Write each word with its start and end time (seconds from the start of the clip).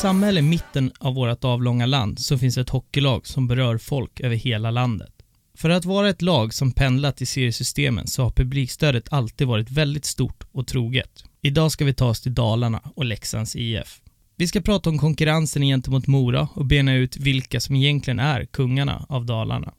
I 0.00 0.02
samhälle 0.02 0.40
i 0.40 0.42
mitten 0.42 0.92
av 0.98 1.14
vårt 1.14 1.44
avlånga 1.44 1.86
land 1.86 2.18
så 2.18 2.38
finns 2.38 2.58
ett 2.58 2.70
hockeylag 2.70 3.26
som 3.26 3.48
berör 3.48 3.78
folk 3.78 4.20
över 4.20 4.36
hela 4.36 4.70
landet. 4.70 5.12
För 5.54 5.70
att 5.70 5.84
vara 5.84 6.08
ett 6.08 6.22
lag 6.22 6.54
som 6.54 6.72
pendlat 6.72 7.22
i 7.22 7.26
seriesystemen 7.26 8.06
så 8.06 8.22
har 8.22 8.30
publikstödet 8.30 9.12
alltid 9.12 9.46
varit 9.46 9.70
väldigt 9.70 10.04
stort 10.04 10.44
och 10.52 10.66
troget. 10.66 11.24
Idag 11.42 11.72
ska 11.72 11.84
vi 11.84 11.94
ta 11.94 12.08
oss 12.08 12.20
till 12.20 12.34
Dalarna 12.34 12.80
och 12.96 13.04
Leksands 13.04 13.56
IF. 13.56 14.00
Vi 14.36 14.48
ska 14.48 14.60
prata 14.60 14.90
om 14.90 14.98
konkurrensen 14.98 15.62
gentemot 15.62 16.06
Mora 16.06 16.48
och 16.54 16.66
bena 16.66 16.94
ut 16.94 17.16
vilka 17.16 17.60
som 17.60 17.76
egentligen 17.76 18.18
är 18.18 18.44
kungarna 18.44 19.06
av 19.08 19.26
Dalarna. 19.26 19.74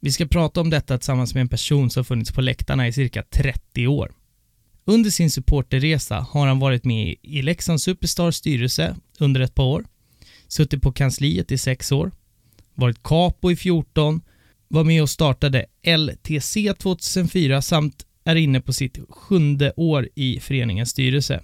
Vi 0.00 0.12
ska 0.12 0.26
prata 0.26 0.60
om 0.60 0.70
detta 0.70 0.98
tillsammans 0.98 1.34
med 1.34 1.40
en 1.40 1.48
person 1.48 1.90
som 1.90 2.04
funnits 2.04 2.32
på 2.32 2.40
läktarna 2.40 2.88
i 2.88 2.92
cirka 2.92 3.22
30 3.22 3.86
år. 3.86 4.12
Under 4.84 5.10
sin 5.10 5.30
supporterresa 5.30 6.26
har 6.30 6.46
han 6.46 6.58
varit 6.58 6.84
med 6.84 7.14
i 7.22 7.42
Leksands 7.42 7.82
Superstars 7.82 8.36
styrelse 8.36 8.96
under 9.18 9.40
ett 9.40 9.54
par 9.54 9.64
år, 9.64 9.84
suttit 10.48 10.82
på 10.82 10.92
kansliet 10.92 11.52
i 11.52 11.58
sex 11.58 11.92
år, 11.92 12.10
varit 12.74 13.02
capo 13.02 13.50
i 13.50 13.56
14, 13.56 14.20
var 14.68 14.84
med 14.84 15.02
och 15.02 15.10
startade 15.10 15.66
LTC 15.82 16.74
2004 16.74 17.62
samt 17.62 18.06
är 18.24 18.36
inne 18.36 18.60
på 18.60 18.72
sitt 18.72 18.98
sjunde 19.08 19.72
år 19.76 20.08
i 20.14 20.40
föreningens 20.40 20.90
styrelse. 20.90 21.40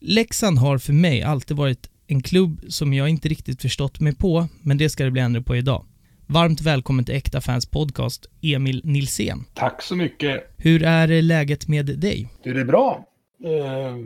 Leksand 0.00 0.58
har 0.58 0.78
för 0.78 0.92
mig 0.92 1.22
alltid 1.22 1.56
varit 1.56 1.90
en 2.06 2.22
klubb 2.22 2.60
som 2.68 2.94
jag 2.94 3.08
inte 3.08 3.28
riktigt 3.28 3.62
förstått 3.62 4.00
mig 4.00 4.14
på, 4.14 4.48
men 4.62 4.78
det 4.78 4.90
ska 4.90 5.04
det 5.04 5.10
bli 5.10 5.22
ändring 5.22 5.44
på 5.44 5.56
idag. 5.56 5.84
Varmt 6.30 6.60
välkommen 6.60 7.04
till 7.04 7.14
Äkta 7.14 7.40
Fans 7.40 7.66
Podcast, 7.66 8.26
Emil 8.42 8.80
Nilsén. 8.84 9.44
Tack 9.54 9.82
så 9.82 9.96
mycket. 9.96 10.54
Hur 10.56 10.82
är 10.82 11.22
läget 11.22 11.68
med 11.68 11.86
dig? 11.86 12.28
Det 12.42 12.50
är 12.50 12.64
bra. 12.64 13.04
Eh, 13.44 13.96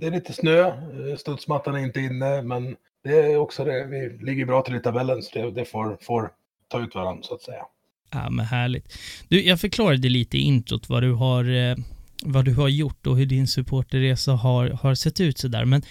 det 0.00 0.06
är 0.06 0.10
lite 0.10 0.32
snö, 0.32 0.60
eh, 0.60 1.16
studsmattan 1.18 1.74
är 1.74 1.78
inte 1.78 2.00
inne, 2.00 2.42
men 2.42 2.76
det 3.04 3.18
är 3.18 3.36
också 3.36 3.64
det. 3.64 3.86
Vi 3.86 4.24
ligger 4.26 4.46
bra 4.46 4.62
till 4.62 4.74
i 4.74 4.80
tabellen, 4.80 5.22
så 5.22 5.50
det, 5.50 5.64
får, 5.64 5.98
får 6.00 6.30
ta 6.68 6.82
ut 6.82 6.94
varandra 6.94 7.22
så 7.22 7.34
att 7.34 7.42
säga. 7.42 7.62
Ja, 8.10 8.30
men 8.30 8.44
härligt. 8.44 8.98
Du, 9.28 9.42
jag 9.42 9.60
förklarade 9.60 10.08
lite 10.08 10.38
i 10.38 10.40
introt 10.40 10.88
vad 10.88 11.02
du 11.02 11.12
har, 11.12 11.70
eh, 11.70 11.76
vad 12.24 12.44
du 12.44 12.54
har 12.54 12.68
gjort 12.68 13.06
och 13.06 13.16
hur 13.16 13.26
din 13.26 13.46
supporterresa 13.46 14.32
har, 14.32 14.70
har 14.70 14.94
sett 14.94 15.20
ut 15.20 15.38
sådär. 15.38 15.64
Men 15.64 15.82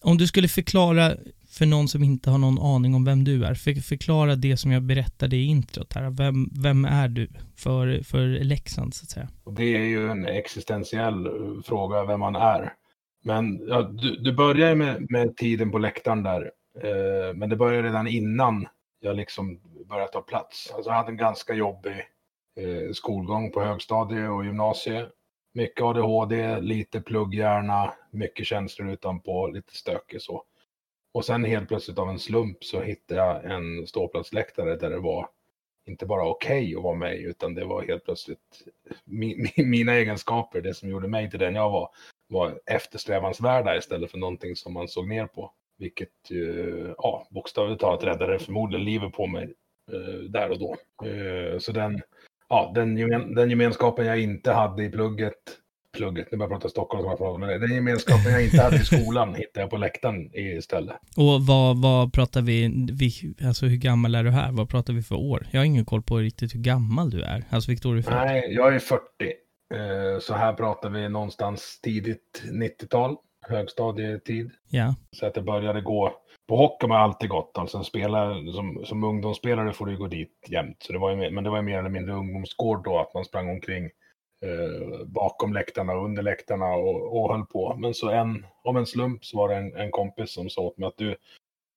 om 0.00 0.18
du 0.18 0.26
skulle 0.26 0.48
förklara 0.48 1.16
för 1.58 1.66
någon 1.66 1.88
som 1.88 2.02
inte 2.04 2.30
har 2.30 2.38
någon 2.38 2.58
aning 2.58 2.94
om 2.94 3.04
vem 3.04 3.24
du 3.24 3.44
är, 3.44 3.54
för, 3.54 3.74
förklara 3.74 4.34
det 4.36 4.56
som 4.56 4.72
jag 4.72 4.82
berättade 4.82 5.36
i 5.36 5.44
introt 5.44 5.92
här. 5.92 6.10
Vem, 6.10 6.50
vem 6.62 6.84
är 6.84 7.08
du 7.08 7.28
för, 7.56 8.02
för 8.02 8.26
Leksand, 8.44 8.94
så 8.94 9.04
att 9.04 9.10
säga? 9.10 9.28
Det 9.56 9.76
är 9.76 9.84
ju 9.84 10.10
en 10.10 10.26
existentiell 10.26 11.26
eh, 11.26 11.62
fråga, 11.64 12.04
vem 12.04 12.20
man 12.20 12.36
är. 12.36 12.72
Men 13.24 13.68
ja, 13.68 13.82
du, 13.82 14.16
du 14.16 14.32
börjar 14.32 14.74
med, 14.74 15.10
med 15.10 15.36
tiden 15.36 15.70
på 15.70 15.78
läktaren 15.78 16.22
där, 16.22 16.50
eh, 16.82 17.34
men 17.34 17.50
det 17.50 17.56
började 17.56 17.88
redan 17.88 18.08
innan 18.08 18.66
jag 19.00 19.16
liksom 19.16 19.60
började 19.88 20.12
ta 20.12 20.20
plats. 20.20 20.72
Alltså 20.74 20.90
jag 20.90 20.96
hade 20.96 21.10
en 21.10 21.16
ganska 21.16 21.54
jobbig 21.54 21.96
eh, 22.56 22.92
skolgång 22.92 23.52
på 23.52 23.60
högstadie 23.60 24.28
och 24.28 24.44
gymnasie. 24.44 25.06
Mycket 25.54 25.82
ADHD, 25.82 26.60
lite 26.60 27.00
plugghjärna, 27.00 27.92
mycket 28.10 28.46
känslor 28.46 28.90
utanpå, 28.90 29.46
lite 29.46 29.76
stökig 29.76 30.22
så. 30.22 30.44
Och 31.18 31.24
sen 31.24 31.44
helt 31.44 31.68
plötsligt 31.68 31.98
av 31.98 32.08
en 32.08 32.18
slump 32.18 32.64
så 32.64 32.80
hittade 32.80 33.20
jag 33.20 33.44
en 33.44 33.86
ståplatsläktare 33.86 34.76
där 34.76 34.90
det 34.90 34.98
var 34.98 35.28
inte 35.86 36.06
bara 36.06 36.28
okej 36.28 36.62
okay 36.62 36.76
att 36.76 36.82
vara 36.82 36.94
med 36.94 37.18
utan 37.18 37.54
det 37.54 37.64
var 37.64 37.82
helt 37.82 38.04
plötsligt 38.04 38.62
mi, 39.04 39.50
mi, 39.56 39.64
mina 39.64 39.94
egenskaper, 39.94 40.60
det 40.60 40.74
som 40.74 40.88
gjorde 40.88 41.08
mig 41.08 41.30
till 41.30 41.38
den 41.38 41.54
jag 41.54 41.70
var, 41.70 41.90
var 42.28 42.60
eftersträvansvärda 42.66 43.76
istället 43.76 44.10
för 44.10 44.18
någonting 44.18 44.56
som 44.56 44.72
man 44.72 44.88
såg 44.88 45.08
ner 45.08 45.26
på. 45.26 45.52
Vilket 45.78 46.30
ju, 46.30 46.94
ja, 46.98 47.26
bokstavligt 47.30 47.80
talat 47.80 48.04
räddade 48.04 48.38
förmodligen 48.38 48.84
livet 48.84 49.12
på 49.12 49.26
mig 49.26 49.54
eh, 49.92 50.20
där 50.30 50.50
och 50.50 50.58
då. 50.58 50.76
Eh, 51.08 51.58
så 51.58 51.72
den, 51.72 52.02
ja, 52.48 52.72
den, 52.74 52.96
gemen, 52.96 53.34
den 53.34 53.50
gemenskapen 53.50 54.06
jag 54.06 54.20
inte 54.20 54.52
hade 54.52 54.84
i 54.84 54.90
plugget, 54.90 55.58
plugget, 55.98 56.28
nu 56.32 56.38
börjar 56.38 56.50
jag 56.50 56.60
prata 56.60 56.68
Stockholm, 56.68 57.02
som 57.02 57.10
jag 57.10 57.18
pratar 57.18 57.38
med 57.38 57.60
den 57.60 57.74
gemenskapen 57.74 58.32
jag 58.32 58.44
inte 58.44 58.62
hade 58.62 58.76
i 58.76 58.84
skolan 58.84 59.34
hittade 59.34 59.60
jag 59.60 59.70
på 59.70 59.76
läktaren 59.76 60.30
istället. 60.34 60.96
Och 61.16 61.46
vad, 61.46 61.82
vad 61.82 62.12
pratar 62.12 62.42
vi, 62.42 62.86
vi, 62.92 63.34
alltså 63.46 63.66
hur 63.66 63.76
gammal 63.76 64.14
är 64.14 64.24
du 64.24 64.30
här? 64.30 64.52
Vad 64.52 64.68
pratar 64.68 64.92
vi 64.92 65.02
för 65.02 65.14
år? 65.14 65.46
Jag 65.50 65.60
har 65.60 65.64
ingen 65.64 65.84
koll 65.84 66.02
på 66.02 66.16
riktigt 66.16 66.54
hur 66.54 66.60
gammal 66.60 67.10
du 67.10 67.22
är. 67.22 67.44
Alltså 67.50 67.70
vilket 67.70 67.84
är 67.84 67.94
du? 67.94 68.02
Nej, 68.10 68.54
jag 68.54 68.74
är 68.74 68.78
40. 68.78 69.00
Eh, 69.74 70.20
så 70.20 70.34
här 70.34 70.52
pratar 70.52 70.90
vi 70.90 71.08
någonstans 71.08 71.80
tidigt 71.82 72.42
90-tal 72.52 73.16
högstadietid. 73.48 74.50
Ja. 74.70 74.94
Så 75.12 75.26
att 75.26 75.34
det 75.34 75.42
började 75.42 75.80
gå. 75.80 76.12
På 76.48 76.56
hockey 76.56 76.84
har 76.84 76.88
man 76.88 77.02
alltid 77.02 77.30
gått. 77.30 77.58
Alltså 77.58 77.82
spela, 77.82 78.34
som, 78.52 78.82
som 78.84 79.04
ungdomsspelare 79.04 79.72
får 79.72 79.86
du 79.86 79.96
gå 79.96 80.06
dit 80.06 80.46
jämt. 80.48 80.76
Så 80.80 80.92
det 80.92 80.98
var 80.98 81.10
ju, 81.10 81.30
men 81.30 81.44
det 81.44 81.50
var 81.50 81.56
ju 81.56 81.62
mer 81.62 81.78
eller 81.78 81.88
mindre 81.88 82.14
ungdomsgård 82.14 82.84
då, 82.84 82.98
att 82.98 83.14
man 83.14 83.24
sprang 83.24 83.48
omkring 83.50 83.90
eh, 84.40 85.06
bakom 85.06 85.52
läktarna 85.52 85.92
och 85.92 86.04
under 86.04 86.22
läktarna 86.22 86.66
och, 86.66 87.16
och 87.16 87.32
höll 87.32 87.46
på. 87.46 87.76
Men 87.78 87.94
så 87.94 88.10
en, 88.10 88.46
om 88.62 88.76
en 88.76 88.86
slump 88.86 89.24
så 89.24 89.36
var 89.36 89.48
det 89.48 89.54
en, 89.56 89.76
en 89.76 89.90
kompis 89.90 90.30
som 90.30 90.50
sa 90.50 90.62
åt 90.62 90.78
mig 90.78 90.86
att 90.86 90.96
du, 90.96 91.16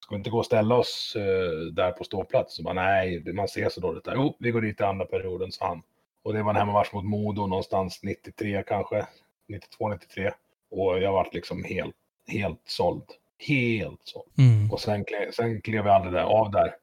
ska 0.02 0.14
vi 0.14 0.18
inte 0.18 0.30
gå 0.30 0.38
och 0.38 0.46
ställa 0.46 0.74
oss 0.74 1.16
eh, 1.16 1.72
där 1.72 1.92
på 1.92 2.04
ståplats? 2.04 2.56
Så 2.56 2.62
bara, 2.62 2.74
nej, 2.74 3.32
man 3.34 3.48
ser 3.48 3.68
så 3.68 3.80
dåligt 3.80 4.04
där. 4.04 4.14
Jo, 4.14 4.36
vi 4.38 4.50
går 4.50 4.60
dit 4.60 4.80
i 4.80 4.84
andra 4.84 5.04
perioden, 5.04 5.52
sa 5.52 5.68
han. 5.68 5.82
Och 6.22 6.32
det 6.32 6.42
var 6.42 6.50
en 6.50 6.56
hemmamatch 6.56 6.92
mot 6.92 7.04
Modo 7.04 7.46
någonstans 7.46 8.00
93 8.02 8.64
kanske, 8.66 9.06
92, 9.48 9.88
93. 9.88 10.30
Och 10.70 10.98
jag 10.98 11.12
vart 11.12 11.34
liksom 11.34 11.64
helt, 11.64 11.96
helt 12.28 12.60
såld. 12.64 13.04
Helt 13.38 14.00
såld. 14.04 14.28
Mm. 14.38 14.70
Och 14.70 14.80
sen, 14.80 15.04
sen 15.32 15.62
klev 15.62 15.86
jag 15.86 15.94
aldrig 15.94 16.12
där, 16.12 16.22
av 16.22 16.50
där. 16.50 16.74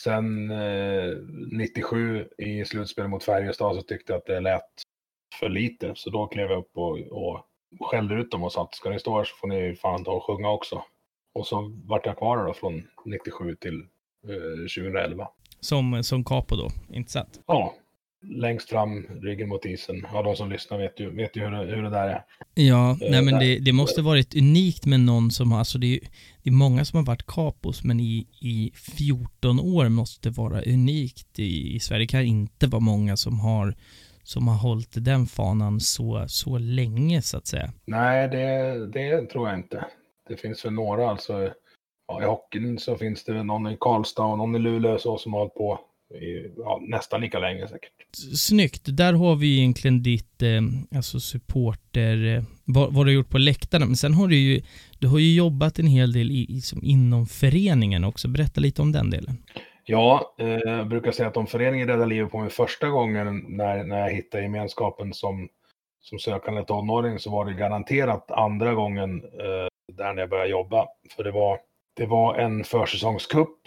Sen 0.00 0.50
eh, 0.50 1.16
97 1.52 2.28
i 2.38 2.64
slutspel 2.64 3.08
mot 3.08 3.24
Färjestad 3.24 3.76
så 3.76 3.82
tyckte 3.82 4.12
jag 4.12 4.18
att 4.18 4.26
det 4.26 4.40
lät 4.40 4.82
för 5.40 5.48
lite. 5.48 5.92
Så 5.96 6.10
då 6.10 6.26
klev 6.26 6.50
jag 6.50 6.58
upp 6.58 6.70
och, 6.74 6.98
och 6.98 7.46
skällde 7.80 8.14
ut 8.14 8.30
dem 8.30 8.42
och 8.42 8.52
sa 8.52 8.62
att 8.62 8.74
ska 8.74 8.90
ni 8.90 8.98
stå 8.98 9.16
här 9.16 9.24
så 9.24 9.36
får 9.36 9.48
ni 9.48 9.76
fan 9.76 10.04
ta 10.04 10.12
och 10.12 10.24
sjunga 10.24 10.50
också. 10.50 10.82
Och 11.34 11.46
så 11.46 11.72
vart 11.84 12.06
jag 12.06 12.18
kvar 12.18 12.46
då 12.46 12.54
från 12.54 12.82
97 13.04 13.56
till 13.56 13.80
eh, 14.28 14.82
2011. 14.82 15.28
Som, 15.60 16.04
som 16.04 16.24
capo 16.24 16.56
då, 16.56 16.70
inte 16.92 17.12
sant? 17.12 17.40
Ja, 17.46 17.74
längst 18.22 18.68
fram, 18.68 19.06
ryggen 19.22 19.48
mot 19.48 19.64
isen. 19.64 20.06
Ja, 20.12 20.22
de 20.22 20.36
som 20.36 20.50
lyssnar 20.50 20.78
vet 20.78 21.00
ju, 21.00 21.10
vet 21.10 21.36
ju 21.36 21.40
hur, 21.40 21.50
det, 21.50 21.76
hur 21.76 21.82
det 21.82 21.90
där 21.90 22.08
är. 22.08 22.24
Ja, 22.54 22.96
uh, 23.02 23.10
nej 23.10 23.22
men 23.22 23.38
det, 23.38 23.58
det 23.58 23.72
måste 23.72 24.02
varit 24.02 24.36
unikt 24.36 24.86
med 24.86 25.00
någon 25.00 25.30
som 25.30 25.52
har, 25.52 25.58
alltså 25.58 25.78
det 25.78 25.94
är, 25.94 26.00
det 26.42 26.50
är 26.50 26.54
många 26.54 26.84
som 26.84 26.96
har 26.96 27.06
varit 27.06 27.26
kapos, 27.26 27.84
men 27.84 28.00
i, 28.00 28.26
i 28.40 28.72
14 28.74 29.60
år 29.60 29.88
måste 29.88 30.28
det 30.28 30.36
vara 30.36 30.62
unikt 30.62 31.38
i, 31.38 31.74
i 31.74 31.80
Sverige. 31.80 32.02
Det 32.02 32.06
kan 32.06 32.22
inte 32.22 32.66
vara 32.66 32.80
många 32.80 33.16
som 33.16 33.40
har 33.40 33.74
som 34.30 34.48
har 34.48 34.56
hållit 34.56 35.04
den 35.04 35.26
fanan 35.26 35.80
så, 35.80 36.24
så 36.28 36.58
länge 36.58 37.22
så 37.22 37.36
att 37.36 37.46
säga. 37.46 37.72
Nej, 37.84 38.28
det, 38.28 38.86
det 38.86 39.26
tror 39.26 39.48
jag 39.48 39.58
inte. 39.58 39.84
Det 40.28 40.36
finns 40.36 40.64
väl 40.64 40.72
några 40.72 41.10
alltså. 41.10 41.52
Ja, 42.08 42.22
I 42.22 42.24
hockeyn 42.24 42.78
så 42.78 42.96
finns 42.96 43.24
det 43.24 43.42
någon 43.42 43.66
i 43.66 43.76
Karlstad 43.80 44.22
och 44.22 44.38
någon 44.38 44.56
i 44.56 44.58
Luleå 44.58 44.98
så 44.98 45.18
som 45.18 45.32
har 45.32 45.40
hållit 45.40 45.54
på 45.54 45.80
i, 46.14 46.52
ja, 46.56 46.82
nästan 46.88 47.20
lika 47.20 47.38
länge 47.38 47.68
säkert. 47.68 47.92
Snyggt. 48.36 48.82
Där 48.84 49.12
har 49.12 49.36
vi 49.36 49.58
egentligen 49.58 50.02
ditt, 50.02 50.42
eh, 50.42 50.60
alltså 50.94 51.20
supporter, 51.20 52.36
eh, 52.36 52.42
vad, 52.64 52.94
vad, 52.94 53.06
du 53.06 53.10
har 53.10 53.14
gjort 53.14 53.30
på 53.30 53.38
läktarna. 53.38 53.86
Men 53.86 53.96
sen 53.96 54.14
har 54.14 54.28
du 54.28 54.36
ju, 54.36 54.62
du 54.98 55.08
har 55.08 55.18
ju 55.18 55.34
jobbat 55.34 55.78
en 55.78 55.86
hel 55.86 56.12
del 56.12 56.30
i, 56.30 56.46
i, 56.48 56.60
som 56.60 56.84
inom 56.84 57.26
föreningen 57.26 58.04
också. 58.04 58.28
Berätta 58.28 58.60
lite 58.60 58.82
om 58.82 58.92
den 58.92 59.10
delen. 59.10 59.36
Ja, 59.84 60.34
eh, 60.38 60.48
jag 60.48 60.88
brukar 60.88 61.12
säga 61.12 61.28
att 61.28 61.36
om 61.36 61.46
föreningen 61.46 61.88
räddade 61.88 62.06
livet 62.06 62.30
på 62.30 62.38
mig 62.38 62.50
första 62.50 62.88
gången 62.88 63.44
när, 63.48 63.84
när 63.84 64.00
jag 64.00 64.10
hittade 64.10 64.42
gemenskapen 64.42 65.14
som, 65.14 65.48
som 66.00 66.18
sökande 66.18 66.64
tonåring 66.64 67.18
så 67.18 67.30
var 67.30 67.44
det 67.44 67.52
garanterat 67.52 68.30
andra 68.30 68.74
gången 68.74 69.24
eh, 69.24 69.68
där 69.92 70.12
när 70.14 70.22
jag 70.22 70.30
började 70.30 70.50
jobba. 70.50 70.86
För 71.16 71.24
det 71.24 71.30
var, 71.30 71.60
det 71.94 72.06
var 72.06 72.34
en 72.34 72.64
försäsongskupp 72.64 73.58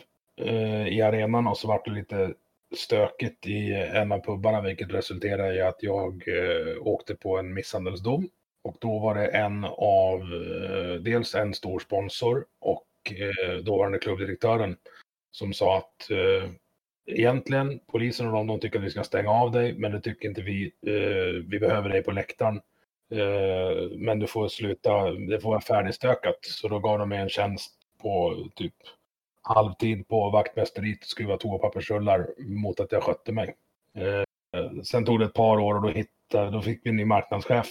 eh, 0.41 0.87
i 0.87 1.01
arenan 1.01 1.47
och 1.47 1.57
så 1.57 1.67
var 1.67 1.81
det 1.85 1.91
lite 1.91 2.33
stökigt 2.77 3.47
i 3.47 3.73
en 3.73 4.11
av 4.11 4.19
pubbarna 4.19 4.61
vilket 4.61 4.93
resulterade 4.93 5.55
i 5.55 5.61
att 5.61 5.83
jag 5.83 6.23
eh, 6.27 6.87
åkte 6.87 7.15
på 7.15 7.37
en 7.37 7.53
misshandelsdom. 7.53 8.29
Och 8.63 8.75
då 8.81 8.99
var 8.99 9.15
det 9.15 9.27
en 9.27 9.65
av, 9.77 10.19
eh, 10.21 11.01
dels 11.01 11.35
en 11.35 11.53
stor 11.53 11.79
sponsor 11.79 12.45
och 12.61 12.87
eh, 13.11 13.55
dåvarande 13.55 13.97
klubbdirektören 13.97 14.77
som 15.33 15.53
sa 15.53 15.77
att 15.77 16.11
eh, 16.11 16.49
egentligen 17.05 17.79
polisen 17.91 18.27
och 18.27 18.33
de, 18.33 18.47
de 18.47 18.59
tycker 18.59 18.79
att 18.79 18.85
vi 18.85 18.89
ska 18.89 19.03
stänga 19.03 19.29
av 19.29 19.51
dig 19.51 19.73
men 19.73 19.91
det 19.91 20.01
tycker 20.01 20.29
inte 20.29 20.41
vi. 20.41 20.71
Eh, 20.87 21.43
vi 21.47 21.59
behöver 21.59 21.89
dig 21.89 22.03
på 22.03 22.11
läktaren. 22.11 22.61
Eh, 23.11 23.89
men 23.97 24.19
du 24.19 24.27
får 24.27 24.47
sluta, 24.47 25.11
det 25.11 25.39
får 25.39 25.49
vara 25.49 25.61
färdigstökat. 25.61 26.37
Så 26.41 26.67
då 26.67 26.79
gav 26.79 26.99
de 26.99 27.09
mig 27.09 27.19
en 27.19 27.29
tjänst 27.29 27.71
på 28.01 28.35
typ 28.55 28.75
halvtid 29.41 30.07
på 30.07 30.29
vaktmästeriet 30.29 31.01
och 31.01 31.07
skruva 31.07 31.37
toapappersrullar 31.37 32.27
mot 32.37 32.79
att 32.79 32.91
jag 32.91 33.03
skötte 33.03 33.31
mig. 33.31 33.55
Eh, 33.97 34.23
sen 34.83 35.05
tog 35.05 35.19
det 35.19 35.25
ett 35.25 35.33
par 35.33 35.59
år 35.59 35.75
och 35.75 35.81
då, 35.81 35.89
hittade, 35.89 36.51
då 36.51 36.61
fick 36.61 36.85
vi 36.85 36.89
en 36.89 36.95
ny 36.95 37.05
marknadschef. 37.05 37.67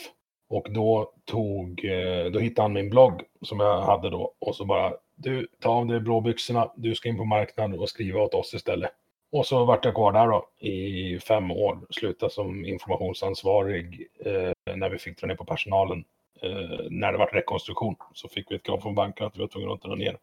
Och 0.48 0.66
då 0.70 1.12
tog, 1.24 1.84
eh, 1.84 2.24
då 2.24 2.38
hittade 2.38 2.64
han 2.64 2.72
min 2.72 2.90
blogg 2.90 3.22
som 3.42 3.60
jag 3.60 3.82
hade 3.82 4.10
då 4.10 4.34
och 4.38 4.56
så 4.56 4.64
bara, 4.64 4.92
du, 5.22 5.48
ta 5.60 5.68
av 5.68 5.86
dig 5.86 6.00
blåbyxorna, 6.00 6.72
du 6.76 6.94
ska 6.94 7.08
in 7.08 7.16
på 7.16 7.24
marknaden 7.24 7.78
och 7.78 7.88
skriva 7.88 8.20
åt 8.20 8.34
oss 8.34 8.54
istället. 8.54 8.90
Och 9.32 9.46
så 9.46 9.64
vart 9.64 9.84
jag 9.84 9.94
kvar 9.94 10.12
där 10.12 10.26
då 10.26 10.68
i 10.68 11.18
fem 11.18 11.50
år, 11.50 11.78
slutade 11.90 12.32
som 12.32 12.64
informationsansvarig 12.64 14.08
eh, 14.24 14.74
när 14.76 14.90
vi 14.90 14.98
fick 14.98 15.20
dra 15.20 15.26
ner 15.26 15.34
på 15.34 15.44
personalen. 15.44 16.04
Eh, 16.42 16.86
när 16.90 17.12
det 17.12 17.18
var 17.18 17.26
rekonstruktion 17.26 17.96
så 18.14 18.28
fick 18.28 18.50
vi 18.50 18.56
ett 18.56 18.62
krav 18.62 18.80
från 18.80 18.94
banken 18.94 19.26
att 19.26 19.36
vi 19.36 19.40
var 19.40 19.48
tvungna 19.48 19.72
att 19.72 19.82
dra 19.82 19.94
ner 19.94 20.16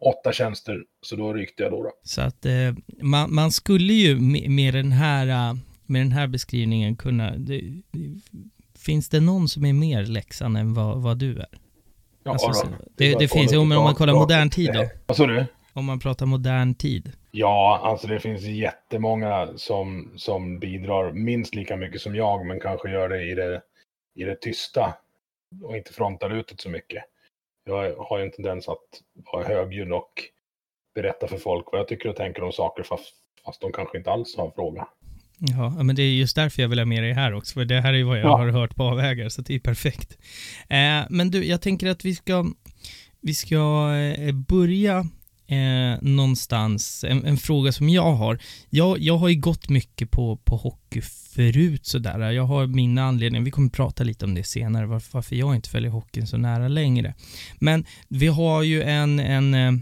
åtta 0.00 0.32
tjänster, 0.32 0.84
så 1.02 1.16
då 1.16 1.32
ryckte 1.32 1.62
jag 1.62 1.72
då. 1.72 1.82
då. 1.82 1.92
Så 2.02 2.22
att 2.22 2.46
eh, 2.46 2.74
man, 3.02 3.34
man, 3.34 3.52
skulle 3.52 3.92
ju 3.92 4.20
med, 4.20 4.50
med, 4.50 4.74
den 4.74 4.92
här, 4.92 5.26
eh, 5.26 5.56
med 5.86 6.00
den 6.00 6.12
här 6.12 6.26
beskrivningen 6.26 6.96
kunna, 6.96 7.36
det, 7.36 7.62
finns 8.78 9.08
det 9.08 9.20
någon 9.20 9.48
som 9.48 9.64
är 9.64 9.72
mer 9.72 10.04
läxan 10.04 10.56
än 10.56 10.74
vad, 10.74 11.02
vad 11.02 11.18
du 11.18 11.38
är? 11.38 11.65
Ja, 12.26 12.32
alltså, 12.32 12.52
så, 12.52 12.66
det, 12.96 13.18
det, 13.18 13.28
finns, 13.28 13.52
ju, 13.52 13.64
men 13.64 13.78
om 13.78 13.84
man 13.84 13.94
kollar 13.94 14.14
modern 14.14 14.50
tid 14.50 14.72
då? 14.74 14.84
Vad 15.06 15.16
sa 15.16 15.26
du? 15.26 15.44
Om 15.72 15.84
man 15.84 15.98
pratar 15.98 16.26
modern 16.26 16.74
tid? 16.74 17.12
Ja, 17.30 17.80
alltså 17.82 18.06
det 18.06 18.20
finns 18.20 18.42
jättemånga 18.42 19.48
som, 19.56 20.12
som 20.16 20.58
bidrar 20.58 21.12
minst 21.12 21.54
lika 21.54 21.76
mycket 21.76 22.00
som 22.00 22.14
jag, 22.14 22.46
men 22.46 22.60
kanske 22.60 22.90
gör 22.90 23.08
det 23.08 23.22
i 23.22 23.34
det, 23.34 23.62
i 24.14 24.24
det 24.24 24.40
tysta 24.40 24.94
och 25.62 25.76
inte 25.76 25.92
frontar 25.92 26.30
utåt 26.30 26.60
så 26.60 26.68
mycket. 26.68 27.04
Jag 27.64 27.96
har 27.96 28.18
ju 28.18 28.24
en 28.24 28.30
tendens 28.30 28.68
att 28.68 29.02
vara 29.32 29.44
högljudd 29.44 29.92
och 29.92 30.12
berätta 30.94 31.28
för 31.28 31.38
folk 31.38 31.72
vad 31.72 31.80
jag 31.80 31.88
tycker 31.88 32.08
och 32.08 32.16
tänker 32.16 32.42
om 32.42 32.52
saker 32.52 32.82
fast, 32.82 33.14
fast 33.44 33.60
de 33.60 33.72
kanske 33.72 33.98
inte 33.98 34.10
alls 34.10 34.36
har 34.36 34.46
en 34.46 34.52
fråga. 34.52 34.88
Ja, 35.38 35.82
men 35.82 35.96
det 35.96 36.02
är 36.02 36.12
just 36.12 36.36
därför 36.36 36.62
jag 36.62 36.68
vill 36.68 36.78
ha 36.78 36.86
med 36.86 37.02
dig 37.02 37.12
här 37.12 37.32
också, 37.32 37.54
för 37.54 37.64
det 37.64 37.80
här 37.80 37.94
är 37.94 38.04
vad 38.04 38.18
jag 38.18 38.24
ja. 38.24 38.36
har 38.36 38.48
hört 38.48 38.76
på 38.76 38.82
avvägar, 38.82 39.28
så 39.28 39.42
det 39.42 39.54
är 39.54 39.58
perfekt. 39.58 40.18
Eh, 40.68 41.02
men 41.10 41.30
du, 41.30 41.44
jag 41.44 41.60
tänker 41.60 41.86
att 41.86 42.04
vi 42.04 42.14
ska, 42.14 42.46
vi 43.20 43.34
ska 43.34 43.92
eh, 43.94 44.32
börja 44.32 45.06
eh, 45.46 46.02
någonstans, 46.02 47.04
en, 47.04 47.24
en, 47.24 47.36
fråga 47.36 47.72
som 47.72 47.88
jag 47.88 48.12
har. 48.12 48.38
Jag, 48.70 48.98
jag 48.98 49.18
har 49.18 49.28
ju 49.28 49.36
gått 49.40 49.68
mycket 49.68 50.10
på, 50.10 50.36
på 50.36 50.56
hockey 50.56 51.00
förut 51.34 51.86
sådär. 51.86 52.30
Jag 52.30 52.44
har 52.44 52.66
mina 52.66 53.04
anledningar, 53.04 53.44
vi 53.44 53.50
kommer 53.50 53.70
prata 53.70 54.04
lite 54.04 54.24
om 54.24 54.34
det 54.34 54.44
senare, 54.44 54.86
varför, 54.86 55.10
varför 55.12 55.36
jag 55.36 55.54
inte 55.54 55.68
följer 55.68 55.90
hockeyn 55.90 56.26
så 56.26 56.36
nära 56.36 56.68
längre. 56.68 57.14
Men 57.58 57.84
vi 58.08 58.26
har 58.26 58.62
ju 58.62 58.82
en, 58.82 59.20
en 59.20 59.54
eh, 59.54 59.72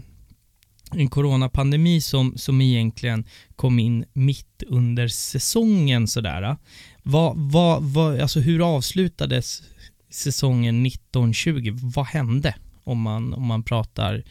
en 0.91 1.09
coronapandemi 1.09 2.01
som, 2.01 2.37
som 2.37 2.61
egentligen 2.61 3.25
kom 3.55 3.79
in 3.79 4.05
mitt 4.13 4.63
under 4.67 5.07
säsongen 5.07 6.07
sådär. 6.07 6.57
Vad, 7.03 7.33
vad, 7.35 7.83
vad, 7.83 8.19
alltså 8.19 8.39
hur 8.39 8.75
avslutades 8.75 9.61
säsongen 10.09 10.85
1920? 10.85 11.71
Vad 11.95 12.05
hände? 12.05 12.55
Om 12.83 13.01
man, 13.01 13.33
om 13.33 13.47
man 13.47 13.63
pratar 13.63 14.23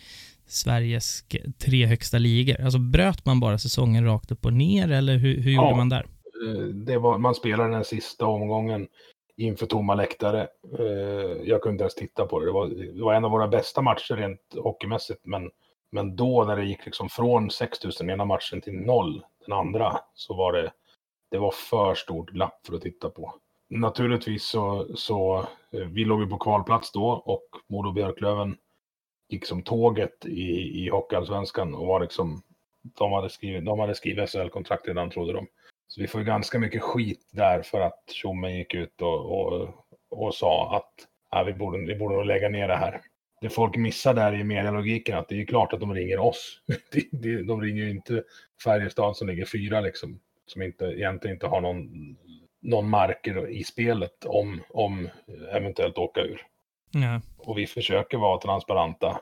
Sveriges 0.46 1.24
tre 1.58 1.86
högsta 1.86 2.18
ligor? 2.18 2.60
Alltså 2.60 2.78
bröt 2.78 3.26
man 3.26 3.40
bara 3.40 3.58
säsongen 3.58 4.04
rakt 4.04 4.32
upp 4.32 4.44
och 4.44 4.52
ner 4.52 4.90
eller 4.90 5.16
hur, 5.16 5.40
hur 5.40 5.52
gjorde 5.52 5.76
man 5.76 5.88
där? 5.88 6.06
Eh, 6.46 6.64
det 6.64 6.98
var, 6.98 7.18
man 7.18 7.34
spelade 7.34 7.70
den 7.70 7.84
sista 7.84 8.26
omgången 8.26 8.86
inför 9.36 9.66
tomma 9.66 9.94
läktare. 9.94 10.48
Eh, 10.78 10.86
jag 11.44 11.62
kunde 11.62 11.72
inte 11.72 11.82
ens 11.82 11.94
titta 11.94 12.26
på 12.26 12.40
det. 12.40 12.46
Det 12.46 12.52
var, 12.52 12.68
det 12.68 13.02
var 13.02 13.14
en 13.14 13.24
av 13.24 13.30
våra 13.30 13.48
bästa 13.48 13.82
matcher 13.82 14.16
rent 14.16 14.40
hockeymässigt, 14.56 15.20
men, 15.26 15.50
men 15.94 16.17
då 16.17 16.44
när 16.44 16.56
det 16.56 16.64
gick 16.64 16.85
liksom 16.85 17.08
från 17.08 17.50
6000 17.50 18.11
ena 18.11 18.25
matchen 18.25 18.61
till 18.61 18.73
noll 18.73 19.25
den 19.46 19.52
andra 19.52 19.99
så 20.14 20.35
var 20.35 20.52
det, 20.52 20.73
det 21.31 21.38
var 21.38 21.50
för 21.50 21.94
stort 21.94 22.31
glapp 22.31 22.67
för 22.67 22.76
att 22.76 22.82
titta 22.82 23.11
på. 23.11 23.35
Naturligtvis 23.69 24.44
så, 24.44 24.87
så 24.96 25.38
eh, 25.73 25.81
vi 25.81 26.05
låg 26.05 26.20
ju 26.20 26.26
på 26.26 26.38
kvalplats 26.38 26.93
då 26.93 27.06
och 27.06 27.44
Modo 27.67 27.93
Björklöven 27.93 28.56
gick 29.29 29.46
som 29.46 29.62
tåget 29.62 30.26
i, 30.26 30.85
i 30.85 30.88
Hockeyallsvenskan 30.88 31.75
och 31.75 31.87
var 31.87 32.00
liksom, 32.00 32.43
de 32.82 33.12
hade 33.12 33.31
skrivit, 33.31 33.64
de 33.64 33.79
hade 33.79 33.94
skrivit 33.94 34.31
SHL-kontrakt 34.31 34.88
redan 34.88 35.11
trodde 35.11 35.32
de. 35.32 35.47
Så 35.88 36.00
vi 36.00 36.06
får 36.06 36.20
ju 36.20 36.26
ganska 36.26 36.58
mycket 36.58 36.82
skit 36.82 37.29
där 37.31 37.62
för 37.62 37.81
att 37.81 38.02
Tjomme 38.11 38.58
gick 38.58 38.75
ut 38.75 39.02
och, 39.02 39.38
och, 39.38 39.69
och 40.11 40.35
sa 40.35 40.76
att 40.76 40.93
ja, 41.31 41.43
vi, 41.43 41.52
borde, 41.52 41.79
vi 41.79 41.94
borde 41.94 42.25
lägga 42.25 42.49
ner 42.49 42.69
det 42.69 42.76
här. 42.76 43.00
Det 43.44 43.50
folk 43.50 43.76
missar 43.76 44.14
där 44.14 44.35
i 44.35 44.44
medialogiken 44.44 45.19
att 45.19 45.29
det 45.29 45.41
är 45.41 45.44
klart 45.44 45.73
att 45.73 45.81
de 45.81 45.94
ringer 45.94 46.19
oss. 46.19 46.61
de 47.46 47.61
ringer 47.61 47.85
ju 47.85 47.91
inte 47.91 48.23
Färjestad 48.64 49.17
som 49.17 49.29
ligger 49.29 49.44
fyra 49.44 49.81
liksom, 49.81 50.20
som 50.46 50.62
inte, 50.62 50.85
egentligen 50.85 51.37
inte 51.37 51.46
har 51.46 51.61
någon, 51.61 51.88
någon 52.61 52.88
marker 52.88 53.49
i 53.49 53.64
spelet 53.64 54.25
om, 54.25 54.62
om 54.69 55.08
eventuellt 55.52 55.99
åka 55.99 56.20
ur. 56.20 56.46
Ja. 56.91 57.20
Och 57.37 57.58
vi 57.58 57.67
försöker 57.67 58.19
vara 58.19 58.41
transparenta 58.41 59.20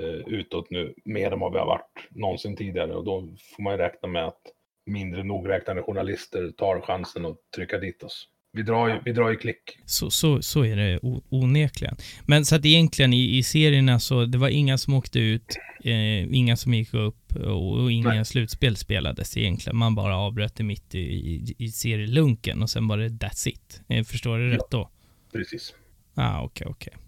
eh, 0.00 0.28
utåt 0.34 0.70
nu 0.70 0.94
mer 1.04 1.32
än 1.32 1.40
vad 1.40 1.52
vi 1.52 1.58
har 1.58 1.66
varit 1.66 2.08
någonsin 2.10 2.56
tidigare. 2.56 2.94
Och 2.94 3.04
då 3.04 3.28
får 3.56 3.62
man 3.62 3.72
ju 3.72 3.78
räkna 3.78 4.08
med 4.08 4.24
att 4.26 4.42
mindre 4.86 5.22
nogräknade 5.22 5.82
journalister 5.82 6.50
tar 6.50 6.80
chansen 6.80 7.26
att 7.26 7.38
trycka 7.54 7.78
dit 7.78 8.02
oss. 8.02 8.28
Vi 8.54 8.62
drar 8.62 8.88
ju, 8.88 9.00
vi 9.04 9.12
drar 9.12 9.30
ju 9.30 9.36
klick. 9.36 9.78
Så, 9.84 10.10
så, 10.10 10.42
så 10.42 10.64
är 10.64 10.76
det 10.76 10.98
onekligen. 11.28 11.96
Men 12.26 12.44
så 12.44 12.56
att 12.56 12.64
egentligen 12.64 13.12
i, 13.12 13.38
i 13.38 13.42
serierna 13.42 14.00
så, 14.00 14.24
det 14.24 14.38
var 14.38 14.48
inga 14.48 14.78
som 14.78 14.94
åkte 14.94 15.18
ut, 15.18 15.56
eh, 15.84 16.36
inga 16.36 16.56
som 16.56 16.74
gick 16.74 16.94
upp 16.94 17.36
och, 17.36 17.72
och 17.72 17.92
inga 17.92 18.08
Nej. 18.08 18.24
slutspel 18.24 18.76
spelades 18.76 19.36
egentligen. 19.36 19.76
Man 19.76 19.94
bara 19.94 20.16
avbröt 20.16 20.54
det 20.54 20.64
mitt 20.64 20.94
i, 20.94 20.98
i, 20.98 21.54
i 21.58 21.68
serielunken 21.68 22.62
och 22.62 22.70
sen 22.70 22.88
var 22.88 22.98
det 22.98 23.08
that's 23.08 23.48
it. 23.48 23.82
Jag 23.86 24.06
förstår 24.06 24.38
det 24.38 24.48
ja, 24.48 24.54
rätt 24.54 24.70
då? 24.70 24.90
Precis. 25.32 25.74
Ah, 26.14 26.42
okej, 26.42 26.66
okay, 26.66 26.72
okej. 26.72 26.92
Okay. 26.96 27.04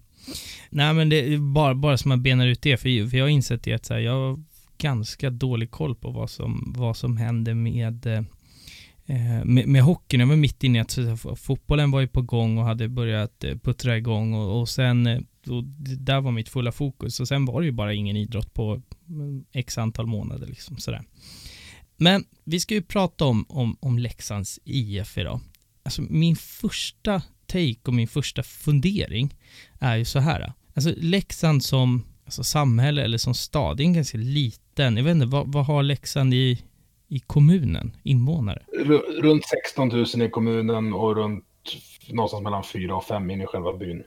Nej, 0.69 0.93
men 0.93 1.09
det 1.09 1.33
är 1.33 1.37
bara, 1.37 1.75
bara 1.75 1.97
som 1.97 2.09
man 2.09 2.23
benar 2.23 2.47
ut 2.47 2.61
det, 2.61 2.77
för, 2.77 3.09
för 3.09 3.17
jag 3.17 3.25
har 3.25 3.29
insett 3.29 3.63
det 3.63 3.73
att 3.73 3.85
så 3.85 3.93
här, 3.93 4.01
jag 4.01 4.11
har 4.11 4.43
ganska 4.77 5.29
dålig 5.29 5.71
koll 5.71 5.95
på 5.95 6.11
vad 6.11 6.29
som, 6.29 6.73
vad 6.77 6.97
som 6.97 7.17
händer 7.17 7.53
med 7.53 8.05
eh, 8.05 8.21
Eh, 9.09 9.45
med, 9.45 9.67
med 9.67 9.81
hockeyn, 9.81 10.19
jag 10.19 10.27
var 10.27 10.35
mitt 10.35 10.63
inne 10.63 10.77
i 10.77 10.81
att 10.81 11.39
fotbollen 11.39 11.91
var 11.91 11.99
ju 11.99 12.07
på 12.07 12.21
gång 12.21 12.57
och 12.57 12.63
hade 12.63 12.89
börjat 12.89 13.43
eh, 13.43 13.57
puttra 13.57 13.97
igång 13.97 14.33
och, 14.33 14.59
och 14.59 14.69
sen, 14.69 15.07
eh, 15.07 15.19
och 15.47 15.63
där 15.97 16.21
var 16.21 16.31
mitt 16.31 16.49
fulla 16.49 16.71
fokus 16.71 17.19
och 17.19 17.27
sen 17.27 17.45
var 17.45 17.61
det 17.61 17.65
ju 17.65 17.71
bara 17.71 17.93
ingen 17.93 18.15
idrott 18.15 18.53
på 18.53 18.81
mm, 19.09 19.45
x 19.51 19.77
antal 19.77 20.07
månader 20.07 20.47
liksom 20.47 20.77
sådär. 20.77 21.03
Men 21.97 22.25
vi 22.43 22.59
ska 22.59 22.73
ju 22.73 22.81
prata 22.81 23.25
om, 23.25 23.45
om, 23.49 23.77
om 23.79 23.99
Leksands 23.99 24.59
IF 24.63 25.17
idag. 25.17 25.39
Alltså 25.83 26.01
min 26.01 26.35
första 26.35 27.21
take 27.45 27.79
och 27.85 27.93
min 27.93 28.07
första 28.07 28.43
fundering 28.43 29.35
är 29.79 29.95
ju 29.95 30.05
så 30.05 30.19
här. 30.19 30.53
Alltså 30.73 30.93
Leksand 30.97 31.63
som 31.63 32.03
alltså 32.25 32.43
samhälle 32.43 33.03
eller 33.03 33.17
som 33.17 33.33
stad, 33.33 33.77
det 33.77 33.83
är 33.83 33.85
en 33.85 33.93
ganska 33.93 34.17
liten, 34.17 34.97
jag 34.97 35.03
vet 35.03 35.15
inte, 35.15 35.25
vad, 35.25 35.53
vad 35.53 35.65
har 35.65 35.83
Leksand 35.83 36.33
i, 36.33 36.61
i 37.07 37.19
kommunen, 37.19 37.97
invånare? 38.03 38.63
R 38.79 39.21
runt 39.21 39.43
16 39.65 39.87
000 39.87 40.05
i 40.21 40.29
kommunen 40.29 40.93
och 40.93 41.15
runt 41.15 41.43
någonstans 42.09 42.43
mellan 42.43 42.63
4 42.63 42.95
och 42.95 43.03
5 43.03 43.31
in 43.31 43.41
i 43.41 43.45
själva 43.45 43.77
byn. 43.77 44.03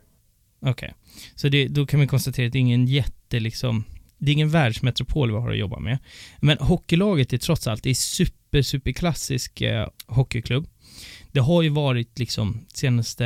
Okej, 0.61 0.71
okay. 0.71 0.91
så 1.35 1.49
det, 1.49 1.69
då 1.69 1.87
kan 1.87 2.01
vi 2.01 2.07
konstatera 2.07 2.47
att 2.47 2.53
det 2.53 2.59
är 2.59 2.61
ingen 2.61 2.87
jätte 2.87 3.41
liksom, 3.41 3.85
det 4.19 4.31
är 4.31 4.33
ingen 4.33 4.51
världsmetropol 4.51 5.31
vi 5.31 5.37
har 5.37 5.51
att 5.51 5.59
jobba 5.59 5.79
med. 5.79 5.99
Men 6.39 6.59
hockeylaget 6.59 7.33
är 7.33 7.39
trots 7.39 7.67
allt, 7.67 7.83
det 7.83 7.91
är 7.91 7.95
super, 7.95 8.63
super 8.63 8.93
klassisk 8.93 9.61
eh, 9.61 9.89
hockeyklubb 10.07 10.67
det 11.33 11.41
har 11.41 11.63
ju 11.63 11.69
varit 11.69 12.19
liksom 12.19 12.61
senaste, 12.75 13.25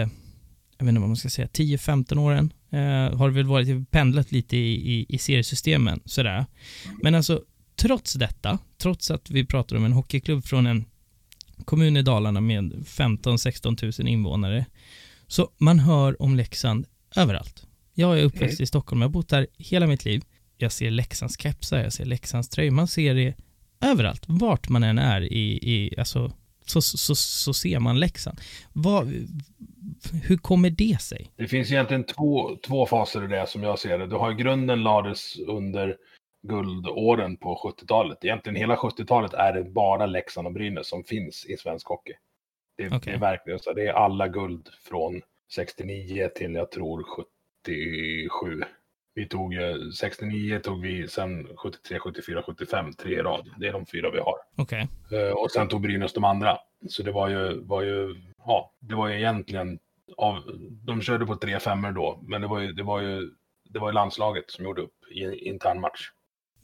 jag 0.79 0.87
vet 0.87 0.89
inte 0.89 1.01
vad 1.01 1.09
man 1.09 1.17
ska 1.17 1.29
säga, 1.29 1.49
10-15 1.49 2.19
åren 2.19 2.53
eh, 2.71 3.19
har 3.19 3.29
det 3.29 3.35
väl 3.35 3.47
varit 3.47 3.91
pendlat 3.91 4.33
lite 4.33 4.57
i, 4.57 4.93
i, 4.95 5.07
i 5.09 5.19
seriesystemen 5.19 6.01
sådär. 6.05 6.47
Men 7.03 7.15
alltså 7.15 7.43
trots 7.85 8.15
detta, 8.15 8.59
trots 8.79 9.11
att 9.11 9.31
vi 9.31 9.47
pratar 9.47 9.77
om 9.77 9.85
en 9.85 9.93
hockeyklubb 9.93 10.45
från 10.45 10.67
en 10.67 10.85
kommun 11.65 11.97
i 11.97 12.03
Dalarna 12.03 12.41
med 12.41 12.73
15-16 12.73 14.01
000 14.01 14.09
invånare, 14.09 14.67
så 15.27 15.51
man 15.59 15.79
hör 15.79 16.23
om 16.23 16.37
Leksand 16.37 16.87
överallt. 17.17 17.67
Jag 17.95 18.19
är 18.19 18.25
uppväxt 18.25 18.59
mm. 18.59 18.63
i 18.63 18.67
Stockholm, 18.67 19.03
jag 19.03 19.09
har 19.09 19.13
bott 19.13 19.29
där 19.29 19.47
hela 19.59 19.87
mitt 19.87 20.05
liv. 20.05 20.23
Jag 20.57 20.73
ser 20.73 20.91
Leksands 20.91 21.41
kepsar, 21.41 21.79
jag 21.79 21.93
ser 21.93 22.05
Leksands 22.05 22.49
tröjor, 22.49 22.71
man 22.71 22.89
ser 22.89 23.15
det 23.15 23.35
överallt, 23.81 24.25
vart 24.27 24.69
man 24.69 24.83
än 24.83 24.99
är 24.99 25.33
i, 25.33 25.73
i 25.73 25.95
alltså 25.99 26.33
så, 26.67 26.83
så, 26.83 27.15
så 27.15 27.55
ser 27.55 27.79
man 27.79 28.01
Leksand. 28.01 28.41
Vad, 28.73 29.07
hur 30.23 30.37
kommer 30.37 30.71
det 30.71 31.01
sig? 31.01 31.31
Det 31.37 31.49
finns 31.49 31.73
egentligen 31.73 32.05
två, 32.05 32.57
två 32.67 32.87
faser 32.87 33.25
i 33.25 33.27
det 33.27 33.47
som 33.49 33.63
jag 33.63 33.79
ser 33.79 33.99
det. 33.99 34.07
Du 34.07 34.17
har 34.17 34.33
grunden 34.33 34.83
lades 34.83 35.39
under 35.39 35.97
guldåren 36.45 37.37
på 37.37 37.57
70-talet. 37.57 38.25
Egentligen 38.25 38.57
hela 38.57 38.77
70-talet 38.77 39.35
är 39.35 39.53
det 39.53 39.65
bara 39.65 40.07
Leksand 40.07 40.47
och 40.47 40.53
Brynäs 40.53 40.89
som 40.89 41.05
finns 41.05 41.47
i 41.47 41.57
svensk 41.57 41.87
hockey. 41.87 42.13
Det, 42.77 42.87
okay. 42.87 43.01
det 43.05 43.11
är 43.11 43.19
verkligen 43.19 43.59
så. 43.59 43.73
Det 43.73 43.87
är 43.87 43.93
alla 43.93 44.29
guld 44.29 44.69
från 44.89 45.23
69 45.55 46.29
till 46.35 46.55
jag 46.55 46.71
tror 46.71 47.07
77. 47.65 48.63
Vi 49.15 49.29
tog 49.29 49.55
69 49.99 50.59
tog 50.59 50.83
vi, 50.83 51.09
sen 51.09 51.49
73, 51.57 51.99
74, 51.99 52.43
75, 52.47 52.93
tre 52.93 53.15
i 53.15 53.23
rad. 53.23 53.51
Det 53.59 53.67
är 53.67 53.73
de 53.73 53.87
fyra 53.87 54.11
vi 54.11 54.19
har. 54.19 54.35
Okay. 54.57 54.87
Eh, 55.13 55.33
och 55.33 55.51
sen 55.51 55.69
tog 55.69 55.81
Brynäs 55.81 56.13
de 56.13 56.25
andra. 56.25 56.59
Så 56.89 57.03
det 57.03 57.13
var 57.13 57.29
ju, 57.29 57.61
var 57.61 57.83
ju, 57.83 58.15
ja, 58.47 58.73
det 58.81 58.95
var 58.95 59.09
ju 59.09 59.17
egentligen 59.17 59.79
av, 60.17 60.43
de 60.87 61.03
körde 61.03 61.27
på 61.27 61.37
tre 61.37 61.61
femmor 61.61 61.93
då, 61.93 62.21
men 62.23 62.41
det 62.41 62.47
var 62.47 62.61
ju, 62.61 62.73
det 62.73 62.83
var 62.83 63.01
ju, 63.01 63.31
det 63.65 63.79
var 63.79 63.89
ju 63.89 63.95
landslaget 63.95 64.51
som 64.51 64.65
gjorde 64.65 64.83
upp 64.83 64.95
i 65.11 65.49
intern 65.49 65.81
match. 65.81 66.11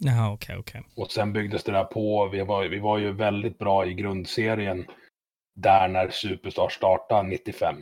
Jaha, 0.03 0.33
okej, 0.33 0.59
okay, 0.59 0.61
okej. 0.61 0.81
Okay. 0.81 1.05
Och 1.05 1.11
sen 1.11 1.33
byggdes 1.33 1.65
det 1.65 1.73
där 1.73 1.85
på. 1.85 2.29
Vi 2.29 2.41
var, 2.43 2.65
vi 2.65 2.79
var 2.79 2.99
ju 2.99 3.13
väldigt 3.13 3.59
bra 3.59 3.87
i 3.87 3.95
grundserien 3.95 4.87
där 5.55 5.89
när 5.89 6.11
Superstar 6.11 6.69
startade 6.69 7.29
95. 7.29 7.77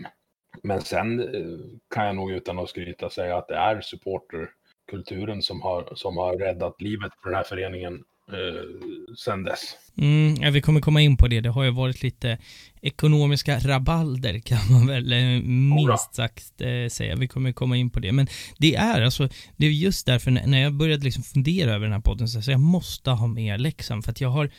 Men 0.63 0.81
sen 0.81 1.21
eh, 1.21 1.59
kan 1.95 2.07
jag 2.07 2.17
nog 2.17 2.31
utan 2.31 2.59
att 2.59 2.69
skryta 2.69 3.11
säga 3.11 3.37
att 3.37 3.49
det 3.49 3.57
är 3.57 3.81
supporterkulturen 3.81 5.43
som 5.43 5.63
har, 5.63 5.95
som 5.95 6.17
har 6.17 6.39
räddat 6.39 6.81
livet 6.81 7.13
för 7.23 7.29
den 7.29 7.37
här 7.37 7.45
föreningen 7.45 8.05
eh, 8.33 9.17
sen 9.17 9.45
dess. 9.45 9.77
Mm, 9.97 10.35
ja, 10.43 10.51
vi 10.51 10.61
kommer 10.61 10.81
komma 10.81 11.01
in 11.01 11.17
på 11.17 11.29
det. 11.29 11.41
Det 11.41 11.49
har 11.49 11.65
ju 11.65 11.71
varit 11.71 12.03
lite 12.03 12.39
ekonomiska 12.81 13.59
rabalder 13.59 14.39
kan 14.39 14.73
man 14.73 14.87
väl 14.87 15.13
eh, 15.13 15.43
minst 15.43 16.15
sagt 16.15 16.61
eh, 16.61 16.89
säga. 16.89 17.17
Vi 17.17 17.29
kommer 17.29 17.53
komma 17.53 17.77
in 17.77 17.91
på 17.91 18.01
det. 18.01 18.13
Men 18.13 18.27
det 18.59 18.75
är 18.75 19.03
alltså, 19.03 19.29
det 19.57 19.67
är 19.67 19.71
just 19.71 20.07
därför 20.07 20.31
när 20.31 20.63
jag 20.63 20.73
började 20.73 21.05
liksom 21.05 21.23
fundera 21.23 21.75
över 21.75 21.87
den 21.87 21.93
här 21.93 22.01
podden 22.01 22.29
så 22.29 22.51
jag 22.51 22.61
måste 22.61 23.11
ha 23.11 23.27
med 23.27 23.61
Leksand 23.61 24.05
för 24.05 24.11
att 24.11 24.21
jag 24.21 24.29
har 24.29 24.51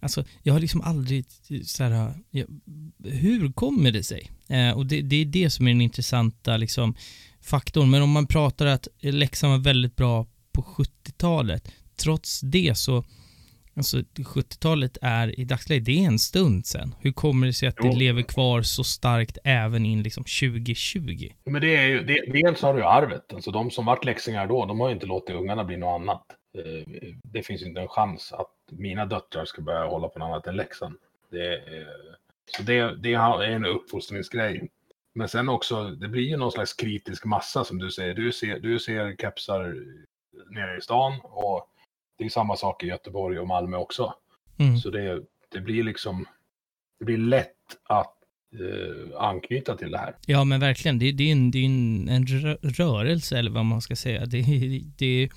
Alltså, 0.00 0.24
jag 0.42 0.52
har 0.52 0.60
liksom 0.60 0.80
aldrig 0.80 1.24
så 1.64 1.84
här, 1.84 2.14
jag, 2.30 2.46
hur 3.04 3.52
kommer 3.52 3.90
det 3.90 4.02
sig? 4.02 4.30
Eh, 4.48 4.70
och 4.70 4.86
det, 4.86 5.02
det, 5.02 5.16
är 5.16 5.24
det 5.24 5.50
som 5.50 5.66
är 5.66 5.70
den 5.70 5.80
intressanta 5.80 6.56
liksom, 6.56 6.94
faktorn. 7.40 7.90
Men 7.90 8.02
om 8.02 8.10
man 8.10 8.26
pratar 8.26 8.66
att 8.66 8.88
Leksand 9.00 9.52
var 9.52 9.58
väldigt 9.58 9.96
bra 9.96 10.26
på 10.52 10.62
70-talet, 10.62 11.72
trots 11.96 12.40
det 12.40 12.78
så, 12.78 13.04
alltså 13.76 13.96
70-talet 14.16 14.98
är 15.02 15.40
i 15.40 15.44
dagsläget, 15.44 15.84
det 15.84 16.04
är 16.04 16.06
en 16.06 16.18
stund 16.18 16.66
sen. 16.66 16.94
Hur 17.00 17.12
kommer 17.12 17.46
det 17.46 17.52
sig 17.52 17.68
att 17.68 17.74
jo. 17.78 17.90
det 17.90 17.96
lever 17.96 18.22
kvar 18.22 18.62
så 18.62 18.84
starkt 18.84 19.38
även 19.44 19.86
in 19.86 20.02
liksom 20.02 20.24
2020? 20.24 21.32
Men 21.44 21.60
det 21.60 21.76
är 21.76 21.88
ju, 21.88 22.04
det, 22.04 22.32
dels 22.32 22.62
har 22.62 22.74
du 22.74 22.80
ju 22.80 22.86
arvet, 22.86 23.34
alltså 23.34 23.50
de 23.50 23.70
som 23.70 23.86
vart 23.86 24.04
läxingar 24.04 24.46
då, 24.46 24.66
de 24.66 24.80
har 24.80 24.88
ju 24.88 24.94
inte 24.94 25.06
låtit 25.06 25.36
ungarna 25.36 25.64
bli 25.64 25.76
något 25.76 26.00
annat. 26.00 26.24
Eh, 26.58 27.12
det 27.24 27.42
finns 27.42 27.62
inte 27.62 27.80
en 27.80 27.88
chans 27.88 28.32
att 28.32 28.50
mina 28.70 29.06
döttrar 29.06 29.44
ska 29.44 29.62
börja 29.62 29.86
hålla 29.86 30.08
på 30.08 30.18
något 30.18 30.26
annat 30.26 30.46
än 30.46 30.56
läxan. 30.56 30.96
Det, 31.30 31.62
så 32.56 32.62
det, 32.62 32.96
det 33.02 33.14
är 33.14 33.42
en 33.42 33.66
uppfostringsgrej. 33.66 34.68
Men 35.14 35.28
sen 35.28 35.48
också, 35.48 35.90
det 35.90 36.08
blir 36.08 36.22
ju 36.22 36.36
någon 36.36 36.52
slags 36.52 36.74
kritisk 36.74 37.24
massa 37.24 37.64
som 37.64 37.78
du 37.78 37.90
säger. 37.90 38.14
Du 38.14 38.32
ser, 38.32 38.58
du 38.58 38.78
ser 38.78 39.16
kepsar 39.16 39.74
nere 40.50 40.78
i 40.78 40.80
stan 40.80 41.20
och 41.22 41.68
det 42.16 42.24
är 42.24 42.28
samma 42.28 42.56
sak 42.56 42.84
i 42.84 42.86
Göteborg 42.86 43.38
och 43.38 43.48
Malmö 43.48 43.76
också. 43.76 44.14
Mm. 44.58 44.78
Så 44.78 44.90
det, 44.90 45.22
det 45.48 45.60
blir 45.60 45.82
liksom, 45.82 46.26
det 46.98 47.04
blir 47.04 47.18
lätt 47.18 47.56
att 47.84 48.14
eh, 48.60 49.20
anknyta 49.20 49.76
till 49.76 49.90
det 49.90 49.98
här. 49.98 50.16
Ja, 50.26 50.44
men 50.44 50.60
verkligen. 50.60 50.98
Det, 50.98 51.12
det 51.12 51.24
är 51.24 51.32
en, 51.32 51.50
det 51.50 51.58
är 51.58 51.64
en, 51.64 52.08
en 52.08 52.26
rörelse, 52.62 53.38
eller 53.38 53.50
vad 53.50 53.64
man 53.64 53.82
ska 53.82 53.96
säga. 53.96 54.26
Det, 54.26 54.42
det, 54.96 55.28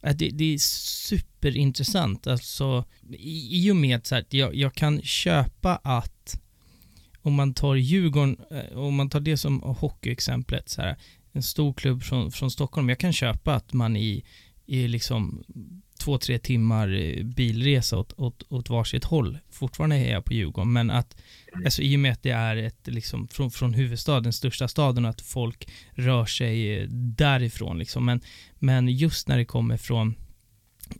det, 0.00 0.30
det 0.30 0.54
är 0.54 0.58
superintressant. 0.58 2.26
Alltså, 2.26 2.84
i, 3.10 3.66
i 3.66 3.70
och 3.70 3.76
med 3.76 4.06
så 4.06 4.16
att 4.16 4.32
jag, 4.32 4.54
jag 4.54 4.74
kan 4.74 5.02
köpa 5.02 5.76
att 5.76 6.40
om 7.22 7.34
man 7.34 7.54
tar 7.54 7.74
Djurgården, 7.74 8.36
eh, 8.50 8.78
om 8.78 8.94
man 8.94 9.10
tar 9.10 9.20
det 9.20 9.36
som 9.36 9.62
hockeyexemplet, 9.62 10.68
så 10.68 10.82
här, 10.82 10.96
en 11.32 11.42
stor 11.42 11.72
klubb 11.72 12.02
från, 12.02 12.30
från 12.30 12.50
Stockholm. 12.50 12.88
Jag 12.88 12.98
kan 12.98 13.12
köpa 13.12 13.54
att 13.54 13.72
man 13.72 13.96
i, 13.96 14.24
i 14.66 14.88
liksom 14.88 15.44
två, 16.04 16.18
tre 16.18 16.38
timmar 16.38 16.88
eh, 16.94 17.24
bilresa 17.24 17.98
åt, 17.98 18.12
åt, 18.16 18.42
åt 18.48 18.70
varsitt 18.70 19.04
håll. 19.04 19.38
Fortfarande 19.50 19.96
är 19.96 20.12
jag 20.12 20.24
på 20.24 20.34
Djurgården, 20.34 20.72
men 20.72 20.90
att 20.90 21.16
alltså, 21.64 21.82
i 21.82 21.96
och 21.96 22.00
med 22.00 22.12
att 22.12 22.22
det 22.22 22.30
är 22.30 22.56
ett, 22.56 22.86
liksom, 22.86 23.28
från, 23.28 23.50
från 23.50 23.74
huvudstaden, 23.74 24.22
den 24.22 24.32
största 24.32 24.68
staden, 24.68 25.04
och 25.04 25.10
att 25.10 25.20
folk 25.20 25.68
rör 25.92 26.26
sig 26.26 26.78
eh, 26.78 26.88
därifrån. 26.90 27.78
Liksom. 27.78 28.04
Men, 28.04 28.20
men 28.58 28.88
just 28.88 29.28
när 29.28 29.36
det 29.36 29.44
kommer 29.44 29.76
från 29.76 30.14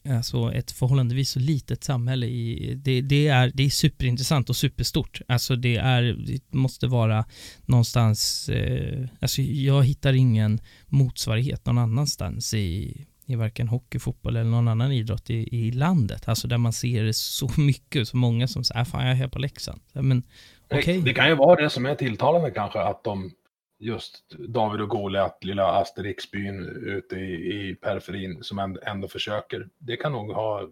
alltså 0.08 0.52
ett 0.52 0.70
förhållandevis 0.70 1.30
så 1.30 1.38
litet 1.38 1.84
samhälle 1.84 2.26
i, 2.26 2.74
det, 2.74 3.00
det, 3.00 3.28
är, 3.28 3.52
det 3.54 3.62
är 3.62 3.70
superintressant 3.70 4.50
och 4.50 4.56
superstort. 4.56 5.20
Alltså 5.28 5.56
det 5.56 5.76
är, 5.76 6.02
det 6.26 6.40
måste 6.50 6.86
vara 6.86 7.24
någonstans, 7.66 8.48
eh, 8.48 9.08
alltså 9.20 9.42
jag 9.42 9.84
hittar 9.84 10.12
ingen 10.12 10.60
motsvarighet 10.86 11.66
någon 11.66 11.78
annanstans 11.78 12.54
i, 12.54 13.06
i 13.26 13.34
varken 13.34 13.68
hockey, 13.68 13.98
fotboll 13.98 14.36
eller 14.36 14.50
någon 14.50 14.68
annan 14.68 14.92
idrott 14.92 15.30
i, 15.30 15.66
i 15.66 15.70
landet. 15.70 16.28
Alltså 16.28 16.48
där 16.48 16.58
man 16.58 16.72
ser 16.72 17.04
det 17.04 17.14
så 17.14 17.50
mycket, 17.60 18.08
så 18.08 18.16
många 18.16 18.48
som 18.48 18.64
säger, 18.64 18.80
äh, 18.80 18.84
fan 18.84 19.02
jag 19.02 19.10
är 19.10 19.14
här 19.14 19.28
på 19.28 19.38
Leksand. 19.38 19.80
Men. 19.92 20.22
Okay. 20.70 21.00
Det 21.00 21.14
kan 21.14 21.28
ju 21.28 21.34
vara 21.34 21.62
det 21.62 21.70
som 21.70 21.86
är 21.86 21.94
tilltalande 21.94 22.50
kanske, 22.50 22.80
att 22.80 23.04
de 23.04 23.30
just 23.78 24.34
David 24.48 24.80
och 24.80 24.88
Goliat, 24.88 25.44
lilla 25.44 25.66
Asterixbyn 25.66 26.64
ute 26.86 27.16
i, 27.16 27.70
i 27.70 27.74
periferin 27.74 28.38
som 28.42 28.78
ändå 28.86 29.08
försöker. 29.08 29.68
Det 29.78 29.96
kan 29.96 30.12
nog 30.12 30.32
ha, 30.32 30.68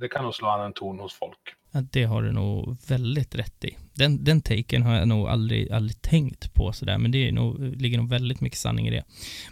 det 0.00 0.08
kan 0.08 0.24
nog 0.24 0.34
slå 0.34 0.48
an 0.48 0.60
en 0.60 0.72
ton 0.72 0.98
hos 0.98 1.14
folk. 1.14 1.54
Det 1.82 2.04
har 2.04 2.22
du 2.22 2.32
nog 2.32 2.76
väldigt 2.88 3.34
rätt 3.34 3.64
i. 3.64 3.76
Den, 3.94 4.24
den 4.24 4.40
taken 4.40 4.82
har 4.82 4.94
jag 4.94 5.08
nog 5.08 5.28
aldrig, 5.28 5.72
aldrig 5.72 6.02
tänkt 6.02 6.54
på 6.54 6.72
sådär, 6.72 6.98
men 6.98 7.10
det 7.10 7.28
är 7.28 7.32
nog, 7.32 7.76
ligger 7.76 7.98
nog 7.98 8.08
väldigt 8.08 8.40
mycket 8.40 8.58
sanning 8.58 8.88
i 8.88 8.90
det. 8.90 9.04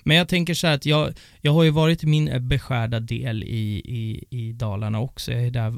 Men 0.03 0.17
jag 0.17 0.29
tänker 0.29 0.55
så 0.55 0.67
här 0.67 0.75
att 0.75 0.87
jag, 0.87 1.15
jag 1.41 1.53
har 1.53 1.63
ju 1.63 1.71
varit 1.71 2.03
min 2.03 2.49
beskärda 2.49 3.01
del 3.01 3.45
i, 3.45 3.83
i, 3.85 4.25
i 4.31 4.53
Dalarna 4.53 5.01
också. 5.01 5.33
Jag 5.33 5.47
är 5.47 5.51
där 5.51 5.75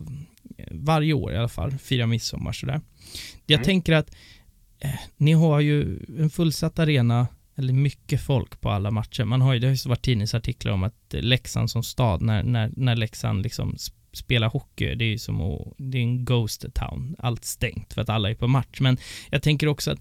varje 0.70 1.12
år 1.12 1.32
i 1.32 1.36
alla 1.36 1.48
fall, 1.48 1.70
firar 1.70 2.06
midsommar 2.06 2.52
sådär. 2.52 2.80
Jag 3.46 3.56
mm. 3.56 3.64
tänker 3.64 3.92
att 3.92 4.14
eh, 4.80 4.90
ni 5.16 5.32
har 5.32 5.60
ju 5.60 5.98
en 6.18 6.30
fullsatt 6.30 6.78
arena, 6.78 7.26
eller 7.58 7.72
mycket 7.72 8.20
folk 8.20 8.60
på 8.60 8.70
alla 8.70 8.90
matcher. 8.90 9.24
Man 9.24 9.40
har 9.40 9.54
ju, 9.54 9.60
det 9.60 9.66
har 9.66 9.74
ju 9.74 9.88
varit 9.88 10.04
tidningsartiklar 10.04 10.72
om 10.72 10.82
att 10.82 10.94
Leksand 11.10 11.70
som 11.70 11.82
stad, 11.82 12.22
när, 12.22 12.42
när, 12.42 12.72
när 12.76 12.96
Leksand 12.96 13.42
liksom 13.42 13.76
spelar 14.16 14.48
hockey, 14.48 14.94
det 14.94 15.04
är 15.04 15.08
ju 15.08 15.18
som 15.18 15.40
att, 15.40 15.74
det 15.78 15.98
är 15.98 16.02
en 16.02 16.24
ghost 16.24 16.64
town, 16.74 17.16
allt 17.18 17.44
stängt 17.44 17.94
för 17.94 18.00
att 18.00 18.08
alla 18.08 18.30
är 18.30 18.34
på 18.34 18.48
match. 18.48 18.80
Men 18.80 18.96
jag 19.30 19.42
tänker 19.42 19.66
också 19.66 19.90
att 19.90 19.98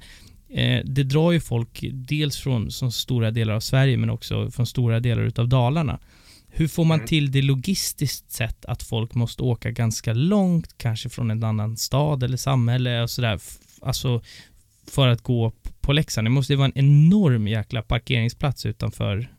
eh, 0.49 0.81
det 0.85 1.03
drar 1.03 1.31
ju 1.31 1.39
folk 1.39 1.83
dels 1.93 2.37
från 2.37 2.71
så 2.71 2.91
stora 2.91 3.31
delar 3.31 3.53
av 3.53 3.59
Sverige 3.59 3.97
men 3.97 4.09
också 4.09 4.51
från 4.51 4.65
stora 4.65 4.99
delar 4.99 5.23
utav 5.23 5.49
Dalarna. 5.49 5.99
Hur 6.47 6.67
får 6.67 6.85
man 6.85 6.99
mm. 6.99 7.07
till 7.07 7.31
det 7.31 7.41
logistiskt 7.41 8.31
sett 8.31 8.65
att 8.65 8.83
folk 8.83 9.15
måste 9.15 9.43
åka 9.43 9.71
ganska 9.71 10.13
långt, 10.13 10.77
kanske 10.77 11.09
från 11.09 11.31
en 11.31 11.43
annan 11.43 11.77
stad 11.77 12.23
eller 12.23 12.37
samhälle 12.37 13.03
och 13.03 13.09
sådär, 13.09 13.39
alltså 13.81 14.21
för 14.87 15.07
att 15.07 15.21
gå 15.21 15.51
på 15.81 15.93
Leksand. 15.93 16.25
Det 16.25 16.31
måste 16.31 16.53
ju 16.53 16.57
vara 16.57 16.67
en 16.67 16.85
enorm 16.85 17.47
jäkla 17.47 17.81
parkeringsplats 17.81 18.65
utanför 18.65 19.34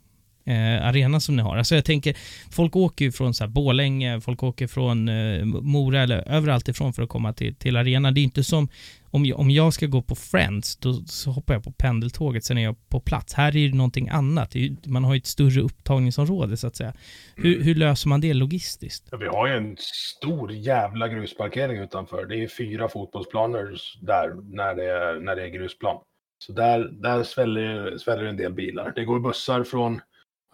eh, 0.46 0.86
arena 0.86 1.20
som 1.20 1.36
ni 1.36 1.42
har. 1.42 1.56
Alltså 1.56 1.74
jag 1.74 1.84
tänker, 1.84 2.16
folk 2.50 2.76
åker 2.76 3.04
ju 3.04 3.12
från 3.12 3.34
så 3.34 3.44
här 3.44 3.48
Bålänge, 3.48 4.20
folk 4.20 4.42
åker 4.42 4.66
från 4.66 5.08
eh, 5.08 5.44
Mora 5.44 6.02
eller 6.02 6.28
överallt 6.28 6.68
ifrån 6.68 6.92
för 6.92 7.02
att 7.02 7.08
komma 7.08 7.32
till, 7.32 7.54
till 7.54 7.76
arenan. 7.76 8.14
Det 8.14 8.20
är 8.20 8.22
inte 8.22 8.44
som 8.44 8.68
om 9.10 9.26
jag, 9.26 9.38
om 9.40 9.50
jag 9.50 9.72
ska 9.72 9.86
gå 9.86 10.02
på 10.02 10.14
Friends, 10.14 10.76
då 10.76 10.92
så 10.92 11.30
hoppar 11.30 11.54
jag 11.54 11.64
på 11.64 11.72
pendeltåget, 11.72 12.44
sen 12.44 12.58
är 12.58 12.62
jag 12.62 12.88
på 12.88 13.00
plats. 13.00 13.34
Här 13.34 13.56
är 13.56 13.68
det 13.68 13.76
någonting 13.76 14.08
annat. 14.08 14.50
Det 14.50 14.66
är, 14.66 14.88
man 14.88 15.04
har 15.04 15.14
ju 15.14 15.18
ett 15.18 15.26
större 15.26 15.60
upptagningsområde 15.60 16.56
så 16.56 16.66
att 16.66 16.76
säga. 16.76 16.92
Hur, 17.36 17.54
mm. 17.54 17.66
hur 17.66 17.74
löser 17.74 18.08
man 18.08 18.20
det 18.20 18.34
logistiskt? 18.34 19.08
Ja, 19.10 19.16
vi 19.16 19.26
har 19.26 19.46
ju 19.46 19.56
en 19.56 19.76
stor 19.80 20.52
jävla 20.52 21.08
grusparkering 21.08 21.78
utanför. 21.78 22.26
Det 22.26 22.44
är 22.44 22.48
fyra 22.48 22.88
fotbollsplaner 22.88 23.76
där 24.00 24.54
när 24.54 24.74
det 24.74 24.84
är, 24.84 25.20
när 25.20 25.36
det 25.36 25.42
är 25.42 25.48
grusplan. 25.48 26.00
Så 26.38 26.52
där, 26.52 26.88
där 27.02 27.22
sväller, 27.22 27.98
sväller 27.98 28.24
en 28.24 28.36
del 28.36 28.52
bilar. 28.52 28.92
Det 28.96 29.04
går 29.04 29.20
bussar 29.20 29.64
från 29.64 30.00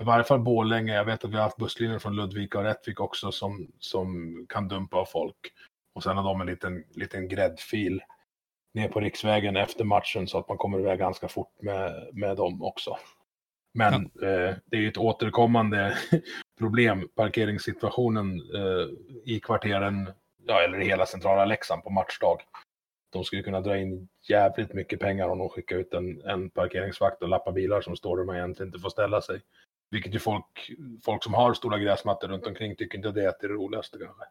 i 0.03 0.05
varje 0.05 0.25
fall 0.25 0.41
Borlänge. 0.41 0.95
Jag 0.95 1.05
vet 1.05 1.25
att 1.25 1.31
vi 1.31 1.37
har 1.37 1.43
haft 1.43 1.57
busslinjer 1.57 1.99
från 1.99 2.17
Ludvika 2.17 2.59
och 2.59 2.65
Rättvik 2.65 3.01
också 3.01 3.33
som, 3.33 3.69
som 3.79 4.37
kan 4.49 4.69
dumpa 4.69 4.97
av 4.97 5.05
folk. 5.05 5.37
Och 5.95 6.03
sen 6.03 6.17
har 6.17 6.25
de 6.25 6.41
en 6.41 6.47
liten, 6.47 6.85
liten 6.95 7.29
gräddfil 7.29 8.03
ner 8.75 8.89
på 8.89 9.01
riksvägen 9.01 9.57
efter 9.57 9.85
matchen 9.85 10.29
så 10.29 10.39
att 10.39 10.49
man 10.49 10.59
kommer 10.59 10.81
iväg 10.81 10.99
ganska 10.99 11.29
fort 11.29 11.63
med, 11.63 12.09
med 12.13 12.37
dem 12.37 12.63
också. 12.63 12.97
Men 13.75 14.11
ja. 14.15 14.27
eh, 14.27 14.55
det 14.67 14.77
är 14.77 14.81
ju 14.81 14.89
ett 14.89 14.99
återkommande 14.99 15.97
problem, 16.59 17.09
parkeringssituationen 17.15 18.41
eh, 18.55 18.89
i 19.25 19.41
kvarteren, 19.41 20.13
ja, 20.47 20.61
eller 20.61 20.81
i 20.81 20.85
hela 20.85 21.07
centrala 21.07 21.45
Leksand 21.45 21.85
på 21.85 21.91
matchdag. 21.91 22.39
De 23.13 23.25
skulle 23.25 23.43
kunna 23.43 23.61
dra 23.61 23.79
in 23.79 24.09
jävligt 24.29 24.75
mycket 24.75 25.01
pengar 25.01 25.29
om 25.29 25.39
de 25.39 25.49
skickar 25.49 25.77
ut 25.77 25.95
en, 25.95 26.23
en 26.25 26.51
parkeringsvakt 26.51 27.23
och 27.23 27.29
lappar 27.29 27.53
bilar 27.53 27.81
som 27.81 27.97
står 27.97 28.17
där 28.17 28.25
man 28.25 28.37
egentligen 28.37 28.69
inte 28.69 28.81
får 28.81 28.91
ställa 28.91 29.21
sig. 29.21 29.41
Vilket 29.93 30.15
ju 30.15 30.19
folk, 30.19 30.71
folk 31.05 31.25
som 31.25 31.35
har 31.35 31.55
stora 31.55 31.79
gräsmattor 31.79 32.29
runt 32.29 32.47
omkring 32.47 32.77
tycker 32.77 32.99
inte 32.99 33.13
det 33.13 33.25
är 33.25 33.33
det 33.41 33.49
roligaste 33.49 33.99
kanske. 33.99 34.25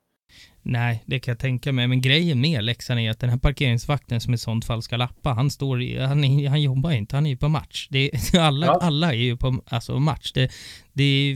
Nej, 0.62 1.04
det 1.06 1.20
kan 1.20 1.32
jag 1.32 1.40
tänka 1.40 1.72
mig. 1.72 1.88
Men 1.88 2.02
grejen 2.02 2.42
med 2.42 2.64
Leksand 2.64 3.00
är 3.00 3.12
att 3.12 3.20
den 3.20 3.30
här 3.30 3.38
parkeringsvakten 3.38 4.22
som 4.22 4.34
i 4.34 4.38
sånt 4.38 4.66
fall 4.66 4.82
ska 4.82 4.98
lappa, 4.98 5.30
han 5.30 5.50
står 5.50 5.82
i, 5.82 6.00
han, 6.00 6.48
han 6.48 6.62
jobbar 6.62 6.92
inte, 6.92 7.16
han 7.16 7.26
är 7.26 7.30
ju 7.30 7.38
på 7.38 7.50
match. 7.50 7.88
Det, 7.92 8.12
alla, 8.40 8.66
ja. 8.66 8.80
alla 8.82 9.14
är 9.14 9.18
ju 9.18 9.38
på 9.38 9.62
alltså, 9.66 10.00
match. 10.00 10.32
Det, 10.34 10.52
det 10.94 11.36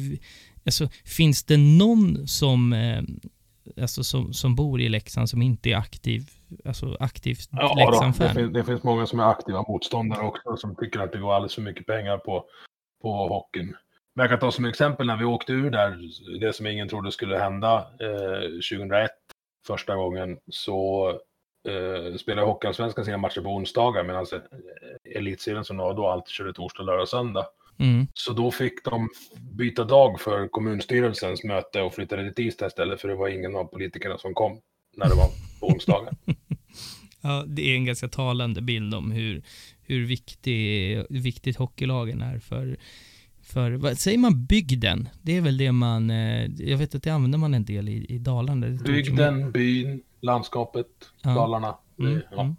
alltså, 0.66 0.90
finns 1.06 1.44
det 1.44 1.58
någon 1.58 2.28
som, 2.28 2.74
eh, 2.74 3.02
alltså, 3.82 4.04
som, 4.04 4.34
som 4.34 4.56
bor 4.56 4.82
i 4.82 4.90
Leksand 4.90 5.30
som 5.30 5.42
inte 5.42 5.70
är 5.70 5.78
aktiv 5.78 6.30
alltså 6.66 6.98
aktivt 7.00 7.50
Ja, 7.52 7.76
Leksand-fan? 7.78 8.28
det, 8.28 8.34
finns, 8.34 8.54
det 8.54 8.64
finns 8.64 8.84
många 8.84 9.06
som 9.06 9.20
är 9.20 9.24
aktiva 9.24 9.66
motståndare 9.68 10.22
också 10.22 10.58
som 10.58 10.76
tycker 10.76 11.00
att 11.00 11.12
det 11.12 11.20
går 11.20 11.34
alldeles 11.34 11.56
för 11.56 11.62
mycket 11.62 11.86
pengar 11.86 12.18
på, 12.18 12.46
på 13.02 13.28
hockeyn. 13.28 13.76
Men 14.16 14.24
jag 14.24 14.30
kan 14.30 14.40
ta 14.40 14.52
som 14.52 14.66
exempel 14.66 15.08
när 15.08 15.18
vi 15.18 15.26
åkte 15.26 15.54
ur 15.54 15.70
där, 15.70 16.00
det 16.40 16.54
som 16.54 16.68
ingen 16.68 16.90
trodde 16.90 17.12
skulle 17.12 17.38
hända 17.38 17.78
eh, 17.78 18.42
2001, 18.72 19.12
första 19.68 19.96
gången, 19.96 20.38
så 20.52 21.10
eh, 21.68 22.16
spelade 22.18 22.48
Hockeyallsvenskan 22.48 23.06
sina 23.06 23.18
matcher 23.18 23.42
på 23.42 23.50
onsdagar 23.50 24.04
medan 24.04 24.26
eh, 24.34 25.18
elitserien 25.18 25.66
som 25.66 25.78
då 25.78 26.08
alltid 26.08 26.32
körde 26.32 26.54
torsdag, 26.54 26.84
lördag, 26.84 27.08
söndag. 27.08 27.46
Mm. 27.80 28.08
Så 28.14 28.34
då 28.34 28.52
fick 28.52 28.84
de 28.84 29.10
byta 29.58 29.84
dag 29.84 30.22
för 30.22 30.48
kommunstyrelsens 30.48 31.44
möte 31.44 31.82
och 31.82 31.94
flyttade 31.94 32.24
till 32.24 32.44
tisdag 32.44 32.68
istället 32.68 33.02
för 33.02 33.08
det 33.08 33.16
var 33.16 33.28
ingen 33.28 33.56
av 33.56 33.64
politikerna 33.64 34.18
som 34.18 34.34
kom 34.34 34.62
när 34.98 35.10
det 35.10 35.16
var 35.16 35.30
på 35.60 35.68
onsdagar. 35.68 36.14
Ja, 37.22 37.44
det 37.48 37.72
är 37.72 37.76
en 37.76 37.86
ganska 37.86 38.08
talande 38.08 38.62
bild 38.62 38.96
om 38.96 39.12
hur, 39.12 39.44
hur 39.82 40.06
viktig, 40.06 41.04
viktigt 41.10 41.58
hockeylagen 41.58 42.22
är 42.22 42.40
för, 42.40 42.78
för, 43.46 43.72
vad 43.72 43.98
säger 43.98 44.18
man 44.18 44.46
bygden? 44.46 45.10
Det 45.22 45.38
är 45.38 45.42
väl 45.42 45.58
det 45.58 45.72
man, 45.72 46.10
eh, 46.10 46.46
jag 46.46 46.78
vet 46.78 46.96
att 46.96 47.04
det 47.04 47.10
använder 47.10 47.38
man 47.38 47.54
en 47.54 47.66
del 47.66 47.90
i, 47.90 48.06
i 48.10 48.18
Dalarna. 48.18 48.68
Bygden, 48.68 49.52
byn, 49.52 50.02
landskapet, 50.22 50.88
Ja. 51.22 51.34
Dalarna. 51.34 51.76
Mm, 52.00 52.22
ja. 52.32 52.42
mm. 52.42 52.56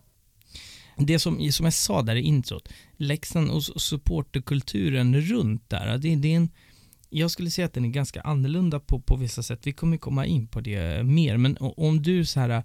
Det 0.97 1.19
som, 1.19 1.52
som 1.52 1.64
jag 1.64 1.73
sa 1.73 2.02
där 2.02 2.16
i 2.16 2.21
introt, 2.21 2.69
Leksand 2.97 3.50
och 3.50 3.62
supporterkulturen 3.64 5.21
runt 5.21 5.71
där, 5.71 5.99
det, 5.99 6.16
det 6.16 6.33
är 6.33 6.37
en, 6.37 6.49
jag 7.11 7.31
skulle 7.31 7.50
säga 7.50 7.66
att 7.66 7.73
den 7.73 7.85
är 7.85 7.88
ganska 7.88 8.21
annorlunda 8.21 8.81
på, 8.81 9.00
på 9.00 9.16
vissa 9.16 9.43
sätt. 9.43 9.61
Vi 9.62 9.73
kommer 9.73 9.97
komma 9.97 10.26
in 10.26 10.47
på 10.47 10.61
det 10.61 11.05
mer, 11.05 11.37
men 11.37 11.57
om 11.61 12.02
du 12.02 12.25
så 12.25 12.40
här 12.40 12.62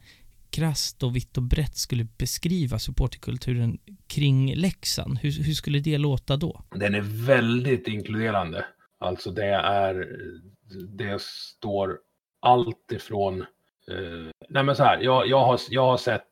krasst 0.51 1.03
och 1.03 1.15
vitt 1.15 1.37
och 1.37 1.43
brett 1.43 1.75
skulle 1.75 2.03
beskriva 2.03 2.79
supporterkulturen 2.79 3.79
kring 4.07 4.55
Leksand, 4.55 5.19
hur, 5.19 5.43
hur 5.43 5.53
skulle 5.53 5.79
det 5.79 5.97
låta 5.97 6.37
då? 6.37 6.61
Den 6.75 6.95
är 6.95 7.25
väldigt 7.25 7.87
inkluderande. 7.87 8.65
Alltså 8.99 9.31
det 9.31 9.45
är, 9.55 10.07
det 10.97 11.21
står 11.21 11.99
allt 12.39 12.91
ifrån, 12.91 13.41
eh, 13.41 14.47
nej 14.49 14.63
men 14.63 14.75
så 14.75 14.83
här, 14.83 15.01
jag, 15.01 15.27
jag, 15.27 15.45
har, 15.45 15.59
jag 15.69 15.85
har 15.85 15.97
sett 15.97 16.27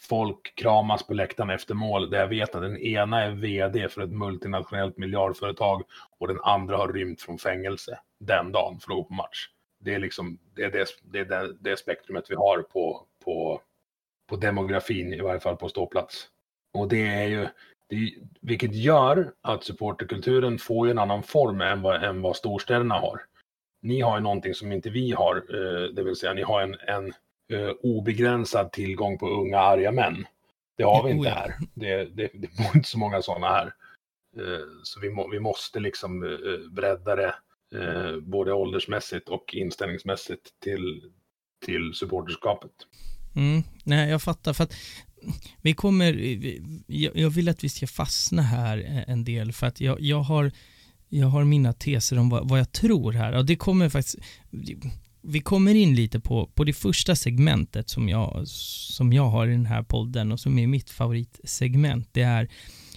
folk 0.00 0.54
kramas 0.54 1.06
på 1.06 1.14
läktaren 1.14 1.50
efter 1.50 1.74
mål 1.74 2.10
där 2.10 2.18
jag 2.18 2.28
vet 2.28 2.54
att 2.54 2.62
den 2.62 2.78
ena 2.78 3.22
är 3.22 3.30
vd 3.30 3.88
för 3.88 4.02
ett 4.02 4.10
multinationellt 4.10 4.98
miljardföretag 4.98 5.82
och 6.18 6.28
den 6.28 6.40
andra 6.42 6.76
har 6.76 6.92
rymt 6.92 7.22
från 7.22 7.38
fängelse 7.38 7.98
den 8.20 8.52
dagen 8.52 8.80
för 8.80 8.92
att 8.92 8.96
gå 8.96 9.04
på 9.04 9.14
match. 9.14 9.48
Det 9.80 9.94
är 9.94 9.98
liksom 9.98 10.38
det, 10.54 10.62
är 10.62 10.70
det, 10.70 10.86
det, 11.02 11.18
är 11.18 11.24
det, 11.24 11.56
det 11.60 11.78
spektrumet 11.78 12.30
vi 12.30 12.34
har 12.34 12.62
på, 12.62 13.06
på, 13.28 13.60
på 14.28 14.36
demografin, 14.36 15.12
i 15.12 15.20
varje 15.20 15.40
fall 15.40 15.56
på 15.56 15.68
ståplats. 15.68 16.28
Och 16.72 16.88
det 16.88 17.06
är 17.06 17.28
ju, 17.28 17.48
det, 17.88 18.14
vilket 18.40 18.74
gör 18.74 19.32
att 19.40 19.64
supporterkulturen 19.64 20.58
får 20.58 20.86
ju 20.86 20.90
en 20.90 20.98
annan 20.98 21.22
form 21.22 21.60
än 21.60 21.82
vad, 21.82 22.04
än 22.04 22.22
vad 22.22 22.36
storstäderna 22.36 22.94
har. 22.94 23.20
Ni 23.82 24.00
har 24.00 24.16
ju 24.18 24.22
någonting 24.22 24.54
som 24.54 24.72
inte 24.72 24.90
vi 24.90 25.12
har, 25.12 25.36
eh, 25.36 25.94
det 25.94 26.02
vill 26.02 26.16
säga 26.16 26.34
ni 26.34 26.42
har 26.42 26.62
en, 26.62 26.76
en 26.80 27.12
eh, 27.52 27.70
obegränsad 27.82 28.72
tillgång 28.72 29.18
på 29.18 29.28
unga 29.28 29.58
arga 29.58 29.92
män. 29.92 30.26
Det 30.76 30.84
har 30.84 31.04
vi 31.04 31.10
inte 31.10 31.30
här. 31.30 31.54
Det, 31.74 32.04
det, 32.04 32.30
det 32.34 32.56
bor 32.56 32.76
inte 32.76 32.88
så 32.88 32.98
många 32.98 33.22
sådana 33.22 33.46
här. 33.48 33.66
Eh, 34.36 34.66
Så 34.82 35.00
vi, 35.00 35.10
må, 35.10 35.28
vi 35.28 35.40
måste 35.40 35.80
liksom 35.80 36.22
eh, 36.22 36.70
bredda 36.70 37.16
det 37.16 37.34
eh, 37.74 38.16
både 38.20 38.52
åldersmässigt 38.52 39.28
och 39.28 39.54
inställningsmässigt 39.54 40.50
till, 40.62 41.12
till 41.66 41.94
supporterskapet. 41.94 42.72
Mm, 43.34 43.62
nej, 43.84 44.10
jag 44.10 44.22
fattar. 44.22 44.52
För 44.52 44.64
att 44.64 44.74
vi 45.62 45.74
kommer, 45.74 46.12
vi- 46.12 46.62
jag, 46.86 47.16
jag 47.16 47.30
vill 47.30 47.48
att 47.48 47.64
vi 47.64 47.68
ska 47.68 47.86
fastna 47.86 48.42
här 48.42 49.04
en 49.08 49.24
del 49.24 49.52
för 49.52 49.66
att 49.66 49.80
jag, 49.80 50.00
jag, 50.00 50.20
har, 50.22 50.52
jag 51.08 51.26
har 51.26 51.44
mina 51.44 51.72
teser 51.72 52.18
om 52.18 52.28
vad, 52.28 52.48
vad 52.48 52.58
jag 52.58 52.72
tror 52.72 53.12
här 53.12 53.32
och 53.32 53.46
det 53.46 53.56
kommer 53.56 53.88
faktiskt, 53.88 54.16
vi 55.22 55.40
kommer 55.40 55.74
in 55.74 55.94
lite 55.94 56.20
på, 56.20 56.46
på 56.54 56.64
det 56.64 56.72
första 56.72 57.16
segmentet 57.16 57.88
som 57.88 58.08
jag, 58.08 58.48
som 58.48 59.12
jag 59.12 59.28
har 59.28 59.46
i 59.48 59.50
den 59.50 59.66
här 59.66 59.82
podden 59.82 60.32
och 60.32 60.40
som 60.40 60.58
är 60.58 60.66
mitt 60.66 60.90
favoritsegment. 60.90 62.08
Det 62.12 62.22
är 62.22 62.48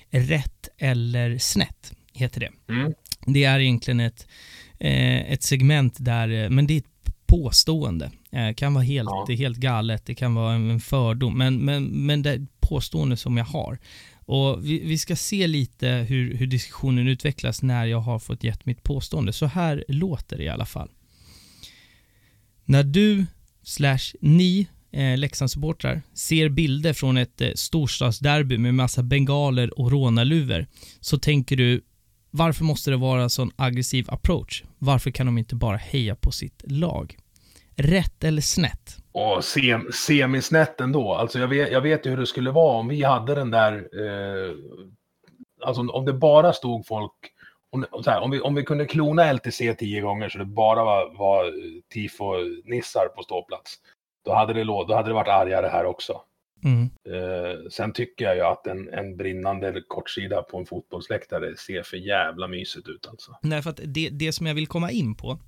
rätt 0.09 0.69
eller 0.77 1.37
snett, 1.37 1.93
heter 2.13 2.39
det. 2.39 2.73
Mm. 2.73 2.93
Det 3.25 3.43
är 3.43 3.59
egentligen 3.59 3.99
ett, 3.99 4.27
eh, 4.79 5.31
ett 5.31 5.43
segment 5.43 5.95
där, 5.99 6.29
eh, 6.43 6.49
men 6.49 6.67
det 6.67 6.73
är 6.73 6.77
ett 6.77 6.90
påstående. 7.31 8.11
Eh, 8.31 8.53
kan 8.53 8.73
vara 8.73 8.83
helt, 8.83 9.09
Ja. 9.09 9.23
det 9.27 9.33
är 9.33 9.37
helt 9.37 9.57
galet, 9.57 10.05
det 10.05 10.15
kan 10.15 10.35
vara 10.35 10.53
en, 10.53 10.79
fördom, 10.79 11.37
men, 11.37 11.57
men, 11.57 11.83
men 11.83 12.21
det 12.21 12.47
påstående 12.59 13.17
som 13.17 13.37
jag 13.37 13.45
har. 13.45 13.79
Och 14.25 14.65
vi, 14.65 14.79
vi 14.79 14.97
ska 14.97 15.15
se 15.15 15.47
lite 15.47 15.87
hur, 15.87 16.35
hur 16.35 16.47
diskussionen 16.47 17.07
utvecklas 17.07 17.61
när 17.61 17.85
jag 17.85 17.99
har 17.99 18.19
fått 18.19 18.43
gett 18.43 18.65
mitt 18.65 18.83
påstående. 18.83 19.33
Så 19.33 19.45
här 19.45 19.83
låter 19.87 20.37
det 20.37 20.43
i 20.43 20.49
alla 20.49 20.65
fall. 20.65 20.89
När 22.65 22.83
du 22.83 23.25
slash 23.63 24.15
ni 24.21 24.67
eh, 24.91 25.17
Leksandssupportrar 25.17 26.01
ser 26.13 26.49
bilder 26.49 26.93
från 26.93 27.17
ett 27.17 27.41
eh, 27.41 27.49
storstadsderby 27.55 28.57
med 28.57 28.73
massa 28.73 29.03
bengaler 29.03 29.79
och 29.79 29.91
rånarluvor 29.91 30.67
så 30.99 31.17
tänker 31.17 31.57
du 31.57 31.81
varför 32.31 32.63
måste 32.63 32.91
det 32.91 32.97
vara 32.97 33.29
sån 33.29 33.51
aggressiv 33.55 34.05
approach? 34.09 34.63
Varför 34.77 35.11
kan 35.11 35.25
de 35.25 35.37
inte 35.37 35.55
bara 35.55 35.77
heja 35.77 36.15
på 36.15 36.31
sitt 36.31 36.63
lag? 36.67 37.17
Rätt 37.81 38.23
eller 38.23 38.41
snett? 38.41 38.97
Och 39.11 39.43
sem, 39.43 39.89
semisnett 39.93 40.81
ändå. 40.81 41.13
Alltså 41.13 41.39
jag 41.39 41.47
vet, 41.47 41.71
jag 41.71 41.81
vet 41.81 42.05
ju 42.05 42.09
hur 42.09 42.17
det 42.17 42.27
skulle 42.27 42.51
vara 42.51 42.77
om 42.77 42.87
vi 42.87 43.03
hade 43.03 43.35
den 43.35 43.51
där... 43.51 43.73
Eh, 43.73 44.55
alltså 45.65 45.81
om- 45.81 46.05
det 46.05 46.13
bara 46.13 46.53
stod 46.53 46.87
folk... 46.87 47.11
Om, 47.73 47.85
här, 48.05 48.21
om, 48.21 48.31
vi, 48.31 48.39
om 48.39 48.55
vi 48.55 48.63
kunde 48.63 48.85
klona 48.85 49.33
LTC 49.33 49.73
tio 49.73 50.01
gånger 50.01 50.29
så 50.29 50.37
det 50.37 50.45
bara 50.45 50.83
var, 50.83 51.17
var 51.17 51.45
tifo-nissar 51.93 53.07
på 53.15 53.23
ståplats. 53.23 53.75
Då 54.25 54.33
hade, 54.33 54.53
det, 54.53 54.63
då 54.63 54.93
hade 54.95 55.09
det 55.09 55.13
varit 55.13 55.27
argare 55.27 55.67
här 55.67 55.85
också. 55.85 56.21
Mm. 56.63 56.83
Eh, 56.83 57.69
sen 57.71 57.93
tycker 57.93 58.25
jag 58.25 58.35
ju 58.35 58.41
att 58.41 58.67
en, 58.67 58.89
en 58.93 59.17
brinnande 59.17 59.81
kortsida 59.87 60.41
på 60.41 60.57
en 60.57 60.65
fotbollsläktare 60.65 61.57
ser 61.57 61.83
för 61.83 61.97
jävla 61.97 62.47
mysigt 62.47 62.87
ut 62.87 63.07
alltså. 63.09 63.31
Nej, 63.41 63.61
för 63.61 63.69
att 63.69 63.79
det, 63.85 64.09
det 64.09 64.31
som 64.33 64.45
jag 64.45 64.55
vill 64.55 64.67
komma 64.67 64.91
in 64.91 65.15
på 65.15 65.39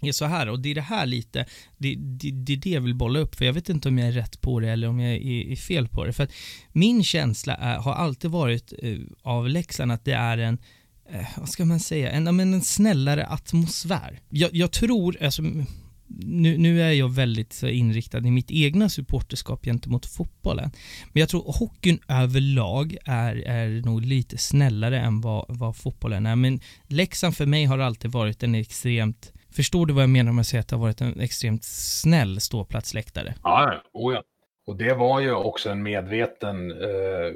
är 0.00 0.12
så 0.12 0.24
här, 0.24 0.48
och 0.48 0.60
det 0.60 0.68
är 0.68 0.74
det 0.74 0.80
här 0.80 1.06
lite, 1.06 1.46
det, 1.78 1.94
det, 1.94 2.30
det 2.30 2.52
är 2.52 2.56
det 2.56 2.70
jag 2.70 2.80
vill 2.80 2.94
bolla 2.94 3.18
upp, 3.18 3.34
för 3.34 3.44
jag 3.44 3.52
vet 3.52 3.68
inte 3.68 3.88
om 3.88 3.98
jag 3.98 4.08
är 4.08 4.12
rätt 4.12 4.40
på 4.40 4.60
det 4.60 4.70
eller 4.70 4.88
om 4.88 5.00
jag 5.00 5.12
är, 5.12 5.52
är 5.52 5.56
fel 5.56 5.88
på 5.88 6.04
det. 6.04 6.12
För 6.12 6.24
att 6.24 6.32
min 6.72 7.04
känsla 7.04 7.54
är, 7.54 7.76
har 7.78 7.92
alltid 7.92 8.30
varit 8.30 8.72
uh, 8.84 8.98
av 9.22 9.48
Leksand 9.48 9.92
att 9.92 10.04
det 10.04 10.12
är 10.12 10.38
en, 10.38 10.58
uh, 11.14 11.38
vad 11.38 11.48
ska 11.48 11.64
man 11.64 11.80
säga, 11.80 12.10
en, 12.10 12.36
men 12.36 12.54
en 12.54 12.62
snällare 12.62 13.26
atmosfär. 13.26 14.20
Jag, 14.28 14.54
jag 14.54 14.72
tror, 14.72 15.22
alltså, 15.22 15.42
nu, 16.08 16.58
nu 16.58 16.82
är 16.82 16.92
jag 16.92 17.08
väldigt 17.08 17.52
så 17.52 17.66
inriktad 17.68 18.18
i 18.18 18.30
mitt 18.30 18.50
egna 18.50 18.88
supporterskap 18.88 19.64
gentemot 19.64 20.06
fotbollen. 20.06 20.70
Men 21.12 21.20
jag 21.20 21.28
tror 21.28 21.52
hockeyn 21.52 21.98
överlag 22.08 22.96
är, 23.04 23.36
är 23.36 23.82
nog 23.82 24.04
lite 24.04 24.38
snällare 24.38 25.00
än 25.00 25.20
vad, 25.20 25.44
vad 25.48 25.76
fotbollen 25.76 26.26
är. 26.26 26.36
Men 26.36 26.60
Leksand 26.86 27.36
för 27.36 27.46
mig 27.46 27.64
har 27.64 27.78
alltid 27.78 28.10
varit 28.10 28.42
en 28.42 28.54
extremt, 28.54 29.32
förstår 29.58 29.86
du 29.86 29.92
vad 29.94 30.02
jag 30.02 30.10
menar 30.10 30.30
om 30.30 30.36
jag 30.36 30.46
säger 30.46 30.60
att 30.60 30.68
det 30.68 30.76
har 30.76 30.80
varit 30.80 31.00
en 31.00 31.20
extremt 31.20 31.64
snäll 31.64 32.40
ståplatsläktare? 32.40 33.34
Ja. 33.42 33.82
Oh, 33.92 34.14
ja. 34.14 34.22
Och 34.66 34.76
det 34.76 34.94
var 34.94 35.20
ju 35.20 35.32
också 35.34 35.70
en 35.70 35.82
medveten 35.82 36.70
eh, 36.70 37.32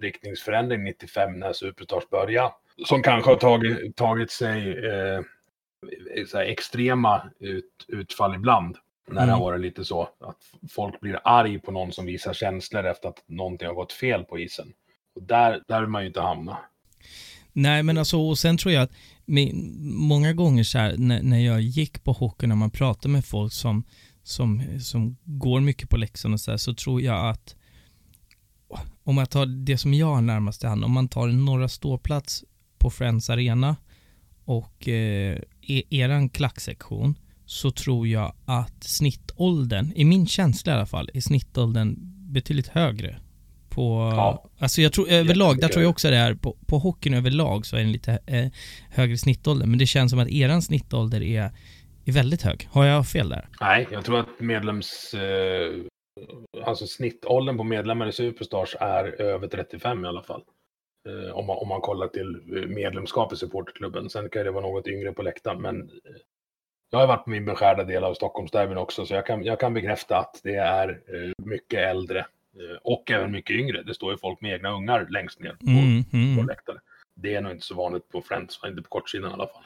riktningsförändring 0.00 0.84
95 0.84 1.38
när 1.38 1.52
Superstars 1.52 2.08
började. 2.10 2.50
Som 2.86 3.02
kanske 3.02 3.30
har 3.30 3.36
tagit, 3.36 3.96
tagit 3.96 4.30
sig 4.30 4.78
eh, 4.86 6.40
extrema 6.40 7.30
ut, 7.40 7.64
utfall 7.88 8.34
ibland. 8.34 8.76
När 9.08 9.14
det 9.16 9.22
Mm. 9.22 9.34
har 9.34 9.40
varit 9.40 9.60
lite 9.60 9.84
så 9.84 10.02
att 10.02 10.36
folk 10.70 11.00
blir 11.00 11.20
arg 11.24 11.58
på 11.58 11.72
någon 11.72 11.92
som 11.92 12.06
visar 12.06 12.32
känslor 12.34 12.86
efter 12.86 13.08
att 13.08 13.22
någonting 13.26 13.68
har 13.68 13.74
gått 13.74 13.92
fel 13.92 14.24
på 14.24 14.38
isen. 14.38 14.72
Och 15.16 15.22
där, 15.22 15.62
där 15.68 15.80
vill 15.80 15.88
man 15.90 16.02
ju 16.02 16.08
inte 16.08 16.20
hamna. 16.20 16.58
Nej, 17.52 17.82
men 17.82 17.98
alltså, 17.98 18.18
och 18.28 18.38
sen 18.38 18.56
tror 18.58 18.74
jag 18.74 18.82
att 18.82 18.92
med, 19.28 19.54
många 19.82 20.32
gånger 20.32 20.64
så 20.64 20.78
här, 20.78 20.96
när, 20.96 21.22
när 21.22 21.38
jag 21.38 21.60
gick 21.60 22.04
på 22.04 22.12
hockey, 22.12 22.46
när 22.46 22.56
man 22.56 22.70
pratar 22.70 23.08
med 23.08 23.24
folk 23.24 23.52
som, 23.52 23.84
som, 24.22 24.62
som 24.80 25.16
går 25.24 25.60
mycket 25.60 25.88
på 25.88 25.96
läxan 25.96 26.32
och 26.32 26.40
så 26.40 26.50
här, 26.50 26.58
så 26.58 26.74
tror 26.74 27.02
jag 27.02 27.30
att 27.30 27.56
om 29.04 29.14
man 29.14 29.26
tar 29.26 29.46
det 29.46 29.78
som 29.78 29.94
jag 29.94 30.14
har 30.14 30.20
närmast 30.20 30.60
till 30.60 30.68
hand, 30.68 30.84
om 30.84 30.92
man 30.92 31.08
tar 31.08 31.28
en 31.28 31.44
norra 31.44 31.68
ståplats 31.68 32.44
på 32.78 32.90
Friends 32.90 33.30
Arena 33.30 33.76
och 34.44 34.88
eh, 34.88 35.38
e-, 35.62 35.82
eran 35.90 36.28
klacksektion 36.28 37.18
så 37.46 37.70
tror 37.70 38.08
jag 38.08 38.34
att 38.44 38.84
snittåldern, 38.84 39.92
i 39.96 40.04
min 40.04 40.26
känsla 40.26 40.72
i 40.72 40.76
alla 40.76 40.86
fall, 40.86 41.10
är 41.14 41.20
snittåldern 41.20 41.96
betydligt 42.32 42.68
högre. 42.68 43.20
På, 43.78 44.12
Ja. 44.16 44.44
Alltså 44.58 44.80
jag 44.80 44.92
tror 44.92 45.08
överlag, 45.08 45.60
där 45.60 45.68
tror 45.68 45.82
jag 45.82 45.90
också 45.90 46.10
det 46.10 46.16
är, 46.16 46.34
på, 46.34 46.56
på 46.66 46.78
hockeyn 46.78 47.14
överlag 47.14 47.66
så 47.66 47.76
är 47.76 47.80
den 47.80 47.92
lite 47.92 48.18
eh, 48.26 48.46
högre 48.90 49.16
snittålder, 49.16 49.66
men 49.66 49.78
det 49.78 49.86
känns 49.86 50.10
som 50.10 50.20
att 50.20 50.28
eran 50.28 50.62
snittålder 50.62 51.22
är, 51.22 51.50
är 52.04 52.12
väldigt 52.12 52.42
hög. 52.42 52.68
Har 52.70 52.84
jag 52.84 53.06
fel 53.06 53.28
där? 53.28 53.48
Nej, 53.60 53.88
jag 53.90 54.04
tror 54.04 54.18
att 54.18 54.40
medlems... 54.40 55.14
Eh, 55.14 55.72
alltså 56.64 56.86
snittåldern 56.86 57.56
på 57.56 57.64
medlemmar 57.64 58.06
i 58.06 58.12
Superstars 58.12 58.76
är 58.80 59.20
över 59.20 59.48
35 59.48 60.04
i 60.04 60.08
alla 60.08 60.22
fall. 60.22 60.42
Eh, 61.08 61.36
om, 61.36 61.46
man, 61.46 61.56
om 61.56 61.68
man 61.68 61.80
kollar 61.80 62.08
till 62.08 62.42
medlemskap 62.68 63.32
i 63.32 63.36
supporterklubben. 63.36 64.10
Sen 64.10 64.28
kan 64.28 64.44
det 64.44 64.50
vara 64.50 64.66
något 64.66 64.88
yngre 64.88 65.12
på 65.12 65.22
läktaren, 65.22 65.62
men 65.62 65.82
eh, 65.82 66.20
jag 66.90 66.98
har 66.98 67.06
varit 67.06 67.24
på 67.24 67.30
min 67.30 67.44
beskärda 67.44 67.84
del 67.84 68.04
av 68.04 68.14
Stockholmsderbyn 68.14 68.78
också, 68.78 69.06
så 69.06 69.14
jag 69.14 69.26
kan, 69.26 69.44
jag 69.44 69.60
kan 69.60 69.74
bekräfta 69.74 70.18
att 70.18 70.40
det 70.42 70.54
är 70.54 70.88
eh, 70.88 71.32
mycket 71.44 71.78
äldre 71.78 72.26
och 72.82 73.10
även 73.10 73.32
mycket 73.32 73.56
yngre. 73.56 73.82
Det 73.82 73.94
står 73.94 74.12
ju 74.12 74.18
folk 74.18 74.40
med 74.40 74.52
egna 74.52 74.70
ungar 74.70 75.06
längst 75.10 75.40
ner 75.40 75.52
på, 75.52 75.70
mm, 75.70 76.04
mm. 76.12 76.36
på 76.36 76.42
läktaren. 76.42 76.80
Det 77.22 77.34
är 77.34 77.42
nog 77.42 77.52
inte 77.52 77.66
så 77.66 77.74
vanligt 77.74 78.08
på 78.08 78.22
Friends, 78.22 78.60
inte 78.66 78.82
på 78.82 78.88
kortsidan 78.88 79.30
i 79.30 79.34
alla 79.34 79.46
fall. 79.46 79.64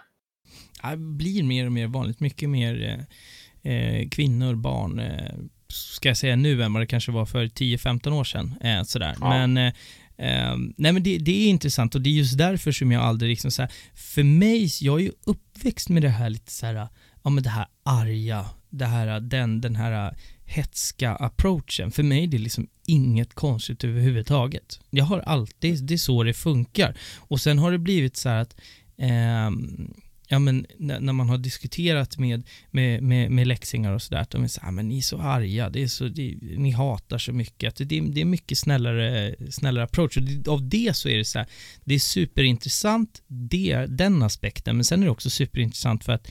Det 0.91 0.97
blir 0.97 1.43
mer 1.43 1.67
och 1.67 1.73
mer 1.73 1.87
vanligt. 1.87 2.21
Mycket 2.21 2.49
mer 2.49 3.05
eh, 3.63 4.09
kvinnor, 4.09 4.55
barn, 4.55 4.99
eh, 4.99 5.35
ska 5.73 6.09
jag 6.09 6.17
säga 6.17 6.37
nu 6.37 6.63
än 6.63 6.73
vad 6.73 6.83
det 6.83 6.87
kanske 6.87 7.13
var 7.13 7.27
för 7.27 7.47
10-15 7.47 8.13
år 8.13 8.25
sedan. 8.25 8.55
Eh, 8.61 8.83
sådär. 8.83 9.17
Ja. 9.21 9.29
Men, 9.29 9.57
eh, 9.57 9.73
eh, 10.17 10.57
nej 10.77 10.93
men 10.93 11.03
det, 11.03 11.19
det, 11.19 11.47
är 11.47 11.49
intressant 11.49 11.95
och 11.95 12.01
det 12.01 12.11
är 12.11 12.13
just 12.13 12.39
därför 12.39 12.73
som 12.73 12.93
jag 12.93 13.03
aldrig 13.03 13.31
liksom 13.31 13.51
såhär, 13.51 13.73
för 13.95 14.23
mig, 14.23 14.69
jag 14.81 15.01
är 15.01 15.05
ju 15.05 15.13
uppväxt 15.27 15.89
med 15.89 16.03
det 16.03 16.09
här 16.09 16.31
lite 16.31 16.53
såhär, 16.53 16.89
ja 17.25 17.31
men 17.31 17.43
det 17.43 17.51
här 17.51 17.67
arga, 17.83 18.47
det 18.71 18.85
här, 18.87 19.21
den, 19.21 19.61
den 19.61 19.77
här 19.77 20.17
hetska 20.53 21.15
approachen. 21.15 21.91
För 21.91 22.03
mig 22.03 22.25
är 22.25 22.27
det 22.27 22.39
liksom 22.39 22.69
inget 22.87 23.35
konstigt 23.35 23.85
överhuvudtaget. 23.85 24.81
Jag 24.91 25.05
har 25.05 25.21
alltid, 25.21 25.85
det 25.85 25.95
är 25.95 25.99
så 25.99 26.23
det 26.23 26.35
funkar. 26.35 26.97
Och 27.17 27.41
sen 27.41 27.59
har 27.59 27.73
det 27.73 27.79
blivit 27.79 28.17
så 28.17 28.29
här 28.29 28.37
att 28.43 28.57
eh, 28.97 29.51
ja 30.33 30.39
men 30.39 30.67
när 30.79 31.13
man 31.13 31.29
har 31.29 31.39
diskuterat 31.39 32.19
med, 32.19 32.49
med, 32.71 33.03
med, 33.03 33.31
med 33.31 33.47
läxingar 33.47 33.93
och 33.93 34.03
sådär, 34.03 34.21
att 34.21 34.31
de 34.31 34.45
är 34.45 34.49
så 34.49 34.61
här, 34.61 34.69
ah, 34.69 34.73
men 34.73 34.89
ni 34.89 34.99
är 34.99 35.03
så 35.03 35.19
arga, 35.19 35.71
det 35.71 35.83
är 35.83 35.87
så, 35.87 36.09
det, 36.09 36.37
ni 36.41 36.71
hatar 36.71 37.19
så 37.19 37.33
mycket, 37.33 37.69
att 37.69 37.89
det, 37.89 38.01
det 38.01 38.21
är 38.21 38.25
mycket 38.25 38.59
snällare, 38.59 39.35
snällare 39.51 39.85
approach. 39.85 40.17
Och 40.17 40.23
det, 40.23 40.49
av 40.49 40.69
det 40.69 40.97
så 40.97 41.09
är 41.09 41.19
det 41.19 41.25
så 41.25 41.39
här, 41.39 41.49
det 41.85 41.95
är 41.95 41.99
superintressant, 41.99 43.23
det, 43.27 43.87
den 43.89 44.23
aspekten, 44.23 44.77
men 44.77 44.85
sen 44.85 45.01
är 45.01 45.05
det 45.05 45.11
också 45.11 45.31
superintressant 45.31 46.05
för 46.05 46.13
att 46.13 46.29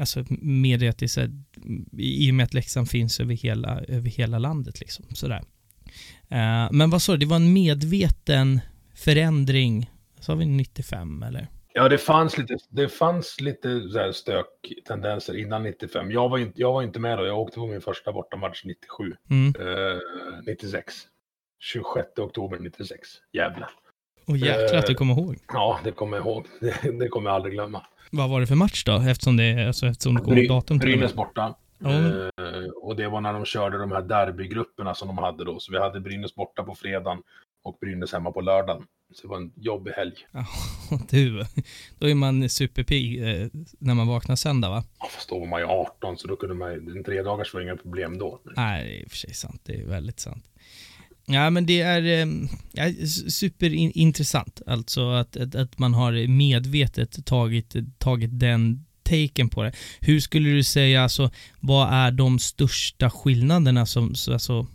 Alltså 0.00 0.24
med 0.28 0.80
det 0.80 0.88
att 0.88 0.98
det 0.98 1.16
här, 1.16 1.30
i 1.98 2.30
och 2.30 2.34
med 2.34 2.44
att 2.44 2.54
Leksand 2.54 2.90
finns 2.90 3.20
över 3.20 3.34
hela, 3.34 3.80
över 3.80 4.08
hela 4.08 4.38
landet 4.38 4.80
liksom, 4.80 5.04
sådär. 5.14 5.42
Uh, 6.32 6.72
men 6.72 6.90
vad 6.90 7.02
sa 7.02 7.12
du, 7.12 7.18
det 7.18 7.26
var 7.26 7.36
en 7.36 7.52
medveten 7.52 8.60
förändring, 8.94 9.90
sa 10.20 10.34
vi 10.34 10.46
95 10.46 11.22
eller? 11.22 11.46
Ja, 11.72 11.88
det 11.88 11.98
fanns 11.98 12.38
lite, 12.38 12.56
det 12.68 12.88
fanns 12.88 13.40
lite 13.40 13.88
så 13.88 14.12
stöktendenser 14.12 15.38
innan 15.38 15.62
95. 15.62 16.10
Jag 16.10 16.28
var, 16.28 16.38
inte, 16.38 16.60
jag 16.60 16.72
var 16.72 16.82
inte 16.82 16.98
med 16.98 17.18
då, 17.18 17.26
jag 17.26 17.38
åkte 17.38 17.58
på 17.58 17.66
min 17.66 17.80
första 17.80 18.12
bortamatch 18.12 18.64
97. 18.64 19.16
Mm. 19.30 19.54
Eh, 19.60 19.98
96. 20.46 20.94
26 21.58 22.18
oktober 22.18 22.58
96. 22.58 23.08
Jävlar. 23.32 23.70
Och 24.26 24.36
jäklar 24.36 24.78
att 24.78 24.86
du 24.86 24.94
kommer 24.94 25.14
ihåg. 25.14 25.36
Ja, 25.48 25.80
det 25.84 25.92
kommer 25.92 26.16
jag 26.16 26.26
ihåg. 26.26 26.46
Det, 26.60 26.98
det 26.98 27.08
kommer 27.08 27.30
jag 27.30 27.34
aldrig 27.34 27.54
glömma. 27.54 27.86
Vad 28.10 28.30
var 28.30 28.40
det 28.40 28.46
för 28.46 28.54
match 28.54 28.84
då? 28.84 28.96
Eftersom 28.96 29.36
det, 29.36 29.66
alltså, 29.66 29.86
eftersom 29.86 30.14
det 30.14 30.20
kom 30.20 30.34
Bry, 30.34 30.46
datum 30.46 30.80
till 30.80 30.88
Brynäs 30.88 31.14
borta. 31.14 31.54
Mm. 31.84 32.06
Eh, 32.06 32.70
och 32.82 32.96
det 32.96 33.08
var 33.08 33.20
när 33.20 33.32
de 33.32 33.44
körde 33.44 33.78
de 33.78 33.92
här 33.92 34.02
derbygrupperna 34.02 34.94
som 34.94 35.08
de 35.08 35.18
hade 35.18 35.44
då. 35.44 35.58
Så 35.58 35.72
vi 35.72 35.78
hade 35.78 36.00
Brynäs 36.00 36.34
borta 36.34 36.62
på 36.62 36.74
fredagen 36.74 37.22
och 37.62 37.78
Brynäs 37.80 38.12
hemma 38.12 38.32
på 38.32 38.40
lördagen. 38.40 38.86
Så 39.14 39.22
det 39.22 39.28
var 39.28 39.36
en 39.36 39.52
jobbig 39.56 39.92
helg. 39.92 40.14
Ja, 40.32 40.46
du, 41.10 41.44
då 41.98 42.08
är 42.08 42.14
man 42.14 42.48
superpigg 42.48 43.22
eh, 43.22 43.48
när 43.78 43.94
man 43.94 44.08
vaknar 44.08 44.36
söndag 44.36 44.70
va? 44.70 44.84
Ja, 44.98 45.08
fast 45.10 45.28
då 45.28 45.38
var 45.38 45.46
man 45.46 45.60
ju 45.60 45.66
18 45.66 46.16
så 46.16 46.28
då 46.28 46.36
kunde 46.36 46.54
man 46.54 46.70
en 46.70 47.04
tre 47.04 47.22
dagars 47.22 47.54
var 47.54 47.60
inga 47.60 47.76
problem 47.76 48.18
då. 48.18 48.40
Nej, 48.56 48.84
det 48.84 48.90
är 48.90 49.02
i 49.02 49.06
och 49.06 49.10
för 49.10 49.16
sig 49.16 49.34
sant. 49.34 49.60
Det 49.64 49.80
är 49.80 49.86
väldigt 49.86 50.20
sant. 50.20 50.44
Ja, 51.26 51.50
men 51.50 51.66
det 51.66 51.80
är 51.80 52.02
ehm, 52.02 52.48
ja, 52.72 52.84
superintressant, 53.28 54.62
alltså 54.66 55.10
att, 55.10 55.36
att, 55.36 55.54
att, 55.54 55.78
man 55.78 55.94
har 55.94 56.28
medvetet 56.28 57.26
tagit, 57.26 57.74
tagit 57.98 58.30
den 58.32 58.84
taken 59.02 59.48
på 59.48 59.62
det. 59.62 59.72
Hur 60.00 60.20
skulle 60.20 60.50
du 60.50 60.62
säga, 60.62 61.02
alltså, 61.02 61.30
vad 61.60 61.92
är 61.92 62.10
de 62.10 62.38
största 62.38 63.10
skillnaderna 63.10 63.86
som, 63.86 64.14
alltså, 64.30 64.66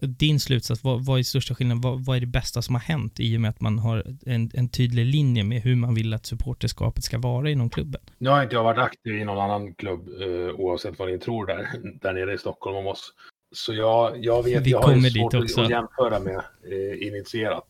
din 0.00 0.40
slutsats, 0.40 0.84
vad, 0.84 1.04
vad 1.04 1.18
är 1.18 1.22
största 1.22 1.54
skillnaden? 1.54 1.80
Vad, 1.80 2.04
vad, 2.04 2.16
är 2.16 2.20
det 2.20 2.26
bästa 2.26 2.62
som 2.62 2.74
har 2.74 2.82
hänt 2.82 3.20
i 3.20 3.36
och 3.36 3.40
med 3.40 3.50
att 3.50 3.60
man 3.60 3.78
har 3.78 4.04
en, 4.26 4.50
en 4.54 4.68
tydlig 4.68 5.06
linje 5.06 5.44
med 5.44 5.62
hur 5.62 5.76
man 5.76 5.94
vill 5.94 6.14
att 6.14 6.26
supporterskapet 6.26 7.04
ska 7.04 7.18
vara 7.18 7.50
inom 7.50 7.70
klubben? 7.70 8.00
Nu 8.18 8.30
har 8.30 8.42
inte 8.42 8.54
jag 8.54 8.64
varit 8.64 8.78
aktiv 8.78 9.14
i 9.14 9.24
någon 9.24 9.38
annan 9.38 9.74
klubb, 9.74 10.08
eh, 10.08 10.54
oavsett 10.54 10.98
vad 10.98 11.08
ni 11.08 11.18
tror 11.18 11.46
där, 11.46 11.68
där 12.02 12.12
nere 12.12 12.34
i 12.34 12.38
Stockholm 12.38 12.76
om 12.76 12.86
oss. 12.86 13.12
Så 13.52 13.74
jag, 13.74 14.24
jag 14.24 14.42
vet, 14.42 14.62
Vi 14.62 14.70
jag 14.70 14.78
har 14.78 15.10
svårt 15.10 15.34
att, 15.34 15.58
att 15.58 15.70
jämföra 15.70 16.18
med 16.18 16.42
uh, 16.72 17.06
initierat. 17.06 17.66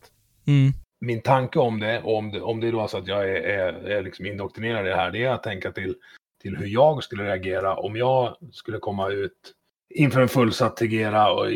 Mm. 0.46 0.72
Min 1.00 1.22
tanke 1.22 1.58
om 1.58 1.80
det, 1.80 2.02
om 2.02 2.32
det, 2.32 2.40
om 2.40 2.60
det 2.60 2.68
är 2.68 2.72
då 2.72 2.80
alltså 2.80 2.98
att 2.98 3.06
jag 3.06 3.30
är, 3.30 3.42
är, 3.42 3.72
är 3.72 4.02
liksom 4.02 4.26
indoktrinerad 4.26 4.86
i 4.86 4.88
det 4.88 4.96
här, 4.96 5.10
det 5.10 5.24
är 5.24 5.30
att 5.30 5.42
tänka 5.42 5.72
till, 5.72 5.94
till 6.42 6.56
hur 6.56 6.66
jag 6.66 7.04
skulle 7.04 7.24
reagera 7.24 7.76
om 7.76 7.96
jag 7.96 8.36
skulle 8.52 8.78
komma 8.78 9.08
ut 9.08 9.52
inför 9.96 10.20
en 10.20 10.28
fullsatt 10.28 10.76
Tegera 10.76 11.32
och, 11.32 11.46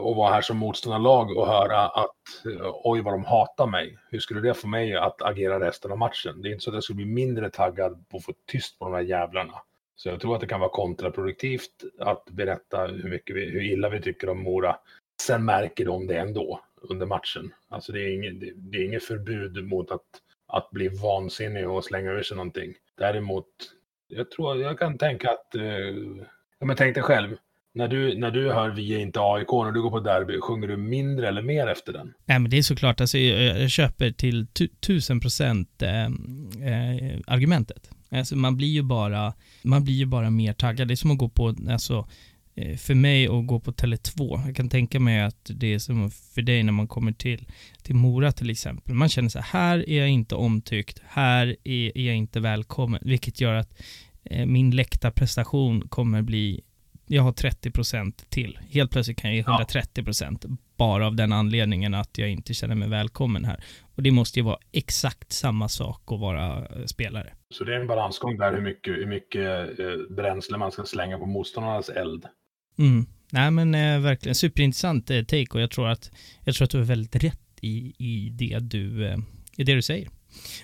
och 0.00 0.16
vara 0.16 0.32
här 0.32 0.42
som 0.42 0.56
motståndarlag 0.56 1.36
och 1.36 1.46
höra 1.46 1.86
att 1.86 2.16
oj 2.84 3.00
vad 3.00 3.14
de 3.14 3.24
hatar 3.24 3.66
mig. 3.66 3.98
Hur 4.10 4.18
skulle 4.18 4.40
det 4.40 4.54
få 4.54 4.66
mig 4.66 4.96
att 4.96 5.22
agera 5.22 5.60
resten 5.60 5.92
av 5.92 5.98
matchen? 5.98 6.42
Det 6.42 6.48
är 6.48 6.52
inte 6.52 6.64
så 6.64 6.70
att 6.70 6.74
jag 6.74 6.84
skulle 6.84 6.96
bli 6.96 7.06
mindre 7.06 7.50
taggad 7.50 8.08
på 8.08 8.16
att 8.16 8.24
få 8.24 8.32
tyst 8.46 8.78
på 8.78 8.84
de 8.84 8.94
här 8.94 9.02
jävlarna. 9.02 9.54
Så 9.96 10.08
jag 10.08 10.20
tror 10.20 10.34
att 10.34 10.40
det 10.40 10.46
kan 10.46 10.60
vara 10.60 10.70
kontraproduktivt 10.70 11.84
att 11.98 12.24
berätta 12.30 12.86
hur, 12.86 13.10
mycket 13.10 13.36
vi, 13.36 13.50
hur 13.50 13.62
illa 13.62 13.88
vi 13.88 14.00
tycker 14.00 14.28
om 14.28 14.42
Mora. 14.42 14.76
Sen 15.22 15.44
märker 15.44 15.84
de 15.84 16.06
det 16.06 16.18
ändå 16.18 16.60
under 16.76 17.06
matchen. 17.06 17.54
Alltså 17.68 17.92
det 17.92 18.00
är 18.00 18.14
inget, 18.14 18.54
det 18.56 18.78
är 18.78 18.84
inget 18.84 19.04
förbud 19.04 19.64
mot 19.64 19.90
att, 19.90 20.00
att 20.46 20.70
bli 20.70 20.88
vansinnig 20.88 21.68
och 21.68 21.84
slänga 21.84 22.10
ur 22.10 22.22
sig 22.22 22.36
någonting. 22.36 22.74
Däremot, 22.98 23.46
jag 24.08 24.30
tror 24.30 24.62
jag 24.62 24.78
kan 24.78 24.98
tänka 24.98 25.30
att, 25.30 25.54
eh, 25.54 25.64
ja 26.58 26.66
men 26.66 26.76
tänk 26.76 26.94
dig 26.94 27.02
själv, 27.02 27.36
när 27.74 27.88
du, 27.88 28.18
när 28.18 28.30
du 28.30 28.52
hör 28.52 28.70
Vi 28.70 28.94
är 28.94 28.98
inte 28.98 29.20
AIK, 29.20 29.52
när 29.52 29.72
du 29.72 29.82
går 29.82 29.90
på 29.90 30.00
derby, 30.00 30.40
sjunger 30.40 30.68
du 30.68 30.76
mindre 30.76 31.28
eller 31.28 31.42
mer 31.42 31.66
efter 31.66 31.92
den? 31.92 32.14
Nej, 32.24 32.38
men 32.38 32.50
det 32.50 32.58
är 32.58 32.62
såklart, 32.62 33.00
alltså, 33.00 33.18
jag, 33.18 33.60
jag 33.60 33.70
köper 33.70 34.10
till 34.10 34.46
tu, 34.46 34.68
tusen 34.68 35.20
procent 35.20 35.82
eh, 35.82 36.04
eh, 36.04 37.18
argumentet. 37.26 37.90
Alltså, 38.14 38.36
man 38.36 38.56
blir 38.56 38.68
ju 38.68 38.82
bara, 38.82 39.34
man 39.62 39.84
blir 39.84 39.94
ju 39.94 40.06
bara 40.06 40.30
mer 40.30 40.52
taggad. 40.52 40.88
Det 40.88 40.94
är 40.94 40.96
som 40.96 41.10
att 41.10 41.18
gå 41.18 41.28
på, 41.28 41.54
alltså, 41.68 42.08
eh, 42.54 42.76
för 42.76 42.94
mig 42.94 43.28
att 43.28 43.46
gå 43.46 43.60
på 43.60 43.72
Tele2. 43.72 44.46
Jag 44.46 44.56
kan 44.56 44.68
tänka 44.68 45.00
mig 45.00 45.20
att 45.20 45.50
det 45.54 45.74
är 45.74 45.78
som 45.78 46.10
för 46.10 46.42
dig 46.42 46.62
när 46.62 46.72
man 46.72 46.88
kommer 46.88 47.12
till, 47.12 47.46
till 47.82 47.94
Mora 47.94 48.32
till 48.32 48.50
exempel. 48.50 48.94
Man 48.94 49.08
känner 49.08 49.28
så 49.28 49.38
här, 49.38 49.60
här 49.60 49.88
är 49.88 49.98
jag 49.98 50.08
inte 50.08 50.34
omtyckt, 50.34 51.00
här 51.06 51.56
är, 51.64 51.98
jag 51.98 52.16
inte 52.16 52.40
välkommen, 52.40 53.00
vilket 53.04 53.40
gör 53.40 53.54
att 53.54 53.80
eh, 54.24 54.46
min 54.46 54.70
läktarprestation 54.70 55.88
kommer 55.88 56.22
bli 56.22 56.60
jag 57.06 57.22
har 57.22 57.32
30% 57.32 58.24
till. 58.28 58.58
Helt 58.70 58.90
plötsligt 58.90 59.18
kan 59.18 59.30
jag 59.30 59.36
ge 59.36 59.42
130% 59.42 60.38
ja. 60.42 60.56
bara 60.76 61.06
av 61.06 61.16
den 61.16 61.32
anledningen 61.32 61.94
att 61.94 62.18
jag 62.18 62.30
inte 62.30 62.54
känner 62.54 62.74
mig 62.74 62.88
välkommen 62.88 63.44
här. 63.44 63.64
Och 63.96 64.02
det 64.02 64.10
måste 64.10 64.38
ju 64.38 64.44
vara 64.44 64.58
exakt 64.72 65.32
samma 65.32 65.68
sak 65.68 66.02
att 66.06 66.20
vara 66.20 66.58
eh, 66.58 66.84
spelare. 66.86 67.32
Så 67.54 67.64
det 67.64 67.74
är 67.74 67.80
en 67.80 67.86
balansgång 67.86 68.36
där 68.36 68.52
hur 68.52 68.60
mycket, 68.60 68.96
hur 68.96 69.06
mycket 69.06 69.78
eh, 69.78 70.14
bränsle 70.16 70.58
man 70.58 70.72
ska 70.72 70.84
slänga 70.84 71.18
på 71.18 71.26
motståndarnas 71.26 71.88
eld. 71.88 72.24
Mm. 72.78 73.06
Nej 73.32 73.50
men 73.50 73.74
eh, 73.74 74.00
verkligen 74.00 74.34
superintressant 74.34 75.10
eh, 75.10 75.22
take 75.22 75.48
och 75.50 75.60
jag 75.60 75.70
tror 75.70 75.88
att, 75.88 76.10
jag 76.44 76.54
tror 76.54 76.64
att 76.64 76.70
du 76.70 76.78
är 76.78 76.84
väldigt 76.84 77.24
rätt 77.24 77.40
i, 77.60 77.94
i, 77.98 78.30
det, 78.30 78.58
du, 78.58 79.06
eh, 79.06 79.18
i 79.56 79.64
det 79.64 79.74
du 79.74 79.82
säger. 79.82 80.08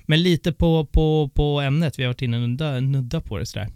Men 0.06 0.22
lite 0.22 0.52
på, 0.52 0.86
på, 0.86 1.30
på 1.34 1.60
ämnet, 1.60 1.98
vi 1.98 2.02
har 2.02 2.08
varit 2.08 2.22
inne 2.22 2.36
och 2.36 2.48
nudda, 2.48 2.80
nudda 2.80 3.20
på 3.20 3.38
det 3.38 3.46
sådär 3.46 3.68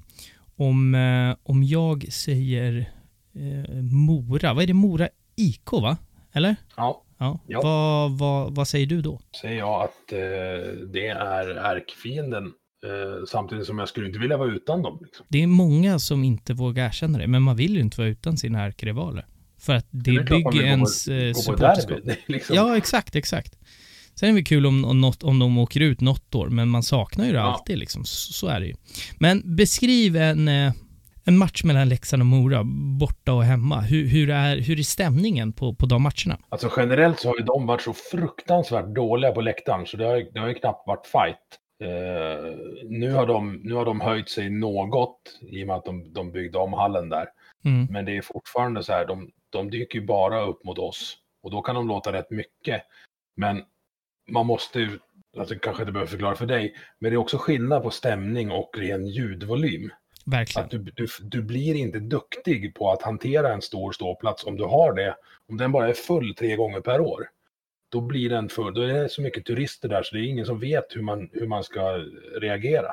om, 0.56 0.94
eh, 0.94 1.36
om 1.42 1.62
jag 1.62 2.12
säger 2.12 2.92
eh, 3.34 3.74
Mora, 3.82 4.54
vad 4.54 4.62
är 4.62 4.66
det 4.66 4.74
Mora 4.74 5.08
IK 5.36 5.72
va? 5.72 5.96
Eller? 6.32 6.56
Ja. 6.76 7.02
ja. 7.18 7.40
ja. 7.46 7.60
Vad, 7.62 8.18
vad, 8.18 8.54
vad 8.54 8.68
säger 8.68 8.86
du 8.86 9.02
då? 9.02 9.20
Säger 9.40 9.58
jag 9.58 9.82
att 9.82 10.12
eh, 10.12 10.18
det 10.92 11.06
är 11.06 11.48
ärkefienden 11.48 12.44
eh, 12.46 13.24
samtidigt 13.28 13.66
som 13.66 13.78
jag 13.78 13.88
skulle 13.88 14.06
inte 14.06 14.18
vilja 14.18 14.36
vara 14.36 14.52
utan 14.52 14.82
dem. 14.82 14.98
Liksom. 15.02 15.26
Det 15.28 15.42
är 15.42 15.46
många 15.46 15.98
som 15.98 16.24
inte 16.24 16.52
vågar 16.54 16.86
erkänna 16.86 17.18
det, 17.18 17.26
men 17.26 17.42
man 17.42 17.56
vill 17.56 17.74
ju 17.74 17.80
inte 17.80 18.00
vara 18.00 18.08
utan 18.08 18.36
sina 18.36 18.62
ärkerivaler. 18.62 19.26
För 19.58 19.74
att 19.74 19.86
det, 19.90 20.18
det 20.18 20.24
bygger 20.24 20.62
ens 20.62 21.02
supporterskap. 21.44 21.98
Liksom. 22.26 22.56
Ja, 22.56 22.76
exakt, 22.76 23.16
exakt. 23.16 23.58
Sen 24.14 24.28
är 24.28 24.32
det 24.32 24.34
väl 24.34 24.44
kul 24.44 24.66
om, 24.66 24.84
om, 24.84 25.00
något, 25.00 25.22
om 25.22 25.38
de 25.38 25.58
åker 25.58 25.80
ut 25.80 26.00
något 26.00 26.34
år, 26.34 26.48
men 26.48 26.68
man 26.68 26.82
saknar 26.82 27.24
ju 27.24 27.32
det 27.32 27.38
ja. 27.38 27.44
alltid 27.44 27.78
liksom. 27.78 28.04
Så, 28.04 28.32
så, 28.32 28.46
är 28.46 28.60
det 28.60 28.66
ju. 28.66 28.74
Men 29.18 29.56
beskriv 29.56 30.16
en, 30.16 30.48
eh, 30.48 30.72
en 31.24 31.38
match 31.38 31.64
mellan 31.64 31.88
Leksand 31.88 32.22
och 32.22 32.26
Mora, 32.26 32.62
borta 32.98 33.32
och 33.32 33.44
hemma. 33.44 33.80
Hur, 33.80 34.06
hur, 34.06 34.30
är, 34.30 34.56
hur 34.56 34.78
är 34.78 34.82
stämningen 34.82 35.52
på, 35.52 35.74
på 35.74 35.86
de 35.86 36.02
matcherna? 36.02 36.38
Alltså 36.48 36.70
generellt 36.76 37.20
så 37.20 37.28
har 37.28 37.36
ju 37.38 37.44
de 37.44 37.66
varit 37.66 37.82
så 37.82 37.92
fruktansvärt 37.92 38.94
dåliga 38.94 39.32
på 39.32 39.40
läktaren, 39.40 39.86
så 39.86 39.96
det 39.96 40.04
har, 40.04 40.32
det 40.34 40.40
har 40.40 40.48
ju 40.48 40.54
knappt 40.54 40.86
varit 40.86 41.06
fight. 41.06 41.60
Uh, 41.82 41.88
nu, 42.84 43.12
har 43.12 43.26
de, 43.26 43.60
nu 43.64 43.74
har 43.74 43.84
de 43.84 44.00
höjt 44.00 44.28
sig 44.28 44.50
något 44.50 45.16
i 45.40 45.62
och 45.62 45.66
med 45.66 45.76
att 45.76 45.84
de, 45.84 46.12
de 46.12 46.32
byggde 46.32 46.58
om 46.58 46.72
hallen 46.72 47.08
där. 47.08 47.26
Mm. 47.64 47.86
Men 47.90 48.04
det 48.04 48.16
är 48.16 48.22
fortfarande 48.22 48.82
så 48.82 48.92
här, 48.92 49.06
de, 49.06 49.30
de 49.50 49.70
dyker 49.70 49.98
ju 49.98 50.06
bara 50.06 50.46
upp 50.46 50.64
mot 50.64 50.78
oss. 50.78 51.16
Och 51.42 51.50
då 51.50 51.62
kan 51.62 51.74
de 51.74 51.88
låta 51.88 52.12
rätt 52.12 52.30
mycket. 52.30 52.82
Men 53.36 53.62
man 54.28 54.46
måste 54.46 54.80
ju, 54.80 54.98
alltså 55.38 55.54
kanske 55.54 55.82
inte 55.82 55.92
behöver 55.92 56.10
förklara 56.10 56.36
för 56.36 56.46
dig, 56.46 56.74
men 56.98 57.10
det 57.10 57.14
är 57.14 57.18
också 57.18 57.38
skillnad 57.38 57.82
på 57.82 57.90
stämning 57.90 58.50
och 58.50 58.78
ren 58.78 59.06
ljudvolym. 59.06 59.90
Verkligen. 60.26 60.64
Att 60.64 60.70
du, 60.70 60.78
du, 60.78 61.06
du 61.20 61.42
blir 61.42 61.74
inte 61.74 61.98
duktig 61.98 62.74
på 62.74 62.90
att 62.90 63.02
hantera 63.02 63.52
en 63.52 63.62
stor 63.62 63.92
ståplats 63.92 64.44
om 64.44 64.56
du 64.56 64.64
har 64.64 64.92
det. 64.92 65.16
Om 65.48 65.56
den 65.56 65.72
bara 65.72 65.88
är 65.88 65.92
full 65.92 66.34
tre 66.34 66.56
gånger 66.56 66.80
per 66.80 67.00
år. 67.00 67.28
Då 67.88 68.00
blir 68.00 68.30
den 68.30 68.48
full. 68.48 68.74
Då 68.74 68.80
är 68.80 69.02
det 69.02 69.08
så 69.08 69.22
mycket 69.22 69.44
turister 69.46 69.88
där 69.88 70.02
så 70.02 70.14
det 70.14 70.20
är 70.20 70.26
ingen 70.26 70.46
som 70.46 70.60
vet 70.60 70.96
hur 70.96 71.02
man, 71.02 71.30
hur 71.32 71.46
man 71.46 71.64
ska 71.64 72.04
reagera. 72.40 72.88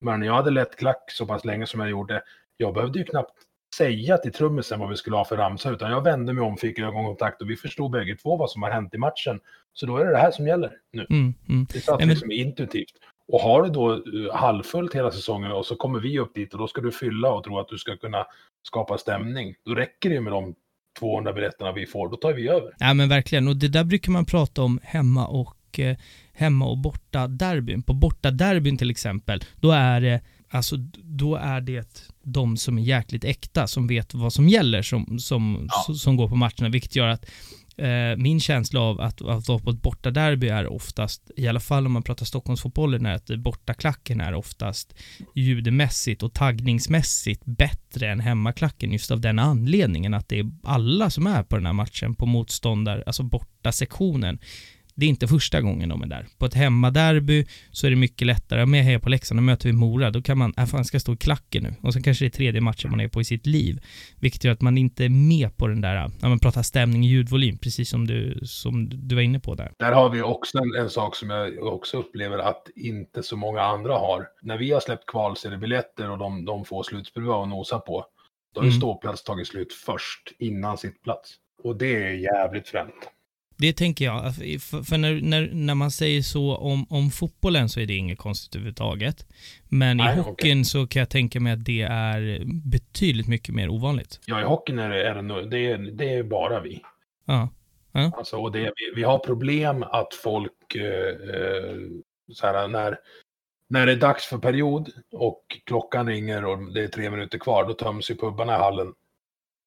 Men 0.00 0.22
jag 0.22 0.34
hade 0.34 0.50
lätt 0.50 0.76
klack 0.76 1.10
så 1.10 1.26
pass 1.26 1.44
länge 1.44 1.66
som 1.66 1.80
jag 1.80 1.90
gjorde. 1.90 2.22
Jag 2.56 2.74
behövde 2.74 2.98
ju 2.98 3.04
knappt 3.04 3.34
säga 3.76 4.18
till 4.18 4.32
trummisen 4.32 4.80
vad 4.80 4.88
vi 4.88 4.96
skulle 4.96 5.16
ha 5.16 5.24
för 5.24 5.36
ramsa, 5.36 5.70
utan 5.70 5.90
jag 5.90 6.04
vände 6.04 6.32
mig 6.32 6.44
om, 6.44 6.56
fick 6.56 6.78
ögonkontakt 6.78 7.42
och 7.42 7.50
vi 7.50 7.56
förstod 7.56 7.90
bägge 7.90 8.16
två 8.16 8.36
vad 8.36 8.50
som 8.50 8.62
har 8.62 8.70
hänt 8.70 8.94
i 8.94 8.98
matchen. 8.98 9.40
Så 9.72 9.86
då 9.86 9.96
är 9.96 10.04
det 10.04 10.10
det 10.10 10.18
här 10.18 10.30
som 10.30 10.46
gäller 10.46 10.72
nu. 10.92 11.06
Mm, 11.10 11.34
mm. 11.48 11.66
Det 11.72 11.80
satt 11.80 12.00
men- 12.00 12.08
liksom 12.08 12.30
intuitivt. 12.30 12.92
Och 13.32 13.40
har 13.40 13.62
du 13.62 13.68
då 13.68 13.92
eh, 13.92 14.34
halvfullt 14.34 14.94
hela 14.94 15.10
säsongen 15.10 15.52
och 15.52 15.66
så 15.66 15.76
kommer 15.76 16.00
vi 16.00 16.18
upp 16.18 16.34
dit 16.34 16.52
och 16.52 16.58
då 16.58 16.68
ska 16.68 16.80
du 16.80 16.92
fylla 16.92 17.30
och 17.32 17.44
tro 17.44 17.58
att 17.58 17.68
du 17.68 17.78
ska 17.78 17.96
kunna 17.96 18.26
skapa 18.62 18.98
stämning. 18.98 19.54
Då 19.64 19.74
räcker 19.74 20.08
det 20.08 20.14
ju 20.14 20.20
med 20.20 20.32
de 20.32 20.54
200 20.98 21.32
biljetterna 21.32 21.72
vi 21.72 21.86
får, 21.86 22.08
då 22.08 22.16
tar 22.16 22.32
vi 22.32 22.48
över. 22.48 22.74
Ja 22.78 22.94
men 22.94 23.08
verkligen, 23.08 23.48
och 23.48 23.56
det 23.56 23.68
där 23.68 23.84
brukar 23.84 24.12
man 24.12 24.24
prata 24.24 24.62
om 24.62 24.80
hemma 24.82 25.26
och 25.26 25.78
eh, 25.78 25.96
hemma 26.32 26.66
och 26.66 26.78
borta 26.78 27.26
derbyn. 27.26 27.82
På 27.82 27.92
borta 27.92 28.30
derbyn 28.30 28.78
till 28.78 28.90
exempel, 28.90 29.40
då 29.60 29.70
är 29.70 30.00
det 30.00 30.20
Alltså 30.50 30.76
då 31.02 31.36
är 31.36 31.60
det 31.60 32.10
de 32.22 32.56
som 32.56 32.78
är 32.78 32.82
jäkligt 32.82 33.24
äkta, 33.24 33.66
som 33.66 33.86
vet 33.86 34.14
vad 34.14 34.32
som 34.32 34.48
gäller, 34.48 34.82
som, 34.82 35.18
som, 35.18 35.68
Ja. 35.88 35.94
som 35.94 36.16
går 36.16 36.28
på 36.28 36.36
matcherna, 36.36 36.68
vilket 36.68 36.96
gör 36.96 37.08
att 37.08 37.26
eh, 37.76 38.16
min 38.16 38.40
känsla 38.40 38.80
av 38.80 39.00
att, 39.00 39.22
att 39.22 39.48
vara 39.48 39.58
på 39.58 39.70
ett 39.70 39.82
bortaderby 39.82 40.48
är 40.48 40.66
oftast, 40.66 41.30
i 41.36 41.48
alla 41.48 41.60
fall 41.60 41.86
om 41.86 41.92
man 41.92 42.02
pratar 42.02 42.26
Stockholmsfotbollen, 42.26 43.06
är 43.06 43.14
att 43.14 43.26
bortaklacken 43.26 44.20
är 44.20 44.34
oftast 44.34 44.94
ljudmässigt 45.34 46.22
och 46.22 46.32
taggningsmässigt 46.34 47.42
bättre 47.44 48.10
än 48.10 48.20
hemmaklacken 48.20 48.92
just 48.92 49.10
av 49.10 49.20
den 49.20 49.38
anledningen 49.38 50.14
att 50.14 50.28
det 50.28 50.38
är 50.38 50.50
alla 50.62 51.10
som 51.10 51.26
är 51.26 51.42
på 51.42 51.56
den 51.56 51.66
här 51.66 51.72
matchen 51.72 52.14
på 52.14 52.26
motståndar, 52.26 53.02
alltså 53.06 53.22
borta 53.22 53.72
sektionen. 53.72 54.38
Det 54.98 55.06
är 55.06 55.08
inte 55.08 55.26
första 55.28 55.60
gången 55.60 55.88
de 55.88 56.02
är 56.02 56.06
där. 56.06 56.26
På 56.38 56.46
ett 56.46 56.54
hemmaderby 56.54 57.46
så 57.70 57.86
är 57.86 57.90
det 57.90 57.96
mycket 57.96 58.26
lättare. 58.26 58.66
Med 58.66 58.84
heja 58.84 59.00
på 59.00 59.08
Leksand 59.08 59.40
och 59.40 59.44
möter 59.44 59.68
vi 59.68 59.72
Mora, 59.72 60.10
då 60.10 60.22
kan 60.22 60.38
man, 60.38 60.54
äh 60.58 60.66
fan 60.66 60.84
ska 60.84 61.00
stå 61.00 61.12
i 61.12 61.16
klacken 61.16 61.62
nu. 61.62 61.74
Och 61.82 61.92
sen 61.92 62.02
kanske 62.02 62.24
det 62.24 62.28
är 62.28 62.30
tredje 62.30 62.60
matchen 62.60 62.90
man 62.90 63.00
är 63.00 63.08
på 63.08 63.20
i 63.20 63.24
sitt 63.24 63.46
liv. 63.46 63.80
Vilket 64.20 64.44
gör 64.44 64.52
att 64.52 64.60
man 64.60 64.78
inte 64.78 65.04
är 65.04 65.08
med 65.08 65.56
på 65.56 65.66
den 65.66 65.80
där, 65.80 66.10
när 66.20 66.28
man 66.28 66.38
pratar 66.38 66.62
stämning 66.62 67.00
och 67.02 67.06
ljudvolym, 67.06 67.58
precis 67.58 67.88
som 67.90 68.06
du, 68.06 68.40
som 68.42 68.88
du 69.08 69.14
var 69.14 69.22
inne 69.22 69.40
på 69.40 69.54
där. 69.54 69.72
Där 69.78 69.92
har 69.92 70.10
vi 70.10 70.22
också 70.22 70.58
en, 70.58 70.74
en 70.82 70.90
sak 70.90 71.16
som 71.16 71.30
jag 71.30 71.58
också 71.58 71.96
upplever 71.98 72.38
att 72.38 72.68
inte 72.76 73.22
så 73.22 73.36
många 73.36 73.60
andra 73.60 73.92
har. 73.98 74.26
När 74.42 74.58
vi 74.58 74.72
har 74.72 74.80
släppt 74.80 75.06
kvalseriebiljetter 75.06 76.10
och 76.10 76.18
de, 76.18 76.44
de 76.44 76.64
får 76.64 76.82
slutspruva 76.82 77.34
och 77.34 77.48
nosa 77.48 77.78
på, 77.78 78.04
då 78.54 78.60
har 78.60 78.66
Mm. 78.66 78.78
ståplats 78.78 79.24
tagit 79.24 79.48
slut 79.48 79.72
först, 79.72 80.32
innan 80.38 80.78
sittplats. 80.78 81.34
Och 81.62 81.76
det 81.76 81.94
är 82.04 82.10
jävligt 82.10 82.68
fränt. 82.68 82.94
Det 83.58 83.72
tänker 83.72 84.04
jag, 84.04 84.24
att- 84.24 84.36
för, 84.86 84.98
när, 84.98 85.20
när, 85.20 85.50
när 85.52 85.74
man 85.74 85.90
säger 85.90 86.22
så 86.22 86.56
om, 86.56 86.86
om 86.90 87.10
fotbollen 87.10 87.68
så 87.68 87.80
är 87.80 87.86
det 87.86 87.94
inget 87.94 88.18
konstigt 88.18 88.54
överhuvudtaget. 88.54 89.26
Men 89.68 89.96
Nej, 89.96 90.18
i 90.18 90.20
hockeyn 90.20 90.64
så 90.64 90.86
kan 90.86 91.00
jag 91.00 91.10
tänka 91.10 91.40
mig 91.40 91.52
att 91.52 91.64
det 91.64 91.82
är 91.82 92.42
betydligt 92.46 93.28
mycket 93.28 93.54
mer 93.54 93.68
ovanligt. 93.68 94.20
Ja, 94.26 94.40
i 94.40 94.44
hockeyn 94.44 94.78
är 94.78 94.90
det, 94.90 95.08
är 95.08 95.14
det, 95.22 95.50
det, 95.50 95.66
är, 95.70 95.78
det 95.78 96.14
är 96.14 96.22
bara 96.22 96.60
vi. 96.60 96.82
Ja. 97.24 97.48
Alltså, 97.92 98.36
och 98.36 98.52
det, 98.52 98.60
vi, 98.60 98.92
vi 98.96 99.02
har 99.02 99.18
problem 99.18 99.82
att 99.82 100.14
folk, 100.14 100.74
eh, 100.74 101.36
eh, 101.36 101.76
så 102.32 102.46
här, 102.46 102.68
när, 102.68 102.98
när 103.68 103.86
det 103.86 103.92
är 103.92 103.96
dags 103.96 104.24
för 104.24 104.38
period 104.38 104.90
och 105.12 105.42
klockan 105.66 106.06
ringer 106.06 106.44
och 106.44 106.72
det 106.72 106.84
är 106.84 106.88
tre 106.88 107.10
minuter 107.10 107.38
kvar, 107.38 107.64
då 107.64 107.74
töms 107.74 108.10
ju 108.10 108.14
pubbarna 108.14 108.52
i 108.52 108.58
hallen. 108.58 108.92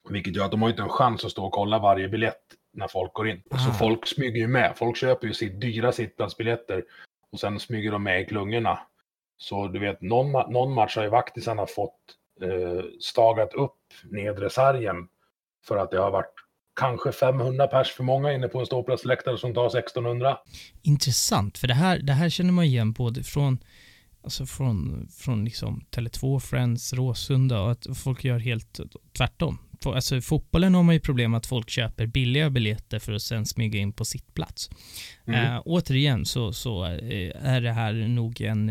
Vilket 0.10 0.36
gör 0.36 0.46
att 0.46 0.52
de 0.52 0.62
har 0.62 0.70
inte 0.70 0.82
en 0.82 0.90
chans 0.90 1.26
att 1.26 1.32
stå 1.32 1.46
och 1.46 1.52
kolla 1.52 1.80
varje 1.80 2.10
biljett 2.10 2.42
när 2.74 2.88
folk 2.88 3.14
går 3.14 3.30
in. 3.30 3.42
Ah. 3.52 3.58
Så 3.58 3.74
folk 3.74 4.08
smyger 4.08 4.38
ju 4.38 4.48
med. 4.48 4.74
Folk 4.78 4.98
köper 4.98 5.28
ju 5.28 5.34
sitt 5.34 5.62
dyra 5.62 5.92
sittplatsbiljetter 5.92 6.84
och 7.32 7.40
sen 7.40 7.60
smyger 7.60 7.92
de 7.92 8.04
med 8.04 8.22
i 8.22 8.26
klungorna. 8.26 8.80
Så 9.38 9.68
du 9.68 9.80
vet, 9.80 10.02
någon, 10.02 10.52
någon 10.54 10.74
match 10.74 10.96
har 10.96 11.04
ju 11.04 11.10
vaktisarna 11.10 11.66
fått 11.66 12.00
eh, 12.42 12.86
stagat 13.00 13.54
upp 13.54 13.78
nedre 14.04 14.50
sargen 14.50 15.08
för 15.68 15.78
att 15.78 15.92
det 15.92 15.98
har 15.98 16.12
varit 16.12 16.34
kanske 16.76 17.12
500 17.12 17.68
pers 17.68 17.92
för 17.92 18.04
många 18.04 18.34
inne 18.34 18.48
på 18.48 18.60
en 18.60 18.66
ståplatsläktare 18.66 19.38
som 19.38 19.54
tar 19.54 19.68
1600. 19.68 20.38
Intressant, 20.82 21.58
för 21.58 21.68
det 21.68 21.74
här, 21.74 22.00
det 22.00 22.14
här 22.14 22.30
känner 22.30 22.52
man 22.52 22.66
igen 22.66 22.92
både 22.94 23.24
från 23.24 23.60
Alltså 24.22 24.46
från, 24.46 25.08
från 25.12 25.46
liksom 25.46 25.86
Tele2, 25.92 26.40
Friends, 26.40 26.94
Råsunda 26.94 27.62
och 27.62 27.72
att 27.72 27.88
folk 27.96 28.24
gör 28.24 28.40
helt 28.40 28.80
tvärtom. 29.18 29.58
Alltså 29.86 30.16
i 30.16 30.22
fotbollen 30.22 30.76
har 30.76 30.84
man 30.84 30.96
ju 30.96 31.00
problem 31.02 31.34
att 31.34 31.46
folk 31.46 31.70
köper 31.70 32.06
billiga 32.06 32.50
biljetter 32.50 33.00
för 33.00 33.14
att 33.14 33.22
sen 33.22 33.46
smyga 33.46 33.80
in 33.80 33.94
på 33.94 34.06
sittplats. 34.06 34.70
Mm. 35.28 35.46
Eh, 35.46 35.62
återigen 35.66 36.26
så, 36.26 36.54
så 36.54 36.86
eh, 36.86 37.32
är 37.54 37.62
det 37.62 37.72
här 37.72 37.94
nog 37.94 38.42
en 38.42 38.70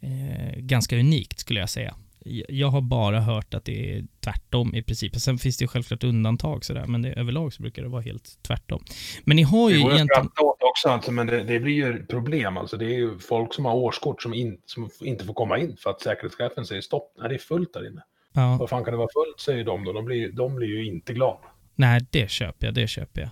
eh, 0.00 0.56
ganska 0.56 0.96
unikt 0.98 1.38
skulle 1.38 1.60
jag 1.60 1.70
säga. 1.70 1.94
Jag- 2.48 2.68
har 2.68 2.80
bara 2.80 3.20
hört 3.20 3.54
att 3.54 3.64
det 3.64 3.92
är 3.96 4.04
tvärtom 4.20 4.74
i 4.74 4.82
princip. 4.82 5.16
Sen 5.20 5.38
finns 5.38 5.56
det 5.56 5.62
ju 5.62 5.68
självklart 5.68 6.04
undantag 6.04 6.64
sådär, 6.64 6.84
men 6.86 7.02
det, 7.02 7.12
överlag 7.12 7.52
så 7.52 7.62
brukar 7.62 7.82
det 7.82 7.88
vara 7.88 8.02
helt 8.02 8.38
tvärtom. 8.42 8.84
Men 9.24 9.36
ni 9.36 9.42
har 9.42 9.70
ju 9.70 9.76
Det 9.76 9.82
går 9.82 9.90
ju 9.90 9.94
att 9.94 9.98
egentligen... 9.98 10.24
skratta 10.24 10.42
åt 10.42 10.62
också, 10.62 10.88
alltså, 10.88 11.12
men 11.12 11.26
det, 11.26 11.44
det 11.44 11.60
blir 11.60 11.74
ju 11.74 12.06
problem. 12.06 12.56
Alltså, 12.56 12.76
det 12.76 12.84
är 12.84 12.98
ju 12.98 13.18
folk 13.18 13.54
som 13.54 13.64
har 13.64 13.74
årskort 13.74 14.22
som, 14.22 14.34
in, 14.34 14.58
som 14.66 14.90
inte 15.00 15.24
får 15.24 15.34
komma 15.34 15.58
in 15.58 15.76
för 15.76 15.90
att 15.90 16.00
säkerhetschefen 16.00 16.66
säger 16.66 16.82
stopp. 16.82 17.14
Nej, 17.18 17.28
det 17.28 17.34
är 17.34 17.38
fullt 17.38 17.72
där 17.72 17.86
inne. 17.86 18.02
Ja, 18.34 18.56
Vad 18.60 18.68
fan 18.70 18.84
kan 18.84 18.92
det 18.92 18.98
vara 18.98 19.08
fullt, 19.14 19.40
säger 19.40 19.64
de 19.64 19.84
då. 19.84 19.92
De 19.92 20.04
blir, 20.04 20.32
de 20.32 20.54
blir 20.56 20.68
ju 20.68 20.86
inte 20.86 21.12
glada. 21.14 21.38
nej, 21.74 22.00
det 22.10 22.30
köper 22.30 22.66
jag, 22.66 22.74
det 22.74 22.86
köper 22.86 23.20
jag. 23.20 23.30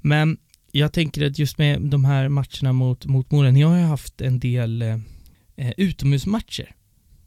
Men 0.00 0.36
jag 0.72 0.92
tänker 0.92 1.26
att 1.26 1.38
just 1.38 1.58
med 1.58 1.80
de 1.82 2.04
här 2.04 2.28
matcherna 2.28 2.72
mot, 2.72 3.06
mot 3.06 3.30
Mora, 3.30 3.50
ni 3.50 3.62
har 3.62 3.76
ju 3.76 3.82
haft 3.82 4.20
en 4.20 4.40
del 4.40 4.82
eh, 4.82 4.94
eh, 5.56 5.72
utomhusmatcher. 5.76 6.74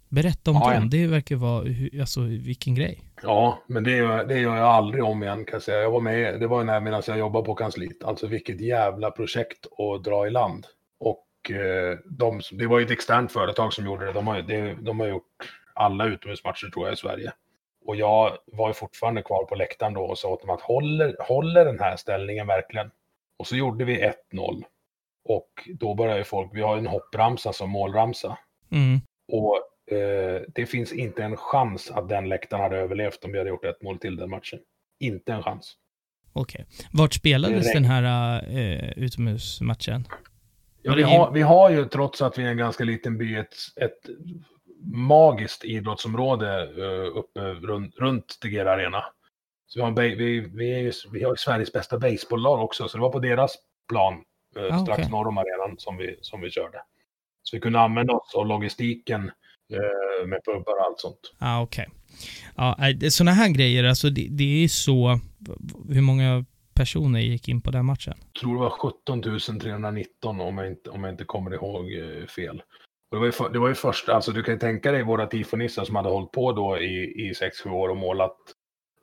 Berätta 0.09 0.51
om 0.51 0.57
Ja, 0.57 0.73
dem, 0.73 0.83
ja. 0.83 0.89
det 0.89 1.07
verkar 1.07 1.35
vara, 1.35 1.65
alltså 1.99 2.21
vilken 2.21 2.75
grej. 2.75 2.99
Ja, 3.23 3.63
men 3.67 3.83
det 3.83 3.91
gör, 3.91 4.25
det 4.25 4.39
gör 4.39 4.55
jag 4.55 4.65
aldrig 4.67 5.03
om 5.03 5.23
igen 5.23 5.45
kan 5.45 5.53
jag 5.55 5.61
säga. 5.63 5.77
Jag 5.81 5.91
var 5.91 6.01
med, 6.01 6.39
det 6.39 6.47
var 6.47 6.63
när 6.63 6.79
medan 6.81 7.03
jag 7.07 7.17
jobbade 7.19 7.45
på 7.45 7.55
kansliet. 7.55 8.03
Alltså 8.03 8.27
vilket 8.27 8.61
jävla 8.61 9.11
projekt 9.11 9.65
att 9.65 10.03
dra 10.03 10.27
i 10.27 10.29
land. 10.29 10.65
Och 10.99 11.51
eh, 11.51 11.97
de, 12.05 12.41
det 12.51 12.67
var 12.67 12.79
ju 12.79 12.85
ett 12.85 12.91
externt 12.91 13.31
företag 13.31 13.73
som 13.73 13.85
gjorde 13.85 14.05
det. 14.05 14.13
De 14.13 14.27
har, 14.27 14.41
det, 14.41 14.73
de 14.81 14.99
har 14.99 15.07
gjort 15.07 15.23
alla 15.77 16.05
utomhusmatcher 16.05 16.69
tror 16.69 16.85
jag 16.85 16.93
i 16.93 16.97
Sverige. 16.97 17.31
Och 17.85 17.95
jag 17.95 18.37
var 18.45 18.67
ju 18.67 18.73
fortfarande 18.73 19.21
kvar 19.21 19.45
på 19.45 19.55
läktaren 19.55 19.93
då 19.93 20.01
och 20.01 20.17
sa 20.17 20.29
åt 20.29 20.41
dem 20.41 20.49
att 20.49 20.61
håller, 20.61 21.15
håller 21.19 21.65
den 21.65 21.79
här 21.79 21.95
ställningen 21.95 22.47
verkligen? 22.47 22.91
Och 23.37 23.47
så 23.47 23.55
gjorde 23.55 23.85
vi 23.85 24.13
1-0. 24.31 24.63
Och 25.23 25.69
då 25.79 25.95
började 25.95 26.23
folk, 26.23 26.51
vi 26.53 26.61
har 26.61 26.75
ju 26.75 26.79
en 26.79 26.87
hoppramsa 26.87 27.53
som 27.53 27.69
målramsa. 27.69 28.37
Mm. 28.71 29.01
Och 29.27 29.93
eh, 29.95 30.41
det 30.55 30.65
finns 30.65 30.93
inte 30.93 31.23
en 31.23 31.37
chans 31.37 31.91
att 31.91 32.09
den 32.09 32.29
läktaren 32.29 32.63
hade 32.63 32.77
överlevt 32.77 33.25
om 33.25 33.31
vi 33.31 33.37
hade 33.37 33.49
gjort 33.49 33.65
ett 33.65 33.81
mål 33.81 33.99
till 33.99 34.15
den 34.15 34.29
matchen. 34.29 34.59
Inte 34.99 35.33
en 35.33 35.43
chans. 35.43 35.75
Okej. 36.33 36.65
Vart 36.91 37.13
spelades 37.13 37.73
den 37.73 37.85
här 37.85 38.43
uh, 38.49 38.89
utomhusmatchen? 38.97 40.07
Ja, 40.81 40.95
vi, 40.95 41.03
har, 41.03 41.31
vi 41.31 41.41
har 41.41 41.69
ju, 41.69 41.85
trots 41.85 42.21
att 42.21 42.37
vi 42.37 42.43
är 42.43 42.47
en 42.47 42.57
ganska 42.57 42.83
liten 42.83 43.17
by, 43.17 43.35
ett, 43.35 43.55
ett 43.75 44.09
magiskt 44.93 45.63
idrottsområde 45.63 46.61
eh, 46.63 47.17
uppe 47.17 47.39
runt, 47.53 47.95
runt 47.97 48.39
Tegera 48.41 48.71
Arena. 48.73 49.03
Så 49.67 49.79
vi 49.79 49.81
har, 49.81 49.89
en, 49.89 49.95
vi, 50.17 50.39
vi, 50.53 50.73
är, 50.73 50.79
ju- 50.79 50.91
vi 51.11 51.23
har 51.23 51.35
Sveriges 51.35 51.73
bästa 51.73 51.99
baseballlag 51.99 52.63
också, 52.63 52.87
så 52.87 52.97
det 52.97 53.01
var 53.01 53.09
på 53.11 53.19
deras 53.19 53.55
plan 53.89 54.13
eh, 54.57 54.75
Ah, 54.75 54.79
strax 54.79 55.09
norr 55.09 55.27
om 55.27 55.37
arenan 55.37 55.75
som 55.77 55.97
vi, 55.97 56.17
som 56.21 56.41
vi 56.41 56.49
körde. 56.49 56.77
Så 57.43 57.55
vi 57.55 57.59
kunde 57.59 57.79
använda 57.79 58.13
oss 58.13 58.35
av 58.35 58.47
logistiken 58.47 59.31
eh, 59.73 60.27
med 60.27 60.39
pubbar 60.45 60.73
och 60.79 60.85
allt 60.85 60.99
sånt. 60.99 61.33
Ah, 61.39 61.61
okej. 61.61 61.87
Ja, 62.55 62.77
sådana 63.09 63.31
här 63.31 63.49
grejer, 63.49 63.83
alltså 63.83 64.09
det, 64.09 64.27
det 64.31 64.63
är 64.63 64.67
så... 64.67 65.19
Hur 65.89 66.01
många 66.01 66.45
personer 66.73 67.19
gick 67.19 67.47
in 67.47 67.61
på 67.61 67.71
den 67.71 67.85
matchen? 67.85 68.13
Jag 68.33 68.41
tror 68.41 68.53
det 68.53 68.59
var 68.59 68.69
17 68.69 69.21
319 69.59 70.41
om 70.41 70.57
jag 70.57 70.67
inte, 70.67 70.89
om 70.89 71.03
jag 71.03 71.13
inte 71.13 71.23
kommer 71.25 71.53
ihåg 71.53 71.85
fel. 72.29 72.61
Det, 73.11 73.17
var 73.17 73.25
ju 73.25 73.31
för, 73.31 73.49
det 73.49 73.59
var 73.59 73.67
ju 73.67 73.75
först, 73.75 74.09
alltså 74.09 74.31
du 74.31 74.43
kan 74.43 74.53
ju 74.53 74.59
tänka 74.59 74.91
dig 74.91 75.03
våra 75.03 75.27
tifonissar 75.27 75.85
som 75.85 75.95
hade 75.95 76.09
hållit 76.09 76.31
på 76.31 76.51
då 76.51 76.77
i, 76.77 77.27
i 77.27 77.33
6-7 77.33 77.69
år 77.69 77.89
och 77.89 77.97
målat, 77.97 78.37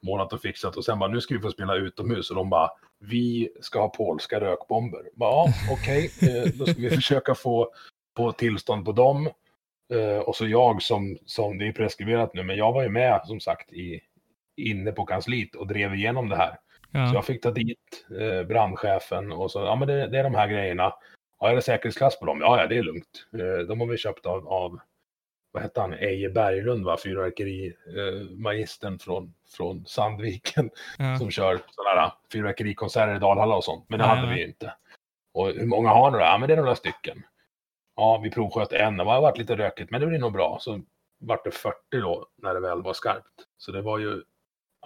målat 0.02 0.32
och 0.32 0.40
fixat 0.40 0.76
och 0.76 0.84
sen 0.84 0.98
bara 0.98 1.10
nu 1.10 1.20
ska 1.20 1.34
vi 1.34 1.40
få 1.40 1.50
spela 1.50 1.74
utomhus 1.74 2.30
och 2.30 2.36
de 2.36 2.50
bara 2.50 2.70
vi 2.98 3.48
ska 3.60 3.80
ha 3.80 3.88
polska 3.88 4.40
rökbomber. 4.40 5.02
Bara, 5.14 5.30
Ja, 5.30 5.46
okej, 5.72 6.10
eh, 6.22 6.50
då 6.54 6.66
ska 6.66 6.82
vi 6.82 6.90
försöka 6.90 7.34
få, 7.34 7.70
få 8.16 8.32
tillstånd 8.32 8.84
på 8.84 8.92
dem. 8.92 9.30
Eh, 9.94 10.18
och 10.18 10.36
så 10.36 10.46
jag 10.46 10.82
som, 10.82 11.18
som, 11.26 11.58
det 11.58 11.66
är 11.66 11.72
preskriberat 11.72 12.34
nu, 12.34 12.42
men 12.42 12.56
jag 12.56 12.72
var 12.72 12.82
ju 12.82 12.88
med 12.88 13.20
som 13.24 13.40
sagt 13.40 13.72
i, 13.72 14.00
inne 14.56 14.92
på 14.92 15.04
kansliet 15.04 15.54
och 15.54 15.66
drev 15.66 15.94
igenom 15.94 16.28
det 16.28 16.36
här. 16.36 16.58
Ja. 16.90 17.08
Så 17.08 17.14
jag 17.14 17.24
fick 17.24 17.42
ta 17.42 17.50
dit 17.50 18.06
eh, 18.20 18.46
brandchefen 18.46 19.32
och 19.32 19.50
så, 19.50 19.58
ja 19.58 19.76
men 19.76 19.88
det, 19.88 20.06
det 20.06 20.18
är 20.18 20.24
de 20.24 20.34
här 20.34 20.48
grejerna. 20.48 20.92
Ja, 21.40 21.50
är 21.50 21.54
det 21.54 21.62
säkerhetsklass 21.62 22.18
på 22.18 22.26
dem? 22.26 22.40
Ja, 22.40 22.60
ja, 22.60 22.66
det 22.66 22.76
är 22.78 22.82
lugnt. 22.82 23.26
Eh, 23.32 23.66
de 23.68 23.80
har 23.80 23.86
vi 23.86 23.96
köpt 23.96 24.26
av, 24.26 24.48
av 24.48 24.80
vad 25.52 25.62
hette 25.62 25.80
han, 25.80 25.92
Eje 25.92 26.30
Berglund, 26.30 26.84
va? 26.84 26.96
fyrverkerimagistern 27.04 28.98
från, 28.98 29.34
från 29.56 29.86
Sandviken 29.86 30.70
Ja. 30.98 31.18
som 31.18 31.30
kör 31.30 31.60
sådana 31.70 32.00
här 32.00 32.12
fyrverkerikonserter 32.32 33.16
i 33.16 33.18
Dalhalla 33.18 33.56
och 33.56 33.64
sånt. 33.64 33.84
Men 33.88 33.98
det 33.98 34.04
Ja, 34.04 34.08
hade 34.08 34.28
ja. 34.28 34.34
vi 34.34 34.40
ju 34.40 34.46
inte. 34.46 34.74
Och 35.34 35.46
hur 35.48 35.66
många 35.66 35.88
har 35.88 36.10
ni 36.10 36.18
då? 36.18 36.24
Ja, 36.24 36.38
men 36.38 36.48
det 36.48 36.52
är 36.54 36.56
några 36.56 36.74
stycken. 36.76 37.22
Ja, 37.96 38.20
vi 38.22 38.30
provsköt 38.30 38.72
en. 38.72 38.96
Det 38.96 39.04
har 39.04 39.20
varit 39.20 39.38
lite 39.38 39.56
rökigt, 39.56 39.90
men 39.90 40.00
det 40.00 40.06
blir 40.06 40.18
nog 40.18 40.32
bra. 40.32 40.58
Så 40.60 40.80
vart 41.20 41.44
det 41.44 41.50
40 41.50 41.74
då, 41.90 42.26
när 42.42 42.54
det 42.54 42.60
väl 42.60 42.82
var 42.82 42.92
skarpt. 42.92 43.26
Så 43.58 43.72
det 43.72 43.82
var 43.82 43.98
ju, 43.98 44.22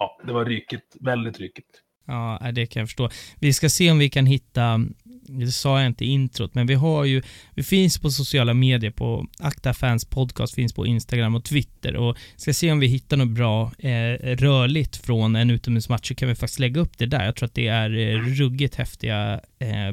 ja, 0.01 0.21
det 0.27 0.33
var 0.33 0.45
rykigt, 0.45 0.97
väldigt 1.01 1.39
rykigt. 1.39 1.83
Ja, 2.07 2.39
det 2.53 2.67
kan 2.67 2.81
jag 2.81 2.89
förstå. 2.89 3.09
Vi 3.41 3.53
ska 3.53 3.69
se 3.69 3.91
om 3.91 3.99
vi 3.99 4.09
kan 4.11 4.27
hitta, 4.27 4.81
det 5.29 5.53
sa 5.53 5.79
jag 5.79 5.87
inte 5.87 6.05
i 6.05 6.09
introt, 6.09 6.55
men 6.55 6.67
vi 6.67 6.75
har 6.75 7.05
ju, 7.05 7.23
vi 7.55 7.63
finns 7.63 7.99
på 7.99 8.11
sociala 8.11 8.55
medier 8.55 8.91
på 8.91 9.27
Akta 9.39 9.75
Fans 9.75 10.05
Podcast, 10.05 10.55
finns 10.55 10.73
på 10.73 10.87
Instagram 10.87 11.35
och 11.35 11.45
Twitter 11.45 11.97
och 11.97 12.17
ska 12.37 12.55
se 12.55 12.73
om 12.73 12.79
vi 12.79 12.87
hittar 12.87 13.17
något 13.17 13.29
bra 13.29 13.73
eh, 13.79 14.37
rörligt 14.37 14.97
från 14.97 15.37
en 15.37 15.51
utomhusmatch 15.51 16.09
så 16.09 16.15
kan 16.15 16.29
vi 16.29 16.35
faktiskt 16.35 16.61
lägga 16.61 16.81
upp 16.81 16.99
det 16.99 17.07
där. 17.07 17.25
Jag 17.25 17.37
tror 17.37 17.47
att 17.47 17.55
det 17.55 17.69
är 17.69 17.99
eh, 17.99 18.21
ruggigt 18.21 18.75
häftiga 18.75 19.41
eh, 19.59 19.93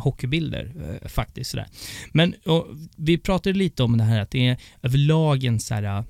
hockeybilder 0.00 0.72
eh, 1.02 1.08
faktiskt. 1.08 1.50
Sådär. 1.50 1.66
Men 2.12 2.34
och, 2.44 2.66
vi 2.96 3.18
pratade 3.18 3.58
lite 3.58 3.82
om 3.82 3.98
det 3.98 4.04
här 4.04 4.20
att 4.20 4.30
det 4.30 4.46
är 4.46 4.56
överlag 4.82 5.44
en 5.44 5.60
så 5.60 5.74
här, 5.74 5.82
eh, 5.82 6.04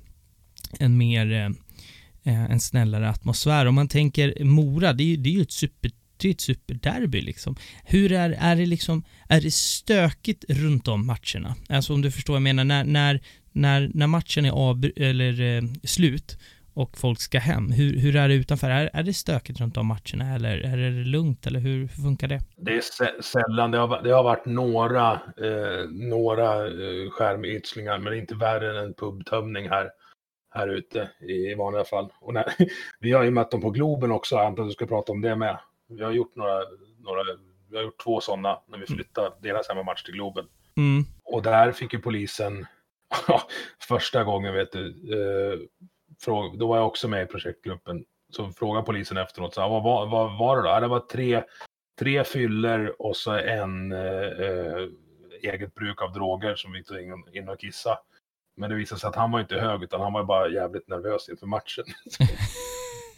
en 0.79 0.97
mer 0.97 1.31
eh, 1.31 1.49
eh, 2.33 2.51
en 2.51 2.59
snällare 2.59 3.09
atmosfär. 3.09 3.65
Om 3.65 3.75
man 3.75 3.87
tänker 3.87 4.43
Mora, 4.43 4.93
det 4.93 5.03
är 5.03 5.05
ju, 5.05 5.17
det 5.17 5.29
är 5.29 5.33
ju 5.33 5.41
ett 5.41 5.51
super 5.51 5.91
det 6.19 6.27
är 6.27 6.31
ett 6.31 6.41
superderby 6.41 7.21
liksom. 7.21 7.55
Hur 7.85 8.11
är, 8.11 8.37
är 8.39 8.55
det 8.55 8.65
liksom, 8.65 9.03
är 9.29 9.41
det 9.41 9.51
stökigt 9.51 10.45
runt 10.49 10.87
om 10.87 11.07
matcherna? 11.07 11.55
Alltså 11.69 11.93
om 11.93 12.01
du 12.01 12.11
förstår 12.11 12.33
vad 12.33 12.37
jag 12.37 12.43
menar, 12.43 12.63
när, 12.63 12.83
när, 12.83 13.21
när, 13.51 13.91
när 13.93 14.07
matchen 14.07 14.45
är 14.45 14.51
av, 14.51 14.85
eller 14.95 15.41
eh, 15.41 15.61
slut 15.83 16.37
och 16.77 16.97
folk 16.97 17.19
ska 17.19 17.39
hem, 17.39 17.71
hur, 17.71 17.99
hur 17.99 18.15
är 18.15 18.27
det 18.27 18.33
utanför? 18.33 18.69
Är, 18.69 18.89
är 18.93 19.03
det 19.03 19.13
stökigt 19.13 19.59
runt 19.59 19.77
om 19.77 19.87
matcherna 19.87 20.35
eller 20.35 20.57
är 20.57 20.77
det 20.77 20.89
lugnt 20.89 21.47
eller 21.47 21.59
hur, 21.59 21.79
hur 21.79 22.03
funkar 22.03 22.27
det? 22.27 22.39
Det 22.57 22.71
är 22.71 23.21
sällan, 23.21 23.71
det 23.71 23.77
har, 23.77 24.03
det 24.03 24.11
har 24.11 24.23
varit 24.23 24.45
några, 24.45 25.11
eh, 25.13 25.89
några 25.89 26.67
eh, 26.67 27.09
skärmytslingar, 27.09 27.99
men 27.99 28.13
inte 28.13 28.35
värre 28.35 28.79
än 28.79 28.85
en 28.85 28.93
pubtömning 28.93 29.69
här, 29.69 29.89
här 30.55 30.67
ute 30.67 31.09
i, 31.21 31.33
i 31.51 31.55
vanliga 31.55 31.83
fall. 31.83 32.11
Och 32.21 32.33
när, 32.33 32.45
vi 32.99 33.11
har 33.11 33.23
ju 33.23 33.31
mött 33.31 33.51
dem 33.51 33.61
på 33.61 33.69
Globen 33.69 34.11
också, 34.11 34.35
jag 34.35 34.45
antar 34.45 34.63
att 34.63 34.69
du 34.69 34.73
ska 34.73 34.85
prata 34.85 35.11
om 35.11 35.21
det 35.21 35.35
med. 35.35 35.59
Vi 35.87 36.03
har 36.03 36.11
gjort 36.11 36.35
några, 36.35 36.59
några 36.99 37.23
vi 37.69 37.77
har 37.77 37.83
gjort 37.83 38.03
två 38.03 38.21
sådana 38.21 38.59
när 38.67 38.77
vi 38.77 38.85
flyttade 38.85 39.35
deras 39.41 39.69
hemmamatch 39.69 40.03
till 40.03 40.13
Globen. 40.13 40.45
Mm. 40.77 41.03
Och 41.23 41.41
där 41.41 41.71
fick 41.71 41.93
ju 41.93 41.99
polisen, 41.99 42.65
första 43.87 44.23
gången 44.23 44.53
vet 44.53 44.71
du, 44.71 44.87
eh, 44.89 45.59
fråga, 46.19 46.57
då 46.57 46.67
var 46.67 46.77
jag 46.77 46.87
också 46.87 47.07
med 47.07 47.23
i 47.23 47.25
projektgruppen, 47.25 48.05
så 48.29 48.49
frågade 48.51 48.85
polisen 48.85 49.17
efteråt, 49.17 49.53
så 49.53 49.61
här, 49.61 49.69
vad, 49.69 49.83
var- 49.83 50.05
vad 50.07 50.37
var 50.39 50.57
det 50.57 50.63
då? 50.63 50.69
Ja, 50.69 50.79
Det 50.79 50.87
var 50.87 50.99
tre, 50.99 51.43
tre 51.99 52.23
fyller 52.23 53.01
och 53.01 53.17
så 53.17 53.31
en 53.31 53.91
eh, 53.91 53.99
eh, 54.23 54.87
eget 55.41 55.75
bruk 55.75 56.01
av 56.01 56.13
droger 56.13 56.55
som 56.55 56.71
vi 56.71 56.83
tog 56.83 56.97
in, 57.01 57.23
in 57.33 57.49
och 57.49 57.59
kissa. 57.59 57.99
Men 58.57 58.69
det 58.69 58.75
visade 58.75 59.01
sig 59.01 59.07
att 59.07 59.15
han 59.15 59.31
var 59.31 59.39
inte 59.39 59.55
hög, 59.59 59.83
utan 59.83 60.01
han 60.01 60.13
var 60.13 60.23
bara 60.23 60.49
jävligt 60.49 60.87
nervös 60.87 61.29
inför 61.29 61.45
matchen. 61.47 61.85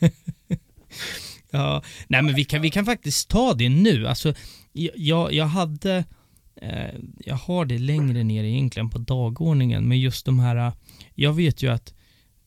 Ja, 1.51 1.83
nej 2.07 2.21
men 2.21 2.35
vi 2.35 2.45
kan, 2.45 2.61
vi 2.61 2.69
kan 2.69 2.85
faktiskt 2.85 3.29
ta 3.29 3.53
det 3.53 3.69
nu. 3.69 4.07
Alltså, 4.07 4.33
jag- 4.95 5.33
jag, 5.33 5.45
hade, 5.45 6.03
eh, 6.55 6.95
jag 7.19 7.35
har 7.35 7.65
det 7.65 7.77
längre 7.77 8.23
ner 8.23 8.43
egentligen 8.43 8.89
på 8.89 8.97
dagordningen, 8.97 9.87
men 9.87 9.99
just 9.99 10.25
de 10.25 10.39
här, 10.39 10.71
jag 11.15 11.33
vet 11.33 11.63
ju 11.63 11.71
att, 11.71 11.93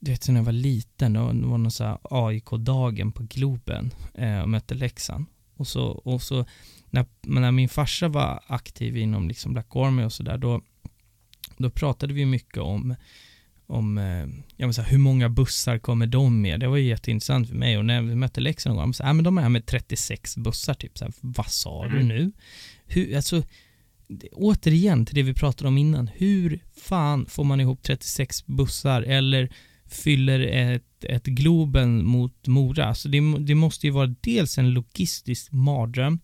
du 0.00 0.10
vet 0.10 0.28
när 0.28 0.36
jag 0.36 0.44
var 0.44 0.52
liten, 0.52 1.12
det 1.12 1.20
var, 1.20 1.32
det 1.32 1.46
var 1.46 1.58
någon 1.58 1.70
så 1.70 1.84
här 1.84 1.98
AIK-dagen 2.02 3.12
på 3.12 3.22
Globen 3.22 3.90
eh, 4.14 4.40
och 4.40 4.48
mötte 4.48 4.74
Leksand. 4.74 5.24
Och 5.56 5.66
så, 5.66 5.84
och 5.84 6.22
så 6.22 6.44
när, 6.90 7.06
när 7.22 7.52
min 7.52 7.68
farsa 7.68 8.08
var 8.08 8.40
aktiv 8.46 8.96
inom 8.96 9.28
liksom 9.28 9.52
Black 9.52 9.76
Army 9.76 10.04
och 10.04 10.12
sådär, 10.12 10.38
då, 10.38 10.60
då 11.56 11.70
pratade 11.70 12.14
vi 12.14 12.26
mycket 12.26 12.58
om 12.58 12.94
om 13.66 13.96
jag 14.56 14.66
vill 14.66 14.74
säga, 14.74 14.86
hur 14.86 14.98
många 14.98 15.28
bussar 15.28 15.78
kommer 15.78 16.06
de 16.06 16.42
med? 16.42 16.60
Det 16.60 16.68
var 16.68 16.76
ju 16.76 16.88
jätteintressant 16.88 17.48
för 17.48 17.54
mig 17.56 17.78
och 17.78 17.84
när 17.84 18.02
vi 18.02 18.14
mötte 18.14 18.40
Leksand 18.40 18.76
någon 18.76 18.84
gång, 18.84 18.94
så, 18.94 19.04
ah, 19.04 19.12
men 19.12 19.24
de 19.24 19.38
är 19.38 19.42
här 19.42 19.48
med 19.48 19.66
36 19.66 20.36
bussar 20.36 20.74
typ. 20.74 20.98
Så 20.98 21.04
här, 21.04 21.14
Vad 21.20 21.50
sa 21.50 21.84
du 21.88 21.96
Mm. 21.96 22.08
nu? 22.08 22.32
Hur, 22.86 23.16
alltså, 23.16 23.42
återigen 24.32 25.06
till 25.06 25.14
det 25.14 25.22
vi 25.22 25.34
pratade 25.34 25.68
om 25.68 25.78
innan. 25.78 26.10
Hur 26.14 26.60
fan 26.76 27.26
får 27.26 27.44
man 27.44 27.60
ihop 27.60 27.82
36 27.82 28.46
bussar 28.46 29.02
eller 29.02 29.52
fyller 29.86 30.40
ett, 30.40 31.04
ett 31.04 31.24
Globen 31.24 32.04
mot 32.04 32.46
Mora? 32.46 32.84
Alltså 32.84 33.08
det, 33.08 33.20
det 33.38 33.54
måste 33.54 33.86
ju 33.86 33.92
vara 33.92 34.14
dels 34.20 34.58
en 34.58 34.70
logistisk 34.70 35.52
mardröm 35.52 36.18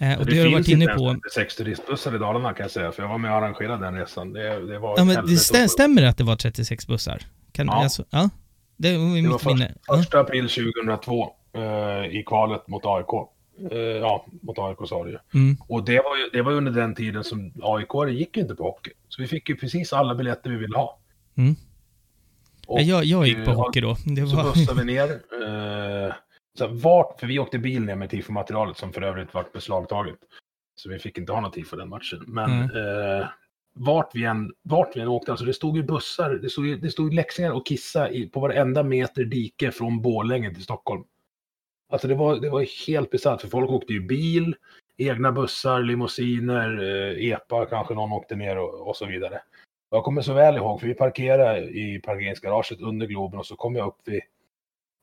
eh, 0.00 0.18
och 0.18 0.26
det, 0.26 0.38
har 0.38 0.44
du 0.44 0.52
varit 0.52 0.68
inne 0.68 0.86
på. 0.86 1.16
sex 1.34 1.56
turistbussar 1.56 2.14
i 2.14 2.18
Dalarna 2.18 2.52
kan 2.52 2.64
jag 2.64 2.70
säga, 2.70 2.92
för 2.92 3.02
jag 3.02 3.08
var 3.10 3.18
med 3.18 3.30
och 3.30 3.36
arrangerade 3.36 3.84
den 3.84 3.94
resan. 3.94 4.32
Det, 4.32 4.66
det 4.66 4.78
var 4.78 4.94
Ja, 4.98 5.04
men 5.04 5.26
det 5.26 5.62
att- 5.64 5.70
stämmer 5.70 6.02
det 6.02 6.08
att 6.08 6.16
det 6.18 6.24
var 6.24 6.36
36 6.36 6.86
bussar? 6.86 7.22
Kan, 7.52 7.66
Ja. 7.66 7.72
Alltså, 7.82 8.04
ja. 8.10 8.30
Det 8.76 8.90
Det 8.90 8.98
var 8.98 9.04
minne. 9.06 9.38
först, 9.38 9.70
Ja. 9.88 9.96
första 9.96 10.20
april 10.20 10.48
2002 10.48 11.28
eh, 11.56 11.62
i 12.18 12.22
kvalet 12.26 12.68
mot 12.68 12.82
AIK. 12.86 13.28
Eh, 13.72 13.78
ja, 13.78 14.26
mot 14.42 14.58
AIK 14.58 14.88
sa 14.88 15.04
det 15.04 15.10
ju. 15.10 15.18
Mm. 15.34 15.56
Och 15.68 15.84
det 15.84 15.96
var 15.96 16.16
ju 16.16 16.28
det 16.32 16.42
var 16.42 16.52
under 16.52 16.72
den 16.72 16.94
tiden 16.94 17.24
som 17.24 17.52
AIK 17.62 18.08
gick 18.18 18.36
ju 18.36 18.42
inte 18.42 18.54
på 18.54 18.62
hockey. 18.62 18.90
Så 19.08 19.22
vi 19.22 19.28
fick 19.28 19.48
ju 19.48 19.56
precis 19.56 19.92
alla 19.92 20.14
biljetter 20.14 20.50
vi 20.50 20.56
ville 20.56 20.76
ha. 20.76 20.98
Mm. 21.36 21.54
Och, 22.66 22.80
Ja, 22.80 22.82
jag, 22.84 23.04
jag 23.04 23.26
gick 23.26 23.44
på 23.44 23.50
hockey 23.52 23.80
då. 23.80 23.96
Det 24.04 24.26
Så 24.26 24.36
var... 24.36 24.44
bussade 24.44 24.84
vi 24.84 24.84
ner. 24.94 25.10
Eh, 25.10 26.12
så 26.58 26.66
vart, 26.66 27.20
för 27.20 27.26
vi 27.26 27.38
åkte 27.38 27.58
bil 27.58 27.82
ner 27.84 27.94
med 27.94 28.10
tifo-materialet 28.10 28.76
som 28.76 28.92
för 28.92 29.02
övrigt 29.02 29.34
vart 29.34 29.52
beslagtaget. 29.52 30.18
Så 30.76 30.88
vi 30.88 30.98
fick 30.98 31.18
inte 31.18 31.32
ha 31.32 31.40
något 31.40 31.52
tifo 31.52 31.76
den 31.76 31.88
matchen. 31.88 32.24
Men 32.26 32.50
Mm. 32.50 33.20
eh, 33.20 33.26
vart, 33.74 34.10
vi 34.14 34.24
än, 34.24 34.52
vart 34.62 34.96
vi 34.96 35.00
än 35.00 35.08
åkte, 35.08 35.30
alltså 35.32 35.46
det 35.46 35.54
stod 35.54 35.76
ju 35.76 35.82
bussar, 35.82 36.30
det 36.34 36.50
stod, 36.50 36.66
ju- 36.66 36.76
det 36.76 36.90
stod 36.90 37.10
ju 37.10 37.16
leksingar 37.16 37.50
och 37.52 37.66
kissa 37.66 38.10
i, 38.10 38.26
på 38.28 38.40
varenda 38.40 38.82
meter 38.82 39.24
dike 39.24 39.70
från 39.70 40.02
Borlänge 40.02 40.54
till 40.54 40.62
Stockholm. 40.64 41.04
Alltså 41.92 42.08
det 42.08 42.14
var, 42.14 42.36
det 42.36 42.50
var 42.50 42.86
helt 42.86 43.10
besatt, 43.10 43.40
för 43.42 43.48
folk 43.48 43.70
åkte 43.70 43.92
ju 43.92 44.00
bil, 44.00 44.56
egna 44.96 45.32
bussar, 45.32 45.80
limousiner, 45.82 46.82
eh, 46.82 47.30
EPA 47.32 47.66
kanske 47.66 47.94
någon 47.94 48.12
åkte 48.12 48.36
ner 48.36 48.58
och, 48.58 48.88
och 48.88 48.96
så 48.96 49.06
vidare. 49.06 49.42
Och 49.90 49.96
Jag 49.96 50.04
kommer 50.04 50.22
så 50.22 50.32
väl 50.32 50.56
ihåg, 50.56 50.80
för 50.80 50.86
vi 50.86 50.94
parkerade 50.94 51.60
i 51.60 52.00
parkeringsgaraget 52.04 52.80
under 52.80 53.06
Globen 53.06 53.38
och 53.38 53.46
så 53.46 53.56
kom 53.56 53.76
jag 53.76 53.86
upp 53.86 53.98
vid, 54.04 54.20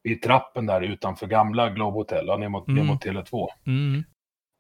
vid 0.04 0.22
trappen 0.22 0.66
där 0.66 0.82
utanför 0.82 1.28
gamla 1.28 1.70
Globe 1.70 1.95
Hotel, 1.98 2.26
ja, 2.28 2.38
ner 2.38 2.50
mot, 2.50 2.68
ner 2.68 2.76
Mm. 2.76 2.88
mot 2.88 3.06
Tele2. 3.06 3.48
Mm. 3.66 4.04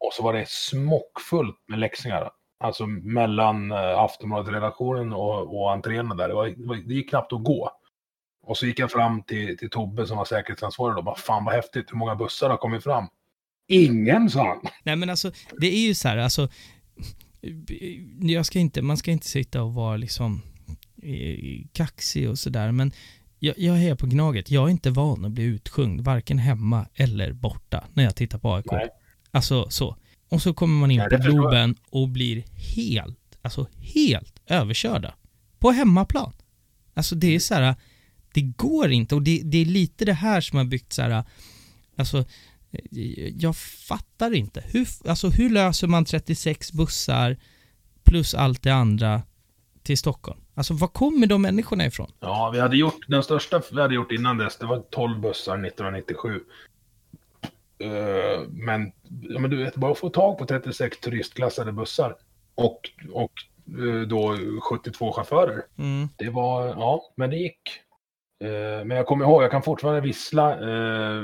Och 0.05 0.13
så 0.13 0.23
var 0.23 0.33
det 0.33 0.49
smockfullt 0.49 1.55
med 1.67 1.79
läxingar. 1.79 2.29
Alltså 2.59 2.85
mellan 2.87 3.71
eh, 3.71 3.99
Aftonbladet-redaktionen 3.99 5.13
och, 5.13 5.57
och 5.61 5.71
entréerna 5.73 6.15
där. 6.15 6.27
Det, 6.27 6.33
var, 6.33 6.47
det, 6.47 6.67
var, 6.67 6.75
det 6.75 6.93
gick 6.93 7.09
knappt 7.09 7.33
att 7.33 7.43
gå. 7.43 7.71
Och 8.43 8.57
så 8.57 8.65
gick 8.65 8.79
jag 8.79 8.91
fram 8.91 9.23
till, 9.23 9.57
till 9.57 9.69
Tobbe 9.69 10.07
som 10.07 10.17
var 10.17 10.25
säkerhetsansvarig 10.25 10.97
och 10.97 11.03
bara 11.03 11.15
fan 11.15 11.45
vad 11.45 11.53
häftigt, 11.53 11.91
hur 11.91 11.97
många 11.97 12.15
bussar 12.15 12.49
har 12.49 12.57
kommit 12.57 12.83
fram? 12.83 13.07
Ingen, 13.67 14.29
sa 14.29 14.47
han. 14.47 14.61
Nej 14.83 14.95
men 14.95 15.09
alltså, 15.09 15.31
det 15.59 15.67
är 15.67 15.87
ju 15.87 15.93
så 15.93 16.07
här, 16.07 16.17
alltså, 16.17 16.49
jag 18.21 18.45
ska 18.45 18.59
inte, 18.59 18.81
man 18.81 18.97
ska 18.97 19.11
inte 19.11 19.27
sitta 19.27 19.63
och 19.63 19.73
vara 19.73 19.97
liksom 19.97 20.41
eh, 21.03 21.65
kaxig 21.73 22.29
och 22.29 22.39
sådär, 22.39 22.71
men 22.71 22.91
jag, 23.39 23.59
jag 23.59 23.83
är 23.83 23.95
på 23.95 24.05
Gnaget. 24.07 24.51
Jag 24.51 24.65
är 24.65 24.69
inte 24.69 24.89
van 24.89 25.25
att 25.25 25.31
bli 25.31 25.43
utsjungd, 25.43 26.01
varken 26.01 26.39
hemma 26.39 26.87
eller 26.93 27.33
borta, 27.33 27.83
när 27.93 28.03
jag 28.03 28.15
tittar 28.15 28.39
på 28.39 28.53
AIK. 28.53 28.71
Nej. 28.71 28.89
Alltså 29.31 29.69
så. 29.69 29.97
Och 30.29 30.41
så 30.41 30.53
kommer 30.53 30.79
man 30.79 30.91
in 30.91 30.97
Nej, 30.97 31.09
på. 31.09 31.17
Globen 31.17 31.75
och 31.89 32.09
blir 32.09 32.43
helt, 32.75 33.37
alltså 33.41 33.67
helt 33.79 34.41
överkörda. 34.47 35.13
På 35.59 35.71
hemmaplan. 35.71 36.33
Alltså 36.93 37.15
det 37.15 37.35
är 37.35 37.39
så 37.39 37.53
här, 37.53 37.75
det 38.33 38.41
går 38.41 38.91
inte 38.91 39.15
och 39.15 39.21
det, 39.21 39.41
det 39.43 39.57
är 39.57 39.65
lite 39.65 40.05
det 40.05 40.13
här 40.13 40.41
som 40.41 40.57
har 40.57 40.65
byggt 40.65 40.93
så 40.93 41.01
här, 41.01 41.23
alltså 41.97 42.25
jag 43.35 43.55
fattar 43.57 44.33
inte. 44.33 44.63
Hur, 44.67 44.87
alltså 45.07 45.29
hur 45.29 45.49
löser 45.49 45.87
man 45.87 46.05
36 46.05 46.71
bussar 46.71 47.37
plus 48.03 48.33
allt 48.33 48.61
det 48.61 48.73
andra 48.73 49.21
till 49.83 49.97
Stockholm? 49.97 50.39
Alltså 50.57 50.73
var 50.73 50.87
kommer 50.87 51.27
de 51.27 51.41
människorna 51.41 51.85
ifrån? 51.85 52.11
Ja, 52.19 52.49
vi 52.53 52.59
hade 52.59 52.77
gjort, 52.77 53.07
den 53.07 53.23
största 53.23 53.61
vi 53.71 53.81
hade 53.81 53.95
gjort 53.95 54.11
innan 54.11 54.37
dess, 54.37 54.57
det 54.57 54.65
var 54.65 54.79
12 54.79 55.19
bussar 55.19 55.53
1997. 55.53 56.39
Eh, 57.79 58.41
men, 58.49 58.91
ja, 59.21 59.39
men 59.39 59.49
du 59.49 59.57
vet, 59.57 59.75
bara 59.75 59.91
att 59.91 59.97
få 59.97 60.09
tag 60.09 60.37
på 60.37 60.45
36 60.45 60.99
turistklassade 60.99 61.71
bussar 61.71 62.15
och, 62.55 62.79
och 63.11 63.31
eh, 63.79 64.01
då 64.07 64.37
72 64.69 65.13
chaufförer. 65.13 65.63
Mm. 65.77 66.09
Det 66.17 66.29
var, 66.29 66.67
ja, 66.67 67.01
men 67.15 67.29
det 67.29 67.35
gick. 67.35 67.61
Eh, 68.43 68.85
men 68.85 68.97
jag 68.97 69.05
kommer 69.05 69.25
ihåg, 69.25 69.43
jag 69.43 69.51
kan 69.51 69.63
fortfarande 69.63 70.01
vissla 70.01 70.57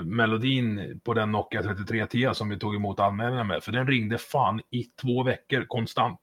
melodin 0.04 1.00
på 1.04 1.14
den 1.14 1.32
Nokia 1.32 1.64
3310 1.64 2.34
som 2.34 2.50
vi 2.50 2.60
tog 2.60 2.76
emot 2.76 3.00
anmälningar 3.00 3.44
med. 3.44 3.64
För 3.64 3.72
den 3.72 3.88
ringde 3.88 4.18
fan 4.18 4.62
i 4.70 4.84
två 5.02 5.24
veckor 5.24 5.66
konstant. 5.68 6.20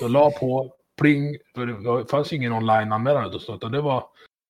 Så 0.00 0.08
la 0.08 0.30
på, 0.30 0.72
pling, 1.00 1.36
för 1.54 1.66
det 1.66 2.10
fanns 2.10 2.32
ju 2.32 2.36
ingen 2.36 2.52
online-anmälan 2.52 3.32
utan 3.48 3.72
det 3.72 3.80
var, 3.80 4.04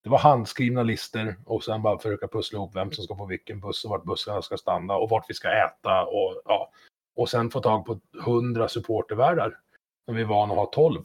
det 0.05 0.11
var 0.11 0.19
handskrivna 0.19 0.83
listor 0.83 1.37
och 1.45 1.65
sen 1.65 1.83
bara 1.83 1.99
försöka 1.99 2.29
pussla 2.29 2.57
ihop 2.57 2.77
vem 2.77 2.93
som 2.93 3.05
ska 3.05 3.15
på 3.15 3.27
vilken 3.27 3.61
buss 3.61 3.85
och 3.85 3.91
vart 3.91 4.05
bussarna 4.05 4.43
ska 4.43 4.57
stanna 4.57 4.95
och 4.95 5.11
vart 5.11 5.25
vi 5.29 5.35
ska 5.35 5.49
äta 5.49 6.05
och 6.05 6.43
ja. 6.45 6.71
Och 7.17 7.29
sen 7.29 7.51
få 7.51 7.61
tag 7.61 7.87
på 7.87 8.01
hundra 8.25 8.69
supportervärdar. 8.69 9.55
När 10.07 10.15
vi 10.15 10.21
är 10.21 10.27
vana 10.27 10.53
att 10.53 10.59
ha 10.59 10.67
tolv. 10.67 11.03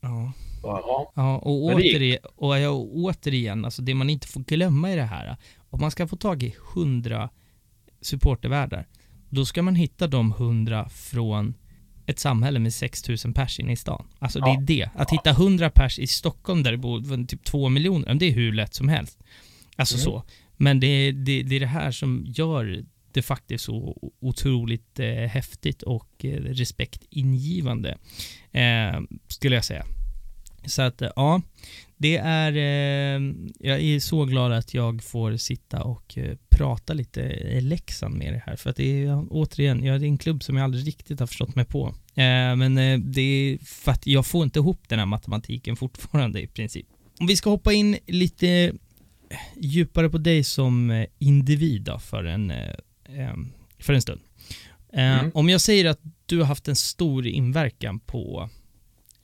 Ja. 0.00 0.32
Ja. 0.62 1.12
Ja, 1.14 1.36
och 1.38 1.64
återigen, 1.64 2.20
och 2.36 2.58
jag, 2.58 2.74
återigen, 2.76 3.64
alltså 3.64 3.82
det 3.82 3.94
man 3.94 4.10
inte 4.10 4.28
får 4.28 4.40
glömma 4.40 4.92
i 4.92 4.96
det 4.96 5.02
här, 5.02 5.36
om 5.70 5.80
man 5.80 5.90
ska 5.90 6.06
få 6.06 6.16
tag 6.16 6.42
i 6.42 6.54
100 6.74 7.30
supportervärdar, 8.00 8.86
då 9.28 9.44
ska 9.44 9.62
man 9.62 9.74
hitta 9.74 10.06
de 10.06 10.32
100 10.32 10.88
från 10.88 11.54
ett 12.08 12.18
samhälle 12.18 12.58
med 12.58 12.74
6000 12.74 13.34
pers 13.34 13.60
inne 13.60 13.72
i 13.72 13.76
stan. 13.76 14.06
Alltså 14.18 14.40
det 14.40 14.46
Ja. 14.48 14.56
är 14.60 14.60
det. 14.66 14.90
Att 14.94 15.10
hitta 15.10 15.30
100 15.30 15.70
pers 15.70 15.98
i 15.98 16.06
Stockholm 16.06 16.62
där 16.62 16.70
det 16.72 16.78
bor 16.78 17.26
typ 17.26 17.44
2 17.44 17.68
miljoner, 17.68 18.14
det 18.14 18.26
är 18.26 18.32
hur 18.32 18.52
lätt 18.52 18.74
som 18.74 18.88
helst. 18.88 19.18
Alltså 19.76 19.94
Mm. 19.94 20.04
så. 20.04 20.22
Men 20.56 20.80
det, 20.80 20.86
är- 20.86 21.12
det, 21.12 21.42
det 21.42 21.56
är 21.56 21.60
det 21.60 21.66
här 21.66 21.90
som 21.90 22.24
gör 22.28 22.84
det 23.12 23.22
faktiskt 23.22 23.64
så 23.64 23.96
otroligt 24.20 24.98
eh, 25.00 25.06
häftigt 25.08 25.82
och 25.82 26.24
eh, 26.24 26.28
respektingivande, 26.42 27.98
eh, 28.52 29.00
skulle 29.28 29.54
jag 29.54 29.64
säga. 29.64 29.84
Så 30.66 30.82
att, 30.82 31.02
eh, 31.02 31.10
ja, 31.16 31.42
det 31.98 32.16
är, 32.16 32.52
eh, 32.52 33.22
jag 33.58 33.80
är 33.80 34.00
så 34.00 34.24
glad 34.24 34.52
att 34.52 34.74
jag 34.74 35.02
får 35.02 35.36
sitta 35.36 35.82
och 35.82 36.18
eh, 36.18 36.36
prata 36.48 36.94
lite 36.94 37.22
eh, 37.22 37.62
Leksand 37.62 38.14
med 38.14 38.26
er 38.26 38.42
här. 38.46 38.56
För 38.56 38.70
att 38.70 38.76
det 38.76 39.04
är, 39.04 39.26
återigen, 39.30 39.84
ja, 39.84 39.98
det 39.98 40.06
är 40.06 40.08
en 40.08 40.18
klubb 40.18 40.42
som 40.42 40.56
jag 40.56 40.64
aldrig 40.64 40.86
riktigt 40.86 41.20
har 41.20 41.26
förstått 41.26 41.54
mig 41.54 41.64
på. 41.64 41.94
Men 42.56 42.74
det 43.12 43.20
är 43.20 43.58
för 43.64 43.92
att 43.92 44.06
jag 44.06 44.26
får 44.26 44.44
inte 44.44 44.58
ihop 44.58 44.88
den 44.88 44.98
här 44.98 45.06
matematiken 45.06 45.76
fortfarande 45.86 46.42
i 46.42 46.46
princip. 46.46 46.86
Om 47.20 47.26
vi 47.26 47.36
ska 47.36 47.50
hoppa 47.50 47.72
in 47.72 47.96
lite 48.06 48.72
djupare 49.56 50.08
på 50.08 50.18
dig 50.18 50.44
som 50.44 51.06
individ 51.18 51.82
då 51.82 51.98
för 51.98 52.24
en, 52.24 52.52
för 53.78 53.92
en 53.92 54.02
stund. 54.02 54.20
Mm. 54.92 55.30
Om 55.34 55.48
jag 55.48 55.60
säger 55.60 55.84
att 55.84 56.00
du 56.26 56.38
har 56.38 56.44
haft 56.44 56.68
en 56.68 56.76
stor 56.76 57.26
inverkan 57.26 58.00
på 58.00 58.50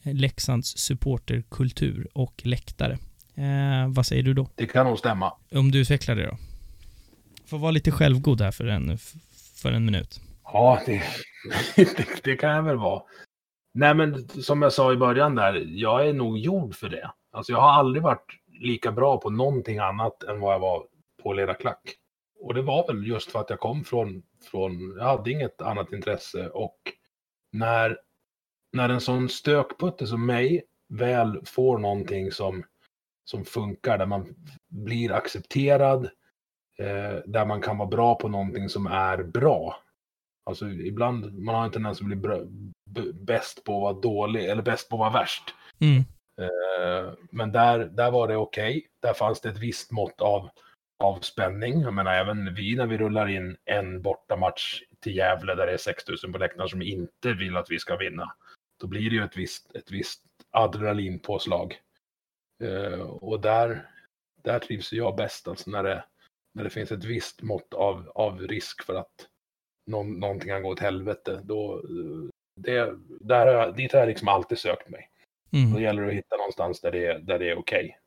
Leksands 0.05 0.79
supporterkultur 0.79 2.09
och 2.13 2.43
läktare. 2.45 2.99
Eh, 3.35 3.89
vad 3.89 4.07
säger 4.07 4.23
du 4.23 4.35
då? 4.35 4.49
Det 4.55 4.67
kan 4.67 4.87
nog 4.87 4.99
stämma. 4.99 5.33
Om 5.53 5.71
du 5.71 5.81
utvecklar 5.81 6.15
det 6.15 6.27
då? 6.27 6.37
Får 7.47 7.59
vara 7.59 7.71
lite 7.71 7.91
självgod 7.91 8.41
här 8.41 8.51
för 8.51 8.67
en, 8.67 8.99
för 9.63 9.73
en 9.73 9.85
minut. 9.85 10.21
Ja, 10.45 10.81
det, 10.87 11.03
det, 11.77 12.25
det 12.25 12.37
kan 12.37 12.51
jag 12.51 12.63
väl 12.63 12.77
vara. 12.77 13.03
Nej, 13.75 13.95
men 13.95 14.29
som 14.29 14.63
jag 14.63 14.73
sa 14.73 14.93
i 14.93 14.97
början 14.97 15.35
där, 15.35 15.65
jag 15.69 16.09
är 16.09 16.13
nog 16.13 16.39
gjord 16.39 16.75
för 16.75 16.89
det. 16.89 17.11
Alltså 17.33 17.53
jag 17.53 17.61
har 17.61 17.73
aldrig 17.73 18.03
varit 18.03 18.27
lika 18.61 18.93
bra 18.93 19.21
på 19.21 19.31
någonting 19.31 19.79
annat 19.79 20.23
än 20.23 20.41
vad 20.41 20.55
jag 20.55 20.61
var 20.61 20.87
på 21.23 21.31
att 21.31 21.37
leda 21.37 21.55
klack. 21.55 21.95
Och 22.41 22.55
det 22.55 22.63
var 22.63 22.87
väl 22.87 23.07
just 23.07 23.31
för 23.31 23.41
att 23.41 23.51
jag 23.51 23.61
kom 23.61 23.85
från, 23.85 24.23
från 24.51 24.97
jag 24.99 25.05
hade 25.05 25.31
inget 25.31 25.63
annat 25.63 25.93
intresse 25.93 26.49
och 26.49 26.77
när, 27.53 27.99
när 28.75 28.89
en 28.89 29.01
sån 29.01 29.29
stökputte 29.29 30.07
som 30.07 30.27
mig 30.27 30.63
väl 30.89 31.41
får 31.45 31.79
någonting 31.79 32.33
som, 32.33 32.65
som 33.25 33.45
funkar, 33.45 33.99
där 33.99 34.07
man 34.07 34.35
blir 34.69 35.13
accepterad, 35.13 36.05
eh, 36.79 37.15
där 37.27 37.47
man 37.47 37.61
kan 37.61 37.79
vara 37.79 37.89
bra 37.89 38.15
på 38.15 38.29
någonting 38.29 38.69
som 38.69 38.87
är 38.87 39.23
bra. 39.23 39.77
Alltså 40.47 40.69
ibland, 40.69 41.39
man 41.39 41.55
har 41.55 41.65
en 41.65 41.71
tendens 41.71 42.01
att 42.01 42.07
bli 42.07 42.17
bra, 42.17 42.41
bäst 43.15 43.65
på 43.65 43.77
att 43.77 43.83
vara 43.83 44.03
dålig, 44.03 44.45
eller 44.45 44.63
bäst 44.63 44.89
på 44.89 44.97
att 44.97 45.13
vara 45.13 45.23
värst. 45.23 45.55
Mm. 45.81 45.99
Eh, 46.41 47.13
Men 47.31 47.53
där, 47.53 47.79
där 47.79 48.11
var 48.11 48.29
det 48.29 48.37
okej. 48.37 48.87
Där 49.03 49.15
fanns 49.15 49.41
det 49.41 49.49
ett 49.49 49.59
visst 49.59 49.91
mått 49.91 50.21
av, 50.21 50.49
av 51.05 51.21
spänning. 51.21 51.81
Jag 51.81 51.95
menar 51.95 52.15
även 52.15 52.55
vi 52.55 52.77
när 52.77 52.87
vi 52.87 52.99
rullar 52.99 53.29
in 53.29 53.57
en 53.65 54.03
bortamatch 54.03 54.83
till 55.01 55.17
Gävle 55.17 55.55
där 55.55 55.67
det 55.67 55.73
är 55.73 55.77
6000 55.77 56.33
på 56.33 56.39
läktaren 56.39 56.69
som 56.69 56.83
inte 56.83 57.33
vill 57.33 57.57
att 57.57 57.71
vi 57.71 57.79
ska 57.79 57.97
vinna. 57.97 58.35
Då 58.81 58.87
blir 58.87 59.11
det 59.11 59.17
ju 59.17 59.25
ett 59.25 59.37
visst, 59.37 59.75
ett 59.77 59.91
visst 59.91 60.23
adrenalinpåslag. 60.51 61.77
Eh, 62.65 63.01
Och 63.01 63.41
där, 63.41 63.89
där 64.43 64.59
trivs 64.59 64.93
jag 64.93 65.17
bäst, 65.17 65.49
alltså 65.49 65.71
när 65.71 65.83
det, 65.83 66.05
när 66.55 66.65
det 66.65 66.71
finns 66.71 66.93
ett 66.93 67.05
visst 67.05 67.43
mått 67.43 67.75
av, 67.75 68.13
av 68.15 68.41
risk 68.41 68.83
för 68.85 68.95
att 68.95 69.29
någon, 69.91 70.13
någonting 70.21 70.49
kan 70.49 70.63
gå 70.63 70.69
åt 70.69 70.81
helvete. 70.81 71.41
Då, 71.45 71.75
eh, 71.75 72.29
det, 72.61 72.95
där 73.21 73.47
har 73.47 73.53
jag, 73.53 73.77
dit 73.77 73.93
har 73.93 74.01
jag 74.01 74.09
liksom 74.09 74.29
alltid 74.29 74.59
sökt 74.59 74.89
mig. 74.89 75.11
Då 75.51 75.59
Mm. 75.59 75.83
gäller 75.83 76.03
det 76.03 76.09
att 76.09 76.15
hitta 76.15 76.37
någonstans 76.37 76.81
där 76.81 76.93
det 76.93 77.07
är, 77.07 77.19
där 77.19 77.39
det 77.39 77.51
är 77.51 77.59
okej. 77.59 77.99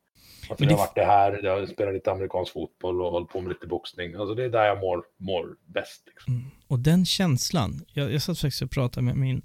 Alltså 0.50 0.64
Men 0.64 0.68
det 0.68 0.74
det- 0.74 0.78
har 0.80 0.86
varit 0.88 0.96
det 0.96 1.06
här, 1.06 1.40
jag 1.44 1.60
har 1.60 1.66
spelat 1.66 1.94
lite 1.94 2.12
amerikansk 2.12 2.54
fotboll 2.54 3.02
och 3.02 3.12
hållit 3.12 3.30
på 3.30 3.42
med 3.42 3.50
lite 3.50 3.68
boxning. 3.68 4.16
Alltså 4.16 4.36
det 4.36 4.44
är 4.44 4.50
där 4.50 4.66
jag 4.66 4.80
mår, 4.80 5.06
mår 5.18 5.56
bäst. 5.66 6.04
Liksom. 6.06 6.34
Mm. 6.34 6.46
Och 6.68 6.80
den 6.80 7.06
känslan, 7.06 7.86
jag, 7.94 8.12
jag 8.14 8.22
satt 8.22 8.40
faktiskt 8.40 8.62
och 8.62 8.72
pratade 8.72 9.06
med 9.06 9.16
min 9.18 9.42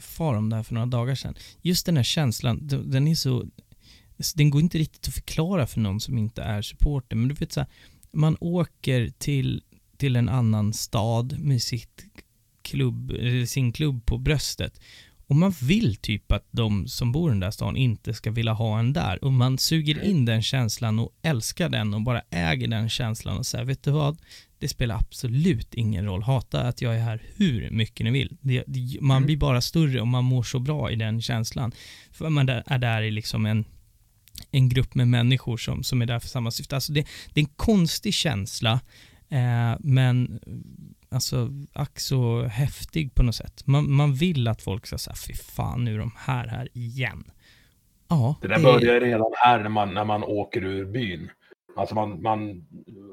far 0.00 0.34
om 0.34 0.50
det 0.50 0.56
här 0.56 0.62
för 0.62 0.74
några 0.74 0.86
dagar 0.86 1.14
sedan. 1.14 1.34
Just 1.62 1.86
den 1.86 1.96
här 1.96 2.04
känslan, 2.04 2.66
den 2.66 3.08
är 3.08 3.14
så, 3.14 3.46
alltså, 4.16 4.36
den 4.36 4.50
går 4.50 4.60
inte 4.60 4.78
riktigt 4.78 5.08
att 5.08 5.14
förklara 5.14 5.66
för 5.66 5.80
någon 5.80 6.00
som 6.00 6.18
inte 6.18 6.42
är 6.42 6.62
supporter. 6.62 7.16
Men 7.16 7.28
du 7.28 7.34
vet 7.34 7.52
så 7.52 7.60
här, 7.60 7.68
man 8.12 8.36
åker 8.40 9.08
till, 9.18 9.62
till 9.96 10.16
en 10.16 10.28
annan 10.28 10.72
stad 10.72 11.38
med 11.38 11.62
sitt 11.62 12.04
klubb, 12.62 13.12
sin 13.46 13.72
klubb 13.72 14.06
på 14.06 14.18
bröstet. 14.18 14.80
Och 15.30 15.36
man 15.36 15.54
vill 15.62 15.96
typ 15.96 16.32
att 16.32 16.46
de 16.50 16.86
som 16.88 17.12
bor 17.12 17.30
i 17.30 17.32
den 17.32 17.40
där 17.40 17.50
stan 17.50 17.76
inte 17.76 18.14
ska 18.14 18.30
vilja 18.30 18.52
ha 18.52 18.78
en 18.78 18.92
där. 18.92 19.24
Och 19.24 19.32
man 19.32 19.58
suger 19.58 20.02
in 20.04 20.24
den 20.24 20.42
känslan 20.42 20.98
och 20.98 21.10
älskar 21.22 21.68
den 21.68 21.94
och 21.94 22.02
bara 22.02 22.22
äger 22.30 22.68
den 22.68 22.88
känslan 22.88 23.38
och 23.38 23.46
säger, 23.46 23.64
vet 23.64 23.82
du 23.82 23.90
vad? 23.90 24.18
Det 24.58 24.68
spelar 24.68 24.94
absolut 24.96 25.74
ingen 25.74 26.04
roll. 26.04 26.22
Hata 26.22 26.62
att 26.62 26.82
jag 26.82 26.94
är 26.96 27.00
här 27.00 27.22
hur 27.36 27.70
mycket 27.70 28.04
ni 28.04 28.10
vill. 28.10 28.36
Det, 28.40 28.64
det, 28.66 29.00
man 29.00 29.16
Mm. 29.16 29.26
blir 29.26 29.36
bara 29.36 29.60
större 29.60 30.00
och 30.00 30.08
man 30.08 30.24
mår 30.24 30.42
så 30.42 30.58
bra 30.58 30.90
i 30.90 30.96
den 30.96 31.22
känslan. 31.22 31.72
För 32.10 32.28
man 32.28 32.48
är 32.48 32.78
där 32.78 33.02
i 33.02 33.10
liksom 33.10 33.46
en, 33.46 33.64
en 34.50 34.68
grupp 34.68 34.94
med 34.94 35.08
människor 35.08 35.56
som, 35.56 35.82
som 35.82 36.02
är 36.02 36.06
där 36.06 36.18
för 36.18 36.28
samma 36.28 36.50
syfte. 36.50 36.74
Alltså 36.74 36.92
det, 36.92 37.06
det 37.32 37.40
är 37.40 37.44
en 37.44 37.52
konstig 37.56 38.14
känsla, 38.14 38.80
eh, 39.28 39.76
men 39.80 40.40
alltså 41.10 41.48
ack 41.72 42.00
så 42.00 42.42
häftig 42.42 43.14
på 43.14 43.22
något 43.22 43.34
sätt. 43.34 43.66
Man, 43.66 43.92
man 43.92 44.14
vill 44.14 44.48
att 44.48 44.62
folk 44.62 44.86
ska 44.86 44.98
säga, 44.98 45.14
fy 45.26 45.34
fan 45.34 45.84
nu 45.84 45.94
är 45.94 45.98
de 45.98 46.12
här 46.16 46.46
här 46.46 46.68
igen. 46.72 47.24
Ja, 48.08 48.36
Det 48.42 48.48
där 48.48 48.62
börjar 48.62 48.94
ju 48.94 49.00
redan 49.00 49.32
här 49.36 49.58
när 49.62 49.68
man, 49.68 49.94
när 49.94 50.04
man 50.04 50.24
åker 50.24 50.64
ur 50.64 50.84
byn. 50.84 51.30
Alltså 51.76 51.94
man, 51.94 52.22
man 52.22 52.66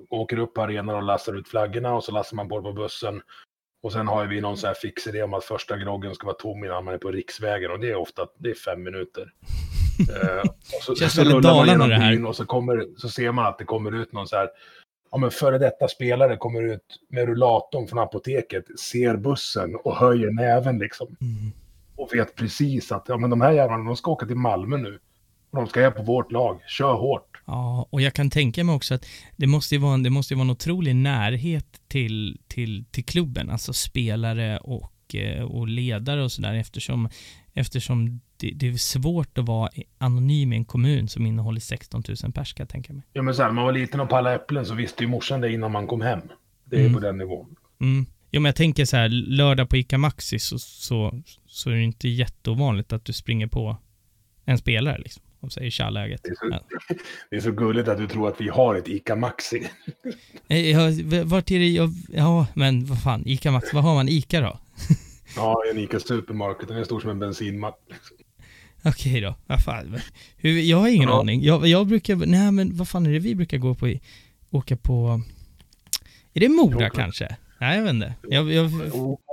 åker 0.10 0.40
upp 0.40 0.54
på 0.54 0.62
arenan 0.62 0.96
och 0.96 1.04
lastar 1.04 1.34
ut 1.34 1.48
flaggorna 1.48 1.96
och 1.96 2.04
så 2.04 2.12
lastar 2.12 2.36
man 2.36 2.50
på 2.50 2.58
det 2.58 2.64
på 2.64 2.74
bussen. 2.74 3.22
Och 3.84 3.92
sen 3.94 4.08
har 4.08 4.24
ju 4.24 4.30
vi 4.30 4.42
någon 4.42 4.58
sån 4.58 4.68
här 4.68 4.76
fix 4.82 5.08
idé 5.08 5.24
om 5.24 5.34
att 5.34 5.44
första 5.44 5.78
groggen 5.78 6.16
ska 6.16 6.26
vara 6.28 6.38
tom 6.38 6.64
innan 6.64 6.86
man 6.86 6.94
är 6.94 6.98
på 6.98 7.12
riksvägen 7.12 7.72
och 7.72 7.80
det 7.80 7.90
är 7.90 7.96
ofta 7.96 8.28
det 8.40 8.50
är 8.50 8.56
fem 8.56 8.84
minuter. 8.84 9.32
Eh, 10.00 10.40
och 10.50 10.84
så, 10.84 10.96
Känns 10.96 11.14
så 11.14 11.22
väldigt 11.22 11.36
rullar 11.36 11.56
man 11.56 11.68
genom 11.68 11.90
det 11.90 11.96
här. 11.96 12.12
byn 12.12 12.26
och 12.26 12.36
så, 12.36 12.46
kommer, 12.46 12.86
så 12.98 13.10
ser 13.10 13.32
man 13.32 13.46
att 13.46 13.58
det 13.58 13.66
kommer 13.66 13.92
ut 14.02 14.14
någon 14.14 14.28
så 14.28 14.36
här 14.36 14.50
Ja 15.12 15.18
men 15.18 15.32
före 15.32 15.58
detta 15.58 15.88
spelare 15.88 16.38
kommer 16.38 16.74
ut 16.74 17.00
med 17.10 17.26
rullatorn 17.26 17.88
från 17.88 18.00
apoteket, 18.00 18.80
ser 18.80 19.18
bussen 19.18 19.76
och 19.84 19.96
höjer 19.96 20.32
näven 20.32 20.80
liksom. 20.80 21.08
Mm. 21.22 21.52
Och 21.96 22.10
vet 22.14 22.36
precis 22.36 22.92
att 22.92 23.06
ja, 23.08 23.18
men 23.18 23.30
de 23.30 23.42
här 23.42 23.52
jävlarna 23.52 23.84
de 23.84 23.96
ska 23.96 24.12
åka 24.12 24.26
till 24.26 24.36
Malmö 24.36 24.78
nu. 24.78 25.00
Och 25.52 25.58
de 25.58 25.68
ska 25.68 25.82
hem 25.82 25.94
på 25.94 26.04
vårt 26.04 26.32
lag. 26.32 26.60
Kör 26.68 26.94
hårt. 26.94 27.38
Ja, 27.46 27.88
och 27.90 28.02
jag 28.02 28.14
kan 28.14 28.30
tänka 28.30 28.64
mig 28.64 28.76
också 28.76 28.94
att 28.94 29.06
det 29.36 29.48
måste 29.48 29.76
ju 29.76 29.82
vara 29.82 29.94
en, 29.94 30.04
det 30.04 30.10
måste 30.10 30.36
vara 30.36 30.44
en 30.44 30.50
otrolig 30.50 30.96
närhet 30.96 31.82
till, 31.88 32.40
till, 32.48 32.86
till 32.92 33.06
klubben, 33.06 33.50
alltså 33.50 33.74
spelare 33.74 34.58
och, 34.58 35.16
eh, 35.16 35.44
och 35.44 35.68
ledare 35.68 36.24
och 36.24 36.32
sådär 36.32 36.54
eftersom, 36.54 37.10
eftersom 37.58 38.22
det, 38.38 38.52
det 38.56 38.68
är 38.68 38.74
svårt 38.74 39.38
att 39.38 39.46
vara 39.46 39.70
anonym 39.98 40.54
i 40.54 40.56
en 40.56 40.66
kommun 40.66 41.08
som 41.08 41.26
innehåller 41.26 41.60
16 41.60 42.04
000 42.24 42.32
pers 42.34 42.54
kan 42.54 42.64
jag 42.64 42.70
tänka 42.70 42.94
mig. 42.94 43.04
Ja 43.14 43.22
men 43.22 43.34
så 43.36 43.42
här, 43.42 43.50
när 43.50 43.56
man 43.56 43.64
var 43.66 43.72
liten 43.72 44.00
och 44.00 44.10
pallade 44.10 44.36
äpplen 44.36 44.66
så 44.66 44.74
visste 44.76 45.04
ju 45.04 45.10
morsan 45.10 45.42
det 45.42 45.52
innan 45.54 45.72
man 45.72 45.88
kom 45.88 46.02
hem. 46.02 46.20
Det 46.66 46.76
är 46.76 46.80
Mm. 46.80 46.94
på 46.94 47.00
den 47.00 47.18
nivån. 47.18 47.56
Mm. 47.82 48.06
Jo, 48.32 48.42
men 48.42 48.46
jag 48.50 48.56
tänker 48.56 48.86
så 48.86 48.98
här, 48.98 49.10
lördag 49.10 49.70
på 49.70 49.78
ICA 49.78 49.98
Maxi 49.98 50.40
så, 50.40 50.60
så, 50.60 51.22
så 51.48 51.70
är 51.70 51.74
det 51.76 51.84
inte 51.84 52.10
jätteovanligt 52.10 52.94
att 52.94 53.06
du 53.06 53.14
springer 53.14 53.48
på 53.48 53.78
en 54.46 54.58
spelare 54.58 54.98
liksom. 54.98 55.24
Och 55.40 55.52
säger 55.54 55.70
tja 55.72 55.90
läget. 55.90 56.22
Det 56.24 56.30
är, 56.30 56.36
så, 56.36 56.48
Ja. 56.52 56.60
det 57.30 57.36
är 57.36 57.40
så 57.40 57.52
gulligt 57.52 57.88
att 57.88 57.98
du 57.98 58.08
tror 58.08 58.28
att 58.28 58.42
vi 58.42 58.50
har 58.50 58.76
ett 58.76 58.88
ICA 58.88 59.16
Maxi. 59.16 59.68
Eh, 60.48 60.70
Ja, 60.70 60.80
vart 61.24 61.52
är 61.52 61.60
det 61.60 61.90
ja 62.18 62.48
men 62.54 62.86
vad 62.86 63.02
fan, 63.02 63.24
ICA 63.26 63.52
Maxi, 63.52 63.70
vad 63.74 63.84
har 63.84 63.96
man 63.96 64.10
ICA 64.10 64.42
då? 64.42 64.60
Ja, 65.38 65.56
en 65.72 65.80
ICA 65.80 66.00
Supermarket. 66.00 66.68
Den 66.68 66.78
är 66.78 66.84
stor 66.84 67.00
som 67.00 67.10
en 67.10 67.20
bensinmack. 67.20 67.76
Okej 68.86 69.22
då, 69.22 69.36
vad 69.46 69.64
fan. 69.64 69.98
Hur, 70.38 70.60
jag 70.62 70.78
har 70.78 70.88
ingen 70.88 71.10
Ja. 71.10 71.20
aning. 71.20 71.44
Jag, 71.44 71.68
jag 71.68 71.88
brukar, 71.88 72.16
nej 72.16 72.52
men 72.52 72.76
vad 72.78 72.88
fan 72.88 73.06
är 73.06 73.12
det 73.12 73.20
vi 73.20 73.36
brukar 73.36 73.58
gå 73.58 73.76
på? 73.76 73.88
i- 73.88 74.02
Åka 74.50 74.78
på, 74.78 75.22
är 76.34 76.40
det 76.40 76.50
Mora 76.50 76.84
Jo, 76.86 76.90
kanske? 76.96 77.36
Nej 77.60 77.78
jag 77.78 77.84
vet 77.84 77.94
inte. 77.94 78.14
Jag, 78.24 78.52
jag, 78.52 78.72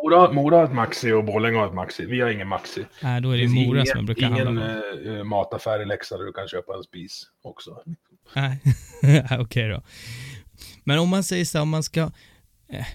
Mora, 0.03 0.33
Mora 0.33 0.57
har 0.57 0.65
ett 0.65 0.73
Maxi 0.73 1.13
och 1.13 1.25
Borlänge 1.25 1.59
har 1.59 1.67
ett 1.67 1.75
Maxi. 1.75 2.07
Vi 2.07 2.21
har 2.21 2.31
ingen 2.31 2.49
Maxi. 2.49 2.85
nej 3.03 3.21
då 3.21 3.31
är 3.31 3.37
det 3.37 3.43
finns 3.43 3.55
Mora 3.67 3.77
ingen, 3.79 3.87
som 3.87 3.97
jag 3.99 4.07
brukar 4.07 4.27
ingen 4.27 4.47
handla 4.47 4.81
på. 5.05 5.09
eh, 5.11 5.25
mataffär 5.25 5.83
i 5.83 5.87
Leksand 5.87 6.21
där 6.21 6.27
du 6.27 6.33
kan 6.33 6.49
köpa 6.49 6.75
en 6.77 6.83
spis 6.83 7.27
också. 7.43 7.83
Nej, 8.35 8.59
okej 9.41 9.69
då. 9.69 9.83
Men 10.85 10.99
om 10.99 11.09
man 11.09 11.25
säger 11.25 11.45
så 11.45 11.59
här, 11.59 11.63
om 11.63 11.69
man 11.69 11.83
ska, 11.83 12.11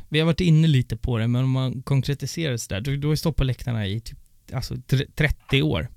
vi 0.09 0.19
har 0.19 0.25
varit 0.25 0.41
inne 0.41 0.67
lite 0.67 0.97
på 0.97 1.17
det, 1.17 1.27
men 1.27 1.43
om 1.43 1.51
man 1.51 1.81
konkretiserar 1.81 2.51
det 2.51 2.57
så 2.57 2.73
där, 2.73 2.81
du, 2.81 3.07
har 3.07 3.13
ju 3.13 3.17
stått 3.17 3.35
på 3.35 3.43
läktarna 3.43 3.87
i 3.87 3.99
typ, 3.99 4.17
alltså 4.53 4.75
tre- 4.87 5.05
30 5.15 5.61
år. 5.61 5.87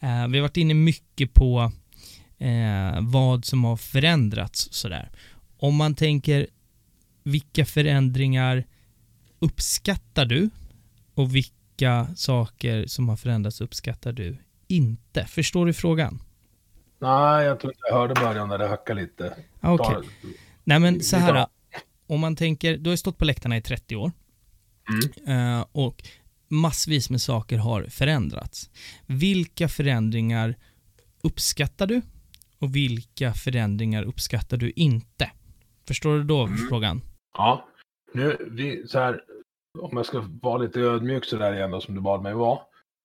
Eh, 0.00 0.28
vi 0.28 0.38
har 0.38 0.40
varit 0.40 0.56
inne 0.56 0.74
mycket 0.74 1.34
på 1.34 1.72
eh, 2.38 2.98
vad 3.00 3.44
som 3.44 3.64
har 3.64 3.76
förändrats 3.76 4.68
sådär. 4.72 5.10
Om 5.58 5.76
man 5.76 5.94
tänker, 5.94 6.46
vilka 7.22 7.64
förändringar 7.64 8.64
uppskattar 9.38 10.24
du? 10.24 10.50
Och 11.14 11.34
vilka 11.34 12.06
saker 12.16 12.86
som 12.86 13.08
har 13.08 13.16
förändrats 13.16 13.60
uppskattar 13.60 14.12
du 14.12 14.36
inte? 14.68 15.24
Förstår 15.24 15.66
du 15.66 15.72
frågan? 15.72 16.22
Nej, 16.98 17.44
jag 17.46 17.60
tror 17.60 17.72
inte 17.72 17.82
jag 17.88 17.94
hörde 17.96 18.14
början 18.14 18.48
när 18.48 18.58
det 18.58 18.68
hackade 18.68 19.00
lite. 19.00 19.34
Ah, 19.60 19.72
Okej. 19.72 19.86
Ta- 19.94 20.28
Nej 20.64 20.78
men 20.78 21.00
så 21.02 21.16
här, 21.16 21.46
om 22.08 22.20
man 22.20 22.36
tänker, 22.36 22.76
du 22.76 22.90
har 22.90 22.92
ju 22.92 22.96
stått 22.96 23.18
på 23.18 23.24
läktarna 23.24 23.56
i 23.56 23.62
30 23.62 23.96
år 23.96 24.12
Mm. 25.26 25.58
eh, 25.58 25.66
och 25.72 26.02
massvis 26.48 27.10
med 27.10 27.20
saker 27.20 27.58
har 27.58 27.82
förändrats. 27.82 28.70
Vilka 29.06 29.68
förändringar 29.68 30.54
uppskattar 31.22 31.86
du 31.86 32.02
och 32.58 32.76
vilka 32.76 33.32
förändringar 33.32 34.02
uppskattar 34.02 34.56
du 34.56 34.70
inte? 34.70 35.30
Förstår 35.88 36.16
du 36.18 36.24
då 36.24 36.46
Mm. 36.46 36.68
frågan? 36.68 37.00
Ja, 37.36 37.68
nu, 38.14 38.36
vi, 38.50 38.86
så 38.88 38.98
här, 38.98 39.20
om 39.78 39.96
jag 39.96 40.06
ska 40.06 40.24
vara 40.42 40.58
lite 40.58 40.80
ödmjuk 40.80 41.24
så 41.24 41.36
där 41.36 41.54
igen 41.54 41.70
då, 41.70 41.80
som 41.80 41.94
du 41.94 42.00
bad 42.00 42.22
mig 42.22 42.34
vara, 42.34 42.58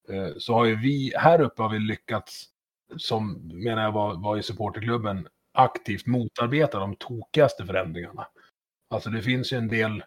eh, 0.09 0.29
så 0.37 0.53
har 0.53 0.65
ju 0.65 0.75
vi, 0.75 1.13
här 1.17 1.41
uppe 1.41 1.61
har 1.61 1.69
vi 1.69 1.79
lyckats, 1.79 2.45
som 2.97 3.31
menar 3.53 3.81
jag 3.83 3.91
var, 3.91 4.15
var 4.15 4.37
i 4.37 4.43
supporterklubben, 4.43 5.27
aktivt 5.53 6.05
motarbeta 6.05 6.79
de 6.79 6.95
tokigaste 6.95 7.65
förändringarna. 7.65 8.27
Alltså 8.93 9.09
det 9.09 9.21
finns 9.21 9.53
ju 9.53 9.57
en 9.57 9.67
del, 9.67 10.03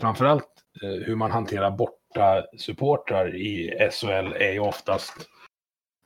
framförallt 0.00 0.48
eh, 0.82 1.06
hur 1.06 1.16
man 1.16 1.30
hanterar 1.30 1.70
borta 1.70 2.44
supportrar 2.58 3.36
i 3.36 3.88
SHL 3.92 4.32
är 4.32 4.52
ju 4.52 4.60
oftast 4.60 5.16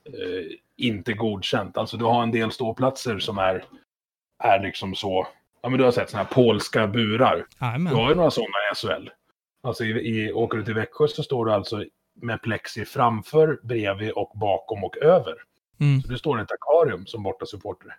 eh, 0.07 0.57
inte 0.77 1.13
godkänt. 1.13 1.77
Alltså 1.77 1.97
du 1.97 2.05
har 2.05 2.23
en 2.23 2.31
del 2.31 2.51
ståplatser 2.51 3.19
som 3.19 3.39
är, 3.39 3.65
är 4.45 4.61
liksom 4.61 4.95
så, 4.95 5.27
ja 5.63 5.69
men 5.69 5.79
du 5.79 5.85
har 5.85 5.93
sett 5.93 6.11
sådana 6.11 6.25
här 6.25 6.35
polska 6.35 6.87
burar. 6.87 7.37
Du 7.37 7.67
Jajamän. 7.67 7.95
har 7.95 8.09
ju 8.09 8.15
några 8.15 8.31
sådana 8.31 8.55
i 8.73 8.77
SHL. 8.77 9.09
Alltså 9.63 9.85
i, 9.85 9.91
i, 9.91 10.33
åker 10.33 10.59
du 10.59 10.65
till 10.65 10.75
Växjö 10.75 11.09
så 11.09 11.23
står 11.23 11.47
du 11.47 11.53
alltså 11.53 11.85
med 12.15 12.43
plexi 12.43 12.85
framför, 12.85 13.61
bredvid 13.63 14.11
och 14.11 14.33
bakom 14.35 14.85
och 14.85 14.97
över. 14.97 15.35
Mm. 15.81 16.03
Så 16.03 16.09
du 16.09 16.19
står 16.19 16.41
i 16.41 16.43
ett 16.43 16.53
akvarium 16.53 17.07
som 17.07 17.23
borta 17.23 17.47
supporter. 17.47 17.97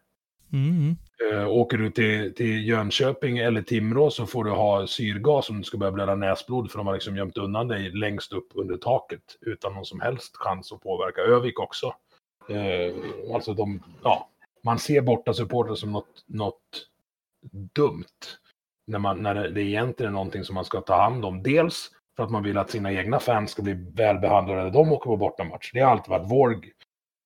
Mm. 0.55 0.95
Uh, 1.31 1.47
åker 1.47 1.77
du 1.77 1.91
till, 1.91 2.35
till 2.35 2.67
Jönköping 2.67 3.37
eller 3.37 3.61
Timrå 3.61 4.09
så 4.09 4.25
får 4.25 4.43
du 4.43 4.51
ha 4.51 4.87
syrgas 4.87 5.49
om 5.49 5.57
du 5.57 5.63
ska 5.63 5.77
börja 5.77 5.91
blöda 5.91 6.15
näsblod 6.15 6.71
för 6.71 6.77
de 6.77 6.87
har 6.87 6.93
liksom 6.93 7.17
gömt 7.17 7.37
undan 7.37 7.67
dig 7.67 7.91
längst 7.91 8.33
upp 8.33 8.47
under 8.53 8.77
taket 8.77 9.37
utan 9.41 9.73
någon 9.73 9.85
som 9.85 10.01
helst 10.01 10.37
chans 10.37 10.71
att 10.71 10.81
påverka. 10.81 11.21
Övik 11.21 11.59
också. 11.59 11.93
Uh, 12.49 12.95
alltså 13.33 13.53
de, 13.53 13.83
ja, 14.03 14.29
man 14.63 14.79
ser 14.79 15.01
borta 15.01 15.33
supporter 15.33 15.75
som 15.75 15.91
något, 15.91 16.23
något 16.27 16.87
dumt. 17.73 18.05
När, 18.87 18.99
man, 18.99 19.23
när 19.23 19.35
det, 19.35 19.49
det 19.49 19.61
egentligen 19.61 20.11
är 20.11 20.13
någonting 20.13 20.43
som 20.43 20.55
man 20.55 20.65
ska 20.65 20.81
ta 20.81 21.01
hand 21.01 21.25
om. 21.25 21.43
Dels 21.43 21.91
för 22.15 22.23
att 22.23 22.31
man 22.31 22.43
vill 22.43 22.57
att 22.57 22.69
sina 22.69 22.93
egna 22.93 23.19
fans 23.19 23.51
ska 23.51 23.61
bli 23.61 23.73
välbehandlade 23.93 24.63
när 24.63 24.71
de 24.71 24.91
åker 24.91 25.09
på 25.09 25.17
bortamatch. 25.17 25.71
Det 25.73 25.79
har 25.79 25.91
alltid 25.91 26.09
varit 26.09 26.31
vår, 26.31 26.59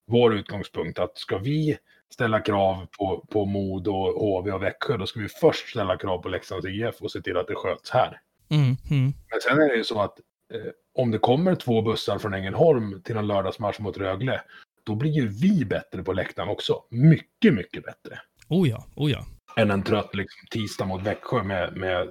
vår 0.06 0.34
utgångspunkt. 0.34 0.98
Att 0.98 1.18
ska 1.18 1.38
vi 1.38 1.78
ställa 2.14 2.40
krav 2.40 2.86
på, 2.98 3.26
på 3.30 3.44
Mod 3.44 3.88
och 3.88 3.96
HV 3.96 4.52
och 4.52 4.62
Växjö, 4.62 4.96
då 4.96 5.06
ska 5.06 5.20
vi 5.20 5.28
först 5.28 5.68
ställa 5.68 5.96
krav 5.96 6.18
på 6.18 6.28
Leksands 6.28 6.66
IF 6.66 7.00
och 7.00 7.12
se 7.12 7.20
till 7.20 7.36
att 7.36 7.46
det 7.46 7.54
sköts 7.54 7.90
här. 7.90 8.20
Mm. 8.50 8.76
Mm. 8.90 9.12
Men 9.30 9.40
sen 9.42 9.58
är 9.58 9.68
det 9.68 9.76
ju 9.76 9.84
så 9.84 10.00
att 10.00 10.18
eh, 10.54 10.72
om 10.94 11.10
det 11.10 11.18
kommer 11.18 11.54
två 11.54 11.82
bussar 11.82 12.18
från 12.18 12.34
Ängelholm 12.34 13.02
till 13.02 13.16
en 13.16 13.26
lördagsmatch 13.26 13.78
mot 13.78 13.98
Rögle, 13.98 14.42
då 14.84 14.94
blir 14.94 15.10
ju 15.10 15.28
vi 15.28 15.64
bättre 15.64 16.02
på 16.02 16.12
läktaren 16.12 16.48
också. 16.48 16.82
Mycket, 16.90 17.54
mycket 17.54 17.84
bättre. 17.84 18.20
Oh 18.48 18.68
ja, 18.68 18.84
oh 18.96 19.10
ja. 19.10 19.26
Än 19.56 19.70
en 19.70 19.82
trött 19.82 20.14
liksom, 20.14 20.46
tisdag 20.50 20.84
mot 20.84 21.02
Växjö 21.02 21.42
med, 21.42 21.76
med 21.76 22.10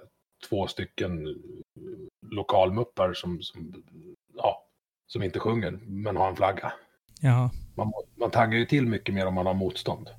två 0.50 0.68
stycken 0.68 1.28
eh, 1.28 1.34
lokalmuppar 2.32 3.14
som, 3.14 3.42
som, 3.42 3.84
ja, 4.36 4.66
som 5.08 5.24
inte 5.24 5.40
sjunger, 5.40 5.72
men 5.72 6.16
har 6.16 6.30
en 6.30 6.36
flagga. 6.36 6.74
Ja, 7.22 7.52
Man, 7.86 8.04
man 8.20 8.32
taggar 8.32 8.58
ju 8.58 8.66
till 8.66 8.86
mycket 8.86 9.16
mer 9.16 9.26
om 9.26 9.34
man 9.34 9.46
har 9.46 9.54
motstånd. 9.54 10.10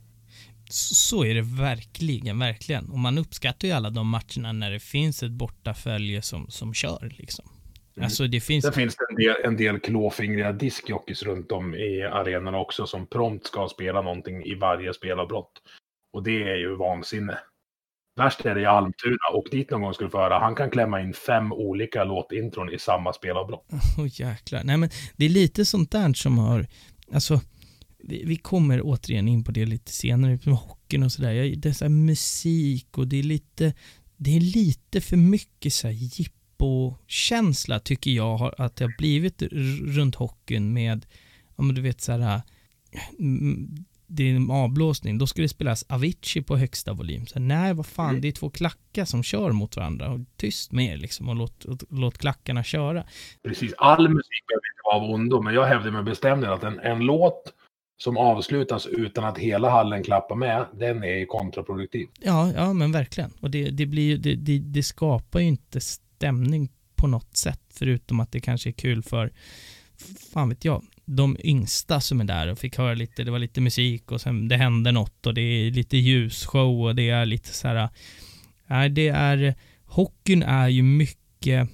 så 0.70 1.24
är 1.24 1.34
det 1.34 1.42
verkligen, 1.42 2.38
verkligen. 2.38 2.90
Och 2.90 2.98
man 2.98 3.18
uppskattar 3.18 3.68
ju 3.68 3.74
alla 3.74 3.90
de 3.90 4.08
matcherna 4.08 4.52
när 4.52 4.70
det 4.70 4.80
finns 4.80 5.22
ett 5.22 5.30
bortafölje 5.30 6.22
som, 6.22 6.50
som 6.50 6.74
kör 6.74 7.14
liksom. 7.18 7.44
Mm. 7.96 8.04
Alltså 8.04 8.26
det 8.26 8.40
finns, 8.40 8.64
Sen 8.64 8.72
finns 8.72 8.96
det 8.96 9.06
en 9.10 9.16
del, 9.16 9.36
en 9.44 9.56
del 9.56 9.80
klåfingriga 9.80 10.52
diskjockeys 10.52 11.22
runt 11.22 11.52
om 11.52 11.74
i 11.74 12.02
arenorna 12.02 12.58
också 12.58 12.86
som 12.86 13.06
prompt 13.06 13.46
ska 13.46 13.68
spela 13.68 14.02
någonting 14.02 14.44
i 14.44 14.54
varje 14.54 14.94
spelavbrott. 14.94 15.52
Och 16.12 16.22
det 16.22 16.42
är 16.42 16.56
ju 16.56 16.76
vansinne. 16.76 17.38
Värst 18.16 18.46
är 18.46 18.54
det 18.54 18.60
i 18.60 18.66
Almtuna. 18.66 19.16
Och 19.32 19.46
dit 19.50 19.70
någon 19.70 19.82
gång 19.82 19.94
skulle 19.94 20.10
få 20.10 20.18
höra. 20.18 20.38
Han 20.38 20.54
kan 20.54 20.70
klämma 20.70 21.00
in 21.00 21.14
fem 21.14 21.52
olika 21.52 22.04
låtintron 22.04 22.70
i 22.72 22.78
samma 22.78 23.12
spelavbrott. 23.12 23.66
Åh 23.98 24.06
jäklar. 24.10 24.64
Nej 24.64 24.76
men 24.76 24.90
det 25.16 25.24
är 25.24 25.28
lite 25.28 25.64
sånt 25.64 25.90
där 25.90 26.12
som 26.14 26.38
har, 26.38 26.66
alltså 27.12 27.40
vi, 27.98 28.24
vi 28.24 28.36
kommer 28.36 28.80
återigen 28.82 29.28
in 29.28 29.44
på 29.44 29.52
det 29.52 29.66
lite 29.66 29.92
senare, 29.92 30.38
med 30.44 30.54
hockeyn 30.54 31.02
och 31.02 31.12
sådär. 31.12 31.56
Det 31.56 31.68
är 31.68 31.72
så 31.72 31.84
här 31.84 31.90
musik 31.90 32.98
och 32.98 33.08
det 33.08 33.16
är 33.16 33.22
lite, 33.22 33.74
det 34.16 34.36
är 34.36 34.40
lite 34.40 35.00
för 35.00 35.16
mycket 35.16 35.72
så 35.72 35.86
här 35.86 35.94
jippo-känsla 35.94 37.80
tycker 37.80 38.10
jag 38.10 38.54
att 38.58 38.76
det 38.76 38.84
har 38.84 38.94
blivit 38.98 39.42
runt 39.82 40.14
hockeyn 40.14 40.72
med, 40.72 41.06
ja 41.56 41.62
men 41.62 41.74
du 41.74 41.80
vet 41.80 42.00
så 42.00 42.12
här, 42.12 42.42
det 44.12 44.30
är 44.30 44.36
en 44.36 44.50
avblåsning, 44.50 45.18
då 45.18 45.26
ska 45.26 45.42
det 45.42 45.48
spelas 45.48 45.84
Avicii 45.88 46.42
på 46.42 46.56
högsta 46.56 46.92
volym. 46.92 47.26
Så 47.26 47.38
här, 47.38 47.46
nej, 47.46 47.74
vad 47.74 47.86
fan, 47.86 48.10
Mm. 48.10 48.20
det 48.20 48.28
är 48.28 48.32
två 48.32 48.50
klackar 48.50 49.04
som 49.04 49.22
kör 49.22 49.52
mot 49.52 49.76
varandra. 49.76 50.10
Och 50.12 50.20
tyst 50.36 50.72
med 50.72 50.84
er 50.92 50.96
liksom 50.96 51.28
och 51.28 51.36
låt, 51.36 51.64
låt, 51.64 51.82
låt 51.90 52.18
klackarna 52.18 52.62
köra. 52.64 53.04
Precis. 53.42 53.72
All 53.78 54.08
musik 54.08 54.44
behöver 54.48 54.62
inte 54.72 54.80
vara 54.84 54.96
av 54.96 55.14
ondo. 55.14 55.42
Men 55.42 55.54
jag 55.54 55.64
hävdar 55.64 55.90
med 55.90 56.04
bestämdhet 56.04 56.50
att 56.50 56.64
en, 56.64 56.78
en 56.80 56.98
låt 56.98 57.54
som 58.02 58.16
avslutas 58.16 58.86
utan 58.86 59.24
att 59.24 59.38
hela 59.38 59.70
hallen 59.70 60.02
klappar 60.02 60.36
med, 60.36 60.66
den 60.74 61.04
är 61.04 61.18
ju 61.18 61.26
kontraproduktiv. 61.26 62.08
Ja, 62.20 62.52
ja 62.56 62.72
men 62.72 62.92
verkligen. 62.92 63.30
Och 63.40 63.50
det, 63.50 63.70
det 63.70 63.86
blir 63.86 64.18
det, 64.18 64.34
det, 64.34 64.58
det 64.58 64.82
skapar 64.82 65.40
ju 65.40 65.46
inte 65.46 65.80
stämning 65.80 66.68
på 66.96 67.06
något 67.06 67.36
sätt, 67.36 67.60
förutom 67.74 68.20
att 68.20 68.32
det 68.32 68.40
kanske 68.40 68.70
är 68.70 68.72
kul 68.72 69.02
för, 69.02 69.32
fan 70.32 70.48
vet 70.48 70.64
jag, 70.64 70.82
de 71.16 71.36
yngsta 71.44 72.00
som 72.00 72.20
är 72.20 72.24
där 72.24 72.48
och 72.48 72.58
fick 72.58 72.78
höra 72.78 72.94
lite, 72.94 73.24
det 73.24 73.30
var 73.30 73.38
lite 73.38 73.60
musik 73.60 74.12
och 74.12 74.20
sen 74.20 74.48
det 74.48 74.56
hände 74.56 74.92
något 74.92 75.26
och 75.26 75.34
det 75.34 75.40
är 75.40 75.70
lite 75.70 75.96
ljusshow 75.96 76.82
och 76.82 76.94
det 76.94 77.10
är 77.10 77.26
lite 77.26 77.48
så 77.48 77.68
här, 77.68 77.88
nej 78.66 78.90
det 78.90 79.08
är, 79.08 79.54
hockeyn 79.84 80.42
är 80.42 80.68
ju 80.68 80.82
mycket, 80.82 81.68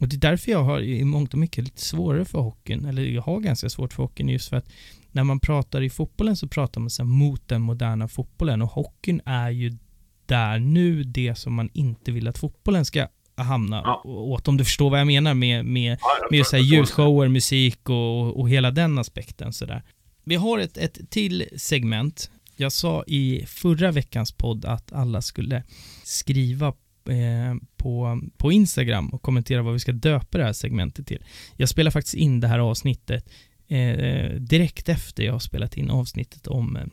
och 0.00 0.08
det 0.08 0.16
är 0.16 0.20
därför 0.20 0.50
jag 0.50 0.64
har 0.64 0.80
i 0.80 1.04
mångt 1.04 1.32
och 1.32 1.38
mycket 1.38 1.64
lite 1.64 1.82
svårare 1.82 2.24
för 2.24 2.38
hockeyn, 2.38 2.84
eller 2.84 3.02
jag 3.02 3.22
har 3.22 3.40
ganska 3.40 3.68
svårt 3.68 3.92
för 3.92 4.02
hockeyn 4.02 4.28
just 4.28 4.48
för 4.48 4.56
att 4.56 4.68
när 5.12 5.24
man 5.24 5.40
pratar 5.40 5.82
i 5.82 5.90
fotbollen 5.90 6.36
så 6.36 6.48
pratar 6.48 6.80
man 6.80 6.90
så 6.90 7.02
här 7.02 7.08
mot 7.08 7.48
den 7.48 7.62
moderna 7.62 8.08
fotbollen 8.08 8.62
och 8.62 8.70
hockeyn 8.70 9.20
är 9.24 9.50
ju 9.50 9.78
där 10.26 10.58
nu 10.58 11.02
det 11.02 11.34
som 11.34 11.54
man 11.54 11.70
inte 11.72 12.12
vill 12.12 12.28
att 12.28 12.38
fotbollen 12.38 12.84
ska 12.84 13.08
hamna 13.36 13.82
Ja. 13.84 14.02
åt, 14.04 14.48
om 14.48 14.56
du 14.56 14.64
förstår 14.64 14.90
vad 14.90 15.00
jag 15.00 15.06
menar 15.06 15.34
med, 15.34 15.64
med, 15.64 15.98
Ja, 16.00 16.08
med 16.30 16.46
så 16.46 16.56
här 16.56 16.62
ljusshower, 16.62 17.28
musik 17.28 17.88
och, 17.88 18.40
och 18.40 18.48
hela 18.50 18.70
den 18.70 18.98
aspekten 18.98 19.52
sådär. 19.52 19.82
Vi 20.24 20.34
har 20.34 20.58
ett, 20.58 20.76
ett 20.76 21.10
till 21.10 21.44
segment. 21.56 22.30
Jag 22.56 22.72
sa 22.72 23.04
i 23.06 23.44
förra 23.46 23.90
veckans 23.92 24.32
podd 24.32 24.64
att 24.64 24.92
alla 24.92 25.22
skulle 25.22 25.62
skriva 26.04 26.66
eh, 27.08 27.54
på, 27.76 28.20
på 28.36 28.52
Instagram 28.52 29.08
och 29.08 29.22
kommentera 29.22 29.62
vad 29.62 29.72
vi 29.72 29.78
ska 29.80 29.92
döpa 29.92 30.38
det 30.38 30.44
här 30.44 30.52
segmentet 30.52 31.06
till. 31.06 31.24
Jag 31.56 31.68
spelar 31.68 31.90
faktiskt 31.90 32.14
in 32.14 32.40
det 32.40 32.48
här 32.48 32.58
avsnittet 32.58 33.28
eh, 33.68 34.30
direkt 34.40 34.88
efter 34.88 35.22
jag 35.22 35.32
har 35.32 35.38
spelat 35.38 35.76
in 35.76 35.90
avsnittet 35.90 36.46
om 36.46 36.76
eh, 36.76 36.84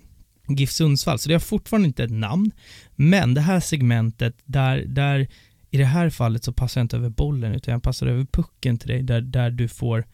GIF 0.48 0.72
Sundsvall, 0.72 1.20
så 1.20 1.30
det 1.30 1.36
har 1.36 1.40
fortfarande 1.40 1.88
inte 1.88 2.04
ett 2.04 2.12
namn. 2.12 2.52
Men 2.96 3.34
det 3.34 3.42
här 3.42 3.60
segmentet, 3.60 4.36
där, 4.46 4.84
där 4.88 5.28
i 5.72 5.78
det 5.78 5.86
här 5.86 6.10
fallet 6.10 6.44
så 6.44 6.54
passar 6.54 6.82
jag 6.82 6.86
inte 6.86 6.98
över 6.98 7.10
bollen 7.10 7.56
utan 7.56 7.72
jag 7.72 7.84
passar 7.84 8.08
över 8.08 8.26
pucken 8.26 8.78
till 8.78 8.88
dig 8.88 9.04
där, 9.04 9.22
där 9.22 9.50
du 9.50 9.68
får 9.68 10.06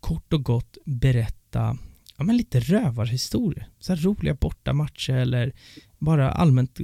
kort 0.00 0.32
och 0.32 0.42
gott 0.42 0.78
berätta 0.84 1.78
ja 2.16 2.24
men 2.24 2.36
lite 2.36 2.60
rövarhistorier. 2.60 3.66
Så 3.78 3.94
här 3.94 4.00
roliga 4.00 4.34
bortamatcher 4.34 5.12
eller 5.12 5.52
bara 5.98 6.30
allmänt 6.30 6.80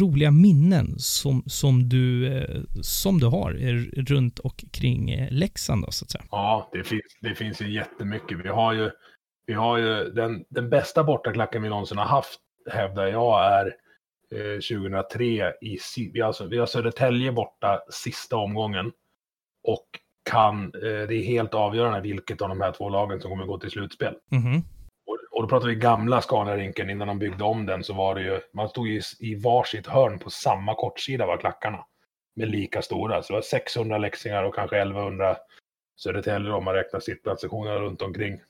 roliga 0.00 0.30
minnen 0.30 0.98
som, 0.98 1.42
som, 1.46 1.88
du, 1.88 2.32
eh, 2.38 2.60
som 2.82 3.20
du 3.20 3.26
har 3.26 3.50
eh, 3.60 3.74
runt 4.02 4.38
och 4.38 4.64
kring 4.72 5.10
eh, 5.10 5.28
Leksand 5.30 5.84
då, 5.84 5.90
så 5.90 6.04
att 6.04 6.10
säga. 6.10 6.24
Ja, 6.30 6.70
det 6.72 6.84
finns, 6.84 7.18
det 7.20 7.34
finns 7.34 7.60
ju 7.60 7.72
jättemycket. 7.72 8.38
Vi 8.44 8.48
har 8.48 8.72
ju, 8.72 8.90
vi 9.46 9.54
har 9.54 9.78
ju 9.78 10.10
den, 10.10 10.44
den 10.50 10.70
bästa 10.70 11.04
bortaklacken 11.04 11.62
vi 11.62 11.68
någonsin 11.68 11.98
har 11.98 12.04
haft, 12.04 12.40
hävdar 12.70 13.06
jag, 13.06 13.52
är 13.60 13.72
2003 14.34 15.52
i, 15.60 15.78
vi 16.12 16.20
har, 16.20 16.48
vi 16.48 16.58
har 16.58 16.66
Södertälje 16.66 17.32
borta 17.32 17.82
sista 17.90 18.36
omgången. 18.36 18.92
Och 19.62 19.86
kan, 20.30 20.64
eh, 20.64 21.08
det 21.08 21.14
är 21.14 21.24
helt 21.24 21.54
avgörande 21.54 22.00
vilket 22.00 22.42
av 22.42 22.48
de 22.48 22.60
här 22.60 22.72
två 22.72 22.88
lagen 22.88 23.20
som 23.20 23.30
kommer 23.30 23.46
gå 23.46 23.58
till 23.58 23.70
slutspel. 23.70 24.14
Mm 24.32 24.62
och, 25.06 25.18
och, 25.30 25.42
då 25.42 25.48
pratar 25.48 25.68
vi 25.68 25.74
gamla 25.74 26.22
Scanarinken, 26.22 26.90
innan 26.90 27.08
de 27.08 27.18
byggde 27.18 27.44
om 27.44 27.66
den 27.66 27.84
så 27.84 27.92
var 27.92 28.14
det 28.14 28.22
ju, 28.22 28.40
man 28.52 28.68
stod 28.68 28.88
i, 28.88 29.00
i 29.20 29.34
varsitt 29.34 29.86
hörn 29.86 30.18
på 30.18 30.30
samma 30.30 30.74
kortsida 30.74 31.26
var 31.26 31.36
klackarna. 31.36 31.84
Med 32.36 32.48
lika 32.48 32.82
stora, 32.82 33.22
så 33.22 33.32
det 33.32 33.36
var 33.36 33.42
600 33.42 33.98
läxingar 33.98 34.44
och 34.44 34.54
kanske 34.54 34.76
1100 34.76 35.36
Södertälje 35.96 36.52
om 36.52 36.64
man 36.64 36.74
räknar 36.74 37.00
sittplatssektionerna 37.00 37.76
runt 37.76 38.02
omkring. 38.02 38.40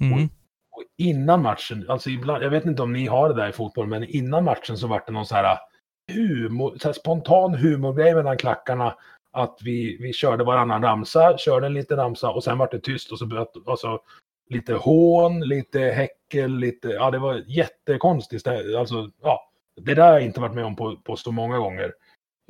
Mm. 0.00 0.28
Och, 0.72 0.82
innan 0.98 1.42
matchen, 1.42 1.86
alltså 1.88 2.10
ibland, 2.10 2.44
jag 2.44 2.50
vet 2.50 2.64
inte 2.64 2.82
om 2.82 2.92
ni 2.92 3.06
har 3.06 3.28
det 3.28 3.34
där 3.34 3.48
i 3.48 3.52
fotboll, 3.52 3.86
men 3.86 4.04
innan 4.04 4.44
matchen 4.44 4.76
så 4.76 4.86
var 4.86 5.02
det 5.06 5.12
någon 5.12 5.26
så 5.26 5.34
här 5.34 5.44
ah, 5.44 5.58
humor, 6.12 6.76
så 6.80 6.88
här 6.88 6.92
spontan 6.92 7.54
humorgrej 7.54 8.14
mellan 8.14 8.36
klackarna 8.36 8.94
att 9.32 9.58
vi, 9.64 9.96
vi 10.00 10.12
körde 10.12 10.44
varannan 10.44 10.82
ramsa, 10.82 11.38
körde 11.38 11.66
en 11.66 11.74
liten 11.74 11.96
ramsa 11.96 12.30
och 12.30 12.44
sen 12.44 12.58
var 12.58 12.68
det 12.70 12.80
tyst 12.80 13.12
och 13.12 13.18
så 13.18 13.46
alltså, 13.66 14.00
lite 14.50 14.74
hån, 14.74 15.40
lite 15.40 15.80
häckel, 15.80 16.58
lite, 16.58 16.88
ja 16.88 17.10
det 17.10 17.18
var 17.18 17.42
jättekonstigt. 17.46 18.46
Alltså, 18.78 19.10
ja, 19.22 19.50
det 19.76 19.94
där 19.94 20.06
har 20.06 20.12
jag 20.12 20.22
inte 20.22 20.40
varit 20.40 20.54
med 20.54 20.64
om 20.64 20.76
på, 20.76 20.96
på 20.96 21.16
så 21.16 21.32
många 21.32 21.58
gånger. 21.58 21.92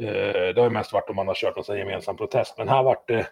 Eh, 0.03 0.55
det 0.55 0.55
har 0.57 0.65
ju 0.65 0.71
mest 0.71 0.93
varit 0.93 1.11
om 1.11 1.17
man 1.17 1.27
har 1.29 1.35
kört 1.35 1.57
någon 1.57 1.79
gemensam 1.79 2.17
protest, 2.17 2.59
men 2.59 2.69
här 2.69 2.83
vart 2.83 3.09
det, 3.09 3.27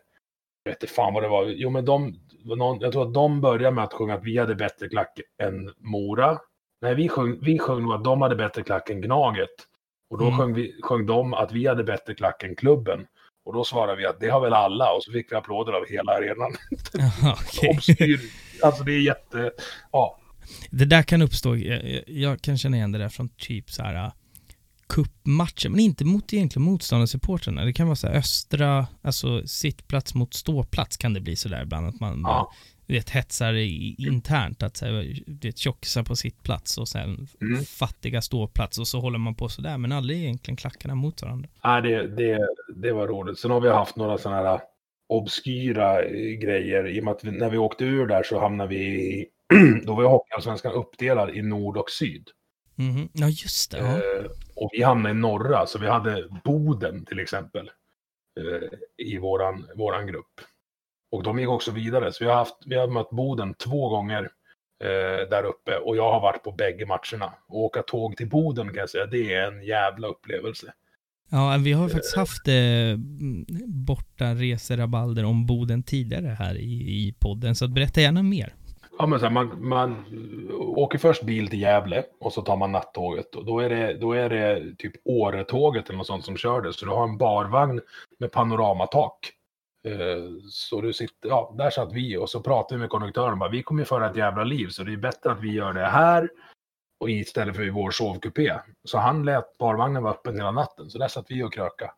jag 0.69 0.75
vet 0.75 0.83
inte 0.83 0.95
fan 0.95 1.15
vad 1.15 1.23
det 1.23 1.29
var, 1.29 1.45
jo 1.45 1.71
men 1.71 1.85
de, 1.85 2.15
någon, 2.45 2.81
jag 2.81 2.93
tror 2.93 3.07
att 3.07 3.15
de 3.15 3.41
började 3.41 3.75
med 3.75 3.85
att 3.85 3.93
sjunga 3.93 4.15
att 4.15 4.25
vi 4.25 4.39
hade 4.39 4.55
bättre 4.55 4.89
klack 4.89 5.21
än 5.43 5.73
Mora. 5.79 6.39
Nej, 6.83 6.95
vi 6.95 7.09
sjöng, 7.09 7.39
vi 7.43 7.59
sjöng 7.59 7.93
att 7.93 8.05
de 8.05 8.23
hade 8.23 8.37
bättre 8.37 8.63
klack 8.63 8.91
än 8.91 9.01
Gnaget. 9.01 9.49
Och 10.11 10.19
då 10.19 10.25
mm. 10.25 10.39
sjöng, 10.39 10.55
vi, 10.55 10.81
sjöng 10.83 11.07
de 11.07 11.35
att 11.35 11.53
vi 11.53 11.67
hade 11.67 11.85
bättre 11.85 12.15
klack 12.15 12.43
än 12.43 12.57
klubben. 12.57 13.07
Och 13.45 13.55
då 13.55 13.65
svarade 13.65 13.97
vi 13.97 14.07
att 14.07 14.21
det 14.21 14.29
har 14.29 14.41
väl 14.41 14.53
alla 14.53 14.93
och 14.93 15.03
så 15.03 15.13
fick 15.13 15.33
vi 15.33 15.37
applåder 15.37 15.73
av 15.73 15.87
hela 15.89 16.13
arenan. 16.13 16.53
okay. 17.71 18.19
Alltså 18.63 18.85
det 18.85 18.93
är 18.93 19.01
jätte, 19.01 19.51
ja. 19.93 20.19
Det 20.71 20.85
där 20.85 21.03
kan 21.03 21.23
uppstå, 21.23 21.57
jag, 21.57 22.03
jag 22.07 22.41
kan 22.41 22.59
känna 22.59 22.77
igen 22.77 22.93
det 22.93 22.99
där 22.99 23.09
från 23.09 23.29
typ 23.29 23.71
så 23.71 23.83
här 23.83 24.13
kuppmatcher, 24.89 25.69
men 25.69 25.81
inte 25.81 26.05
mot 26.05 26.33
egentligen 26.33 26.65
motståndarsupportrarna. 26.65 27.65
Det 27.65 27.73
kan 27.73 27.87
vara 27.87 27.97
så 27.97 28.07
här 28.07 28.15
östra, 28.15 28.87
alltså 29.03 29.47
sittplats 29.47 30.15
mot 30.15 30.35
ståplats 30.35 30.97
kan 30.97 31.15
det 31.15 31.21
bli 31.21 31.37
sådär 31.37 31.63
ibland, 31.63 31.87
att 31.87 32.01
man 32.01 32.21
ja 32.23 32.53
vet, 32.89 33.11
hetsar 33.11 33.55
internt 34.09 34.63
att 34.63 34.83
vet, 35.27 35.59
tjockisar 35.59 36.03
på 36.03 36.17
sitt 36.17 36.43
plats 36.43 36.79
och 36.79 36.89
sen 36.89 37.29
mm. 37.41 37.65
fattiga 37.65 38.23
ståplats 38.23 38.79
och 38.79 38.89
så 38.89 39.01
håller 39.01 39.19
man 39.19 39.35
på 39.35 39.49
sådär 39.49 39.79
men 39.79 39.93
aldrig 39.93 40.19
egentligen 40.19 40.57
klackarna 40.57 40.95
mot 40.95 41.23
varandra. 41.23 41.49
Nej, 41.65 41.83
det, 41.83 42.07
det, 42.07 42.49
det 42.77 42.93
var 42.93 43.09
roligt. 43.09 43.39
Sen 43.39 43.51
har 43.51 43.61
vi 43.61 43.69
haft 43.69 43.97
några 43.97 44.19
sådana 44.19 44.49
här 44.49 44.61
obskyra 45.09 46.03
grejer 46.41 46.89
i 46.89 47.01
och 47.01 47.05
med 47.05 47.13
att 47.13 47.25
vi, 47.25 47.31
när 47.31 47.51
vi 47.51 47.59
åkte 47.59 47.85
ur 47.85 48.07
där 48.07 48.23
så 48.23 48.41
hamnade 48.41 48.69
vi 48.69 48.79
i, 48.79 49.27
då 49.85 49.95
var 49.95 50.03
ju 50.03 50.09
Hockeyallsvenskan 50.09 50.73
uppdelad 50.73 51.37
i 51.37 51.43
nord 51.43 51.77
och 51.77 51.91
syd. 51.91 52.29
Mm. 52.79 53.09
Ja, 53.13 53.29
just 53.29 53.71
det. 53.71 53.79
Ja. 53.79 54.01
Eh, 54.59 54.65
och 54.65 54.71
vi 54.73 54.83
hamnade 54.83 55.15
i 55.15 55.19
norra, 55.19 55.67
så 55.67 55.79
vi 55.79 55.89
hade 55.89 56.29
Boden 56.45 57.05
till 57.05 57.21
exempel 57.21 57.71
eh, 58.41 59.07
i 59.07 59.19
våran, 59.19 59.67
våran 59.77 60.07
grupp. 60.07 60.41
Och 61.13 61.23
de 61.23 61.39
gick 61.39 61.49
också 61.49 61.71
vidare, 61.71 62.13
så 62.13 62.25
vi 62.25 62.31
har, 62.31 62.37
haft, 62.37 62.57
vi 62.67 62.77
har 62.77 62.89
mött 62.89 63.11
Boden 63.11 63.55
två 63.55 63.89
gånger 63.89 64.23
eh, 64.85 65.29
där 65.31 65.45
uppe 65.45 65.77
och 65.77 65.97
jag 65.97 66.13
har 66.13 66.21
varit 66.21 66.43
på 66.43 66.53
bägge 66.53 66.87
matcherna. 66.87 67.35
Och 67.49 67.65
åka 67.65 67.83
tåg 67.83 68.17
till 68.17 68.29
Boden 68.29 68.69
kan 68.69 68.77
jag 68.77 68.91
säga, 68.91 69.07
det 69.07 69.35
är 69.35 69.53
en 69.53 69.63
jävla 69.63 70.09
upplevelse. 70.09 70.73
Ja, 71.31 71.57
vi 71.65 71.73
har 71.73 71.89
faktiskt 71.89 72.17
haft 72.17 72.49
eh, 72.49 72.55
borta 73.67 74.35
reserabalder 74.35 75.25
om 75.25 75.47
Boden 75.47 75.83
tidigare 75.83 76.37
här 76.39 76.55
i, 76.55 77.07
i 77.09 77.15
podden, 77.19 77.55
så 77.55 77.69
berätta 77.69 78.01
gärna 78.01 78.23
mer. 78.23 78.55
Ja, 78.99 79.07
men 79.07 79.19
så 79.21 79.27
här, 79.27 79.33
man, 79.33 79.69
man 79.69 80.05
åker 80.59 80.99
först 80.99 81.23
bil 81.23 81.49
till 81.49 81.61
Gävle 81.61 82.05
och 82.21 82.33
så 82.33 82.43
tar 82.43 82.57
man 82.57 82.73
nattåget. 82.73 83.35
Och 83.35 83.45
då 83.45 83.61
är 83.61 83.69
det, 83.69 83.95
då 83.95 84.13
är 84.13 84.29
det 84.29 84.77
typ 84.79 84.93
Åretåget 85.05 85.89
eller 85.89 85.97
något 85.97 86.07
sånt 86.07 86.25
som 86.25 86.37
kör 86.37 86.61
det. 86.61 86.73
Så 86.73 86.85
du 86.85 86.91
har 86.91 87.05
en 87.05 87.19
barvagn 87.19 87.81
med 88.19 88.33
panoramatak. 88.33 89.33
Eh, 89.85 90.23
så 90.51 90.81
du 90.81 90.93
sitter, 90.93 91.29
ja, 91.29 91.55
där 91.59 91.71
satt 91.71 91.93
vi 91.93 92.17
och 92.17 92.31
så 92.31 92.41
pratade 92.41 92.75
vi 92.75 92.81
med 92.81 92.91
konduktören 92.91 93.33
och 93.33 93.39
bara, 93.39 93.51
vi 93.51 93.63
kommer 93.63 93.83
ju 93.83 93.87
föra 93.87 94.11
ett 94.11 94.17
jävla 94.17 94.45
liv 94.45 94.69
så 94.69 94.85
det 94.85 94.93
är 94.93 94.97
bättre 94.97 95.33
att 95.33 95.41
vi 95.41 95.53
gör 95.53 95.73
det 95.73 95.87
här 95.87 96.31
och 97.01 97.11
istället 97.11 97.57
för 97.57 97.63
i 97.63 97.71
vår 97.71 97.91
sovkupé. 97.91 98.55
Så 98.85 98.99
han 98.99 99.25
lät 99.25 99.59
barvagnen 99.59 100.03
vara 100.03 100.15
öppen 100.15 100.37
hela 100.37 100.51
natten, 100.51 100.91
så 100.91 100.99
där 100.99 101.09
satt 101.09 101.27
vi 101.29 101.43
och 101.43 101.53
kröka. 101.53 101.95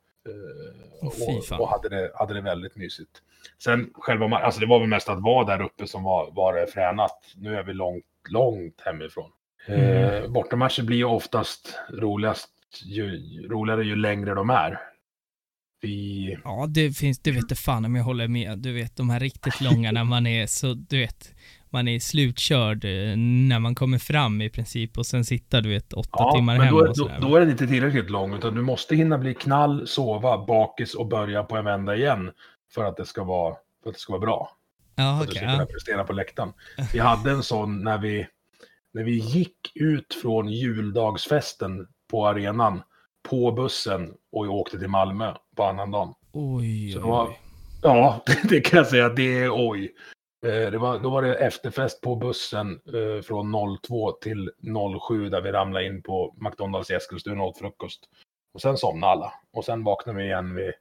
Oh, 1.03 1.07
och, 1.07 1.61
och, 1.61 1.69
hade, 1.69 1.89
det, 1.89 2.11
hade 2.15 2.35
det 2.35 2.41
väldigt 2.41 2.77
mysigt. 2.77 3.11
Sen 3.59 3.91
själva, 3.95 4.27
alltså 4.27 4.61
det 4.61 4.67
var 4.67 4.81
väl 4.81 4.89
mest 4.89 5.09
att 5.09 5.23
vara 5.23 5.45
där 5.45 5.65
uppe 5.65 5.87
som 5.87 6.03
var, 6.03 6.31
var 6.31 6.55
det 6.55 6.67
fränat. 6.67 7.35
Nu 7.37 7.57
är 7.57 7.63
vi 7.63 7.75
långt, 7.75 8.05
långt 8.29 8.81
hemifrån. 8.85 9.31
Mm. 9.67 9.81
Eh, 9.81 10.31
bortamatcher 10.31 10.83
blir 10.83 10.97
ju 10.97 11.05
oftast 11.05 11.79
roligast, 11.91 12.51
ju, 12.85 13.09
roligare 13.49 13.85
ju 13.85 13.97
längre 13.97 14.35
de 14.35 14.51
är. 14.51 14.81
Vi... 15.83 16.37
Ja, 16.45 16.67
det 16.69 16.93
finns, 16.93 17.19
det 17.19 17.31
vet 17.31 17.59
fan 17.59 17.85
om 17.85 17.97
jag 17.97 18.05
håller 18.05 18.29
med. 18.29 18.59
Du 18.59 18.73
vet, 18.73 18.97
de 18.97 19.11
här 19.11 19.21
riktigt 19.21 19.61
långa 19.61 19.93
när 19.93 20.05
man 20.05 20.27
är 20.27 20.47
så, 20.47 20.75
du 20.75 20.99
vet, 20.99 21.35
man 21.73 21.89
är 21.89 21.99
slutkörd 21.99 22.85
eh, 22.85 23.17
när 23.17 23.59
man 23.59 23.75
kommer 23.75 23.99
fram 23.99 24.43
i 24.43 24.51
princip 24.51 24.99
och 24.99 25.07
sen 25.07 25.25
sitta, 25.25 25.61
du 25.61 25.69
vet, 25.69 25.93
åtta 25.93 26.09
ja, 26.13 26.33
timmar 26.35 26.59
men 26.59 26.67
hem 26.67 26.75
då, 26.75 26.81
och. 26.81 26.97
Då, 26.97 27.11
då 27.21 27.37
är 27.37 27.41
det 27.41 27.51
inte 27.51 27.67
tillräckligt 27.67 28.11
lång, 28.11 28.35
utan 28.35 28.55
du 28.55 28.63
måste 28.63 28.97
hinna 28.97 29.19
bli 29.19 29.35
knall, 29.35 29.87
sova, 29.87 30.45
bakis 30.47 30.95
och 30.95 31.07
börja 31.07 31.43
på 31.43 31.57
en 31.57 31.65
vända 31.65 31.97
igen 31.97 32.31
för 32.75 32.85
att 32.85 32.97
det 32.97 33.07
ska 33.07 33.25
vara, 33.25 33.55
för 33.83 33.91
att 33.91 33.95
det 33.95 34.01
ska 34.01 34.13
vara 34.13 34.21
bra. 34.21 34.57
Ja, 34.95 35.03
för 35.03 35.25
att 35.25 35.29
okay, 35.29 35.41
du 35.41 35.47
ska 35.47 35.57
kunna 35.57 35.67
prestera 35.67 36.05
på 36.05 36.13
läktaren. 36.13 36.53
Vi 36.93 36.99
hade 36.99 37.31
en 37.31 37.43
sån 37.43 37.85
när 37.85 37.99
vi, 37.99 38.27
när 38.93 39.05
vi 39.05 39.19
gick 39.19 39.73
ut 39.75 40.15
från 40.23 40.49
juldagsfesten 40.49 41.87
på 42.11 42.27
arenan 42.27 42.83
på 43.29 43.53
bussen 43.53 44.15
och 44.33 44.45
åkte 44.45 44.79
till 44.79 44.89
Malmö 44.89 45.35
på 45.57 45.65
annandagen. 45.65 46.15
Oj, 46.33 46.93
Så 46.93 47.01
då, 47.01 47.31
Ja, 47.83 48.25
det 48.49 48.61
kan 48.61 48.77
jag 48.77 48.87
säga. 48.87 49.09
Det 49.09 49.39
är 49.39 49.51
oj. 49.53 49.93
Eh, 50.47 50.71
det 50.71 50.79
var, 50.79 50.99
då 50.99 51.11
var 51.11 51.23
det 51.23 51.35
efterfest 51.35 52.01
på 52.01 52.17
bussen 52.17 52.71
eh, 52.71 53.23
från 53.23 53.79
02 53.83 54.13
till 54.13 54.51
07 55.09 55.29
där 55.29 55.41
vi 55.43 55.53
ramlade 55.53 55.87
in 55.87 56.03
på 56.03 56.37
McDonalds 56.41 56.91
i 56.91 56.95
Eskilstuna 56.95 57.43
och 57.43 57.49
åt 57.49 57.59
frukost. 57.59 58.01
Och 58.55 58.61
sen 58.61 58.77
somnade 58.77 59.13
alla. 59.13 59.33
Och 59.53 59.65
sen 59.65 59.85
vaknade 59.85 60.19
vi 60.19 60.25
igen 60.25 60.55
vid, 60.55 60.73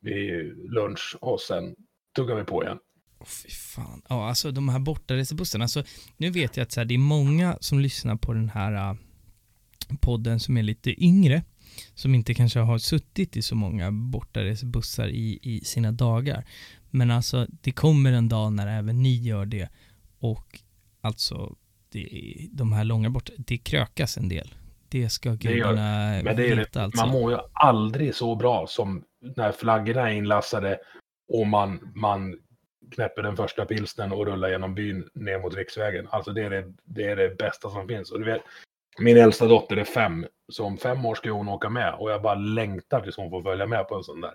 vid 0.00 0.56
lunch 0.72 1.16
och 1.20 1.40
sen 1.40 1.74
tuggade 2.16 2.40
vi 2.40 2.46
på 2.46 2.62
igen. 2.62 2.78
Oh, 3.18 3.26
fy 3.26 3.50
fan. 3.50 4.02
Ja, 4.08 4.28
alltså 4.28 4.50
de 4.50 4.68
här 4.68 4.78
bortaresebussarna. 4.78 5.64
Alltså, 5.64 5.84
nu 6.16 6.30
vet 6.30 6.56
jag 6.56 6.64
att 6.64 6.72
så 6.72 6.80
här, 6.80 6.84
det 6.84 6.94
är 6.94 6.98
många 6.98 7.58
som 7.60 7.80
lyssnar 7.80 8.16
på 8.16 8.32
den 8.32 8.48
här 8.48 8.90
uh, 8.90 8.98
podden 10.00 10.40
som 10.40 10.56
är 10.56 10.62
lite 10.62 11.04
yngre 11.04 11.42
som 11.94 12.14
inte 12.14 12.34
kanske 12.34 12.58
har 12.58 12.78
suttit 12.78 13.36
i 13.36 13.42
så 13.42 13.54
många 13.54 13.92
bortaresebussar 13.92 15.08
i, 15.08 15.38
i 15.42 15.60
sina 15.64 15.92
dagar. 15.92 16.44
Men 16.94 17.10
alltså, 17.10 17.46
det 17.50 17.72
kommer 17.72 18.12
en 18.12 18.28
dag 18.28 18.52
när 18.52 18.78
även 18.78 19.02
ni 19.02 19.14
gör 19.14 19.46
det 19.46 19.68
och 20.18 20.60
alltså, 21.00 21.56
det, 21.88 22.08
de 22.52 22.72
här 22.72 22.84
långa 22.84 23.10
bort, 23.10 23.30
det 23.36 23.58
krökas 23.58 24.16
en 24.16 24.28
del. 24.28 24.54
Det 24.88 25.08
ska 25.08 25.34
gudarna 25.34 26.16
det 26.16 26.22
Men 26.24 26.36
det 26.36 26.48
är 26.48 26.56
veta 26.56 26.82
alltså. 26.82 27.06
Man 27.06 27.12
mår 27.12 27.32
ju 27.32 27.38
aldrig 27.52 28.14
så 28.14 28.36
bra 28.36 28.66
som 28.66 29.04
när 29.36 29.52
flaggorna 29.52 30.10
är 30.10 30.14
inlassade 30.14 30.78
och 31.28 31.46
man, 31.46 31.92
man 31.94 32.38
knäpper 32.94 33.22
den 33.22 33.36
första 33.36 33.64
pilsnen 33.64 34.12
och 34.12 34.26
rullar 34.26 34.48
genom 34.48 34.74
byn 34.74 35.08
ner 35.14 35.38
mot 35.38 35.54
riksvägen. 35.54 36.08
Alltså 36.10 36.32
det 36.32 36.42
är 36.42 36.50
det, 36.50 36.72
det 36.84 37.04
är 37.04 37.16
det 37.16 37.38
bästa 37.38 37.70
som 37.70 37.88
finns. 37.88 38.10
Och 38.10 38.18
du 38.18 38.24
vet, 38.24 38.42
min 38.98 39.16
äldsta 39.16 39.46
dotter 39.46 39.76
är 39.76 39.84
fem, 39.84 40.26
så 40.48 40.64
om 40.64 40.78
fem 40.78 41.06
år 41.06 41.14
ska 41.14 41.30
hon 41.30 41.48
åka 41.48 41.68
med 41.68 41.94
och 41.94 42.10
jag 42.10 42.22
bara 42.22 42.34
längtar 42.34 43.00
tills 43.00 43.16
hon 43.16 43.30
får 43.30 43.42
följa 43.42 43.66
med 43.66 43.88
på 43.88 43.94
en 43.94 44.04
sån 44.04 44.20
där. 44.20 44.34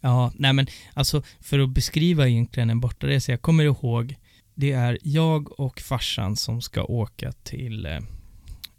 Ja, 0.00 0.32
nej 0.34 0.52
men 0.52 0.66
alltså 0.94 1.22
för 1.40 1.58
att 1.58 1.70
beskriva 1.70 2.28
egentligen 2.28 2.70
en 2.70 2.80
bortaresa, 2.80 3.32
jag 3.32 3.42
kommer 3.42 3.64
ihåg, 3.64 4.16
det 4.54 4.72
är 4.72 4.98
jag 5.02 5.60
och 5.60 5.80
farsan 5.80 6.36
som 6.36 6.62
ska 6.62 6.84
åka 6.84 7.32
till, 7.32 7.86
eh, 7.86 7.98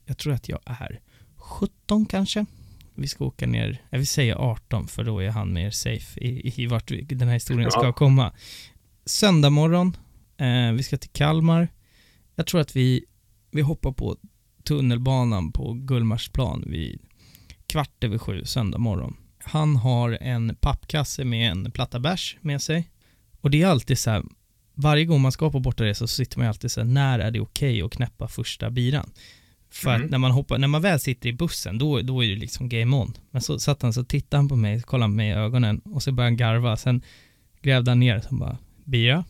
jag 0.05 0.17
tror 0.17 0.33
att 0.33 0.49
jag 0.49 0.59
är 0.65 0.99
17 1.35 2.05
kanske. 2.05 2.45
Vi 2.95 3.07
ska 3.07 3.25
åka 3.25 3.47
ner, 3.47 3.81
jag 3.89 3.97
vill 3.97 4.07
säga 4.07 4.37
18 4.37 4.87
för 4.87 5.03
då 5.03 5.19
är 5.19 5.29
han 5.29 5.53
mer 5.53 5.71
safe 5.71 6.19
i, 6.19 6.63
i 6.63 6.67
vart 6.67 6.91
den 7.05 7.27
här 7.27 7.33
historien 7.33 7.71
ska 7.71 7.93
komma. 7.93 8.33
Söndag 9.05 9.49
morgon, 9.49 9.97
eh, 10.37 10.71
vi 10.71 10.83
ska 10.83 10.97
till 10.97 11.09
Kalmar 11.09 11.67
Jag 12.35 12.47
tror 12.47 12.61
att 12.61 12.75
vi, 12.75 13.05
vi 13.51 13.61
hoppar 13.61 13.91
på 13.91 14.17
tunnelbanan 14.63 15.51
på 15.51 15.73
Gullmarsplan 15.73 16.63
vid 16.67 16.99
kvart 17.67 18.03
över 18.03 18.17
sju 18.17 18.45
söndag 18.45 18.77
morgon. 18.77 19.17
Han 19.43 19.75
har 19.75 20.17
en 20.21 20.55
pappkasse 20.55 21.23
med 21.23 21.51
en 21.51 21.71
platta 21.71 21.99
bärs 21.99 22.37
med 22.41 22.61
sig. 22.61 22.89
Och 23.41 23.51
det 23.51 23.61
är 23.61 23.67
alltid 23.67 23.99
så 23.99 24.09
här, 24.09 24.23
varje 24.73 25.05
gång 25.05 25.21
man 25.21 25.31
ska 25.31 25.51
på 25.51 25.59
bortaresa 25.59 26.07
så 26.07 26.15
sitter 26.15 26.39
man 26.39 26.47
alltid 26.47 26.71
så 26.71 26.79
här, 26.79 26.87
när 26.87 27.19
är 27.19 27.31
det 27.31 27.39
okej 27.39 27.71
okay 27.71 27.81
att 27.81 27.91
knäppa 27.91 28.27
första 28.27 28.69
biran? 28.69 29.11
För 29.69 29.89
mm. 29.89 30.05
att 30.05 30.11
när 30.11 30.17
man, 30.17 30.31
hoppar, 30.31 30.57
när 30.57 30.67
man 30.67 30.81
väl 30.81 30.99
sitter 30.99 31.29
i 31.29 31.33
bussen, 31.33 31.77
då, 31.77 32.01
då 32.01 32.23
är 32.23 32.29
det 32.29 32.35
liksom 32.35 32.69
game 32.69 32.95
on. 32.95 33.13
Men 33.31 33.41
så 33.41 33.59
satt 33.59 33.81
han, 33.81 33.93
så 33.93 34.03
tittade 34.03 34.37
han 34.37 34.49
på 34.49 34.55
mig, 34.55 34.81
kollade 34.81 35.13
mig 35.13 35.29
i 35.29 35.33
ögonen 35.33 35.79
och 35.79 36.03
så 36.03 36.11
började 36.11 36.31
han 36.31 36.37
garva. 36.37 36.77
Sen 36.77 37.01
grävde 37.61 37.91
han 37.91 37.99
ner 37.99 38.23
och 38.29 38.37
bara, 38.37 38.57
bira? 38.83 39.25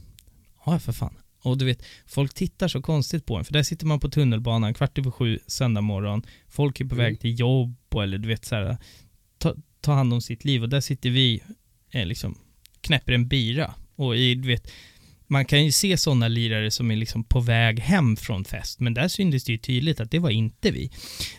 Ja, 0.66 0.80
för 0.80 0.92
fan. 0.92 1.18
Och 1.44 1.58
du 1.58 1.66
vet, 1.66 1.84
folk 2.06 2.34
tittar 2.34 2.68
så 2.68 2.82
konstigt 2.82 3.26
på 3.26 3.38
en, 3.38 3.46
för 3.46 3.54
där 3.54 3.64
sitter 3.64 3.86
man 3.86 4.00
på 4.00 4.10
tunnelbanan 4.10 4.74
kvart 4.74 4.98
över 4.98 5.12
sju 5.12 5.40
söndag 5.48 5.82
morgon, 5.82 6.24
folk 6.50 6.82
är 6.82 6.86
på 6.86 6.96
mm. 6.96 7.06
väg 7.06 7.20
till 7.20 7.40
jobb 7.40 7.76
och, 7.92 8.04
eller 8.04 8.18
du 8.18 8.28
vet 8.28 8.46
så 8.46 8.56
här, 8.56 8.78
ta, 9.38 9.56
ta 9.82 9.94
hand 9.94 10.14
om 10.14 10.22
sitt 10.22 10.46
liv 10.46 10.64
och 10.64 10.70
där 10.70 10.82
sitter 10.82 11.10
vi, 11.10 11.44
eh, 11.92 12.06
liksom, 12.06 12.38
knäpper 12.82 13.14
en 13.14 13.28
bira. 13.28 13.74
Och 13.96 14.16
i, 14.16 14.36
du 14.36 14.48
vet, 14.48 14.72
man 15.32 15.46
kan 15.46 15.66
ju 15.66 15.72
se 15.72 15.98
sådana 15.98 16.28
lirare 16.28 16.72
som 16.72 16.92
är 16.92 16.96
liksom 16.96 17.24
på 17.24 17.40
väg 17.40 17.80
hem 17.80 18.16
från 18.16 18.46
fest, 18.46 18.80
men 18.80 18.94
där 18.94 19.08
syntes 19.08 19.44
det 19.44 19.52
ju 19.52 19.58
tydligt 19.58 20.00
att 20.00 20.12
det 20.12 20.20
var 20.20 20.30
inte 20.30 20.72
vi. 20.72 20.92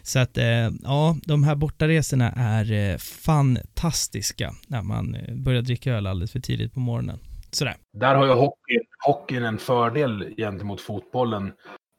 Så 0.02 0.18
att, 0.18 0.38
eh, 0.38 0.70
ja, 0.82 1.16
de 1.24 1.44
här 1.44 1.54
bortaresorna 1.54 2.32
är 2.36 2.72
eh, 2.72 2.96
fantastiska 2.98 4.54
när 4.66 4.82
man 4.82 5.14
eh, 5.14 5.34
börjar 5.34 5.62
dricka 5.62 5.92
öl 5.92 6.06
alldeles 6.06 6.32
för 6.32 6.40
tidigt 6.40 6.74
på 6.74 6.80
morgonen. 6.80 7.18
Sådär. 7.50 7.76
Där 7.98 8.14
har 8.14 8.26
ju 8.26 8.32
hockeyn, 8.32 8.82
hockeyn 9.06 9.44
en 9.44 9.58
fördel 9.58 10.34
gentemot 10.36 10.80
fotbollen 10.80 11.52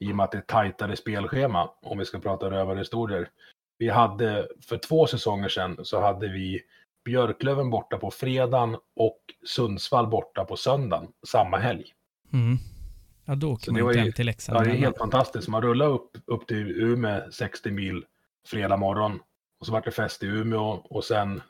i 0.05 0.11
och 0.11 0.15
med 0.15 0.23
att 0.23 0.31
det 0.31 0.37
är 0.37 0.41
tajtare 0.41 0.95
spelschema, 0.95 1.69
om 1.81 1.97
vi 1.97 2.05
ska 2.05 2.19
prata 2.19 2.51
rövarhistorier. 2.51 3.27
Vi 3.83 3.89
hade, 3.89 4.47
för 4.61 4.77
två 4.77 5.07
säsonger 5.07 5.49
sedan, 5.49 5.79
så 5.83 6.01
hade 6.01 6.27
vi 6.27 6.61
Björklöven 7.05 7.69
borta 7.69 7.97
på 7.97 8.11
fredagen 8.11 8.75
och 8.95 9.19
Sundsvall 9.45 10.07
borta 10.07 10.45
på 10.45 10.57
söndagen 10.57 11.07
samma 11.27 11.57
helg. 11.57 11.85
Mm. 12.33 12.57
Ja, 13.25 13.35
då 13.35 13.51
åker 13.51 13.71
man 13.71 13.81
inte 13.81 13.99
hem 13.99 14.11
till 14.11 14.25
Leksand. 14.25 14.59
Ja, 14.59 14.63
det 14.63 14.71
är 14.71 14.75
helt 14.75 14.97
fantastiskt. 14.97 15.47
Man 15.47 15.61
rullar 15.61 15.85
upp, 15.85 16.17
upp 16.25 16.47
till 16.47 16.81
Umeå 16.81 17.31
60 17.31 17.71
mil 17.71 18.05
fredag 18.47 18.77
morgon 18.77 19.19
och 19.59 19.65
så 19.65 19.71
vart 19.71 19.85
det 19.85 19.91
fest 19.91 20.23
i 20.23 20.25
Umeå 20.25 20.81
och 20.83 21.03
sen 21.03 21.41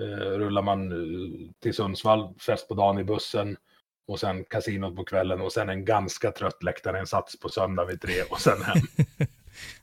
eh, 0.00 0.30
rullar 0.38 0.62
man 0.62 0.92
eh, 0.92 1.50
till 1.62 1.74
Sundsvall, 1.74 2.34
fest 2.38 2.68
på 2.68 2.74
dagen 2.74 2.98
i 2.98 3.04
bussen 3.04 3.56
och 4.08 4.20
sen 4.20 4.44
kasinot 4.44 4.96
på 4.96 5.04
kvällen 5.04 5.40
och 5.40 5.52
sen 5.52 5.68
en 5.68 5.84
ganska 5.84 6.30
trött 6.30 6.62
läktarinsats 6.62 7.40
på 7.40 7.48
söndag 7.48 7.84
vid 7.84 8.00
tre 8.00 8.22
och 8.30 8.40
sen 8.40 8.62
hem. 8.62 8.78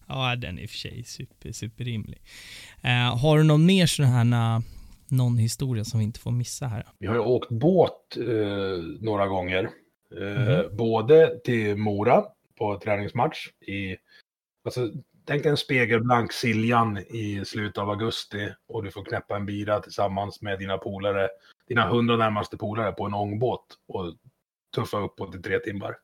ja, 0.08 0.36
den 0.36 0.58
är 0.58 0.62
i 0.62 0.66
och 0.66 0.70
för 0.70 0.78
sig 0.78 1.04
super, 1.04 1.52
superrimlig. 1.52 2.22
Uh, 2.84 3.18
har 3.18 3.38
du 3.38 3.44
någon 3.44 3.66
mer 3.66 3.86
sån 3.86 4.06
här 4.06 4.62
någon 5.12 5.38
historia 5.38 5.84
som 5.84 6.00
vi 6.00 6.06
inte 6.06 6.20
får 6.20 6.32
missa 6.32 6.68
här? 6.68 6.86
Vi 7.00 7.08
har 7.08 7.16
ju 7.16 7.22
åkt 7.22 7.50
båt 7.50 8.18
eh, 8.18 8.84
några 9.00 9.28
gånger. 9.28 9.70
Eh, 10.18 10.48
mm. 10.48 10.78
Både 10.78 11.40
till 11.44 11.76
Mora 11.76 12.26
på 12.58 12.80
träningsmatch 12.80 13.48
i, 13.68 13.98
alltså 14.66 14.92
tänk 15.26 15.46
en 15.46 15.58
spegelblank 15.58 16.34
Siljan 16.34 16.98
i 16.98 17.46
slutet 17.46 17.78
av 17.78 17.90
augusti 17.90 18.50
och 18.68 18.84
du 18.84 18.92
får 18.92 19.06
knäppa 19.06 19.36
en 19.36 19.46
bira 19.46 19.80
tillsammans 19.80 20.42
med 20.42 20.60
dina 20.60 20.78
polare, 20.78 21.30
dina 21.68 21.90
hundra 21.90 22.18
närmaste 22.18 22.58
polare 22.58 22.92
på 22.92 23.06
en 23.06 23.14
ångbåt 23.14 23.66
och 23.88 24.16
tuffa 24.76 24.98
uppåt 24.98 25.36
i 25.36 25.42
tre 25.42 25.60
timmar. 25.60 25.96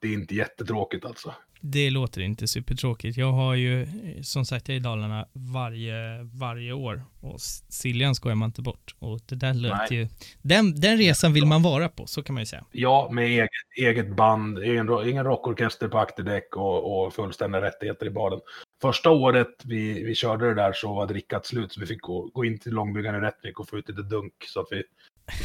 Det 0.00 0.08
är 0.08 0.12
inte 0.12 0.34
jättetråkigt 0.34 1.04
alltså. 1.04 1.34
Det 1.60 1.90
låter 1.90 2.20
inte 2.20 2.48
supertråkigt. 2.48 3.16
Jag 3.16 3.32
har 3.32 3.54
ju, 3.54 3.86
som 4.22 4.44
sagt, 4.44 4.68
jag 4.68 4.74
är 4.74 4.80
i 4.80 4.82
Dalarna 4.82 5.26
varje, 5.32 6.22
varje 6.22 6.72
år 6.72 7.02
och 7.20 7.40
Siljan 7.68 8.14
skojar 8.14 8.34
man 8.34 8.48
inte 8.48 8.62
bort. 8.62 8.94
Och 8.98 9.20
det 9.26 9.34
där 9.34 9.54
lät 9.54 9.90
ju, 9.90 10.08
den, 10.42 10.80
den 10.80 10.98
resan 10.98 11.32
vill 11.32 11.46
man 11.46 11.62
vara 11.62 11.88
på, 11.88 12.06
så 12.06 12.22
kan 12.22 12.34
man 12.34 12.42
ju 12.42 12.46
säga. 12.46 12.64
Ja, 12.72 13.08
med 13.12 13.24
eget, 13.24 13.50
eget 13.78 14.16
band, 14.16 14.64
ingen, 14.64 15.08
ingen 15.08 15.24
rockorkester 15.24 15.88
på 15.88 15.98
akterdäck 15.98 16.56
och, 16.56 17.04
och 17.04 17.14
fullständiga 17.14 17.62
rättigheter 17.62 18.06
i 18.06 18.10
baden. 18.10 18.40
Första 18.82 19.10
året 19.10 19.48
vi, 19.64 20.04
vi 20.04 20.14
körde 20.14 20.48
det 20.48 20.54
där 20.54 20.72
så 20.72 20.94
var 20.94 21.06
drickat 21.06 21.46
slut, 21.46 21.72
så 21.72 21.80
vi 21.80 21.86
fick 21.86 22.00
gå, 22.00 22.30
gå 22.34 22.44
in 22.44 22.58
till 22.58 22.72
Långbyggaren 22.72 23.22
i 23.22 23.26
Rättvik 23.26 23.60
och 23.60 23.68
få 23.68 23.78
ut 23.78 23.88
lite 23.88 24.02
dunk 24.02 24.32
så 24.46 24.60
att 24.60 24.68
vi, 24.70 24.82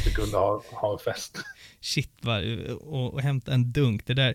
vi 0.04 0.10
kunde 0.10 0.36
ha, 0.36 0.62
ha 0.72 0.98
fest. 0.98 1.38
Shit, 1.80 2.12
va? 2.20 2.40
Och, 2.80 3.14
och 3.14 3.20
hämta 3.20 3.52
en 3.52 3.72
dunk, 3.72 4.06
det 4.06 4.14
där 4.14 4.34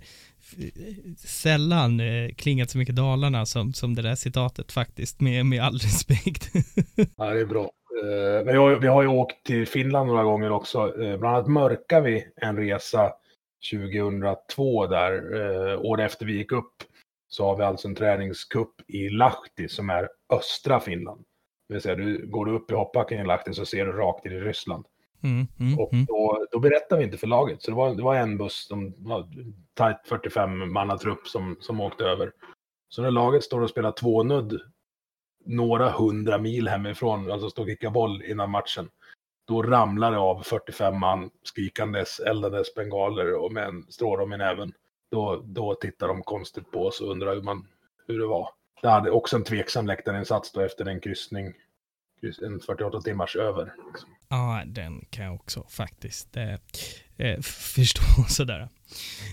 sällan 1.17 1.99
eh, 1.99 2.29
klingat 2.35 2.69
så 2.69 2.77
mycket 2.77 2.95
Dalarna 2.95 3.45
som, 3.45 3.73
som 3.73 3.95
det 3.95 4.01
där 4.01 4.15
citatet 4.15 4.71
faktiskt, 4.71 5.21
med, 5.21 5.45
med 5.45 5.63
all 5.63 5.77
respekt. 5.77 6.51
ja, 7.17 7.25
det 7.25 7.39
är 7.39 7.45
bra. 7.45 7.71
Eh, 8.03 8.43
vi, 8.45 8.57
har, 8.57 8.75
vi 8.75 8.87
har 8.87 9.01
ju 9.01 9.07
åkt 9.07 9.45
till 9.45 9.67
Finland 9.67 10.07
några 10.07 10.23
gånger 10.23 10.51
också. 10.51 11.03
Eh, 11.03 11.17
bland 11.17 11.35
annat 11.35 11.47
mörkade 11.47 12.01
vi 12.01 12.27
en 12.35 12.57
resa 12.57 13.13
2002 13.71 14.87
där, 14.87 15.41
eh, 15.41 15.81
år 15.81 16.01
efter 16.01 16.25
vi 16.25 16.37
gick 16.37 16.51
upp. 16.51 16.73
Så 17.27 17.45
har 17.45 17.57
vi 17.57 17.63
alltså 17.63 17.87
en 17.87 17.95
träningskupp 17.95 18.73
i 18.87 19.09
Lahti 19.09 19.67
som 19.67 19.89
är 19.89 20.09
östra 20.33 20.79
Finland. 20.79 21.23
Det 21.67 21.73
vill 21.73 21.81
säga, 21.81 21.95
du, 21.95 22.27
går 22.27 22.45
du 22.45 22.51
upp 22.51 22.71
i 22.71 22.73
hoppbacken 22.73 23.19
i 23.19 23.25
Lahti 23.25 23.53
så 23.53 23.65
ser 23.65 23.85
du 23.85 23.91
rakt 23.91 24.25
in 24.25 24.31
i 24.31 24.39
Ryssland. 24.39 24.85
Mm, 25.23 25.47
mm, 25.59 25.79
och 25.79 25.93
mm. 25.93 26.05
då, 26.05 26.45
då 26.51 26.59
berättade 26.59 26.99
vi 26.99 27.05
inte 27.05 27.17
för 27.17 27.27
laget. 27.27 27.61
Så 27.61 27.71
det 27.71 27.77
var, 27.77 27.95
det 27.95 28.03
var 28.03 28.15
en 28.15 28.37
buss, 28.37 28.67
som 28.67 28.93
var 28.97 29.27
tajt 29.73 29.97
45 30.05 30.73
mannatrupp 30.73 31.27
som, 31.27 31.57
som 31.59 31.81
åkte 31.81 32.03
över. 32.03 32.31
Så 32.89 33.01
när 33.01 33.11
laget 33.11 33.43
står 33.43 33.61
och 33.61 33.69
spelar 33.69 33.91
tvånudd 33.91 34.61
några 35.45 35.89
hundra 35.89 36.37
mil 36.37 36.67
hemifrån, 36.67 37.31
alltså 37.31 37.49
står 37.49 37.63
och 37.63 37.69
kickar 37.69 37.89
boll 37.89 38.23
innan 38.23 38.49
matchen, 38.49 38.89
då 39.47 39.63
ramlar 39.63 40.11
det 40.11 40.17
av 40.17 40.43
45 40.43 40.99
man 40.99 41.29
skrikandes, 41.43 42.19
eldandes 42.19 42.75
bengaler 42.75 43.35
och 43.35 43.51
med 43.51 43.67
en 43.67 43.83
strålom 43.89 44.33
i 44.33 44.37
näven. 44.37 44.73
Då, 45.11 45.43
då 45.45 45.75
tittar 45.75 46.07
de 46.07 46.23
konstigt 46.23 46.71
på 46.71 46.85
oss 46.85 47.01
och 47.01 47.11
undrar 47.11 47.35
hur, 47.35 47.41
man, 47.41 47.67
hur 48.07 48.19
det 48.19 48.27
var. 48.27 48.49
Det 48.81 48.89
hade 48.89 49.11
också 49.11 49.35
en 49.35 49.43
tveksam 49.43 49.87
läktarinsats 49.87 50.51
då 50.51 50.61
efter 50.61 50.85
en 50.85 50.99
kryssning, 50.99 51.53
en 52.41 52.59
48 52.59 53.01
timmars 53.01 53.35
över. 53.35 53.73
Liksom. 53.87 54.09
Ja, 54.31 54.63
den 54.65 55.05
kan 55.09 55.25
jag 55.25 55.35
också 55.35 55.65
faktiskt 55.69 56.37
eh, 56.37 56.53
eh, 57.17 57.41
förstå 57.41 58.01
sådär. 58.29 58.69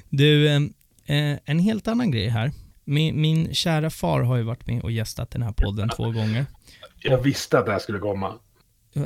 Du, 0.09 0.49
eh, 0.49 0.61
eh, 1.07 1.39
en 1.45 1.59
helt 1.59 1.89
annan 1.89 2.11
grej 2.11 2.29
här. 2.29 2.53
Min, 2.85 3.21
min 3.21 3.55
kära 3.55 3.91
far 3.91 4.21
har 4.21 4.37
ju 4.37 4.43
varit 4.43 4.67
med 4.67 4.83
och 4.83 4.91
gästat 4.91 5.31
den 5.31 5.43
här 5.43 5.53
podden 5.53 5.89
två 5.97 6.05
gånger. 6.05 6.47
Jag 7.03 7.19
visste 7.19 7.59
att 7.59 7.67
det 7.67 7.73
här 7.73 7.79
skulle 7.79 7.99
komma. 7.99 8.35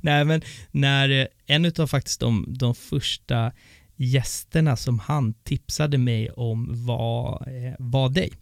Nej, 0.00 0.24
men 0.24 0.42
när 0.70 1.08
eh, 1.10 1.26
en 1.46 1.72
av 1.78 1.86
faktiskt 1.86 2.20
de, 2.20 2.46
de 2.48 2.74
första 2.74 3.52
gästerna 3.96 4.76
som 4.76 4.98
han 4.98 5.34
tipsade 5.34 5.98
mig 5.98 6.30
om 6.30 6.86
var, 6.86 7.48
var 7.78 8.08
dig. 8.08 8.32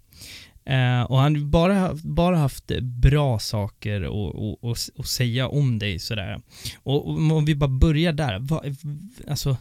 Eh, 0.64 1.02
och 1.02 1.18
han 1.18 1.50
bara, 1.50 1.94
bara 2.04 2.36
haft 2.36 2.80
bra 2.80 3.38
saker 3.38 4.08
att 4.70 5.06
säga 5.06 5.48
om 5.48 5.78
dig 5.78 5.98
sådär. 5.98 6.40
Och, 6.82 7.08
och 7.08 7.14
om 7.14 7.44
vi 7.44 7.54
bara 7.54 7.70
börjar 7.70 8.12
där, 8.12 8.38
va, 8.38 8.62
alltså 9.28 9.56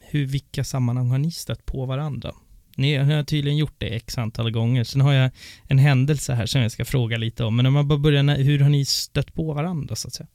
hur, 0.00 0.26
vilka 0.26 0.64
sammanhang 0.64 1.10
har 1.10 1.18
ni 1.18 1.30
stött 1.30 1.66
på 1.66 1.86
varandra? 1.86 2.32
Ni 2.76 2.96
har 2.96 3.22
tydligen 3.22 3.58
gjort 3.58 3.74
det 3.78 3.86
x 3.86 4.18
antal 4.18 4.50
gånger. 4.50 4.84
Sen 4.84 5.00
har 5.00 5.12
jag 5.12 5.30
en 5.68 5.78
händelse 5.78 6.32
här 6.32 6.46
som 6.46 6.60
jag 6.60 6.72
ska 6.72 6.84
fråga 6.84 7.16
lite 7.16 7.44
om. 7.44 7.56
Men 7.56 7.66
om 7.66 7.72
man 7.72 7.88
bara 7.88 7.98
börjar, 7.98 8.36
hur 8.36 8.58
har 8.58 8.68
ni 8.68 8.84
stött 8.84 9.34
på 9.34 9.52
varandra 9.52 9.96
så 9.96 10.08
att 10.08 10.14
säga? 10.14 10.28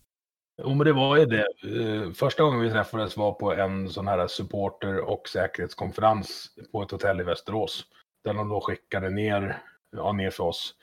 Jo, 0.62 0.70
men 0.70 0.86
det 0.86 0.94
var 0.94 1.18
ju 1.18 1.26
det. 1.26 1.48
Eh, 1.64 2.12
första 2.12 2.44
gången 2.44 2.60
vi 2.60 2.70
träffades 2.70 3.18
var 3.18 3.32
på 3.32 3.54
en 3.54 3.90
sån 3.90 4.08
här 4.08 4.28
supporter 4.28 5.00
och 5.10 5.30
säkerhetskonferens 5.30 6.50
på 6.72 6.84
ett 6.84 6.92
hotell 6.92 7.22
i 7.22 7.24
Västerås. 7.24 7.86
Där 8.24 8.34
de 8.34 8.50
då 8.50 8.62
skickade 8.62 9.10
ner 9.10 9.62
ja, 9.98 10.12
ner 10.12 10.30
för 10.30 10.44
oss. 10.44 10.76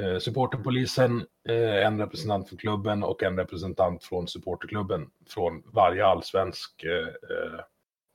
Eh, 0.00 0.18
supporterpolisen, 0.18 1.26
eh, 1.48 1.86
en 1.86 1.98
representant 1.98 2.48
för 2.48 2.56
klubben 2.56 3.02
och 3.02 3.22
en 3.22 3.36
representant 3.36 4.04
från 4.04 4.28
supporterklubben 4.28 5.06
från 5.28 5.62
varje 5.66 6.06
allsvensk, 6.06 6.84
eh, 6.84 7.06
eh 7.06 7.60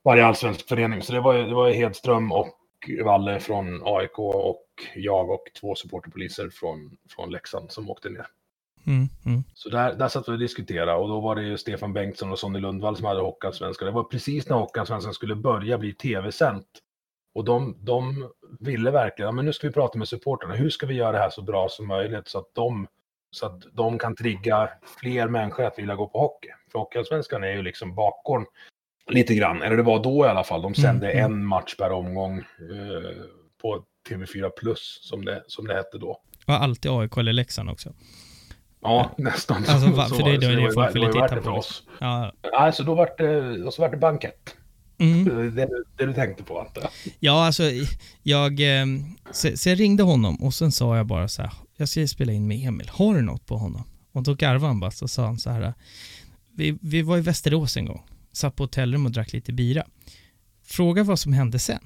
varje 0.04 0.26
allsvensk 0.26 0.68
förening. 0.68 1.02
Så 1.02 1.12
det 1.12 1.20
var, 1.20 1.34
det 1.34 1.54
var 1.54 1.70
Hedström 1.70 2.32
och 2.32 2.56
Valle 3.04 3.40
från 3.40 3.82
AIK 3.84 4.18
och 4.18 4.66
jag 4.94 5.30
och 5.30 5.44
två 5.60 5.74
supporterpoliser 5.74 6.50
från, 6.50 6.96
från 7.10 7.30
Leksand 7.30 7.70
som 7.70 7.90
åkte 7.90 8.08
ner. 8.08 8.26
Mm, 8.86 9.08
mm. 9.26 9.42
Så 9.54 9.68
där, 9.68 9.94
där 9.94 10.08
satt 10.08 10.28
vi 10.28 10.32
och 10.32 10.38
diskuterade 10.38 10.94
och 10.94 11.08
då 11.08 11.20
var 11.20 11.36
det 11.36 11.42
ju 11.42 11.58
Stefan 11.58 11.92
Bengtsson 11.92 12.32
och 12.32 12.38
Sonny 12.38 12.58
Lundvall 12.58 12.96
som 12.96 13.06
hade 13.06 13.20
Hockeyallsvenskan. 13.20 13.86
Det 13.86 13.92
var 13.92 14.04
precis 14.04 14.48
när 14.48 14.56
Hockeyallsvenskan 14.56 15.14
skulle 15.14 15.34
börja 15.34 15.78
bli 15.78 15.94
tv-sänt. 15.94 16.66
Och 17.36 17.44
de, 17.44 17.76
de 17.80 18.28
ville 18.60 18.90
verkligen, 18.90 19.26
ja, 19.26 19.32
men 19.32 19.44
nu 19.44 19.52
ska 19.52 19.66
vi 19.66 19.72
prata 19.72 19.98
med 19.98 20.08
supporterna, 20.08 20.54
hur 20.54 20.70
ska 20.70 20.86
vi 20.86 20.94
göra 20.94 21.12
det 21.12 21.18
här 21.18 21.30
så 21.30 21.42
bra 21.42 21.68
som 21.68 21.86
möjligt 21.88 22.28
så 22.28 22.38
att 22.38 22.50
de, 22.54 22.86
så 23.30 23.46
att 23.46 23.62
de 23.72 23.98
kan 23.98 24.16
trigga 24.16 24.68
fler 25.00 25.28
människor 25.28 25.64
att 25.64 25.78
vilja 25.78 25.94
gå 25.94 26.06
på 26.08 26.18
hockey. 26.18 26.48
För 26.72 26.78
Hockeyallsvenskan 26.78 27.44
är 27.44 27.52
ju 27.52 27.62
liksom 27.62 27.94
bakgården 27.94 28.46
Lite 29.10 29.34
grann, 29.34 29.62
eller 29.62 29.76
det 29.76 29.82
var 29.82 30.02
då 30.02 30.24
i 30.26 30.28
alla 30.28 30.44
fall. 30.44 30.62
De 30.62 30.74
sände 30.74 31.10
Mm, 31.12 31.24
en 31.32 31.46
match 31.46 31.76
per 31.76 31.92
omgång 31.92 32.38
eh, 32.38 32.44
på 33.62 33.84
TV4 34.08 34.50
Plus, 34.60 34.98
som 35.02 35.24
det, 35.24 35.42
som 35.46 35.66
det 35.66 35.74
hette 35.74 35.98
då. 35.98 36.20
Var 36.46 36.54
alltid 36.54 36.90
AIK 36.90 37.16
eller 37.16 37.32
Leksand 37.32 37.70
också. 37.70 37.92
Ja, 38.82 39.10
nästan. 39.18 39.56
Alltså, 39.56 39.90
va- 39.90 40.04
för 40.04 40.16
det 40.24 40.34
så 40.34 40.40
det 40.40 40.56
var 40.56 40.62
ju- 40.62 40.72
folk 40.72 40.94
ville 40.94 41.06
var 41.06 41.22
det 41.22 41.28
för 41.28 41.36
liksom. 41.36 41.54
oss. 41.54 41.82
Ja, 42.00 42.32
Nej, 42.52 42.72
så 42.72 42.82
då 42.82 42.94
vart 42.94 43.18
det, 43.18 43.62
och 43.64 43.74
så 43.74 43.82
vart 43.82 43.90
det 43.90 43.96
bankett. 43.96 44.34
mm. 44.34 44.46
Det, 44.46 44.50
du- 44.50 44.56
det 44.56 44.65
du 45.96 46.12
tänkte 46.14 46.42
på, 46.42 46.60
antar 46.60 46.82
jag. 46.82 46.90
ja 47.20 47.46
alltså 47.46 47.62
jag, 48.22 48.60
så, 49.30 49.56
så 49.56 49.68
jag 49.68 49.80
ringde 49.80 50.02
honom 50.02 50.42
och 50.42 50.54
sen 50.54 50.72
sa 50.72 50.96
jag 50.96 51.06
bara 51.06 51.28
så 51.28 51.42
här, 51.42 51.52
jag 51.76 51.88
ska 51.88 52.06
spela 52.06 52.32
in 52.32 52.46
med 52.46 52.68
Emil, 52.68 52.88
har 52.92 53.14
du 53.14 53.22
något 53.22 53.46
på 53.46 53.56
honom? 53.56 53.84
Och 54.12 54.22
då 54.22 54.34
garvade 54.34 54.66
han 54.66 54.80
bara, 54.80 54.90
så 54.90 55.08
sa 55.08 55.26
han 55.26 55.38
så 55.38 55.50
här, 55.50 55.74
vi, 56.54 56.78
vi 56.80 57.02
var 57.02 57.18
i 57.18 57.20
Västerås 57.20 57.76
en 57.76 57.86
gång, 57.86 58.02
satt 58.32 58.56
på 58.56 58.62
hotellrum 58.62 59.06
och 59.06 59.12
drack 59.12 59.32
lite 59.32 59.52
bira. 59.52 59.82
Fråga 60.64 61.02
vad 61.02 61.18
som 61.18 61.32
hände 61.32 61.58
sen. 61.58 61.80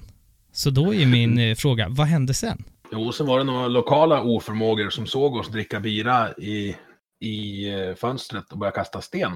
Så 0.51 0.69
då 0.69 0.93
är 0.93 1.05
min 1.05 1.37
eh, 1.37 1.55
fråga, 1.55 1.87
vad 1.89 2.07
hände 2.07 2.33
sen? 2.33 2.63
Jo, 2.91 3.11
sen 3.11 3.27
var 3.27 3.37
det 3.37 3.43
några 3.43 3.67
lokala 3.67 4.21
oförmågor 4.21 4.89
som 4.89 5.07
såg 5.07 5.35
oss 5.35 5.49
dricka 5.49 5.79
bira 5.79 6.33
i, 6.33 6.75
i 7.19 7.69
eh, 7.73 7.95
fönstret 7.95 8.51
och 8.51 8.57
började 8.57 8.75
kasta 8.75 9.01
sten. 9.01 9.31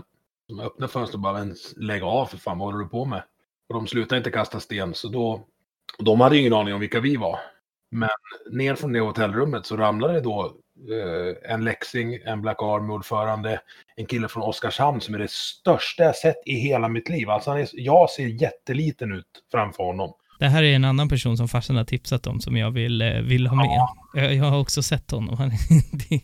De 0.47 0.59
öppnade 0.59 0.91
fönstret 0.91 1.15
och 1.15 1.21
bara, 1.21 1.47
lägg 1.75 2.03
av 2.03 2.25
för 2.25 2.37
fan, 2.37 2.57
vad 2.57 2.67
håller 2.67 2.83
du 2.83 2.89
på 2.89 3.05
med? 3.05 3.23
Och 3.69 3.75
de 3.75 3.87
slutade 3.87 4.17
inte 4.17 4.31
kasta 4.31 4.59
sten, 4.59 4.93
så 4.93 5.07
då... 5.07 5.45
De 5.99 6.21
hade 6.21 6.35
ju 6.35 6.41
ingen 6.41 6.53
aning 6.53 6.73
om 6.73 6.79
vilka 6.79 6.99
vi 6.99 7.15
var. 7.15 7.39
Men 7.91 8.09
ner 8.51 8.75
från 8.75 8.93
det 8.93 8.99
hotellrummet 8.99 9.65
så 9.65 9.77
ramlade 9.77 10.13
det 10.13 10.21
då 10.21 10.55
eh, 10.89 11.51
en 11.53 11.63
läxing, 11.63 12.19
en 12.25 12.41
Black 12.41 12.57
Army-ordförande, 12.59 13.59
en 13.95 14.05
kille 14.05 14.27
från 14.27 14.43
Oskarshamn 14.43 15.01
som 15.01 15.15
är 15.15 15.19
det 15.19 15.31
största 15.31 16.03
jag 16.03 16.15
sett 16.15 16.35
i 16.45 16.53
hela 16.53 16.87
mitt 16.87 17.09
liv. 17.09 17.29
Alltså 17.29 17.49
han 17.49 17.59
är, 17.59 17.69
jag 17.73 18.09
ser 18.09 18.27
jätteliten 18.27 19.11
ut 19.11 19.25
framför 19.51 19.83
honom. 19.83 20.13
Det 20.39 20.47
här 20.47 20.63
är 20.63 20.75
en 20.75 20.85
annan 20.85 21.09
person 21.09 21.37
som 21.37 21.47
farsan 21.47 21.75
har 21.75 21.83
tipsat 21.83 22.27
om 22.27 22.39
som 22.39 22.57
jag 22.57 22.71
vill, 22.71 23.01
eh, 23.01 23.21
vill 23.21 23.47
ha 23.47 23.55
med. 23.55 23.87
Jag, 24.13 24.33
jag 24.33 24.45
har 24.45 24.59
också 24.59 24.83
sett 24.83 25.11
honom. 25.11 25.37
Han, 25.37 25.51
det, 25.91 26.15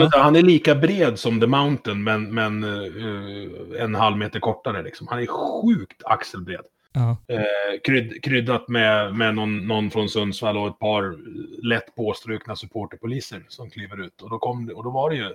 inte, 0.00 0.18
Han 0.18 0.36
är 0.36 0.42
lika 0.42 0.74
bred 0.74 1.18
som 1.18 1.40
The 1.40 1.46
Mountain, 1.46 2.04
men, 2.04 2.34
men 2.34 2.64
eh, 2.64 3.82
en 3.82 3.94
halv 3.94 4.16
meter 4.16 4.40
kortare. 4.40 4.82
Liksom. 4.82 5.06
Han 5.10 5.18
är 5.18 5.26
sjukt 5.26 6.02
axelbred. 6.04 6.64
Ja, 6.96 7.16
Eh, 7.28 7.80
krydd, 7.84 8.24
kryddat 8.24 8.68
med, 8.68 9.14
med 9.14 9.34
någon, 9.34 9.66
någon 9.66 9.90
från 9.90 10.08
Sundsvall 10.08 10.56
och 10.56 10.68
ett 10.68 10.78
par 10.78 11.16
lätt 11.66 11.94
påstrukna 11.94 12.56
supporterpoliser 12.56 13.44
som 13.48 13.70
kliver 13.70 14.04
ut. 14.04 14.22
Och 14.22 14.30
då, 14.30 14.38
kom, 14.38 14.70
och 14.74 14.84
då 14.84 14.90
var 14.90 15.10
det 15.10 15.16
ju, 15.16 15.34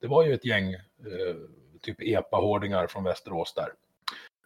det 0.00 0.06
var 0.06 0.26
ju 0.26 0.34
ett 0.34 0.44
gäng 0.44 0.72
eh, 0.72 0.80
typ 1.82 1.96
epa-hårdingar 2.00 2.86
från 2.86 3.04
Västerås 3.04 3.54
där. 3.54 3.68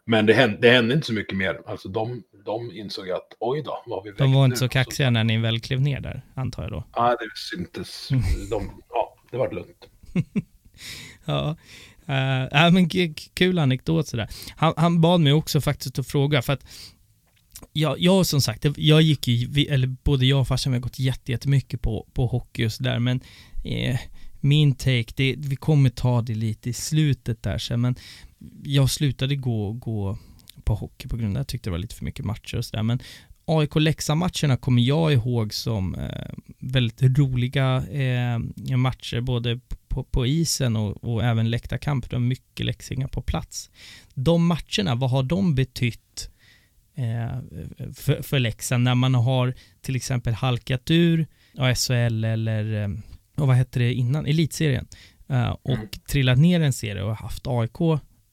Men 0.05 0.25
det 0.25 0.33
hände, 0.33 0.57
det 0.61 0.69
hände 0.69 0.93
inte 0.93 1.07
så 1.07 1.13
mycket 1.13 1.37
mer. 1.37 1.61
Alltså 1.65 1.89
de, 1.89 2.23
de 2.45 2.71
insåg 2.71 3.09
att 3.09 3.33
oj 3.39 3.61
då, 3.61 3.83
vad 3.85 4.03
vi 4.03 4.11
de 4.11 4.33
var 4.33 4.45
inte 4.45 4.57
så 4.57 4.69
kaxiga 4.69 5.09
när 5.09 5.23
ni 5.23 5.37
väl 5.37 5.59
klev 5.59 5.81
ner 5.81 5.99
där, 5.99 6.21
antar 6.33 6.63
jag 6.63 6.71
då. 6.71 6.83
Ja, 6.95 7.17
det 7.19 7.57
syntes. 7.57 8.09
De, 8.49 8.81
ja, 8.89 9.15
det 9.31 9.37
var 9.37 9.51
lugnt. 9.51 9.87
Ja, 11.25 11.55
uh, 12.11 12.65
äh, 12.65 12.71
men 12.71 12.89
kul 13.33 13.59
anekdot 13.59 14.07
sådär. 14.07 14.29
Han, 14.55 14.73
han 14.77 15.01
bad 15.01 15.21
mig 15.21 15.33
också 15.33 15.61
faktiskt 15.61 15.99
att 15.99 16.07
fråga, 16.07 16.41
för 16.41 16.53
att 16.53 16.65
jag, 17.73 17.99
jag 17.99 18.25
som 18.25 18.41
sagt, 18.41 18.65
jag 18.77 19.01
gick 19.01 19.27
ju, 19.27 19.65
eller 19.65 19.87
både 19.87 20.25
jag 20.25 20.41
och 20.41 20.47
farsan 20.47 20.73
vi 20.73 20.77
har 20.77 20.81
gått 20.81 20.99
jättemycket 20.99 21.81
på, 21.81 22.07
på 22.13 22.25
hockey 22.25 22.65
och 22.65 22.71
sådär, 22.71 22.99
men 22.99 23.21
eh, 23.63 23.99
min 24.39 24.75
take, 24.75 25.13
det, 25.15 25.35
vi 25.37 25.55
kommer 25.55 25.89
ta 25.89 26.21
det 26.21 26.35
lite 26.35 26.69
i 26.69 26.73
slutet 26.73 27.43
där 27.43 27.57
sen, 27.57 27.81
men 27.81 27.95
jag 28.63 28.89
slutade 28.89 29.35
gå, 29.35 29.71
gå 29.71 30.17
på 30.63 30.75
hockey 30.75 31.07
på 31.07 31.17
grund 31.17 31.37
av 31.37 31.41
att 31.41 31.45
jag 31.45 31.47
tyckte 31.47 31.69
det 31.69 31.71
var 31.71 31.77
lite 31.77 31.95
för 31.95 32.05
mycket 32.05 32.25
matcher 32.25 32.57
och 32.57 32.65
sådär, 32.65 32.83
men 32.83 32.99
AIK-Leksand-matcherna 33.45 34.57
kommer 34.57 34.81
jag 34.81 35.13
ihåg 35.13 35.53
som 35.53 35.95
eh, 35.95 36.33
väldigt 36.59 37.01
roliga 37.01 37.87
eh, 37.87 38.77
matcher, 38.77 39.21
både 39.21 39.59
på, 39.91 40.03
på 40.03 40.25
isen 40.25 40.75
och, 40.75 41.03
och 41.03 41.23
även 41.23 41.49
läktarkamp. 41.49 42.09
Det 42.09 42.15
var 42.15 42.21
mycket 42.21 42.65
läxingar 42.65 43.07
på 43.07 43.21
plats. 43.21 43.69
De 44.13 44.47
matcherna, 44.47 44.95
vad 44.95 45.09
har 45.09 45.23
de 45.23 45.55
betytt 45.55 46.29
eh, 46.95 47.39
för, 47.93 48.21
för 48.21 48.39
Leksand 48.39 48.83
när 48.83 48.95
man 48.95 49.15
har 49.15 49.53
till 49.81 49.95
exempel 49.95 50.33
halkat 50.33 50.91
ur 50.91 51.27
ja, 51.53 51.75
SHL 51.75 52.23
eller 52.23 52.83
eh, 52.83 52.89
och 53.37 53.47
vad 53.47 53.55
hette 53.55 53.79
det 53.79 53.93
innan, 53.93 54.25
elitserien 54.25 54.87
eh, 55.29 55.49
och 55.49 55.69
Mm. 55.71 55.87
trillat 56.07 56.37
ner 56.37 56.61
en 56.61 56.73
serie 56.73 57.03
och 57.03 57.15
haft 57.15 57.47
AIK 57.47 57.81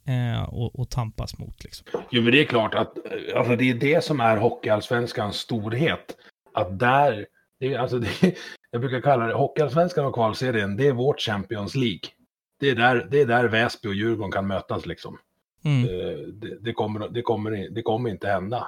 eh, 0.07 0.43
och, 0.43 0.79
och 0.81 0.91
tampas 0.91 1.39
mot 1.39 1.65
liksom. 1.65 1.87
Jo, 2.11 2.23
men 2.23 2.33
det 2.33 2.41
är 2.41 2.45
klart 2.45 2.75
att 2.75 2.93
alltså, 3.37 3.57
det 3.57 3.71
är 3.71 3.75
det 3.75 4.05
som 4.05 4.21
är 4.21 4.37
hockeyallsvenskans 4.37 5.37
storhet. 5.37 6.17
Att 6.55 6.79
där, 6.79 7.27
det 7.61 7.75
är, 7.75 7.79
alltså, 7.79 7.99
det, 8.21 8.37
jag 8.71 8.81
brukar 8.81 9.01
kalla 9.01 9.27
det 9.27 9.35
hockeyallsvenskan 9.35 10.05
och 10.05 10.15
kvalserien, 10.15 10.77
det 10.77 10.87
är 10.87 10.93
vårt 10.93 11.21
Champions 11.21 11.75
League. 11.75 12.01
Det 12.61 12.71
är 12.71 12.75
där, 12.75 13.09
det 13.11 13.21
är 13.21 13.27
där 13.27 13.45
Väsby 13.45 13.89
och 13.89 13.95
Djurgården 13.95 14.33
kan 14.33 14.47
mötas 14.47 14.87
liksom. 14.87 15.19
Mm. 15.65 15.85
Eh, 15.85 16.19
Det, 16.19 16.59
det, 16.61 16.73
kommer, 16.73 17.09
det, 17.09 17.23
kommer, 17.23 17.69
det 17.71 17.83
kommer 17.83 18.11
inte 18.11 18.29
hända. 18.29 18.67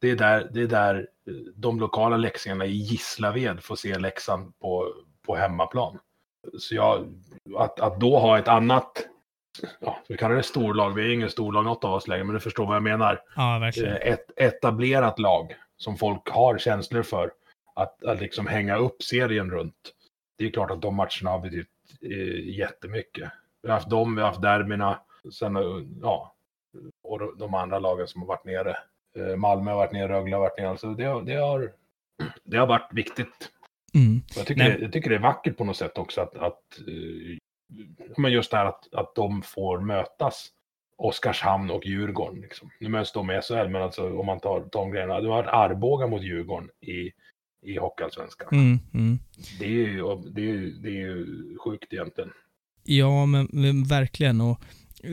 Det 0.00 0.10
är 0.10 0.16
där, 0.16 0.48
det 0.52 0.60
är 0.62 0.66
där 0.66 1.08
eh, 1.28 1.34
de 1.54 1.80
lokala 1.80 2.16
läxingarna 2.16 2.66
i 2.66 2.72
Gislaved 2.72 3.62
får 3.62 3.76
se 3.76 3.98
Leksand 3.98 4.58
på, 4.58 4.94
på 5.26 5.36
hemmaplan. 5.36 5.98
Så 6.58 6.74
jag, 6.74 7.06
att, 7.56 7.80
att 7.80 8.00
då 8.00 8.18
ha 8.18 8.38
ett 8.38 8.48
annat, 8.48 9.06
ja, 9.80 9.98
vi 10.08 10.16
kallar 10.16 10.34
det 10.36 10.42
storlag, 10.42 10.90
vi 10.90 11.02
är 11.06 11.10
ingen 11.14 11.30
storlag 11.30 11.64
något 11.64 11.84
av 11.84 11.92
oss 11.92 12.08
längre, 12.08 12.24
men 12.24 12.34
du 12.34 12.40
förstår 12.40 12.66
vad 12.66 12.76
jag 12.76 12.82
menar. 12.82 13.22
Ja, 13.36 13.58
verkligen. 13.58 13.96
Eh, 13.96 14.12
Ett 14.12 14.30
etablerat 14.36 15.18
lag 15.18 15.54
som 15.76 15.96
folk 15.96 16.28
har 16.30 16.58
känslor 16.58 17.02
för, 17.02 17.30
att, 17.74 18.04
att 18.04 18.20
liksom 18.20 18.46
hänga 18.46 18.76
upp 18.76 19.02
serien 19.02 19.50
runt. 19.50 19.92
Det 20.38 20.44
är 20.44 20.50
klart 20.50 20.70
att 20.70 20.82
de 20.82 20.94
matcherna 20.94 21.30
har 21.30 21.38
betytt 21.38 21.68
eh, 22.02 22.48
jättemycket. 22.58 23.30
Vi 23.62 23.68
har 23.68 23.74
haft 23.74 23.90
dem, 23.90 24.14
vi 24.16 24.20
har 24.22 24.28
haft 24.28 24.42
derbyna, 24.42 25.00
sen, 25.32 25.56
ja, 26.02 26.34
och 27.02 27.36
de- 27.38 27.54
andra 27.54 27.78
lagen 27.78 28.06
som 28.08 28.20
har 28.20 28.28
varit 28.28 28.44
nere. 28.44 28.76
Eh, 29.16 29.36
Malmö 29.36 29.70
har 29.70 29.76
varit 29.78 29.92
nere, 29.92 30.08
Rögle 30.08 30.36
har 30.36 30.40
varit 30.40 30.58
nere. 30.58 30.68
Alltså 30.70 30.94
det, 30.94 31.04
har- 31.04 31.22
det, 31.22 31.34
har, 31.34 31.72
det 32.44 32.56
har 32.56 32.66
varit 32.66 32.88
viktigt. 32.92 33.50
Mm. 33.94 34.20
Jag 34.36 34.46
tycker, 34.46 34.64
det, 34.64 34.78
jag 34.78 34.92
tycker 34.92 35.10
det 35.10 35.16
är 35.16 35.20
vackert 35.20 35.56
på 35.56 35.64
något 35.64 35.76
sätt 35.76 35.98
också 35.98 36.20
att, 36.20 36.36
att 36.36 36.78
eh, 36.88 37.38
men 38.16 38.32
just 38.32 38.50
det 38.50 38.56
här 38.56 38.66
att, 38.66 38.94
att 38.94 39.14
de 39.14 39.42
får 39.42 39.80
mötas. 39.80 40.48
Oskarshamn 40.96 41.70
och 41.70 41.86
Djurgården. 41.86 42.40
Liksom. 42.40 42.70
Nu 42.80 42.88
möts 42.88 43.12
de 43.12 43.30
i 43.30 43.40
SHL, 43.42 43.68
men 43.68 43.82
alltså 43.82 44.18
om 44.18 44.26
man 44.26 44.40
tar 44.40 44.68
de 44.72 44.90
grejerna. 44.90 45.20
Det 45.20 45.28
har 45.28 45.36
varit 45.42 45.48
Arboga 45.54 46.06
mot 46.06 46.22
Djurgården 46.22 46.70
i, 46.80 47.12
i 47.64 47.78
Hockeyallsvenskan. 47.78 48.48
Mm, 48.52 48.78
mm. 48.94 49.18
Det, 49.58 49.64
är 49.64 49.88
ju, 49.88 50.02
det, 50.34 50.40
är 50.40 50.44
ju, 50.44 50.70
det 50.70 50.88
är 50.88 51.00
ju 51.00 51.26
sjukt 51.64 51.92
egentligen. 51.92 52.30
Ja, 52.84 53.26
men, 53.26 53.48
men 53.52 53.84
verkligen. 53.84 54.40
Och 54.40 54.60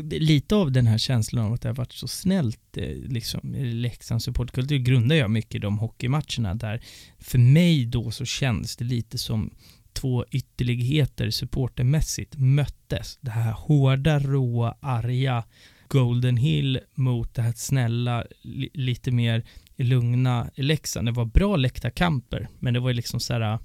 lite 0.09 0.55
av 0.55 0.71
den 0.71 0.87
här 0.87 0.97
känslan 0.97 1.45
av 1.45 1.53
att 1.53 1.61
det 1.61 1.69
har 1.69 1.75
varit 1.75 1.91
så 1.91 2.07
snällt, 2.07 2.77
eh, 2.77 2.95
liksom, 2.95 3.55
i 3.55 3.73
Leksands 3.73 4.25
supportkultur 4.25 4.77
grundar 4.77 5.15
jag 5.15 5.31
mycket 5.31 5.55
i 5.55 5.59
de 5.59 5.79
hockeymatcherna 5.79 6.55
där 6.55 6.81
för 7.19 7.37
mig 7.37 7.85
då 7.85 8.11
så 8.11 8.25
känns 8.25 8.77
det 8.77 8.85
lite 8.85 9.17
som 9.17 9.53
två 9.93 10.25
ytterligheter 10.31 11.29
supportermässigt 11.29 12.35
möttes. 12.37 13.17
Det 13.21 13.31
här 13.31 13.51
hårda, 13.51 14.19
råa, 14.19 14.75
arga 14.79 15.43
Golden 15.87 16.37
Hill 16.37 16.79
mot 16.95 17.33
det 17.35 17.41
här 17.41 17.53
snälla, 17.55 18.25
li, 18.41 18.69
lite 18.73 19.11
mer 19.11 19.43
lugna 19.83 20.49
Leksand. 20.55 21.07
Det 21.07 21.11
var 21.11 21.25
bra 21.25 21.55
läktarkamper, 21.55 22.47
men 22.59 22.73
det 22.73 22.79
var 22.79 22.89
ju 22.89 22.93
liksom 22.93 23.19
så 23.19 23.33
här 23.33 23.59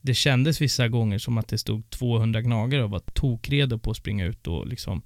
det 0.00 0.14
kändes 0.14 0.60
vissa 0.60 0.88
gånger 0.88 1.18
som 1.18 1.38
att 1.38 1.48
det 1.48 1.58
stod 1.58 1.90
200 1.90 2.42
gnagare 2.42 2.84
och 2.84 2.90
var 2.90 2.98
tokredo 2.98 3.78
på 3.78 3.90
att 3.90 3.96
springa 3.96 4.24
ut 4.24 4.46
och 4.46 4.66
liksom 4.66 5.02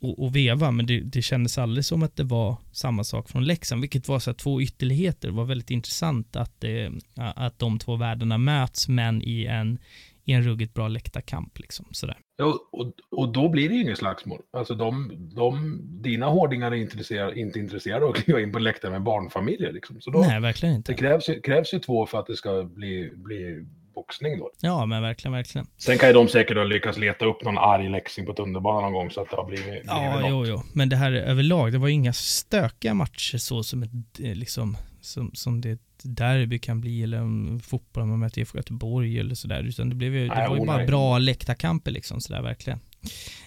och, 0.00 0.24
och 0.24 0.36
veva, 0.36 0.70
men 0.70 0.86
det, 0.86 1.00
det 1.00 1.22
kändes 1.22 1.58
aldrig 1.58 1.84
som 1.84 2.02
att 2.02 2.16
det 2.16 2.24
var 2.24 2.56
samma 2.72 3.04
sak 3.04 3.28
från 3.28 3.44
Leksand, 3.44 3.80
vilket 3.80 4.08
var 4.08 4.18
så 4.18 4.30
här 4.30 4.36
två 4.36 4.62
ytterligheter. 4.62 5.28
Det 5.28 5.34
var 5.34 5.44
väldigt 5.44 5.70
intressant 5.70 6.36
att, 6.36 6.60
det, 6.60 6.92
att 7.14 7.58
de 7.58 7.78
två 7.78 7.96
världarna 7.96 8.38
möts, 8.38 8.88
men 8.88 9.22
i 9.22 9.44
en, 9.44 9.78
i 10.24 10.32
en 10.32 10.42
ruggigt 10.42 10.74
bra 10.74 10.88
läktarkamp 10.88 11.58
liksom 11.58 11.86
sådär. 11.90 12.18
Ja, 12.36 12.58
och, 12.72 12.92
och 13.10 13.32
då 13.32 13.48
blir 13.48 13.68
det 13.68 13.74
ju 13.74 13.82
inget 13.82 13.98
slagsmål. 13.98 14.42
Alltså 14.52 14.74
de, 14.74 15.12
de, 15.36 15.80
dina 16.02 16.26
hårdingar 16.26 16.72
är 16.72 16.76
intresserade, 16.76 17.40
inte 17.40 17.58
intresserade 17.58 18.04
av 18.04 18.10
att 18.10 18.16
kliva 18.16 18.40
in 18.40 18.52
på 18.52 18.58
läktaren 18.58 18.92
med 18.92 19.02
barnfamiljer. 19.02 19.72
Liksom. 19.72 20.00
Så 20.00 20.10
då, 20.10 20.18
Nej, 20.18 20.40
verkligen 20.40 20.72
det 20.72 20.76
inte. 20.76 20.94
krävs 20.94 21.28
ju, 21.28 21.40
krävs 21.40 21.74
ju 21.74 21.78
två 21.78 22.06
för 22.06 22.18
att 22.18 22.26
det 22.26 22.36
ska 22.36 22.62
bli, 22.62 23.10
bli 23.14 23.66
boxning 23.94 24.38
då. 24.38 24.50
Ja, 24.60 24.86
men 24.86 25.02
verkligen, 25.02 25.32
verkligen. 25.32 25.66
Sen 25.78 25.98
kan 25.98 26.08
ju 26.08 26.12
de 26.12 26.28
säkert 26.28 26.56
ha 26.56 26.64
lyckats 26.64 26.98
leta 26.98 27.24
upp 27.24 27.44
någon 27.44 27.58
arg 27.58 27.88
läxing 27.88 28.26
på 28.26 28.32
tunnelbanan 28.34 28.82
någon 28.82 28.92
gång 28.92 29.10
så 29.10 29.20
att 29.20 29.30
det 29.30 29.36
har 29.36 29.44
blivit, 29.46 29.64
blivit 29.66 29.82
Ja, 29.86 30.20
något. 30.20 30.30
jo, 30.30 30.46
jo. 30.46 30.62
Men 30.72 30.88
det 30.88 30.96
här 30.96 31.12
överlag, 31.12 31.72
det 31.72 31.78
var 31.78 31.88
ju 31.88 31.94
inga 31.94 32.12
stökiga 32.12 32.94
matcher 32.94 33.38
så 33.38 33.62
som 33.62 33.82
ett, 33.82 33.90
eh, 34.20 34.34
liksom, 34.34 34.76
som, 35.00 35.30
som 35.34 35.60
det 35.60 35.78
derby 36.04 36.58
kan 36.58 36.80
bli 36.80 37.02
eller 37.02 37.18
en 37.18 37.60
fotboll 37.60 38.02
om 38.02 38.08
man 38.10 38.18
möter 38.18 38.40
IFK 38.40 38.58
Göteborg 38.58 39.18
eller 39.20 39.34
sådär. 39.34 39.62
Utan 39.62 39.88
det 39.88 39.94
blev 39.94 40.14
ju, 40.14 40.28
det 40.28 40.34
Nej, 40.34 40.48
var 40.48 40.56
ju 40.56 40.62
oh, 40.62 40.66
bara 40.66 40.76
nej. 40.76 40.86
bra 40.86 41.18
läktarkamper 41.18 41.90
liksom 41.90 42.20
sådär 42.20 42.42
verkligen. 42.42 42.80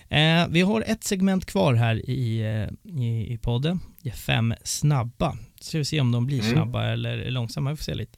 Eh, 0.09 0.47
vi 0.49 0.61
har 0.61 0.81
ett 0.87 1.03
segment 1.03 1.45
kvar 1.45 1.73
här 1.73 2.09
i, 2.09 2.39
eh, 2.41 2.93
i, 3.03 3.33
i 3.33 3.37
podden. 3.37 3.79
Det 4.01 4.11
fem 4.11 4.53
snabba. 4.63 5.37
Ska 5.61 5.77
vi 5.77 5.85
se 5.85 6.01
om 6.01 6.11
de 6.11 6.25
blir 6.25 6.39
Mm. 6.41 6.51
snabba 6.53 6.85
eller 6.85 7.29
långsamma. 7.31 7.69
Vi 7.69 7.75
får 7.75 7.83
se 7.83 7.95
lite. 7.95 8.17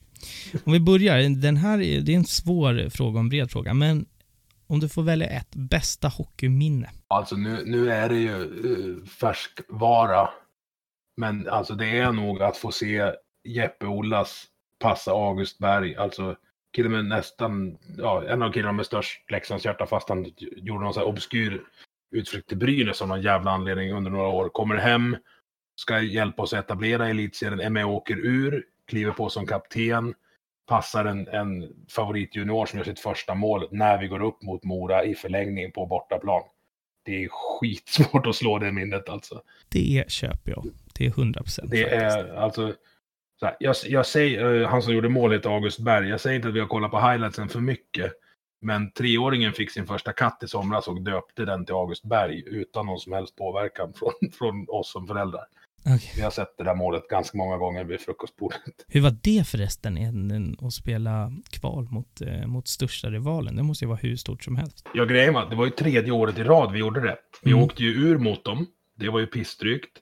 Om 0.64 0.74
vi 0.74 0.80
börjar. 0.80 1.42
Den 1.42 1.58
här 1.58 1.82
är, 1.82 2.02
det 2.02 2.12
är 2.12 2.18
en 2.18 2.26
svår 2.26 2.90
fråga 2.90 3.14
och 3.14 3.20
en 3.20 3.30
bred 3.30 3.52
fråga. 3.52 3.74
Men 3.74 4.06
om 4.68 4.80
du 4.80 4.90
får 4.90 5.04
välja 5.04 5.28
ett 5.28 5.56
bästa 5.56 6.08
hockeyminne. 6.08 6.90
Alltså 7.08 7.36
nu, 7.36 7.64
nu 7.66 7.92
är 7.92 8.10
det 8.10 8.18
ju 8.18 8.36
uh, 8.36 9.06
färskvara. 9.06 10.30
Men 11.18 11.50
alltså 11.50 11.76
det 11.76 11.98
är 11.98 12.12
nog 12.12 12.42
att 12.42 12.58
få 12.58 12.72
se 12.72 13.12
Jeppe 13.44 13.86
Ollas 13.86 14.46
passa 14.80 15.12
August 15.12 15.58
Berg. 15.60 15.96
Alltså 15.96 16.36
killen 16.76 16.92
med 16.92 17.06
nästan, 17.06 17.78
ja, 17.98 18.24
en 18.28 18.42
av 18.42 18.52
killarna 18.52 18.72
med 18.72 18.86
störst 18.86 19.32
Leksandshjärta 19.32 19.86
fast 19.86 20.10
han 20.10 20.34
gjorde 20.38 20.84
någon 20.84 20.94
sån 20.94 21.02
här 21.02 21.10
obskyr 21.10 21.62
utflykt 22.12 22.48
till 22.48 22.58
Brynäs 22.58 23.02
av 23.02 23.08
någon 23.08 23.22
jävla 23.22 23.52
anledning 23.52 23.94
under 23.94 24.12
några 24.12 24.28
år. 24.28 24.50
Kommer 24.50 24.76
hem, 24.76 25.18
ska 25.76 26.02
hjälpa 26.02 26.44
oss 26.44 26.54
att 26.54 26.66
etablera 26.66 27.10
elitserien, 27.10 27.60
är 27.60 27.70
med 27.70 27.86
och 27.86 27.92
åker 27.92 28.18
ur, 28.18 28.66
kliver 28.88 29.12
på 29.12 29.30
som 29.30 29.48
kapten, 29.48 30.14
passar 30.68 31.06
en, 31.06 31.28
en 31.28 31.74
favoritjunior 31.90 32.66
som 32.66 32.80
gör 32.80 32.86
sitt 32.86 33.00
första 33.00 33.36
mål 33.36 33.68
när 33.72 33.98
vi 33.98 34.08
går 34.08 34.22
upp 34.22 34.42
mot 34.42 34.64
Mora 34.64 35.04
i 35.04 35.16
förlängning 35.16 35.72
på 35.72 35.86
bortaplan. 35.86 36.44
Det 37.06 37.24
är 37.24 37.30
skitsvårt 37.32 38.28
att 38.28 38.36
slå 38.36 38.60
det 38.60 38.72
minnet 38.72 39.10
alltså. 39.10 39.42
Det 39.70 40.06
köper 40.08 40.52
jag. 40.52 40.66
Det 40.94 41.06
är 41.06 41.10
100 41.10 41.44
procent. 41.44 41.72
Det 41.72 41.90
är 41.90 42.36
alltså... 42.36 42.74
Så 43.40 43.46
här, 43.46 43.56
jag, 43.60 43.76
jag 43.86 44.06
säger, 44.06 44.62
eh, 44.62 44.70
han 44.70 44.82
som 44.82 44.94
gjorde 44.94 45.10
målet, 45.10 45.46
August 45.46 45.80
Berg, 45.80 46.10
jag 46.10 46.22
säger 46.22 46.36
inte 46.36 46.48
att 46.48 46.54
vi 46.54 46.60
har 46.60 46.68
kollat 46.68 46.92
på 46.92 47.00
highlightsen 47.00 47.50
för 47.50 47.60
mycket. 47.60 48.14
Men 48.62 48.92
treåringen 48.92 49.54
fick 49.54 49.72
sin 49.72 49.88
första 49.88 50.14
katt 50.14 50.44
i 50.44 50.48
somras 50.48 50.88
och 50.88 51.02
döpte 51.02 51.46
den 51.46 51.66
till 51.66 51.76
August 51.76 52.04
Berg 52.04 52.44
utan 52.46 52.86
någon 52.86 53.00
som 53.00 53.14
helst 53.14 53.36
påverkan 53.36 53.94
från, 54.00 54.32
från 54.32 54.66
oss 54.70 54.92
som 54.92 55.08
föräldrar. 55.08 55.46
Okej. 55.86 56.12
Vi 56.16 56.22
har 56.22 56.32
sett 56.32 56.58
det 56.58 56.64
där 56.64 56.76
målet 56.76 57.08
ganska 57.08 57.38
många 57.38 57.58
gånger 57.58 57.84
vid 57.84 58.02
frukostbordet. 58.02 58.60
Hur 58.88 59.02
var 59.02 59.16
det 59.24 59.48
förresten 59.48 59.98
en- 59.98 60.32
en- 60.32 60.56
att 60.62 60.74
spela 60.74 61.32
kval 61.50 61.88
mot, 61.92 62.22
eh, 62.22 62.48
mot 62.48 62.68
största 62.68 63.10
rivalen? 63.10 63.56
Det 63.56 63.64
måste 63.64 63.86
ju 63.86 63.90
vara 63.90 64.00
hur 64.02 64.16
stort 64.16 64.44
som 64.44 64.56
helst. 64.56 64.86
Ja, 64.94 65.06
grejen 65.06 65.34
var 65.34 65.42
att 65.44 65.50
det 65.50 65.56
var 65.56 65.66
ju 65.66 65.72
tredje 65.72 66.12
året 66.12 66.40
i 66.40 66.44
rad 66.44 66.72
vi 66.72 66.80
gjorde 66.80 67.02
det. 67.02 67.18
Vi 67.44 67.52
Mm. 67.52 67.64
åkte 67.64 67.84
ju 67.84 67.90
ur 68.10 68.18
mot 68.18 68.44
dem. 68.46 68.68
Det 68.96 69.10
var 69.10 69.20
ju 69.20 69.28
pissdrygt. 69.28 69.98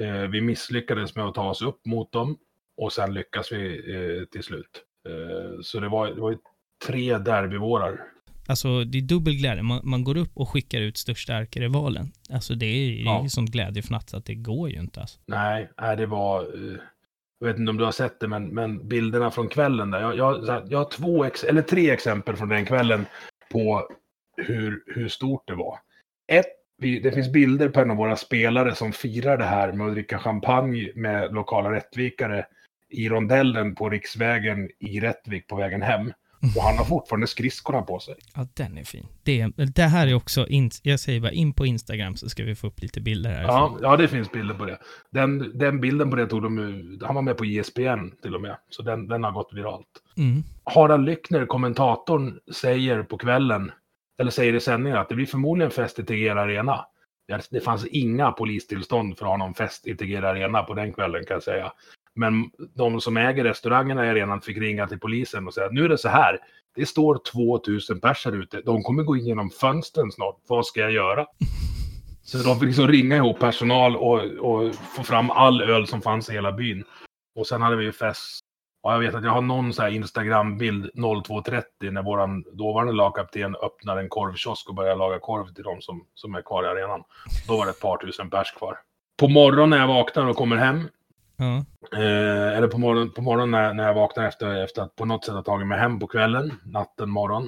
Eh, 0.00 0.12
vi 0.20 0.40
misslyckades 0.40 1.16
med 1.16 1.24
att 1.24 1.34
ta 1.34 1.50
oss 1.50 1.62
upp 1.62 1.86
mot 1.86 2.12
dem 2.12 2.36
och 2.76 2.92
sen 2.92 3.14
lyckas 3.14 3.52
vi 3.52 3.76
eh, 3.94 4.24
till 4.24 4.42
slut. 4.42 4.84
Eh, 5.08 5.60
så 5.62 5.80
det 5.80 5.88
var, 5.88 6.06
det 6.08 6.20
var 6.20 6.30
ju 6.30 6.38
tre 6.86 7.18
derbyvårar. 7.18 8.00
Alltså 8.48 8.84
det 8.84 8.98
är 8.98 9.02
dubbel 9.02 9.34
glädje. 9.34 9.62
Man, 9.62 9.80
man 9.84 10.04
går 10.04 10.16
upp 10.16 10.30
och 10.34 10.48
skickar 10.48 10.80
ut 10.80 10.96
största 10.96 11.34
ärkerivalen. 11.34 12.12
Alltså 12.32 12.54
det 12.54 12.66
är, 12.66 12.88
det 12.90 13.00
är 13.00 13.04
Ja. 13.04 13.22
ju 13.22 13.28
sån 13.28 13.46
glädjefnatt 13.46 14.10
så 14.10 14.16
att 14.16 14.24
det 14.24 14.34
går 14.34 14.70
ju 14.70 14.80
inte 14.80 15.00
alltså. 15.00 15.18
Nej, 15.26 15.70
nej 15.80 15.96
det 15.96 16.06
var... 16.06 16.40
eh, 16.42 16.78
Jag 17.40 17.46
vet 17.48 17.58
inte 17.58 17.70
om 17.70 17.76
du 17.76 17.84
har 17.84 17.92
sett 17.92 18.20
det, 18.20 18.28
men, 18.28 18.48
men 18.48 18.88
bilderna 18.88 19.30
från 19.30 19.48
kvällen 19.48 19.90
där. 19.90 20.00
Jag, 20.00 20.16
jag, 20.18 20.66
jag 20.72 20.78
har 20.78 20.90
två, 20.90 21.24
ex, 21.24 21.44
eller 21.44 21.62
tre 21.62 21.90
exempel 21.90 22.36
från 22.36 22.48
den 22.48 22.66
kvällen 22.66 23.06
på 23.52 23.88
hur, 24.36 24.82
hur 24.86 25.08
stort 25.08 25.42
det 25.46 25.54
var. 25.54 25.78
Ett, 26.32 26.46
vi, 26.78 27.00
det 27.00 27.12
finns 27.12 27.32
bilder 27.32 27.68
på 27.68 27.80
en 27.80 27.90
av 27.90 27.96
våra 27.96 28.16
spelare 28.16 28.74
som 28.74 28.92
firar 28.92 29.36
det 29.38 29.44
här 29.44 29.72
med 29.72 29.86
att 29.86 29.92
dricka 29.92 30.18
champagne 30.18 30.90
med 30.94 31.34
lokala 31.34 31.72
rättvikare 31.72 32.44
i 32.90 33.08
rondellen 33.08 33.74
på 33.74 33.90
Riksvägen 33.90 34.70
i 34.78 35.00
Rättvik 35.00 35.46
på 35.46 35.56
vägen 35.56 35.82
hem. 35.82 36.12
Och 36.56 36.62
han 36.62 36.78
har 36.78 36.84
fortfarande 36.84 37.26
skridskorna 37.26 37.82
på 37.82 37.98
sig. 37.98 38.14
Ja, 38.34 38.46
den 38.54 38.78
är 38.78 38.84
fin. 38.84 39.06
Det, 39.22 39.46
det 39.56 39.82
här 39.82 40.06
är 40.06 40.14
också, 40.14 40.46
in, 40.46 40.70
jag 40.82 41.00
säger 41.00 41.20
bara 41.20 41.32
in 41.32 41.52
på 41.52 41.66
Instagram 41.66 42.16
så 42.16 42.28
ska 42.28 42.44
vi 42.44 42.54
få 42.54 42.66
upp 42.66 42.80
lite 42.80 43.00
bilder 43.00 43.30
här. 43.30 43.42
Ja, 43.42 43.78
ja, 43.82 43.96
det 43.96 44.08
finns 44.08 44.32
bilder 44.32 44.54
på 44.54 44.64
det. 44.64 44.78
Den, 45.10 45.58
den 45.58 45.80
bilden 45.80 46.10
på 46.10 46.16
det 46.16 46.26
tog 46.26 46.42
de 46.42 46.58
ju- 46.58 46.98
Han 47.06 47.14
var 47.14 47.22
med 47.22 47.36
på 47.36 47.44
E 47.44 47.48
ISBN 47.48 48.10
till 48.22 48.34
och 48.34 48.40
med. 48.40 48.56
Så 48.70 48.82
den, 48.82 49.08
den 49.08 49.24
har 49.24 49.32
gått 49.32 49.50
viralt. 49.52 49.86
Mm. 50.16 50.42
Harald 50.64 51.04
Lyckner, 51.04 51.46
kommentatorn, 51.46 52.38
säger 52.54 53.02
på 53.02 53.18
kvällen, 53.18 53.72
eller 54.20 54.30
säger 54.30 54.54
i 54.54 54.60
sändningen 54.60 54.98
att 54.98 55.08
det 55.08 55.14
blir 55.14 55.26
förmodligen 55.26 55.70
fest 55.70 55.98
i 55.98 56.04
Tegera 56.04 56.40
Arena. 56.42 56.84
Det- 57.28 57.48
Det 57.50 57.60
fanns 57.60 57.86
inga 57.86 58.32
polistillstånd 58.32 59.18
för 59.18 59.24
att 59.26 59.30
ha 59.30 59.36
någon 59.36 59.54
fest 59.54 59.86
i 59.86 59.96
Tegera 59.96 60.28
Arena 60.30 60.62
på 60.62 60.74
den 60.74 60.92
kvällen 60.92 61.24
kan 61.24 61.34
jag 61.34 61.42
säga. 61.42 61.72
Men 62.18 62.50
de 62.74 63.00
som 63.00 63.16
äger 63.16 63.44
restaurangerna 63.44 64.06
i 64.06 64.08
arenan 64.08 64.40
fick 64.40 64.58
ringa 64.58 64.86
till 64.86 65.00
polisen 65.00 65.46
och 65.46 65.54
säga 65.54 65.66
att 65.66 65.72
nu 65.72 65.84
är 65.84 65.88
det 65.88 65.98
så 65.98 66.08
här. 66.08 66.38
Det 66.74 66.86
står 66.86 67.20
2000 67.32 68.00
pers 68.00 68.24
här 68.24 68.42
ute. 68.42 68.60
De 68.60 68.82
kommer 68.82 69.02
gå 69.02 69.16
in 69.16 69.26
genom 69.26 69.50
fönstren 69.50 70.12
snart. 70.12 70.36
Vad 70.48 70.66
ska 70.66 70.80
jag 70.80 70.92
göra? 70.92 71.26
Så 72.22 72.38
de 72.38 72.60
fick 72.60 72.66
liksom 72.66 72.88
ringa 72.88 73.16
ihop 73.16 73.38
personal 73.38 73.96
och, 73.96 74.20
och 74.22 74.74
få 74.74 75.02
fram 75.02 75.30
all 75.30 75.62
öl 75.62 75.86
som 75.86 76.02
fanns 76.02 76.30
i 76.30 76.32
hela 76.32 76.52
byn. 76.52 76.84
Och 77.34 77.46
sen 77.46 77.62
hade 77.62 77.76
vi 77.76 77.84
ju 77.84 77.92
fest. 77.92 78.40
Ja, 78.82 78.92
jag 78.92 79.00
vet 79.00 79.14
att 79.14 79.24
jag 79.24 79.30
har 79.30 79.42
någon 79.42 79.72
så 79.72 79.82
här 79.82 79.90
Instagram-bild 79.90 80.90
02.30 80.94 81.90
när 81.90 82.02
våran 82.02 82.44
dåvarande 82.52 82.92
lagkapten 82.92 83.56
öppnar 83.56 83.96
en 83.96 84.08
korvkiosk 84.08 84.68
och 84.68 84.74
börjar 84.74 84.96
laga 84.96 85.18
korv 85.18 85.54
till 85.54 85.64
de 85.64 85.80
som, 85.80 86.04
som 86.14 86.34
är 86.34 86.42
kvar 86.42 86.64
i 86.64 86.66
arenan. 86.66 87.02
Då 87.48 87.56
var 87.56 87.64
det 87.64 87.70
ett 87.70 87.80
par 87.80 87.96
tusen 87.96 88.30
pers 88.30 88.52
kvar. 88.52 88.78
På 89.18 89.28
morgonen 89.28 89.70
när 89.70 89.78
jag 89.78 89.88
vaknar 89.88 90.26
och 90.26 90.36
kommer 90.36 90.56
hem, 90.56 90.88
Eh, 91.92 92.56
eller 92.56 92.68
på 92.68 92.78
morgonen, 92.78 93.10
på 93.10 93.22
morgonen 93.22 93.50
när, 93.50 93.74
när 93.74 93.86
jag 93.86 93.94
vaknar 93.94 94.24
efter, 94.24 94.64
efter 94.64 94.82
att 94.82 94.96
på 94.96 95.04
något 95.04 95.24
sätt 95.24 95.34
ha 95.34 95.42
tagit 95.42 95.66
mig 95.66 95.78
hem 95.78 95.98
på 95.98 96.06
kvällen, 96.06 96.52
natten, 96.64 97.10
morgon, 97.10 97.42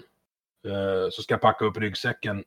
eh, 0.67 1.11
så 1.11 1.23
ska 1.23 1.35
jag 1.35 1.41
packa 1.41 1.65
upp 1.65 1.77
ryggsäcken. 1.77 2.45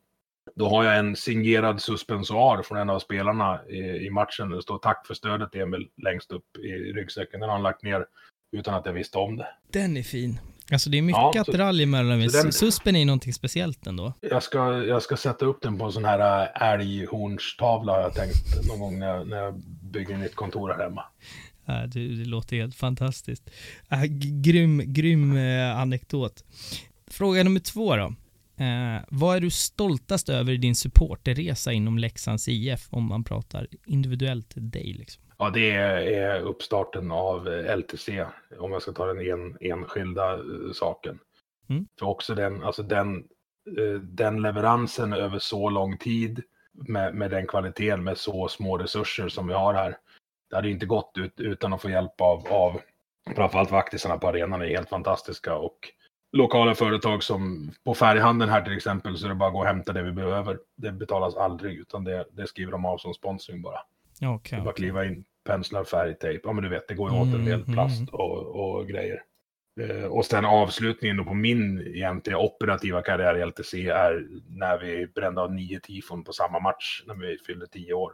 Då 0.56 0.70
har 0.70 0.84
jag 0.84 0.98
en 0.98 1.16
signerad 1.16 1.82
suspensoar 1.82 2.64
från 2.64 2.78
en 2.78 2.90
av 2.90 3.00
spelarna 3.00 3.60
i, 3.68 3.80
i 3.80 4.10
matchen. 4.10 4.50
Det 4.50 4.62
står 4.62 4.78
tack 4.78 5.08
för 5.08 5.14
stödet 5.14 5.56
Emil 5.56 5.90
längst 5.98 6.32
upp 6.32 6.58
i 6.58 6.70
ryggsäcken. 6.70 7.40
Den 7.40 7.50
har 7.50 7.56
han 7.56 7.64
lagt 7.64 7.84
ner 7.84 8.06
utan 8.52 8.74
att 8.74 8.86
jag 8.86 8.94
visste 8.94 9.18
om 9.18 9.38
det. 9.38 9.48
Den 9.68 9.98
är 9.98 10.04
fin. 10.04 10.40
Alltså 10.74 10.90
det 10.90 10.98
är 10.98 11.02
mycket 11.02 11.20
Ja, 11.22 11.32
så- 11.34 11.42
attiraljer 11.42 11.88
mellan 11.88 12.20
den- 12.20 12.54
Suspen 12.54 12.96
är 12.96 13.06
någonting 13.06 13.34
speciellt 13.34 13.88
ändå. 13.88 14.14
Jag 14.22 14.44
ska, 14.44 14.84
jag 14.84 15.02
ska 15.02 15.18
sätta 15.18 15.46
upp 15.46 15.62
den 15.62 15.78
på 15.78 15.86
en 15.86 15.92
sån 15.92 16.06
här 16.06 16.42
äh, 16.62 16.72
älghornstavla 16.74 17.92
har 17.92 18.00
jag 18.02 18.14
tänkt 18.14 18.68
någon 18.68 18.80
gång 18.80 19.00
när 19.00 19.08
jag, 19.08 19.28
när 19.28 19.38
jag 19.38 19.60
bygger 19.92 20.18
nytt 20.18 20.36
kontor 20.36 20.70
här 20.78 20.84
hemma. 20.84 21.04
Ja, 21.66 21.74
det, 21.88 22.08
det 22.08 22.26
låter 22.26 22.56
helt 22.58 22.76
fantastiskt. 22.76 23.50
Äh, 23.92 24.04
grym, 24.44 24.82
grym 24.86 25.38
eh, 25.38 25.78
anekdot. 25.80 26.44
Fråga 27.08 27.44
nummer 27.44 27.60
två 27.60 27.96
då. 27.96 28.14
Eh, 28.64 29.02
vad 29.10 29.36
är 29.38 29.42
du 29.42 29.50
stoltast 29.50 30.30
över 30.30 30.54
i 30.54 30.58
din 30.58 30.76
supporterresa 30.76 31.72
inom 31.74 31.98
Leksands 31.98 32.48
IF 32.48 32.88
om 32.90 33.04
man 33.04 33.24
pratar 33.24 33.68
individuellt 33.86 34.54
dig 34.56 34.94
liksom? 35.00 35.24
Ja, 35.44 35.50
det 35.50 35.72
är, 35.72 36.42
uppstarten 36.42 37.12
av 37.12 37.48
LTC, 37.78 38.26
om 38.60 38.72
jag 38.72 38.82
ska 38.82 38.92
ta 38.92 39.06
den 39.06 39.28
en, 39.28 39.58
enskilda 39.62 40.34
eh, 40.34 40.72
saken. 40.74 41.20
Mm. 41.70 41.88
För 42.00 42.06
också 42.06 42.36
den, 42.36 42.64
alltså 42.64 42.84
den, 42.84 43.16
eh, 43.78 44.02
den 44.02 44.42
leveransen 44.42 45.14
över 45.14 45.40
så 45.40 45.70
lång 45.70 45.98
tid 45.98 46.44
med, 46.72 47.16
med 47.16 47.32
den 47.32 47.48
kvaliteten, 47.48 48.04
med 48.04 48.18
så 48.18 48.48
små 48.48 48.78
resurser 48.78 49.30
som 49.30 49.48
vi 49.48 49.54
har 49.54 49.74
här. 49.74 49.98
Det 50.50 50.56
hade 50.56 50.70
inte 50.70 50.86
gått 50.86 51.18
ut, 51.18 51.40
utan 51.40 51.74
att 51.74 51.82
få 51.82 51.90
hjälp 51.90 52.22
av, 52.22 52.48
av 52.48 52.82
framförallt 53.36 53.72
vaktisarna 53.72 54.18
på 54.18 54.28
arenan 54.28 54.62
är 54.62 54.68
helt 54.68 54.90
fantastiska 54.90 55.56
och 55.56 55.78
lokala 56.32 56.76
företag 56.76 57.24
som 57.24 57.72
på 57.84 57.94
färghandeln 57.94 58.52
här 58.52 58.62
till 58.62 58.76
exempel 58.76 59.18
så 59.18 59.26
är 59.26 59.30
det 59.30 59.36
bara 59.36 59.48
att 59.48 59.54
gå 59.54 59.60
och 59.60 59.66
hämta 59.66 59.94
det 59.94 60.04
vi 60.04 60.12
behöver. 60.12 60.60
Det 60.76 60.92
betalas 60.92 61.36
aldrig 61.36 61.78
utan 61.78 62.04
det, 62.04 62.26
det 62.32 62.48
skriver 62.48 62.72
de 62.72 62.86
av 62.86 62.98
som 62.98 63.14
sponsring 63.14 63.62
bara. 63.62 63.80
Okej. 64.22 64.58
Det 64.58 64.62
är 64.62 64.66
bara 64.66 64.70
att 64.70 64.76
kliva 64.76 65.06
in, 65.06 65.26
penslar, 65.44 65.84
färgtejp. 65.84 66.42
Ja, 66.44 66.54
men 66.54 66.64
du 66.64 66.70
vet, 66.70 66.88
det 66.88 66.94
går 66.94 67.12
ju 67.12 67.18
åt 67.18 67.28
en 67.28 67.46
del 67.46 67.62
Mm, 67.62 67.74
plast 67.74 68.00
mm. 68.00 68.14
och, 68.14 68.78
och 68.78 68.88
grejer. 68.88 69.22
Eh, 69.82 70.06
och 70.06 70.26
sen 70.26 70.46
avslutningen 70.46 71.18
då 71.18 71.24
på 71.24 71.34
min 71.34 71.88
egentligen 71.96 72.40
operativa 72.40 73.02
karriär 73.02 73.38
i 73.38 73.46
LTC 73.46 73.90
är 73.90 74.28
när 74.48 74.80
vi 74.80 75.08
brände 75.08 75.42
av 75.42 75.54
nio 75.54 75.80
tifon 75.80 76.24
på 76.24 76.34
samma 76.34 76.60
match 76.60 77.04
när 77.08 77.16
vi 77.16 77.38
fyllde 77.48 77.68
tio 77.68 77.94
år. 77.94 78.12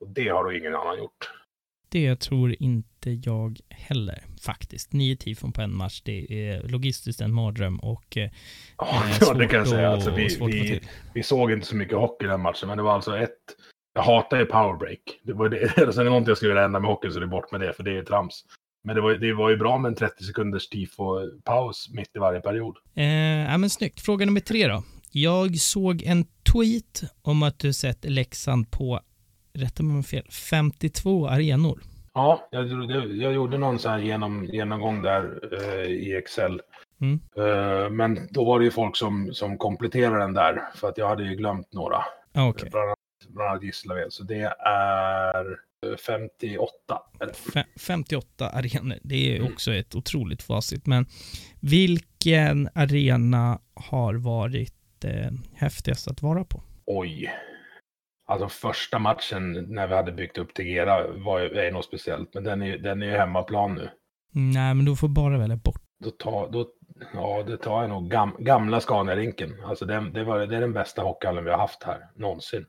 Och 0.00 0.08
det 0.08 0.28
har 0.28 0.44
då 0.44 0.52
ingen 0.52 0.74
annan 0.74 0.98
gjort. 0.98 1.30
Det 1.88 2.20
tror 2.20 2.62
inte 2.62 3.10
jag 3.10 3.60
heller 3.68 4.24
faktiskt. 4.42 4.92
Nio 4.92 5.16
tifon 5.16 5.52
på 5.52 5.62
en 5.62 5.76
match, 5.76 6.02
det 6.04 6.48
är 6.48 6.68
logistiskt 6.68 7.20
en 7.20 7.34
mardröm 7.34 7.78
och 7.78 8.16
eh, 8.16 8.30
Ja, 8.78 9.02
eh, 9.30 9.38
det 9.38 9.46
kan 9.46 9.58
jag 9.58 9.68
säga. 9.68 9.90
Alltså, 9.90 10.10
vi, 10.10 10.38
vi, 10.46 10.80
vi 11.14 11.22
såg 11.22 11.52
inte 11.52 11.66
så 11.66 11.76
mycket 11.76 11.98
hockey 11.98 12.26
den 12.26 12.40
matchen, 12.40 12.68
men 12.68 12.76
det 12.76 12.82
var 12.82 12.94
alltså 12.94 13.18
ett... 13.18 13.56
Jag 13.94 14.02
hatar 14.02 14.38
ju 14.38 14.46
powerbreak. 14.46 15.20
Det 15.22 15.32
var 15.32 15.48
det, 15.48 15.68
sen 15.76 15.88
är 15.88 16.04
det 16.04 16.04
någonting 16.04 16.30
jag 16.30 16.36
skulle 16.36 16.52
vilja 16.52 16.64
ändra 16.64 16.80
med 16.80 16.90
hockey 16.90 17.10
så 17.10 17.18
det 17.18 17.24
är 17.24 17.28
bort 17.28 17.52
med 17.52 17.60
det, 17.60 17.72
för 17.72 17.82
det 17.82 17.98
är 17.98 18.02
trams. 18.02 18.44
Men 18.84 18.94
det 18.94 19.02
var, 19.02 19.14
det 19.14 19.32
var 19.32 19.50
ju 19.50 19.56
bra 19.56 19.78
med 19.78 19.88
en 19.88 19.94
30 19.94 20.24
sekunders 20.24 20.68
tifo-paus 20.68 21.88
mitt 21.94 22.16
i 22.16 22.18
varje 22.18 22.40
period. 22.40 22.76
Eh, 22.94 23.04
ja, 23.50 23.58
men 23.58 23.70
snyggt. 23.70 24.00
Fråga 24.00 24.26
nummer 24.26 24.40
tre 24.40 24.68
då. 24.68 24.82
Jag 25.10 25.56
såg 25.58 26.02
en 26.02 26.24
tweet 26.52 27.02
om 27.22 27.42
att 27.42 27.58
du 27.58 27.72
sett 27.72 28.04
Leksand 28.04 28.70
på, 28.70 29.00
rätta 29.52 29.82
mig 29.82 29.96
om 29.96 30.04
fel, 30.04 30.26
52 30.30 31.26
arenor. 31.26 31.82
Ja, 32.14 32.48
jag, 32.50 32.90
jag, 33.10 33.32
gjorde 33.32 33.58
någon 33.58 33.78
sån 33.78 33.92
här 33.92 33.98
genom, 33.98 34.44
genomgång 34.44 35.02
där 35.02 35.40
eh, 35.52 35.90
i 35.90 36.16
Excel. 36.16 36.60
Mm. 37.00 37.20
Eh, 37.36 37.90
men 37.90 38.28
då 38.30 38.44
var 38.44 38.58
det 38.58 38.64
ju 38.64 38.70
folk 38.70 38.96
som, 38.96 39.34
som 39.34 39.58
kompletterade 39.58 40.18
den 40.18 40.34
där, 40.34 40.62
för 40.74 40.88
att 40.88 40.98
jag 40.98 41.08
hade 41.08 41.24
ju 41.24 41.34
glömt 41.34 41.72
några. 41.72 42.04
Okej. 42.34 42.70
Bland 42.70 42.90
bland 43.28 43.50
annat 43.50 43.62
Gislaved. 43.62 44.12
Så 44.12 44.22
det 44.22 44.54
är 44.66 45.46
eh, 45.86 45.96
58. 46.06 46.74
Eller? 47.20 47.32
Fe- 47.32 47.78
58 47.80 48.48
arenor, 48.50 48.98
det 49.02 49.32
är 49.32 49.40
Mm. 49.40 49.52
också 49.52 49.72
ett 49.74 49.94
otroligt 49.94 50.42
facit. 50.42 50.86
Men 50.86 51.06
vilken 51.60 52.68
arena 52.74 53.58
har 53.74 54.14
varit 54.14 55.04
eh, 55.04 55.30
häftigast 55.54 56.08
att 56.08 56.22
vara 56.22 56.44
på? 56.44 56.62
Oj. 56.86 57.32
Alltså 58.26 58.48
första 58.48 58.98
matchen 58.98 59.52
när 59.74 59.86
vi 59.86 59.94
hade 59.94 60.12
byggt 60.12 60.38
upp 60.38 60.54
Tegera 60.54 61.08
var 61.12 61.38
ju, 61.40 61.48
är 61.58 61.72
något 61.72 61.84
speciellt. 61.84 62.34
Men 62.34 62.44
den 62.44 62.62
är, 62.62 62.78
den 62.78 63.02
är 63.02 63.06
ju 63.06 63.12
hemmaplan 63.12 63.74
nu. 63.74 63.90
Nej, 64.34 64.74
men 64.74 64.84
du 64.84 64.96
får 64.96 65.08
bara 65.08 65.38
välja 65.38 65.56
bort. 65.56 65.82
Då 66.04 66.10
tar, 66.10 66.50
då, 66.50 66.66
ja, 67.14 67.42
det 67.46 67.56
tar 67.56 67.80
jag 67.80 67.90
nog 67.90 68.10
gam, 68.10 68.36
gamla 68.38 68.80
Scania-rinken. 68.80 69.64
Alltså 69.64 69.84
den, 69.84 70.12
det, 70.12 70.24
var, 70.24 70.46
det 70.46 70.56
är 70.56 70.60
den 70.60 70.72
bästa 70.72 71.02
hockeyhallen 71.02 71.44
vi 71.44 71.50
har 71.50 71.58
haft 71.58 71.82
här 71.82 71.98
någonsin. 72.16 72.64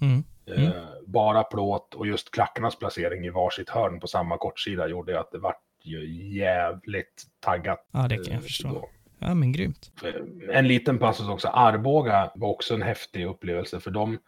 Mm. 0.00 0.24
Mm. 0.46 0.62
Eh, 0.66 0.72
bara 1.06 1.44
plåt 1.44 1.94
och 1.94 2.06
just 2.06 2.30
klackarnas 2.30 2.76
placering 2.78 3.24
i 3.26 3.30
varsitt 3.30 3.70
hörn 3.70 4.00
på 4.00 4.06
samma 4.06 4.38
kortsida 4.38 4.88
gjorde 4.88 5.20
att 5.20 5.32
det 5.32 5.38
vart 5.38 5.60
ju 5.82 6.28
jävligt 6.38 7.22
taggat. 7.40 7.86
Ja, 7.92 8.08
det 8.08 8.14
kan 8.16 8.24
jag 8.24 8.34
eh, 8.34 8.40
förstå. 8.40 8.68
då. 8.68 8.88
Ja, 9.18 9.34
men 9.34 9.52
grymt. 9.52 9.92
En 10.52 10.68
liten 10.68 10.98
passus 10.98 11.28
också. 11.28 11.48
Arboga 11.48 12.30
var 12.34 12.48
också 12.48 12.74
en 12.74 12.82
häftig 12.82 13.26
upplevelse 13.26 13.80
för 13.80 13.90
de 13.90 14.18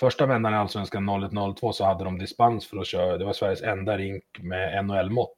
första 0.00 0.26
vändan 0.26 0.52
i 0.52 0.56
Allsvenskan 0.56 1.10
01-02 1.10 1.72
så 1.72 1.84
hade 1.84 2.04
de 2.04 2.18
dispens 2.18 2.66
för 2.66 2.76
att 2.76 2.86
köra. 2.86 3.18
Det 3.18 3.24
var 3.24 3.32
Sveriges 3.32 3.62
enda 3.62 3.98
rink 3.98 4.24
med 4.40 4.84
NHL-mått. 4.84 5.36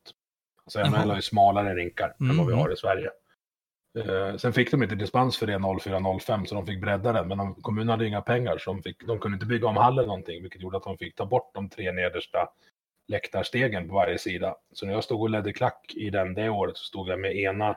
Alltså 0.64 0.78
Jaha. 0.78 0.88
NHL 0.90 1.08
har 1.08 1.16
ju 1.16 1.22
smalare 1.22 1.74
rinkar 1.74 2.14
än 2.20 2.36
vad 2.38 2.46
vi 2.46 2.52
Mhm. 2.52 2.60
har 2.62 2.72
i 2.72 2.76
Sverige. 2.76 3.10
Eh, 3.98 4.36
sen 4.36 4.52
fick 4.52 4.70
de 4.70 4.82
inte 4.82 4.94
dispens 4.94 5.36
för 5.36 5.46
det 5.46 5.58
04-05 5.58 6.44
så 6.44 6.54
de 6.54 6.66
fick 6.66 6.80
bredda 6.80 7.12
den. 7.12 7.28
Men 7.28 7.38
de, 7.38 7.54
kommunen 7.54 7.88
hade 7.88 8.06
inga 8.06 8.20
pengar 8.20 8.58
så 8.58 8.72
de, 8.72 8.82
fick, 8.82 9.06
de 9.06 9.18
kunde 9.18 9.36
inte 9.36 9.46
bygga 9.46 9.68
om 9.68 9.76
hallen 9.76 10.06
någonting. 10.06 10.42
Vilket 10.42 10.62
gjorde 10.62 10.76
att 10.76 10.82
de 10.82 10.98
fick 10.98 11.14
ta 11.14 11.26
bort 11.26 11.54
de 11.54 11.68
tre 11.68 11.92
nedersta 11.92 12.48
läktarstegen 13.08 13.88
på 13.88 13.94
varje 13.94 14.18
sida. 14.18 14.56
Så 14.72 14.86
när 14.86 14.92
jag 14.92 15.04
stod 15.04 15.20
och 15.20 15.30
ledde 15.30 15.52
klack 15.52 15.92
i 15.94 16.10
den 16.10 16.34
det 16.34 16.48
året 16.48 16.76
så 16.76 16.84
stod 16.84 17.08
jag 17.08 17.20
med 17.20 17.36
ena 17.36 17.76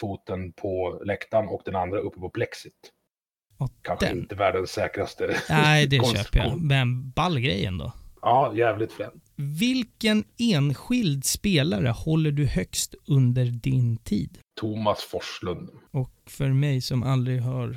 foten 0.00 0.52
på 0.52 1.02
läktaren 1.04 1.48
och 1.48 1.62
den 1.64 1.76
andra 1.76 1.98
uppe 1.98 2.20
på 2.20 2.30
plexit. 2.30 2.92
Och 3.58 3.70
Kanske 3.82 4.06
den. 4.06 4.18
inte 4.18 4.34
världens 4.34 4.70
säkraste 4.70 5.36
Nej, 5.50 5.86
det 5.86 5.96
köper 6.16 6.38
jag. 6.38 6.60
Men 6.60 7.10
ball 7.10 7.40
grej 7.40 7.64
ändå. 7.64 7.92
Ja, 8.22 8.52
jävligt 8.54 8.92
frän. 8.92 9.20
Vilken 9.40 10.24
enskild 10.38 11.24
spelare 11.24 11.88
håller 11.88 12.30
du 12.30 12.46
högst 12.46 12.94
under 13.08 13.44
din 13.44 13.96
tid? 13.96 14.38
Thomas 14.60 15.04
Forslund. 15.04 15.70
Och 15.90 16.10
för 16.26 16.48
mig 16.48 16.80
som 16.80 17.02
aldrig 17.02 17.42
har... 17.42 17.76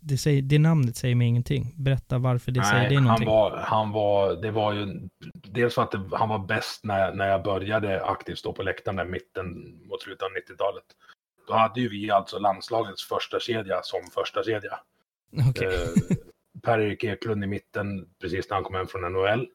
det 0.00 0.18
säger, 0.18 0.42
det 0.42 0.58
namnet 0.58 0.96
säger 0.96 1.14
mig 1.14 1.26
ingenting. 1.28 1.74
Berätta 1.76 2.18
varför 2.18 2.52
det 2.52 2.64
säger 2.64 2.78
Nej, 2.78 2.88
dig 2.88 2.96
han 2.96 3.04
någonting. 3.04 3.28
var, 3.28 3.56
han 3.56 3.92
var, 3.92 4.42
det 4.42 4.50
var 4.50 4.72
ju 4.72 5.08
dels 5.32 5.74
för 5.74 5.82
att 5.82 5.90
det, 5.90 6.08
han 6.12 6.28
var 6.28 6.38
bäst 6.38 6.84
när, 6.84 7.14
när 7.14 7.28
jag 7.28 7.42
började 7.42 8.04
aktivt 8.04 8.38
stå 8.38 8.52
på 8.52 8.62
läktaren 8.62 8.96
där 8.96 9.04
mitten 9.04 9.46
mot 9.88 10.02
slutet 10.02 10.22
av 10.22 10.28
90-talet. 10.28 10.84
Då 11.48 11.54
hade 11.54 11.80
ju 11.80 11.88
vi 11.88 12.10
alltså 12.10 12.38
landslagets 12.38 13.04
första 13.04 13.40
kedja 13.40 13.80
som 13.82 14.00
första 14.14 14.44
kedja. 14.44 14.78
Okej. 15.48 15.66
Eh, 15.66 16.16
Per-Erik 16.62 17.04
Eklund 17.04 17.44
i 17.44 17.46
mitten, 17.46 18.06
precis 18.20 18.50
när 18.50 18.54
han 18.54 18.64
kom 18.64 18.74
hem 18.74 18.86
från 18.86 19.12
NHL. 19.12 19.46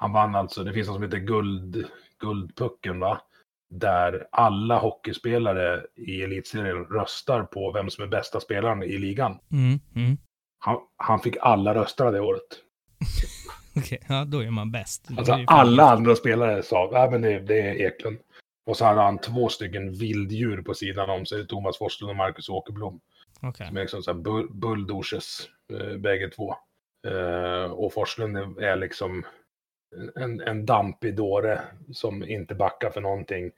Han 0.00 0.12
vann 0.12 0.34
alltså, 0.34 0.64
det 0.64 0.72
finns 0.72 0.88
något 0.88 0.96
som 0.96 1.02
heter 1.02 1.18
guld, 1.18 1.86
Guldpucken, 2.18 3.00
va? 3.00 3.20
Där 3.70 4.26
alla 4.32 4.78
hockeyspelare 4.78 5.86
i 5.96 6.22
elitserien 6.22 6.84
röstar 6.84 7.42
på 7.42 7.72
vem 7.72 7.90
som 7.90 8.04
är 8.04 8.08
bästa 8.08 8.40
spelaren 8.40 8.82
i 8.82 8.98
ligan. 8.98 9.38
Mm, 9.52 9.80
mm. 9.94 10.18
Han, 10.58 10.76
han 10.96 11.20
fick 11.20 11.36
alla 11.40 11.74
röster 11.74 12.12
det 12.12 12.20
året. 12.20 12.42
Okej, 13.76 14.00
ja 14.08 14.24
då 14.24 14.42
är 14.42 14.50
man 14.50 14.70
bäst. 14.70 15.08
Alltså 15.16 15.32
är 15.32 15.44
alla 15.46 15.90
andra 15.90 16.16
spelare 16.16 16.62
sa, 16.62 16.90
nej 16.92 17.10
men 17.10 17.22
det, 17.22 17.38
det 17.38 17.60
är 17.60 17.74
Eklund. 17.74 18.18
Och 18.66 18.76
så 18.76 18.84
hade 18.84 19.00
han 19.00 19.18
två 19.18 19.48
stycken 19.48 19.92
vilddjur 19.92 20.62
på 20.62 20.74
sidan 20.74 21.10
om 21.10 21.26
sig, 21.26 21.46
Thomas 21.46 21.78
Forslund 21.78 22.10
och 22.10 22.16
Marcus 22.16 22.48
Åkerblom. 22.48 23.00
Okej. 23.42 23.66
Som 23.66 23.76
är 23.76 23.80
liksom 23.80 24.02
så 24.02 24.12
här 24.12 24.18
bull, 24.18 24.48
bulldozers, 24.50 25.48
eh, 25.72 25.96
bägge 25.96 26.30
två. 26.30 26.54
Eh, 27.06 27.72
och 27.72 27.92
Forslund 27.92 28.36
är 28.58 28.76
liksom 28.76 29.24
en, 30.16 30.40
en 30.40 30.66
dampig 30.66 31.16
dåre 31.16 31.60
som 31.92 32.24
inte 32.24 32.54
backar 32.54 32.90
för 32.90 33.00
någonting. 33.00 33.50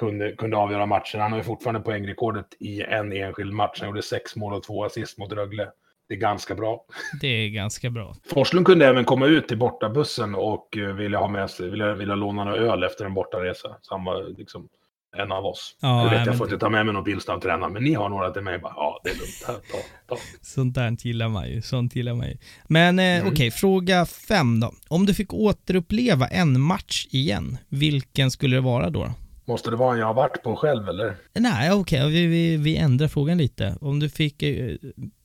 Kunde, 0.00 0.32
kunde 0.32 0.56
avgöra 0.56 0.86
matchen. 0.86 1.20
Han 1.20 1.32
har 1.32 1.38
ju 1.38 1.44
fortfarande 1.44 1.80
poängrekordet 1.80 2.46
i 2.58 2.82
en 2.82 3.12
enskild 3.12 3.52
match. 3.52 3.78
Han 3.80 3.88
gjorde 3.88 4.02
sex 4.02 4.36
mål 4.36 4.54
och 4.54 4.62
två 4.62 4.84
assist 4.84 5.18
mot 5.18 5.32
Rögle. 5.32 5.70
Det 6.08 6.14
är 6.14 6.18
ganska 6.18 6.54
bra. 6.54 6.84
Det 7.20 7.28
är 7.28 7.48
ganska 7.48 7.90
bra. 7.90 8.16
Forslund 8.26 8.66
kunde 8.66 8.86
även 8.86 9.04
komma 9.04 9.26
ut 9.26 9.48
till 9.48 9.58
bortabussen 9.58 10.34
och 10.34 10.76
eh, 10.76 10.94
vilja 10.94 11.18
ha 11.18 11.28
med 11.28 11.50
sig, 11.50 11.70
vilja, 11.70 11.94
vilja 11.94 12.14
låna 12.14 12.44
några 12.44 12.58
öl 12.58 12.84
efter 12.84 13.04
en 13.04 13.14
bortaresa. 13.14 13.76
Så 13.82 13.94
han 13.94 14.04
var 14.04 14.24
liksom 14.38 14.68
en 15.16 15.32
av 15.32 15.44
oss. 15.46 15.76
Ja, 15.80 16.02
jag 16.04 16.18
vet, 16.18 16.26
jag 16.26 16.38
får 16.38 16.46
inte 16.46 16.58
ta 16.58 16.68
med 16.70 16.84
mig 16.86 16.94
någon 16.94 17.04
Billstav-tränare, 17.04 17.70
men 17.70 17.82
ni 17.84 17.94
har 17.94 18.08
några 18.08 18.30
till 18.30 18.42
mig. 18.42 18.58
Bara, 18.58 18.72
ja, 18.76 19.00
det 19.04 19.10
är 19.10 19.14
lugnt. 19.14 19.44
Här, 19.46 19.54
ta, 19.54 20.14
ta. 20.14 20.20
Sånt 20.42 20.74
där 20.74 20.96
gillar 21.06 21.28
man 21.28 21.48
ju. 21.50 21.62
Sånt 21.62 21.96
gillar 21.96 22.14
man 22.14 22.26
ju. 22.28 22.36
Men 22.68 22.98
eh, 22.98 23.04
Mm. 23.20 23.32
okej, 23.32 23.50
fråga 23.50 24.06
fem 24.06 24.60
då. 24.60 24.72
Om 24.88 25.06
du 25.06 25.14
fick 25.14 25.34
återuppleva 25.34 26.26
en 26.26 26.60
match 26.60 27.06
igen, 27.10 27.58
vilken 27.68 28.30
skulle 28.30 28.56
det 28.56 28.60
vara 28.60 28.90
då? 28.90 29.12
Måste 29.44 29.70
det 29.70 29.76
vara 29.76 29.92
en 29.94 29.98
jag 30.00 30.06
har 30.06 30.14
varit 30.14 30.42
på 30.42 30.56
själv 30.56 30.88
eller? 30.88 31.16
Nej, 31.34 31.72
okej, 31.72 32.10
vi, 32.10 32.26
vi, 32.26 32.56
vi 32.56 32.76
ändrar 32.76 33.08
frågan 33.08 33.38
lite. 33.38 33.76
Om 33.80 34.00
du 34.00 34.08
fick, 34.08 34.42
eh, 34.42 34.74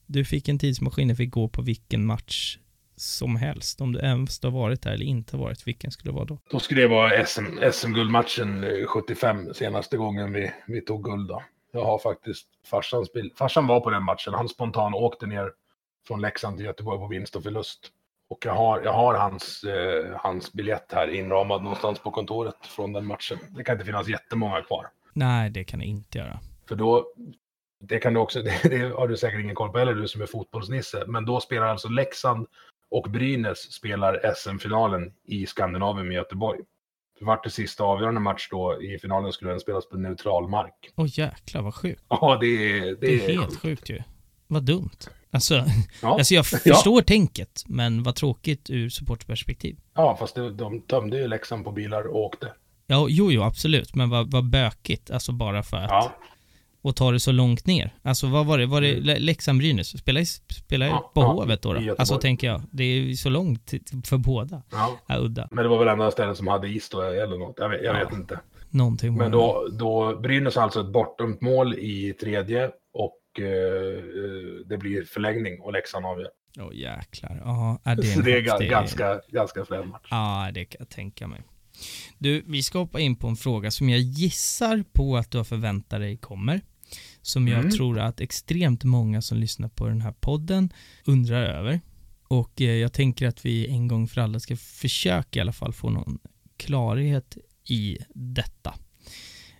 du 0.05 0.25
fick 0.25 0.47
en 0.49 0.59
tidsmaskin 0.59 1.11
och 1.11 1.17
fick 1.17 1.31
gå 1.31 1.47
på 1.49 1.61
vilken 1.61 2.05
match 2.05 2.57
som 3.03 3.35
helst, 3.35 3.81
om 3.81 3.91
du 3.91 3.99
ens 3.99 4.43
har 4.43 4.51
varit 4.51 4.81
där 4.81 4.91
eller 4.91 5.05
inte 5.05 5.37
har 5.37 5.43
varit, 5.43 5.67
vilken 5.67 5.91
skulle 5.91 6.11
det 6.11 6.15
vara 6.15 6.25
då? 6.25 6.37
Då 6.49 6.59
skulle 6.59 6.81
det 6.81 6.87
vara 6.87 7.25
SM, 7.25 7.71
SM-guldmatchen 7.71 8.63
eh, 8.63 8.85
75, 8.85 9.53
senaste 9.53 9.97
gången 9.97 10.33
vi, 10.33 10.51
vi 10.67 10.81
tog 10.81 11.03
guld 11.03 11.27
då. 11.27 11.43
Jag 11.71 11.85
har 11.85 11.99
faktiskt 11.99 12.47
farsans 12.65 13.13
bild. 13.13 13.37
Farsan 13.37 13.67
var 13.67 13.79
på 13.79 13.89
den 13.89 14.03
matchen. 14.03 14.33
Han 14.33 14.49
spontant 14.49 14.95
åkte 14.95 15.25
ner 15.25 15.51
från 16.07 16.21
Leksand 16.21 16.57
till 16.57 16.65
Göteborg 16.65 16.99
på 16.99 17.07
vinst 17.07 17.35
och 17.35 17.43
förlust. 17.43 17.91
Och 18.29 18.45
jag 18.45 18.53
har, 18.53 18.81
jag 18.81 18.93
har 18.93 19.13
hans, 19.13 19.63
eh, 19.63 20.15
hans 20.15 20.53
biljett 20.53 20.91
här 20.91 21.07
inramad 21.07 21.63
någonstans 21.63 21.99
på 21.99 22.11
kontoret 22.11 22.65
från 22.65 22.93
den 22.93 23.05
matchen. 23.05 23.37
Det 23.49 23.63
kan 23.63 23.75
inte 23.75 23.85
finnas 23.85 24.07
jättemånga 24.07 24.61
kvar. 24.61 24.87
Nej, 25.13 25.49
det 25.49 25.63
kan 25.63 25.79
det 25.79 25.85
inte 25.85 26.17
göra. 26.17 26.39
För 26.67 26.75
då, 26.75 27.05
det 27.79 27.99
kan 27.99 28.13
du 28.13 28.19
också, 28.19 28.41
det, 28.41 28.63
det 28.69 28.95
har 28.95 29.07
du 29.07 29.17
säkert 29.17 29.39
ingen 29.39 29.55
koll 29.55 29.71
på 29.71 29.79
heller, 29.79 29.93
du 29.93 30.07
som 30.07 30.21
är 30.21 30.25
fotbollsnisse. 30.25 31.03
Men 31.07 31.25
då 31.25 31.39
spelar 31.39 31.67
alltså 31.67 31.87
Leksand 31.87 32.47
och 32.93 33.11
Brynäs 33.11 33.57
spelar 33.73 34.33
SM-finalen 34.35 35.11
i 35.27 35.45
Skandinavien 35.45 36.07
med 36.07 36.15
Göteborg. 36.15 36.59
Det 37.19 37.25
vart 37.25 37.43
det 37.43 37.49
sista 37.49 37.83
avgörande 37.83 38.21
match 38.21 38.47
då 38.51 38.81
i 38.83 38.99
finalen 38.99 39.31
skulle 39.31 39.51
den 39.51 39.59
spelas 39.59 39.89
på 39.89 39.97
neutral 39.97 40.49
mark. 40.49 40.73
Åh 40.95 41.05
jäklar 41.19 41.61
vad 41.61 41.75
sjukt. 41.75 42.03
Ja, 42.07 42.37
det 42.41 42.47
är... 42.47 42.81
Det, 42.85 42.95
Det 42.95 43.25
är 43.25 43.37
helt 43.39 43.59
sjukt 43.59 43.89
ju. 43.89 44.01
Vad 44.47 44.63
dumt. 44.63 44.89
Alltså, 45.31 45.55
Ja, 46.01 46.13
alltså 46.17 46.33
jag 46.33 46.45
Ja. 46.65 46.73
förstår 46.75 47.01
tänket, 47.01 47.63
men 47.67 48.03
vad 48.03 48.15
tråkigt 48.15 48.69
ur 48.69 48.89
supportperspektiv. 48.89 49.77
ja 49.93 50.15
fast 50.19 50.35
det, 50.35 50.51
de 50.51 50.81
tömde 50.81 51.17
ju 51.17 51.27
Leksand 51.27 51.63
på 51.65 51.71
bilar 51.71 52.07
och 52.07 52.19
åkte. 52.19 52.53
Ja, 52.87 53.05
jo, 53.09 53.31
jo, 53.31 53.41
absolut, 53.43 53.95
men 53.95 54.09
vad, 54.09 54.31
vad 54.31 54.49
bökigt, 54.49 55.11
alltså 55.11 55.31
bara 55.31 55.63
för 55.63 55.77
att, 55.77 55.89
Ja, 55.91 56.13
och 56.83 56.95
ta 56.95 57.11
det 57.11 57.19
så 57.19 57.31
långt 57.31 57.65
ner. 57.67 57.93
Alltså 58.01 58.27
vad 58.27 58.45
var 58.45 58.57
det, 58.57 58.65
var 58.65 58.81
det 58.81 58.93
Le- 58.99 59.19
Leksand-Brynäs? 59.19 59.97
Spelar 59.97 60.21
i 60.21 60.89
Ja, 60.89 61.11
på 61.13 61.21
ja, 61.21 61.31
Hovet 61.33 61.61
då? 61.61 61.73
då? 61.73 61.95
Alltså 61.97 62.17
tänker 62.17 62.47
jag, 62.47 62.61
det 62.71 62.83
är 62.83 63.01
ju 63.01 63.15
så 63.15 63.29
långt 63.29 63.73
för 64.05 64.17
båda. 64.17 64.61
ja. 64.71 64.99
Ja, 65.07 65.17
udda. 65.17 65.47
Men 65.51 65.63
det 65.63 65.69
var 65.69 65.79
väl 65.79 65.87
enda 65.87 66.11
stället 66.11 66.37
som 66.37 66.47
hade 66.47 66.67
is 66.69 66.89
då, 66.89 67.01
eller 67.01 67.37
något. 67.37 67.55
Jag 67.57 67.69
vet, 67.69 67.83
jag 67.83 67.95
Ja. 67.95 67.99
vet 68.05 68.13
inte. 68.13 68.39
Någonting 68.69 69.15
Men 69.17 69.31
då, 69.31 69.67
då 69.79 70.15
Brynäs 70.19 70.57
alltså 70.57 70.81
ett 70.81 70.93
bortdömt 70.93 71.41
mål 71.41 71.73
i 71.73 72.13
tredje 72.13 72.65
och 72.93 73.41
eh, 73.43 74.03
det 74.65 74.77
blir 74.77 75.03
förlängning 75.05 75.59
och 75.61 75.73
Leksand 75.73 76.05
avgör. 76.05 76.29
Åh 76.59 76.75
jäklar. 76.75 77.41
Ja, 77.45 77.79
är 77.83 77.95
det 77.95 78.01
är 78.01 78.05
Så 78.05 78.21
det 78.21 78.31
är 78.31 78.41
ga- 78.41 78.51
häftig- 78.51 78.69
ganska, 78.69 79.21
ganska 79.29 79.65
frän 79.65 79.87
match. 79.89 80.07
Ja, 80.09 80.49
det 80.53 80.65
kan 80.65 80.75
jag 80.79 80.89
tänka 80.89 81.27
mig. 81.27 81.41
Du, 82.17 82.43
vi 82.47 82.63
ska 82.63 82.79
hoppa 82.79 82.99
in 82.99 83.15
på 83.15 83.27
en 83.27 83.35
fråga 83.35 83.71
som 83.71 83.89
jag 83.89 83.99
gissar 83.99 84.83
på 84.93 85.17
att 85.17 85.31
du 85.31 85.37
har 85.37 85.45
förväntat 85.45 85.99
dig 85.99 86.17
kommer. 86.17 86.61
Som 87.25 87.47
jag 87.47 87.59
Mm. 87.59 87.71
tror 87.71 87.99
att 87.99 88.21
extremt 88.21 88.83
många 88.83 89.21
som 89.21 89.37
lyssnar 89.37 89.67
på 89.69 89.87
den 89.87 90.01
här 90.01 90.11
podden 90.11 90.73
undrar 91.05 91.43
över. 91.43 91.81
Och 92.27 92.61
eh, 92.61 92.71
jag 92.75 92.93
tänker 92.93 93.27
att 93.27 93.45
vi 93.45 93.67
en 93.67 93.87
gång 93.87 94.07
för 94.07 94.21
alla 94.21 94.39
ska 94.39 94.55
försöka 94.57 95.39
i 95.39 95.41
alla 95.41 95.53
fall 95.53 95.73
få 95.73 95.89
någon 95.89 96.19
klarhet 96.57 97.37
i 97.67 97.97
detta. 98.15 98.73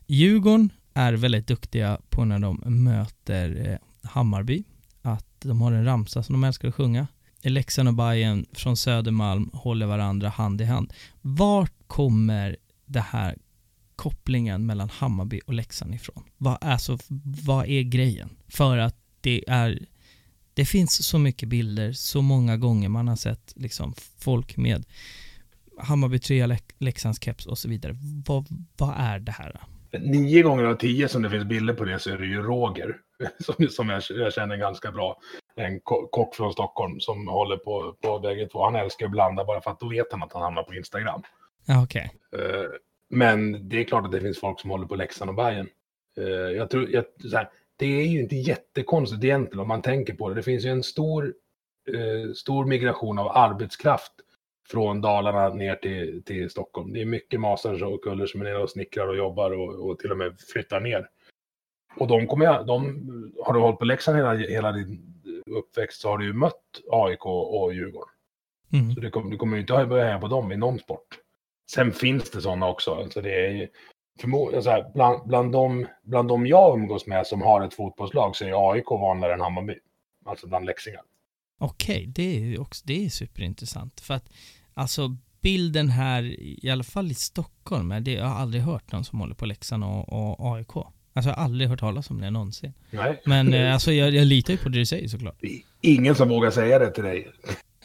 Djurgården 0.08 0.70
är 0.94 1.14
väldigt 1.14 1.48
duktiga 1.48 2.00
på 2.10 2.26
när 2.26 2.40
de 2.40 2.62
möter 2.66 3.70
eh, 3.72 4.10
Hammarby. 4.10 4.64
Att 5.02 5.26
de 5.42 5.62
har 5.62 5.72
en 5.72 5.86
ramsa 5.86 6.24
som 6.24 6.34
de 6.34 6.44
älskar 6.44 6.68
att 6.68 6.76
sjunga. 6.76 7.08
Leksand 7.42 7.88
och 7.88 7.94
Bayern 7.96 8.46
från 8.54 8.78
Södermalm 8.78 9.50
håller 9.54 9.86
varandra 9.86 10.30
hand 10.30 10.62
i 10.62 10.66
hand. 10.66 10.94
Vart 11.22 11.74
kommer 11.88 12.58
det 12.86 13.00
här 13.02 13.38
kopplingen 14.04 14.66
mellan 14.66 14.90
Hammarby 14.90 15.42
och 15.46 15.54
Leksand 15.54 15.96
ifrån? 15.96 16.24
Vad, 16.38 16.58
alltså, 16.62 16.98
vad 17.46 17.66
är 17.68 17.82
grejen? 17.82 18.30
För 18.48 18.78
att 18.78 18.96
det 19.22 19.44
är 19.48 19.80
det 20.54 20.66
finns 20.66 21.08
så 21.08 21.20
mycket 21.20 21.50
bilder, 21.50 21.92
så 21.92 22.22
många 22.22 22.58
gånger 22.58 22.90
man 22.90 23.08
har 23.08 23.16
sett 23.16 23.54
liksom 23.56 23.94
folk 24.20 24.58
med 24.58 24.86
Hammarby 25.78 26.20
3, 26.20 26.58
Leksands 26.80 27.24
keps 27.24 27.46
och 27.46 27.58
så 27.58 27.70
vidare. 27.70 27.96
Vad, 28.28 28.48
vad 28.78 28.94
är 28.98 29.20
det 29.20 29.32
här? 29.32 29.62
Nio 30.00 30.42
gånger 30.42 30.64
av 30.64 30.76
tio 30.76 31.08
som 31.08 31.22
det 31.22 31.30
finns 31.30 31.46
bilder 31.46 31.74
på 31.74 31.84
det 31.84 32.00
så 32.00 32.10
är 32.10 32.18
det 32.18 32.26
ju 32.26 32.42
Roger 32.42 32.98
som, 33.40 33.68
som 33.70 33.90
jag, 33.90 34.04
jag 34.10 34.34
känner 34.34 34.58
ganska 34.58 34.92
bra. 34.92 35.18
En 35.56 35.80
kock 36.12 36.36
från 36.36 36.54
Stockholm 36.54 37.00
som 37.00 37.28
håller 37.28 37.58
på, 37.58 37.96
på 38.02 38.20
bägge 38.20 38.48
två. 38.48 38.66
Han 38.66 38.76
älskar 38.76 39.06
att 39.06 39.12
blanda 39.12 39.46
bara 39.46 39.62
för 39.62 39.72
att 39.72 39.80
då 39.80 39.90
vet 39.90 40.12
han 40.12 40.24
att 40.24 40.34
han 40.34 40.42
hamnar 40.42 40.64
på 40.64 40.76
Instagram. 40.76 41.22
Ja, 41.66 41.84
okay. 41.84 42.08
Eh, 42.36 42.70
men 43.14 43.70
det 43.70 43.80
är 43.80 43.84
klart 43.84 44.06
att 44.06 44.12
det 44.12 44.22
finns 44.22 44.40
folk 44.40 44.60
som 44.60 44.70
håller 44.70 44.88
på 44.88 44.96
Leksand 44.96 45.30
och 45.30 45.36
Bayern. 45.36 45.70
Eh, 46.18 46.24
jag 46.28 46.70
tror, 46.70 46.90
jag, 46.90 47.06
här, 47.34 47.50
det 47.76 47.86
är 47.86 48.06
ju 48.06 48.20
inte 48.20 48.36
jättekonstigt 48.36 49.24
egentligen 49.24 49.60
om 49.60 49.68
man 49.68 49.82
tänker 49.82 50.14
på 50.14 50.30
det. 50.30 50.36
Det 50.36 50.44
finns 50.44 50.66
ju 50.66 50.70
en 50.70 50.84
stor, 50.84 51.34
eh, 51.94 52.34
stor 52.34 52.66
migration 52.66 53.20
av 53.20 53.28
arbetskraft 53.28 54.12
från 54.70 55.02
Dalarna 55.02 55.50
ner 55.50 55.76
till, 55.76 56.24
till 56.24 56.50
Stockholm. 56.50 56.94
Det 56.94 57.02
är 57.02 57.06
mycket 57.06 57.40
masar 57.40 57.84
och 57.84 58.04
kuller 58.04 58.26
som 58.26 58.42
är 58.42 58.46
nere 58.46 58.58
och 58.58 58.70
snickrar 58.70 59.08
och 59.08 59.18
jobbar 59.18 59.52
och, 59.52 59.90
och 59.90 60.00
till 60.00 60.12
och 60.12 60.18
med 60.18 60.40
flyttar 60.40 60.80
ner. 60.80 61.10
Och 61.96 62.08
de 62.08 62.28
kommer 62.28 62.64
de, 62.64 63.34
har 63.46 63.54
du 63.54 63.60
hållit 63.60 63.80
på 63.80 63.86
Leksand 63.86 64.18
hela, 64.18 64.34
hela 64.34 64.72
din 64.72 65.14
uppväxt 65.46 66.02
så 66.02 66.10
har 66.10 66.18
du 66.18 66.26
ju 66.26 66.34
mött 66.34 66.82
AIK 66.92 67.26
och 67.26 67.74
Djurgården. 67.74 68.10
Mm. 68.74 68.96
Så 68.96 69.00
du 69.00 69.10
kommer, 69.10 69.32
du 69.32 69.38
kommer 69.38 69.58
ju 69.58 69.62
inte 69.62 69.86
börja 69.86 70.06
heja 70.06 70.20
på 70.20 70.28
dem 70.28 70.52
i 70.52 70.58
någon 70.58 70.80
sport. 70.80 71.20
Sen 71.74 71.92
finns 71.92 72.32
det 72.32 72.42
sådana 72.42 72.68
också. 72.68 72.96
Alltså 72.96 73.22
det 73.22 73.46
är 73.46 73.50
ju, 73.50 73.68
så 74.62 74.70
här, 74.70 74.92
bland, 74.94 75.28
bland, 75.28 75.52
de, 75.52 75.88
bland 76.04 76.28
de 76.28 76.48
jag 76.48 76.80
umgås 76.80 77.08
med 77.08 77.28
som 77.28 77.42
har 77.42 77.62
ett 77.62 77.74
fotbollslag 77.74 78.36
så 78.36 78.46
är 78.46 78.72
AIK 78.72 78.92
vanligare 78.92 79.34
än 79.34 79.42
Hammarby. 79.42 79.76
Alltså 80.26 80.48
bland 80.48 80.66
läxingar. 80.66 81.02
Okej, 81.60 81.96
okay, 81.96 82.06
det 82.06 82.54
är 82.54 82.62
också 82.62 82.84
det 82.86 83.06
är 83.06 83.10
superintressant. 83.10 84.02
För 84.02 84.14
att 84.14 84.30
alltså 84.74 85.18
bilden 85.42 85.90
här, 85.90 86.24
i 86.66 86.70
alla 86.70 86.84
fall 86.84 87.12
i 87.12 87.14
Stockholm, 87.14 88.04
det, 88.04 88.12
jag 88.12 88.26
har 88.26 88.42
aldrig 88.42 88.64
hört 88.64 88.92
någon 88.92 89.06
som 89.06 89.20
håller 89.20 89.36
på 89.36 89.46
Leksand 89.46 89.84
och, 89.84 90.40
och 90.40 90.56
AIK. 90.56 90.76
Alltså 90.76 91.30
jag 91.30 91.36
har 91.36 91.44
aldrig 91.44 91.70
hört 91.70 91.80
talas 91.80 92.10
om 92.10 92.22
det 92.22 92.32
någonsin. 92.32 92.74
Nej. 92.92 93.22
Men 93.26 93.54
eh, 93.54 93.74
alltså 93.74 93.92
jag, 93.92 94.14
jag 94.14 94.26
litar 94.26 94.54
ju 94.54 94.58
på 94.58 94.70
det 94.70 94.78
du 94.78 94.86
säger 94.86 95.08
såklart. 95.08 95.42
Ingen 95.82 96.16
som 96.16 96.30
vågar 96.30 96.52
säga 96.52 96.80
det 96.80 96.92
till 96.92 97.04
dig. 97.04 97.32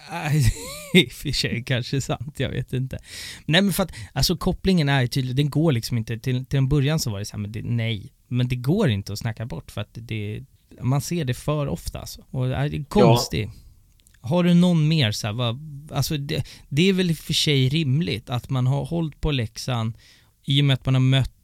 I 0.95 1.07
och 1.07 1.13
för 1.13 1.33
sig 1.33 1.65
kanske 1.65 2.01
sant, 2.01 2.41
jag 2.41 2.51
vet 2.51 2.73
inte. 2.73 2.99
Nej 3.45 3.63
men 3.63 3.73
för 3.73 3.83
att, 3.83 3.93
alltså 4.13 4.37
kopplingen 4.37 4.89
är 4.89 5.07
tydlig, 5.07 5.37
den 5.37 5.51
går 5.51 5.73
liksom 5.73 5.99
inte, 5.99 6.19
till, 6.19 6.47
till 6.47 6.59
en 6.59 6.69
början 6.69 6.99
så 6.99 7.11
var 7.11 7.19
det 7.19 7.25
så 7.25 7.37
här, 7.37 7.39
men 7.39 7.53
det, 7.53 7.63
nej. 7.63 8.13
Men 8.29 8.49
det 8.49 8.57
går 8.57 8.89
inte 8.91 9.13
att 9.13 9.19
snacka 9.19 9.47
bort 9.47 9.71
för 9.71 9.81
att 9.81 9.91
det, 9.93 10.45
man 10.81 11.01
ser 11.01 11.25
det 11.25 11.35
för 11.35 11.67
ofta 11.69 12.01
alltså. 12.01 12.25
Och 12.31 12.49
det 12.49 12.55
är 12.55 12.85
konstigt. 12.85 13.49
Ja. 13.53 14.29
Har 14.29 14.45
du 14.45 14.55
någon 14.55 14.89
mer 14.89 15.13
så 15.13 15.27
här, 15.27 15.35
vad, 15.35 15.59
alltså 15.93 16.17
det, 16.17 16.45
det, 16.69 16.89
är 16.89 16.93
väl 16.93 17.11
i 17.11 17.13
och 17.13 17.17
för 17.17 17.35
sig 17.35 17.69
rimligt 17.69 18.31
att 18.31 18.51
man 18.51 18.67
har 18.67 18.85
hållit 18.85 19.21
på 19.21 19.31
läxan 19.31 19.97
i 20.45 20.61
och 20.61 20.65
med 20.65 20.75
att 20.75 20.87
man 20.87 20.95
har 20.95 21.01
mött 21.01 21.38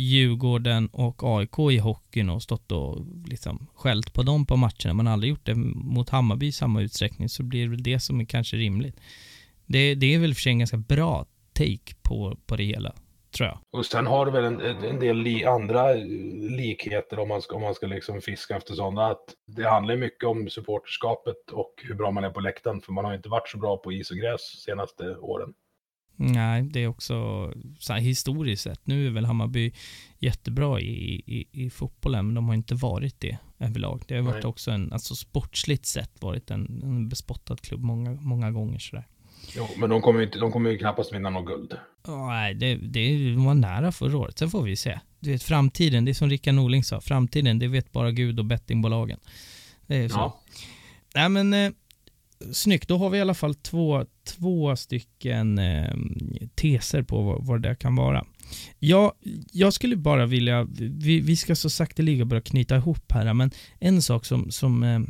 Djurgården 0.00 0.88
och 0.92 1.22
AIK 1.22 1.58
i 1.58 1.78
hockeyn 1.78 2.30
och 2.30 2.42
stått 2.42 2.72
och 2.72 3.06
liksom 3.26 3.66
skällt 3.74 4.12
på 4.12 4.22
dem 4.22 4.46
på 4.46 4.56
matcherna. 4.56 4.94
Man 4.94 5.06
har 5.06 5.12
aldrig 5.12 5.30
gjort 5.30 5.46
det 5.46 5.54
mot 5.54 6.10
Hammarby 6.10 6.46
i 6.46 6.52
samma 6.52 6.82
utsträckning 6.82 7.28
så 7.28 7.42
blir 7.42 7.62
det 7.62 7.70
väl 7.70 7.82
det 7.82 8.00
som 8.00 8.20
är 8.20 8.24
kanske 8.24 8.56
rimligt. 8.56 9.00
Det, 9.66 9.94
det 9.94 10.14
är 10.14 10.18
väl 10.18 10.34
för 10.34 10.40
sig 10.40 10.52
en 10.52 10.58
ganska 10.58 10.76
bra 10.76 11.26
take 11.52 11.94
på, 12.02 12.36
på 12.46 12.56
det 12.56 12.64
hela, 12.64 12.94
tror 13.36 13.48
jag. 13.48 13.58
Och 13.70 13.86
sen 13.86 14.06
har 14.06 14.26
du 14.26 14.32
väl 14.32 14.44
en, 14.44 14.60
en 14.60 15.00
del 15.00 15.16
li, 15.16 15.44
andra 15.44 15.94
eh, 15.94 16.04
likheter 16.56 17.18
om 17.18 17.28
man 17.28 17.42
ska, 17.42 17.56
om 17.56 17.62
man 17.62 17.74
ska 17.74 17.86
liksom 17.86 18.20
fiska 18.20 18.56
efter 18.56 18.74
sådana. 18.74 19.06
Att 19.06 19.34
det 19.46 19.68
handlar 19.68 19.96
mycket 19.96 20.24
om 20.24 20.50
supporterskapet 20.50 21.50
och 21.52 21.74
hur 21.82 21.94
bra 21.94 22.10
man 22.10 22.24
är 22.24 22.30
på 22.30 22.40
läktaren. 22.40 22.80
För 22.80 22.92
man 22.92 23.04
har 23.04 23.14
inte 23.14 23.28
varit 23.28 23.48
så 23.48 23.58
bra 23.58 23.76
på 23.76 23.92
is 23.92 24.10
och 24.10 24.16
gräs 24.16 24.40
senaste 24.40 25.16
åren. 25.16 25.54
Nej, 26.20 26.62
det 26.62 26.80
är 26.80 26.86
också 26.86 27.14
så 27.78 27.92
här, 27.92 28.00
historiskt 28.00 28.62
sett. 28.62 28.86
Nu 28.86 29.06
är 29.06 29.10
väl 29.10 29.24
Hammarby 29.24 29.72
jättebra 30.18 30.80
i, 30.80 31.22
i, 31.26 31.46
i 31.52 31.70
fotbollen, 31.70 32.26
men 32.26 32.34
de 32.34 32.48
har 32.48 32.54
inte 32.54 32.74
varit 32.74 33.20
det 33.20 33.38
överlag. 33.58 34.02
Det 34.08 34.14
har 34.14 34.22
varit 34.22 34.42
Nej. 34.42 34.48
också 34.48 34.70
en, 34.70 34.92
alltså 34.92 35.14
sportsligt 35.14 35.86
sett 35.86 36.22
varit 36.22 36.50
en, 36.50 36.80
en 36.82 37.08
bespottad 37.08 37.56
klubb 37.56 37.80
många, 37.80 38.10
många 38.10 38.50
gånger 38.50 38.78
sådär. 38.78 39.06
Jo, 39.56 39.68
men 39.76 39.90
de 39.90 40.00
kommer 40.00 40.20
ju, 40.20 40.26
inte, 40.26 40.38
de 40.38 40.52
kommer 40.52 40.70
ju 40.70 40.78
knappast 40.78 41.14
vinna 41.14 41.30
något 41.30 41.46
guld. 41.46 41.74
Nej, 42.06 42.54
det, 42.54 42.74
det 42.74 43.34
var 43.36 43.54
nära 43.54 43.92
förra 43.92 44.18
året. 44.18 44.38
Sen 44.38 44.50
får 44.50 44.62
vi 44.62 44.76
se. 44.76 45.00
Du 45.20 45.32
vet, 45.32 45.42
framtiden, 45.42 46.04
det 46.04 46.10
är 46.10 46.14
som 46.14 46.30
Rickard 46.30 46.54
Norling 46.54 46.84
sa, 46.84 47.00
framtiden, 47.00 47.58
det 47.58 47.68
vet 47.68 47.92
bara 47.92 48.10
Gud 48.10 48.38
och 48.38 48.44
bettingbolagen. 48.44 49.20
Det 49.86 49.96
är 49.96 50.08
så. 50.08 50.18
Ja. 50.18 50.40
Nej, 51.14 51.28
men 51.28 51.54
eh, 51.54 51.70
snyggt, 52.52 52.88
då 52.88 52.98
har 52.98 53.10
vi 53.10 53.18
i 53.18 53.20
alla 53.20 53.34
fall 53.34 53.54
två, 53.54 54.04
två 54.24 54.76
stycken 54.76 55.58
eh, 55.58 55.96
teser 56.54 57.02
på 57.02 57.22
vad, 57.22 57.46
vad 57.46 57.62
det 57.62 57.74
kan 57.74 57.96
vara. 57.96 58.24
Ja, 58.78 59.14
jag 59.52 59.72
skulle 59.72 59.96
bara 59.96 60.26
vilja, 60.26 60.66
vi, 60.78 61.20
vi 61.20 61.36
ska 61.36 61.56
så 61.56 61.70
sakteliga 61.70 62.24
börja 62.24 62.42
knyta 62.42 62.76
ihop 62.76 63.12
här, 63.12 63.34
men 63.34 63.50
en 63.78 64.02
sak 64.02 64.24
som, 64.24 64.50
som, 64.50 64.82
eh, 64.82 65.00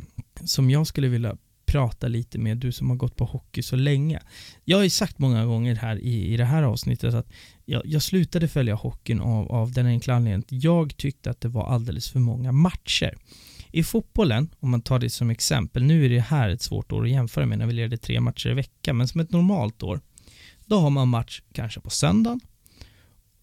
som 0.43 0.69
jag 0.69 0.87
skulle 0.87 1.07
vilja 1.07 1.37
prata 1.65 2.07
lite 2.07 2.39
med 2.39 2.57
du 2.57 2.71
som 2.71 2.89
har 2.89 2.97
gått 2.97 3.15
på 3.15 3.25
hockey 3.25 3.61
så 3.61 3.75
länge. 3.75 4.19
Jag 4.65 4.77
har 4.77 4.83
ju 4.83 4.89
sagt 4.89 5.19
många 5.19 5.45
gånger 5.45 5.75
här 5.75 5.99
i, 5.99 6.33
i 6.33 6.37
det 6.37 6.45
här 6.45 6.63
avsnittet 6.63 7.13
att 7.13 7.27
jag, 7.65 7.81
jag 7.85 8.01
slutade 8.01 8.47
följa 8.47 8.75
hockeyn 8.75 9.19
av, 9.19 9.51
av 9.51 9.71
den 9.71 9.85
enkla 9.85 10.13
anledningen 10.13 10.39
att 10.39 10.63
jag 10.63 10.97
tyckte 10.97 11.29
att 11.29 11.41
det 11.41 11.47
var 11.47 11.67
alldeles 11.67 12.09
för 12.09 12.19
många 12.19 12.51
matcher. 12.51 13.17
I 13.71 13.83
fotbollen, 13.83 14.49
om 14.59 14.71
man 14.71 14.81
tar 14.81 14.99
det 14.99 15.09
som 15.09 15.29
exempel, 15.29 15.83
nu 15.83 16.05
är 16.05 16.09
det 16.09 16.19
här 16.19 16.49
ett 16.49 16.61
svårt 16.61 16.91
år 16.91 17.03
att 17.03 17.09
jämföra 17.09 17.45
med 17.45 17.57
när 17.57 17.67
vi 17.67 17.73
leder 17.73 17.97
tre 17.97 18.19
matcher 18.19 18.49
i 18.49 18.53
veckan, 18.53 18.97
men 18.97 19.07
som 19.07 19.21
ett 19.21 19.31
normalt 19.31 19.83
år, 19.83 20.01
då 20.65 20.79
har 20.79 20.89
man 20.89 21.07
match 21.07 21.41
kanske 21.53 21.81
på 21.81 21.89
söndagen 21.89 22.39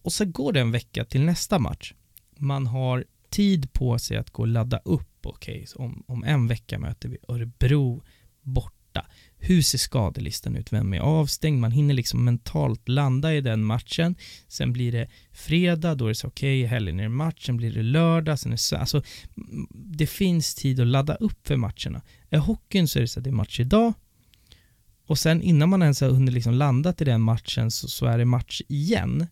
och 0.02 0.12
så 0.12 0.24
går 0.24 0.52
det 0.52 0.60
en 0.60 0.70
vecka 0.70 1.04
till 1.04 1.20
nästa 1.20 1.58
match. 1.58 1.94
Man 2.36 2.66
har 2.66 3.04
tid 3.30 3.72
på 3.72 3.98
sig 3.98 4.16
att 4.16 4.30
gå 4.30 4.42
och 4.42 4.48
ladda 4.48 4.78
upp, 4.78 5.26
okej, 5.26 5.66
okay, 5.74 5.86
om, 5.86 6.04
om 6.06 6.24
en 6.24 6.46
vecka 6.46 6.78
möter 6.78 7.08
vi 7.08 7.18
Örebro 7.28 8.02
borta 8.42 9.06
hur 9.48 9.62
ser 9.62 9.78
skadelistan 9.78 10.56
ut? 10.56 10.72
Vem 10.72 10.94
är 10.94 11.00
avstängd? 11.00 11.60
Man 11.60 11.72
hinner 11.72 11.94
liksom 11.94 12.24
mentalt 12.24 12.88
landa 12.88 13.34
i 13.34 13.40
den 13.40 13.64
matchen. 13.64 14.16
Sen 14.48 14.72
blir 14.72 14.92
det 14.92 15.08
fredag, 15.32 15.94
då 15.94 16.04
är 16.04 16.08
det 16.08 16.14
så 16.14 16.28
okej, 16.28 16.60
okay, 16.60 16.70
helgen 16.70 16.98
är 16.98 17.02
det 17.02 17.08
match, 17.08 17.46
sen 17.46 17.56
blir 17.56 17.72
det 17.72 17.82
lördag, 17.82 18.38
sen 18.38 18.52
är 18.52 18.56
det 18.56 18.58
så, 18.58 18.76
alltså 18.76 19.02
det 19.70 20.06
finns 20.06 20.54
tid 20.54 20.80
att 20.80 20.86
ladda 20.86 21.14
upp 21.14 21.46
för 21.46 21.56
matcherna. 21.56 22.02
Är 22.30 22.38
hockeyn 22.38 22.88
så 22.88 22.98
är 22.98 23.00
det 23.00 23.08
så 23.08 23.20
att 23.20 23.24
det 23.24 23.30
är 23.30 23.32
match 23.32 23.60
idag 23.60 23.94
och 25.06 25.18
sen 25.18 25.42
innan 25.42 25.68
man 25.68 25.82
ens 25.82 26.00
har 26.00 26.10
hunnit 26.10 26.34
liksom 26.34 26.54
landa 26.54 26.92
till 26.92 27.06
den 27.06 27.20
matchen 27.20 27.70
så, 27.70 27.88
så 27.88 28.06
är 28.06 28.18
det 28.18 28.24
match 28.24 28.62
igen. 28.68 29.26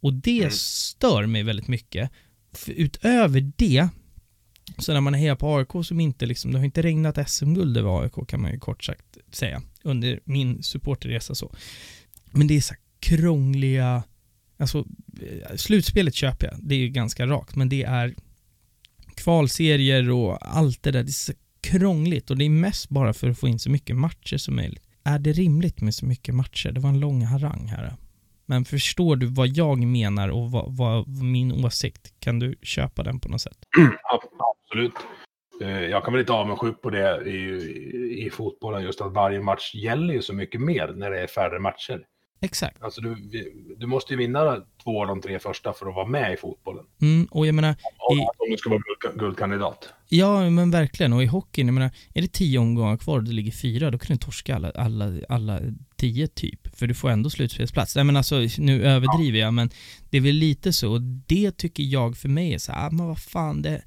Och 0.00 0.14
det 0.14 0.38
mm. 0.38 0.50
stör 0.52 1.26
mig 1.26 1.42
väldigt 1.42 1.68
mycket. 1.68 2.10
För 2.52 2.72
utöver 2.72 3.52
det 3.56 3.88
så 4.78 4.92
när 4.92 5.00
man 5.00 5.14
hejar 5.14 5.36
på 5.36 5.56
AIK 5.56 5.86
som 5.86 6.00
inte 6.00 6.26
liksom, 6.26 6.52
det 6.52 6.58
har 6.58 6.64
inte 6.64 6.82
regnat 6.82 7.30
SM-guld 7.30 7.76
över 7.76 8.02
AIK 8.02 8.28
kan 8.28 8.42
man 8.42 8.52
ju 8.52 8.58
kort 8.58 8.84
sagt 8.84 9.18
säga, 9.30 9.62
under 9.82 10.20
min 10.24 10.62
supporterresa 10.62 11.34
så. 11.34 11.54
Men 12.30 12.46
det 12.46 12.56
är 12.56 12.60
så 12.60 12.74
krångliga, 13.00 14.02
alltså 14.56 14.78
eh, 15.20 15.56
slutspelet 15.56 16.14
köper 16.14 16.46
jag, 16.46 16.56
det 16.62 16.74
är 16.74 16.78
ju 16.78 16.88
ganska 16.88 17.26
rakt, 17.26 17.56
men 17.56 17.68
det 17.68 17.82
är 17.82 18.14
kvalserier 19.14 20.10
och 20.10 20.56
allt 20.56 20.82
det 20.82 20.90
där, 20.90 21.02
det 21.02 21.10
är 21.10 21.12
så 21.12 21.32
krångligt 21.60 22.30
och 22.30 22.38
det 22.38 22.44
är 22.44 22.50
mest 22.50 22.88
bara 22.88 23.12
för 23.12 23.30
att 23.30 23.38
få 23.38 23.48
in 23.48 23.58
så 23.58 23.70
mycket 23.70 23.96
matcher 23.96 24.36
som 24.36 24.56
möjligt. 24.56 24.84
Är 25.04 25.18
det 25.18 25.32
rimligt 25.32 25.80
med 25.80 25.94
så 25.94 26.06
mycket 26.06 26.34
matcher? 26.34 26.72
Det 26.72 26.80
var 26.80 26.90
en 26.90 27.00
lång 27.00 27.22
harang 27.22 27.66
här. 27.66 27.96
Men 28.46 28.64
förstår 28.64 29.16
du 29.16 29.26
vad 29.26 29.48
jag 29.48 29.78
menar 29.78 30.28
och 30.28 30.50
vad, 30.50 30.76
vad 30.76 31.08
min 31.08 31.52
åsikt? 31.52 32.14
Kan 32.18 32.38
du 32.38 32.54
köpa 32.62 33.02
den 33.02 33.20
på 33.20 33.28
något 33.28 33.40
sätt? 33.40 33.58
Mm, 33.78 33.92
Absolut. 34.72 34.94
Eh, 35.60 35.80
jag 35.80 36.04
kan 36.04 36.12
väl 36.12 36.20
inte 36.20 36.32
avundsjuk 36.32 36.82
på 36.82 36.90
det 36.90 37.30
i, 37.30 38.26
i 38.26 38.30
fotbollen, 38.30 38.82
just 38.82 39.00
att 39.00 39.12
varje 39.12 39.40
match 39.40 39.74
gäller 39.74 40.14
ju 40.14 40.22
så 40.22 40.32
mycket 40.32 40.60
mer 40.60 40.88
när 40.88 41.10
det 41.10 41.20
är 41.20 41.26
färre 41.26 41.58
matcher. 41.60 42.00
Exakt. 42.40 42.82
Alltså 42.82 43.00
du, 43.00 43.14
du 43.78 43.86
måste 43.86 44.12
ju 44.12 44.18
vinna 44.18 44.56
två 44.84 45.00
av 45.00 45.06
de 45.06 45.20
tre 45.20 45.38
första 45.38 45.72
för 45.72 45.88
att 45.88 45.94
vara 45.94 46.06
med 46.06 46.32
i 46.32 46.36
fotbollen. 46.36 46.84
Mm, 47.02 47.26
och 47.30 47.46
jag 47.46 47.54
menar... 47.54 47.70
I, 47.70 48.20
om 48.38 48.50
du 48.50 48.56
ska 48.56 48.70
vara 48.70 48.82
guldkandidat. 49.14 49.88
Ja, 50.08 50.50
men 50.50 50.70
verkligen. 50.70 51.12
Och 51.12 51.22
i 51.22 51.26
hockeyn, 51.26 51.66
jag 51.66 51.74
menar, 51.74 51.90
är 52.14 52.22
det 52.22 52.32
tio 52.32 52.58
omgångar 52.58 52.96
kvar 52.96 53.16
och 53.16 53.24
det 53.24 53.32
ligger 53.32 53.52
fyra, 53.52 53.90
då 53.90 53.98
kan 53.98 54.16
du 54.16 54.20
torska 54.20 54.54
alla, 54.54 54.70
alla, 54.70 55.12
alla 55.28 55.60
tio 55.96 56.26
typ. 56.26 56.76
För 56.76 56.86
du 56.86 56.94
får 56.94 57.10
ändå 57.10 57.30
slutspelsplats. 57.30 57.96
Nej 57.96 58.04
men 58.04 58.16
alltså, 58.16 58.36
nu 58.58 58.84
överdriver 58.84 59.38
ja. 59.38 59.44
jag, 59.44 59.54
men 59.54 59.70
det 60.10 60.16
är 60.16 60.20
väl 60.20 60.34
lite 60.34 60.72
så. 60.72 60.92
Och 60.92 61.02
det 61.02 61.56
tycker 61.56 61.82
jag 61.82 62.16
för 62.16 62.28
mig 62.28 62.54
är 62.54 62.58
så 62.58 62.72
här, 62.72 62.86
ah, 62.86 62.90
men 62.90 63.06
vad 63.06 63.18
fan, 63.18 63.62
det... 63.62 63.82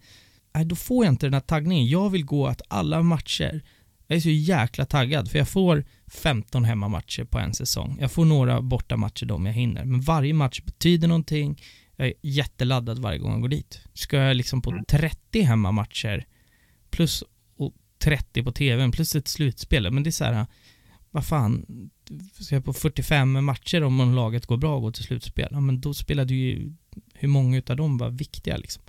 Då 0.63 0.75
får 0.75 1.05
jag 1.05 1.11
inte 1.11 1.25
den 1.25 1.33
här 1.33 1.41
taggningen. 1.41 1.87
Jag 1.87 2.09
vill 2.09 2.25
gå 2.25 2.47
att 2.47 2.61
alla 2.67 3.03
matcher 3.03 3.63
jag 4.07 4.17
är 4.17 4.21
så 4.21 4.29
jäkla 4.29 4.85
taggad 4.85 5.31
för 5.31 5.37
jag 5.37 5.49
får 5.49 5.85
15 6.07 6.65
hemmamatcher 6.65 7.23
på 7.23 7.39
en 7.39 7.53
säsong. 7.53 7.97
Jag 8.01 8.11
får 8.11 8.25
några 8.25 8.61
bortamatcher 8.61 9.25
de 9.25 9.45
jag 9.45 9.53
hinner. 9.53 9.85
Men 9.85 10.01
varje 10.01 10.33
match 10.33 10.61
betyder 10.61 11.07
någonting. 11.07 11.61
Jag 11.95 12.07
är 12.07 12.13
jätteladdad 12.21 12.99
varje 12.99 13.19
gång 13.19 13.31
jag 13.31 13.41
går 13.41 13.49
dit. 13.49 13.81
Ska 13.93 14.17
jag 14.17 14.35
liksom 14.35 14.61
på 14.61 14.71
Mm. 14.71 14.85
30 14.85 15.41
hemmamatcher 15.41 16.25
plus 16.89 17.23
och 17.57 17.73
30 17.97 18.43
på 18.43 18.51
tvn 18.51 18.91
plus 18.91 19.15
ett 19.15 19.27
slutspel, 19.27 19.91
men 19.91 20.03
det 20.03 20.09
är 20.09 20.11
så 20.11 20.23
här, 20.23 20.45
vad 21.11 21.25
fan, 21.25 21.65
ska 22.39 22.55
jag 22.55 22.65
på 22.65 22.73
45 22.73 23.45
matcher 23.45 23.83
om 23.83 24.15
laget 24.15 24.45
går 24.45 24.57
bra 24.57 24.75
och 24.75 24.81
går 24.81 24.91
till 24.91 25.03
slutspel? 25.03 25.49
Ja, 25.51 25.59
men 25.59 25.81
då 25.81 25.93
spelade 25.93 26.33
ju 26.33 26.73
hur 27.13 27.27
många 27.27 27.57
utav 27.57 27.77
dem 27.77 27.97
var 27.97 28.09
viktiga 28.09 28.57
liksom. 28.57 28.83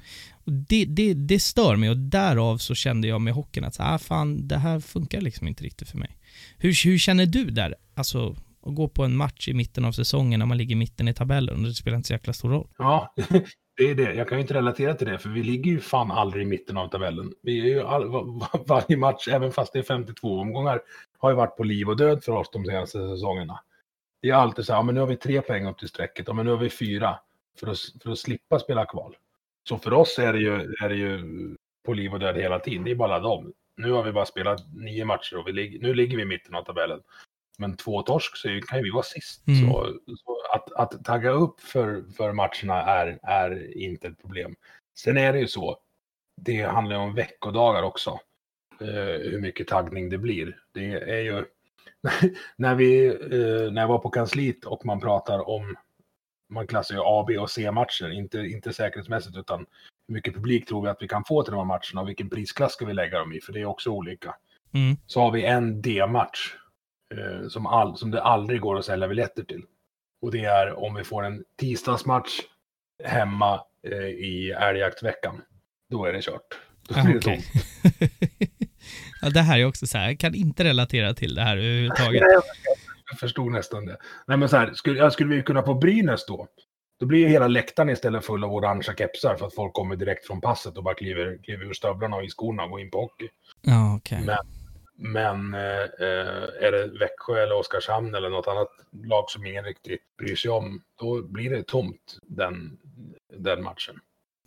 Och 0.46 0.52
det, 0.52 0.84
det, 0.84 1.14
det 1.14 1.40
stör 1.40 1.76
mig 1.76 1.90
och 1.90 1.96
därav 1.96 2.58
så 2.58 2.74
kände 2.74 3.08
jag 3.08 3.20
med 3.20 3.34
hockeyn 3.34 3.64
att, 3.64 3.76
ah 3.78 3.98
fan, 3.98 4.48
det 4.48 4.56
här 4.56 4.80
funkar 4.80 5.20
liksom 5.20 5.48
inte 5.48 5.64
riktigt 5.64 5.90
för 5.90 5.98
mig. 5.98 6.18
Hur, 6.58 6.84
hur 6.84 6.98
känner 6.98 7.26
du 7.26 7.44
där? 7.44 7.74
Alltså, 7.94 8.36
att 8.62 8.74
gå 8.74 8.88
på 8.88 9.04
en 9.04 9.16
match 9.16 9.48
i 9.48 9.54
mitten 9.54 9.84
av 9.84 9.92
säsongen 9.92 10.38
när 10.38 10.46
man 10.46 10.58
ligger 10.58 10.72
i 10.72 10.78
mitten 10.78 11.08
i 11.08 11.14
tabellen 11.14 11.56
och 11.56 11.62
det 11.62 11.74
spelar 11.74 11.96
inte 11.96 12.06
så 12.06 12.12
jäkla 12.12 12.32
stor 12.32 12.50
roll. 12.50 12.68
Ja, 12.78 13.14
det 13.76 13.84
är 13.90 13.94
det. 13.94 14.14
Jag 14.14 14.28
kan 14.28 14.38
ju 14.38 14.42
inte 14.42 14.54
relatera 14.54 14.94
till 14.94 15.06
det, 15.06 15.18
för 15.18 15.28
vi 15.28 15.42
ligger 15.42 15.70
ju 15.70 15.80
fan 15.80 16.10
aldrig 16.10 16.42
i 16.42 16.46
mitten 16.46 16.76
av 16.76 16.88
tabellen. 16.88 17.32
Vi 17.42 17.60
är 17.60 17.64
ju 17.64 17.82
all, 17.82 18.04
varje 18.66 18.96
match, 18.96 19.28
även 19.28 19.52
fast 19.52 19.72
det 19.72 19.78
är 19.78 19.82
52 19.82 20.38
omgångar, 20.38 20.80
har 21.18 21.30
ju 21.30 21.36
varit 21.36 21.56
på 21.56 21.64
liv 21.64 21.88
och 21.88 21.96
död 21.96 22.24
för 22.24 22.32
oss 22.32 22.50
de 22.52 22.64
senaste 22.64 22.98
säsongerna. 22.98 23.60
Det 24.22 24.30
är 24.30 24.34
alltid 24.34 24.64
så 24.64 24.72
här, 24.72 24.78
ja, 24.78 24.82
men 24.82 24.94
nu 24.94 25.00
har 25.00 25.08
vi 25.08 25.16
tre 25.16 25.40
poäng 25.40 25.66
upp 25.66 25.78
till 25.78 25.88
strecket, 25.88 26.24
ja, 26.28 26.34
men 26.34 26.46
nu 26.46 26.52
har 26.52 26.58
vi 26.58 26.70
fyra 26.70 27.18
för 27.60 27.66
att, 27.66 27.78
för 28.02 28.10
att 28.10 28.18
slippa 28.18 28.58
spela 28.58 28.86
kval. 28.86 29.16
Så 29.68 29.78
för 29.78 29.92
oss 29.92 30.18
är 30.18 30.32
det, 30.32 30.38
ju, 30.38 30.74
är 30.82 30.88
det 30.88 30.94
ju 30.94 31.20
på 31.86 31.92
liv 31.92 32.12
och 32.12 32.20
död 32.20 32.36
hela 32.36 32.58
tiden. 32.58 32.84
Det 32.84 32.90
är 32.90 32.94
bara 32.94 33.20
dem. 33.20 33.52
Nu 33.76 33.92
har 33.92 34.02
vi 34.02 34.12
bara 34.12 34.26
spelat 34.26 34.74
nio 34.74 35.04
matcher 35.04 35.36
och 35.36 35.48
vi 35.48 35.52
ligger, 35.52 35.80
nu 35.80 35.94
ligger 35.94 36.16
vi 36.16 36.22
i 36.22 36.26
mitten 36.26 36.54
av 36.54 36.62
tabellen. 36.62 37.00
Men 37.58 37.76
två 37.76 38.02
torsk 38.02 38.36
så 38.36 38.48
kan 38.68 38.78
ju 38.78 38.84
vi 38.84 38.90
vara 38.90 39.02
sist. 39.02 39.48
Mm. 39.48 39.60
Så, 39.60 39.98
så 40.06 40.36
att, 40.54 40.72
att 40.72 41.04
tagga 41.04 41.30
upp 41.30 41.60
för, 41.60 42.04
för 42.16 42.32
matcherna 42.32 42.82
är, 42.82 43.18
är 43.22 43.76
inte 43.76 44.08
ett 44.08 44.20
problem. 44.20 44.54
Sen 44.98 45.16
är 45.16 45.32
det 45.32 45.38
ju 45.38 45.46
så, 45.46 45.78
det 46.40 46.62
handlar 46.62 46.96
ju 46.96 47.02
om 47.02 47.14
veckodagar 47.14 47.82
också. 47.82 48.20
Eh, 48.80 49.30
hur 49.30 49.40
mycket 49.40 49.68
taggning 49.68 50.10
det 50.10 50.18
blir. 50.18 50.58
Det 50.74 50.92
är 50.92 51.20
ju, 51.20 51.44
när, 52.56 52.74
vi, 52.74 53.06
eh, 53.06 53.72
när 53.72 53.80
jag 53.80 53.88
var 53.88 53.98
på 53.98 54.10
kansliet 54.10 54.64
och 54.64 54.86
man 54.86 55.00
pratar 55.00 55.48
om, 55.48 55.76
man 56.48 56.66
klassar 56.66 56.94
ju 56.94 57.00
A, 57.04 57.24
B 57.28 57.38
och 57.38 57.50
C-matcher, 57.50 58.10
inte, 58.12 58.38
inte 58.38 58.72
säkerhetsmässigt 58.72 59.36
utan 59.36 59.66
hur 60.08 60.14
mycket 60.14 60.34
publik 60.34 60.68
tror 60.68 60.82
vi 60.82 60.88
att 60.88 61.02
vi 61.02 61.08
kan 61.08 61.24
få 61.24 61.42
till 61.42 61.52
de 61.52 61.58
här 61.58 61.64
matcherna 61.64 62.00
och 62.00 62.08
vilken 62.08 62.30
prisklass 62.30 62.72
ska 62.72 62.86
vi 62.86 62.94
lägga 62.94 63.18
dem 63.18 63.32
i, 63.32 63.40
för 63.40 63.52
det 63.52 63.60
är 63.60 63.64
också 63.64 63.90
olika. 63.90 64.34
Mm. 64.74 64.96
Så 65.06 65.20
har 65.20 65.30
vi 65.30 65.44
en 65.44 65.82
D-match 65.82 66.54
eh, 67.14 67.48
som, 67.48 67.66
all, 67.66 67.96
som 67.96 68.10
det 68.10 68.22
aldrig 68.22 68.60
går 68.60 68.78
att 68.78 68.84
sälja 68.84 69.08
biljetter 69.08 69.42
till. 69.42 69.62
Och 70.22 70.32
det 70.32 70.44
är 70.44 70.84
om 70.84 70.94
vi 70.94 71.04
får 71.04 71.24
en 71.24 71.44
tisdagsmatch 71.60 72.40
hemma 73.04 73.60
eh, 73.82 73.98
i 74.06 74.50
älgjaktveckan. 74.50 75.42
Då 75.90 76.04
är 76.04 76.12
det 76.12 76.22
kört. 76.22 76.58
Då 76.88 77.02
blir 77.02 77.12
det 77.12 77.18
okej. 77.18 77.42
tomt. 77.42 77.46
ja, 79.22 79.30
det 79.30 79.40
här 79.40 79.58
är 79.58 79.64
också 79.64 79.86
så 79.86 79.98
här, 79.98 80.08
jag 80.08 80.18
kan 80.18 80.34
inte 80.34 80.64
relatera 80.64 81.14
till 81.14 81.34
det 81.34 81.42
här 81.42 81.56
överhuvudtaget. 81.56 82.22
Jag 83.10 83.18
förstod 83.18 83.52
nästan 83.52 83.86
det. 83.86 83.96
Nej, 84.26 84.36
men 84.36 84.48
så 84.48 84.56
här, 84.56 84.74
skulle, 84.74 85.10
skulle 85.10 85.36
vi 85.36 85.42
kunna 85.42 85.62
på 85.62 85.74
Brynäs 85.74 86.26
då? 86.26 86.48
Då 86.98 87.06
blir 87.06 87.18
ju 87.18 87.28
hela 87.28 87.48
läktaren 87.48 87.88
istället 87.88 88.24
full 88.24 88.44
av 88.44 88.54
orangea 88.54 88.94
kepsar 88.94 89.36
för 89.36 89.46
att 89.46 89.54
folk 89.54 89.72
kommer 89.72 89.96
direkt 89.96 90.26
från 90.26 90.40
passet 90.40 90.76
och 90.76 90.84
bara 90.84 90.94
kliver, 90.94 91.38
kliver 91.42 91.64
ur 91.64 91.72
stövlarna 91.72 92.16
och 92.16 92.24
i 92.24 92.28
skorna 92.28 92.64
och 92.64 92.70
går 92.70 92.80
in 92.80 92.90
på 92.90 93.00
hockey. 93.00 93.28
Ja, 93.62 93.96
okej. 93.96 94.22
Men, 94.26 94.46
men 94.96 95.54
eh, 95.54 96.60
är 96.60 96.72
det 96.72 96.98
Växjö 96.98 97.42
eller 97.42 97.58
Oskarshamn 97.58 98.14
eller 98.14 98.30
något 98.30 98.48
annat 98.48 98.68
lag 99.04 99.30
som 99.30 99.46
ingen 99.46 99.64
riktigt 99.64 100.00
bryr 100.18 100.36
sig 100.36 100.50
om, 100.50 100.82
då 100.98 101.22
blir 101.22 101.50
det 101.50 101.66
tomt 101.66 102.18
den, 102.22 102.78
den 103.32 103.62
matchen. 103.62 104.00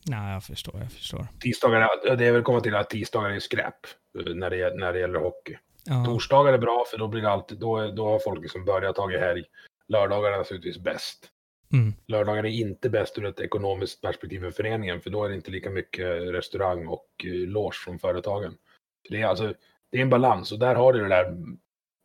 Nej, 0.08 0.34
jag 0.34 0.44
förstår, 0.44 0.80
jag 0.80 0.92
förstår. 0.92 1.28
Tisdagar, 1.40 2.16
det 2.16 2.26
är 2.26 2.32
väl 2.32 2.44
komma 2.44 2.62
till 2.62 2.76
att 2.76 2.90
tisdagar 2.90 3.30
är 3.30 3.40
skräp 3.40 3.76
eh, 4.20 4.36
när 4.36 4.50
det, 4.50 4.76
när 4.76 4.94
det 4.94 5.00
gäller 5.00 5.20
hockey. 5.20 5.58
Ja, 5.90 6.06
Torsdagar 6.06 6.54
är 6.54 6.58
bra 6.58 6.84
för 6.92 6.98
då 6.98 7.08
blir 7.08 7.22
det 7.22 7.30
alltid, 7.30 7.58
då, 7.58 7.92
då 7.92 8.06
har 8.06 8.20
folk 8.20 8.42
liksom 8.42 8.66
börjat 8.66 8.96
ta 8.96 9.12
i 9.12 9.18
helg. 9.18 9.44
Lördagar 9.88 10.32
är 10.32 10.38
naturligtvis 10.38 10.78
bäst. 10.78 11.30
mm. 11.74 11.94
Lördagar 12.08 12.44
är 12.44 12.50
inte 12.50 12.90
bäst 12.90 13.18
ur 13.18 13.26
ett 13.26 13.40
ekonomiskt 13.40 14.02
perspektiv 14.02 14.40
för 14.40 14.52
föreningen, 14.52 15.02
för 15.02 15.10
då 15.10 15.24
är 15.24 15.30
det 15.30 15.36
inte 15.36 15.52
lika 15.52 15.70
mycket 15.70 16.06
restaurang 16.34 16.88
och 16.88 17.08
eh, 17.24 17.32
loge 17.32 17.78
från 17.86 18.00
företagen. 18.00 18.54
Det 19.10 19.22
är 19.22 19.26
alltså, 19.26 19.54
det 19.92 19.98
är 19.98 20.02
en 20.02 20.10
balans 20.10 20.52
och 20.52 20.60
där 20.60 20.76
har 20.76 20.94
du 20.94 21.00
det 21.00 21.08
där, 21.08 21.38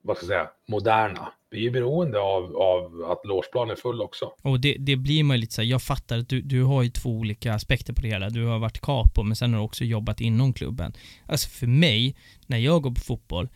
vad 0.03 0.17
ska 0.17 0.27
jag 0.27 0.29
säga, 0.29 0.51
moderna. 0.69 1.33
Vi 1.51 1.67
är 1.67 1.71
beroende 1.71 2.21
av, 2.21 2.57
av 2.57 3.11
att 3.11 3.27
logeplan 3.27 3.71
är 3.71 3.75
full 3.75 4.03
också. 4.03 4.33
Och 4.43 4.61
det, 4.61 4.77
det 4.79 4.97
blir 4.97 5.25
man 5.25 5.37
ju 5.37 5.41
lite 5.41 5.55
så 5.55 5.63
här, 5.63 5.69
jag 5.69 5.83
fattar 5.83 6.19
att 6.19 6.29
du, 6.29 6.41
du 6.41 6.63
har 6.63 6.83
ju 6.83 6.89
två 6.89 7.11
olika 7.11 7.55
aspekter 7.55 7.93
på 7.93 8.03
det 8.03 8.09
hela. 8.09 8.31
Du 8.31 8.47
har 8.47 8.59
varit 8.59 8.81
capo, 8.81 9.23
men 9.23 9.37
sen 9.37 9.53
har 9.53 9.61
du 9.61 9.65
också 9.65 9.85
jobbat 9.85 10.21
inom 10.21 10.53
klubben. 10.53 10.93
Alltså 11.27 11.49
för 11.49 11.67
mig, 11.67 12.17
när 12.47 12.59
jag 12.59 12.83
går 12.83 12.91
på 12.91 13.01
fotboll, 13.01 13.49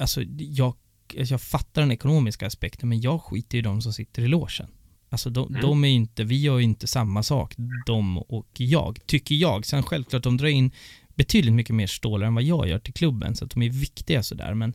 alltså 0.00 0.22
jag, 0.38 0.74
alltså 1.18 1.34
jag 1.34 1.40
fattar 1.40 1.82
den 1.82 1.92
ekonomiska 1.92 2.46
aspekten, 2.46 2.88
men 2.88 3.00
jag 3.00 3.22
skiter 3.22 3.58
i 3.58 3.60
de 3.60 3.82
som 3.82 3.92
sitter 3.92 4.22
i 4.22 4.28
logen. 4.28 4.66
Alltså 5.08 5.30
de, 5.30 5.48
Mm. 5.48 5.60
de 5.60 5.84
är 5.84 5.88
inte, 5.88 6.24
vi 6.24 6.40
gör 6.40 6.58
ju 6.58 6.64
inte 6.64 6.86
samma 6.86 7.22
sak, 7.22 7.54
de 7.86 8.18
och 8.18 8.48
jag, 8.56 8.98
tycker 9.06 9.34
jag. 9.34 9.66
Sen 9.66 9.82
självklart, 9.82 10.22
de 10.22 10.36
drar 10.36 10.48
in 10.48 10.70
betydligt 11.14 11.54
mycket 11.54 11.74
mer 11.74 11.86
stålar 11.86 12.26
än 12.26 12.34
vad 12.34 12.44
jag 12.44 12.68
gör 12.68 12.78
till 12.78 12.94
klubben, 12.94 13.36
så 13.36 13.44
att 13.44 13.50
de 13.50 13.62
är 13.62 13.70
viktiga 13.70 14.22
sådär. 14.22 14.54
Men 14.54 14.72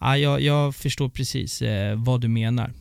ja, 0.00 0.18
jag, 0.18 0.40
jag 0.40 0.74
förstår 0.76 1.08
precis 1.08 1.62
eh, 1.62 1.96
vad 2.04 2.20
du 2.20 2.28
menar. 2.28 2.72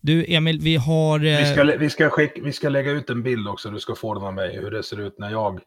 Du 0.00 0.24
Emil, 0.28 0.60
vi 0.60 0.76
har... 0.76 1.24
Eh, 1.24 1.38
Vi 1.38 1.52
ska, 1.52 1.64
vi, 1.64 1.90
ska 1.90 2.10
skick, 2.10 2.32
vi 2.42 2.52
ska 2.52 2.68
lägga 2.68 2.90
ut 2.90 3.10
en 3.10 3.22
bild 3.22 3.48
också, 3.48 3.70
du 3.70 3.80
ska 3.80 3.94
få 3.94 4.14
den 4.14 4.24
av 4.24 4.34
mig, 4.34 4.56
hur 4.56 4.70
det 4.70 4.82
ser 4.82 5.00
ut 5.00 5.18
när 5.18 5.30
jag 5.30 5.60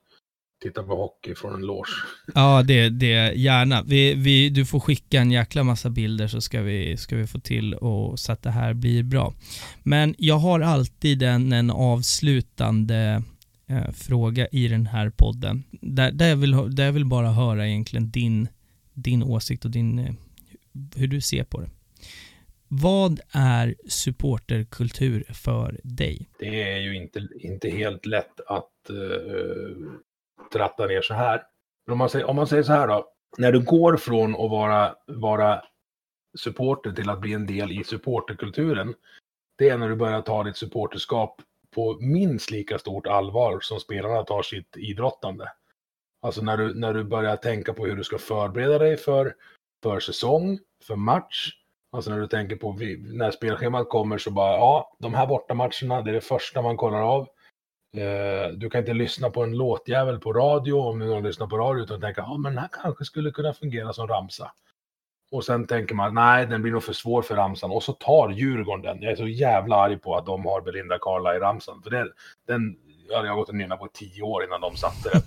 tittar 0.62 0.84
på 0.84 0.96
hockey 0.96 1.36
från 1.36 1.54
en 1.54 1.62
loge. 1.62 1.92
Ja, 2.36 2.64
det, 2.64 2.90
det 2.90 3.34
gärna. 3.34 3.84
Vi, 3.84 4.14
vi, 4.14 4.50
du 4.50 4.66
får 4.66 4.80
skicka 4.80 5.20
en 5.20 5.32
jäkla 5.32 5.64
massa 5.64 5.90
bilder 5.90 6.28
så 6.28 6.42
ska 6.42 6.62
vi, 6.62 6.98
ska 6.98 7.16
vi 7.16 7.28
få 7.28 7.40
till 7.40 7.74
och, 7.74 8.20
så 8.20 8.32
att 8.32 8.44
det 8.44 8.52
här 8.52 8.74
blir 8.74 9.04
bra. 9.04 9.34
Men 9.84 10.16
jag 10.18 10.36
har 10.38 10.60
alltid 10.60 11.24
en, 11.24 11.54
en 11.54 11.70
avslutande 11.70 13.24
eh, 13.68 13.92
fråga 13.92 14.48
i 14.48 14.68
den 14.68 14.88
här 14.88 15.10
podden. 15.10 15.64
Där, 15.72 16.12
där, 16.12 16.30
jag 16.30 16.36
vill, 16.36 16.76
där 16.76 16.86
jag 16.86 16.94
vill 16.94 17.06
bara 17.06 17.32
höra 17.32 17.68
egentligen 17.68 18.12
din, 18.12 18.48
din 18.94 19.24
åsikt 19.24 19.66
och 19.66 19.72
din, 19.72 20.00
eh, 20.00 20.14
hur 20.96 21.08
du 21.08 21.22
ser 21.22 21.44
på 21.44 21.62
det. 21.62 21.70
Vad 22.74 23.20
är 23.32 23.76
supporterkultur 23.88 25.24
för 25.34 25.80
dig? 25.84 26.30
Det 26.40 26.62
är 26.62 26.80
ju 26.80 26.96
inte, 26.96 27.28
inte 27.40 27.70
helt 27.70 28.06
lätt 28.06 28.40
att 28.48 28.90
uh, 28.90 29.92
tratta 30.52 30.86
ner 30.86 31.02
så 31.02 31.14
här. 31.14 31.44
Men 31.86 31.92
om 31.92 31.98
man, 31.98 32.10
säger, 32.10 32.30
om 32.30 32.36
man 32.36 32.48
säger 32.48 32.64
så 32.64 32.74
här 32.74 32.88
då, 32.88 33.08
när 33.38 33.52
du 33.52 33.60
går 33.60 33.98
från 33.98 34.32
att 34.36 34.52
vara, 34.52 34.96
vara 35.08 35.64
supporter 36.38 36.92
till 36.92 37.10
att 37.10 37.22
bli 37.22 37.34
en 37.34 37.48
del 37.48 37.72
i 37.72 37.84
supporterkulturen, 37.84 38.94
det 39.58 39.70
är 39.70 39.78
när 39.78 39.90
du 39.90 39.96
börjar 39.96 40.22
ta 40.22 40.44
ditt 40.44 40.58
supporterskap 40.58 41.42
på 41.76 41.98
minst 42.00 42.52
lika 42.52 42.80
stort 42.80 43.08
allvar 43.08 43.60
som 43.60 43.80
spelarna 43.80 44.24
tar 44.24 44.42
sitt 44.42 44.78
idrottande. 44.78 45.52
Alltså 46.22 46.42
när 46.42 46.58
du, 46.58 46.74
när 46.74 46.94
du 46.94 47.04
börjar 47.04 47.36
tänka 47.36 47.74
på 47.74 47.86
hur 47.86 47.96
du 47.96 48.04
ska 48.04 48.18
förbereda 48.18 48.80
dig 48.80 48.98
för, 48.98 49.36
för 49.84 50.00
säsong, 50.00 50.60
för 50.88 50.96
match, 50.96 51.52
Alltså 51.94 52.12
när 52.12 52.20
du 52.20 52.28
tänker 52.28 52.56
på 52.56 52.78
när 53.04 53.32
spelschemat 53.32 53.90
kommer 53.90 54.18
så 54.18 54.32
bara, 54.32 54.58
ja, 54.58 54.98
de 55.00 55.14
här 55.14 55.28
bortamatcherna, 55.28 56.02
det 56.02 56.12
är 56.12 56.14
det 56.14 56.22
första 56.22 56.62
man 56.62 56.78
kollar 56.78 57.02
av. 57.02 57.28
Eh, 57.98 58.52
du 58.54 58.70
kan 58.70 58.80
inte 58.80 58.94
lyssna 58.94 59.30
på 59.30 59.44
en 59.44 59.58
låtjävel 59.58 60.20
på 60.20 60.34
radio 60.34 60.74
om 60.74 61.00
du 61.00 61.10
har 61.10 61.22
lyssnat 61.22 61.50
på 61.50 61.58
radio 61.58 61.84
utan 61.84 62.02
tänka, 62.02 62.22
ja 62.22 62.38
men 62.38 62.54
den 62.54 62.62
här 62.62 62.70
kanske 62.84 63.06
skulle 63.06 63.32
kunna 63.32 63.54
fungera 63.54 63.94
som 63.94 64.08
ramsa. 64.08 64.52
Och 65.32 65.46
sen 65.46 65.68
tänker 65.68 65.96
man, 65.96 66.14
nej 66.14 66.46
den 66.46 66.62
blir 66.62 66.72
nog 66.72 66.84
för 66.84 66.94
svår 66.94 67.22
för 67.22 67.36
ramsan. 67.36 67.72
Och 67.72 67.84
så 67.84 67.94
tar 67.94 68.30
Djurgården 68.30 68.82
den. 68.82 69.02
Jag 69.02 69.12
är 69.12 69.16
så 69.16 69.28
jävla 69.28 69.76
arg 69.76 69.98
på 69.98 70.16
att 70.16 70.26
de 70.26 70.46
har 70.46 70.62
Belinda 70.62 71.00
Carla 71.00 71.36
i 71.36 71.40
ramsan. 71.40 71.82
För 71.84 71.90
det, 71.90 72.08
den 72.48 72.78
hade 73.16 73.28
jag 73.28 73.36
gått 73.38 73.50
och 73.50 73.56
nynna 73.56 73.78
på 73.78 73.88
tio 73.94 74.22
år 74.24 74.44
innan 74.44 74.62
de 74.62 74.76
satte 74.76 75.10
den. 75.10 75.22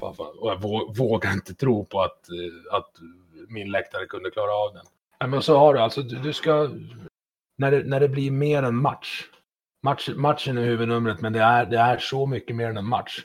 Och 0.38 0.50
jag 0.50 0.56
vå- 0.58 0.98
vågar 0.98 1.32
inte 1.32 1.54
tro 1.54 1.84
på 1.84 2.00
att, 2.00 2.28
eh, 2.28 2.76
att 2.76 2.90
min 3.48 3.70
läktare 3.70 4.06
kunde 4.06 4.30
klara 4.30 4.52
av 4.52 4.74
den. 4.74 5.30
Men 5.30 5.42
så 5.42 5.56
har 5.58 5.74
du 5.74 5.80
alltså, 5.80 6.02
du, 6.02 6.16
du 6.18 6.32
ska, 6.32 6.70
när 7.58 7.70
det, 7.70 7.82
när 7.84 8.00
det 8.00 8.08
blir 8.08 8.30
mer 8.30 8.62
än 8.62 8.76
match. 8.76 9.24
Match. 9.84 10.08
Matchen 10.16 10.58
är 10.58 10.62
huvudnumret, 10.64 11.20
men 11.20 11.32
det 11.32 11.40
är, 11.40 11.66
det 11.66 11.78
är 11.78 11.98
så 11.98 12.26
mycket 12.26 12.56
mer 12.56 12.68
än 12.68 12.76
en 12.76 12.88
match. 12.88 13.18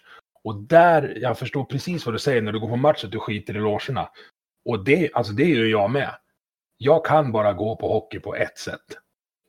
Och 0.43 0.55
där, 0.55 1.17
jag 1.21 1.37
förstår 1.39 1.63
precis 1.63 2.05
vad 2.05 2.15
du 2.15 2.19
säger 2.19 2.41
när 2.41 2.51
du 2.51 2.59
går 2.59 2.69
på 2.69 2.75
match, 2.75 3.03
att 3.03 3.11
du 3.11 3.19
skiter 3.19 3.55
i 3.55 3.59
logerna. 3.59 4.09
Och 4.65 4.83
det, 4.83 5.09
alltså 5.13 5.33
det 5.33 5.43
gör 5.45 5.65
jag 5.65 5.91
med. 5.91 6.09
Jag 6.77 7.05
kan 7.05 7.31
bara 7.31 7.53
gå 7.53 7.75
på 7.75 7.87
hockey 7.93 8.19
på 8.19 8.35
ett 8.35 8.57
sätt. 8.57 8.79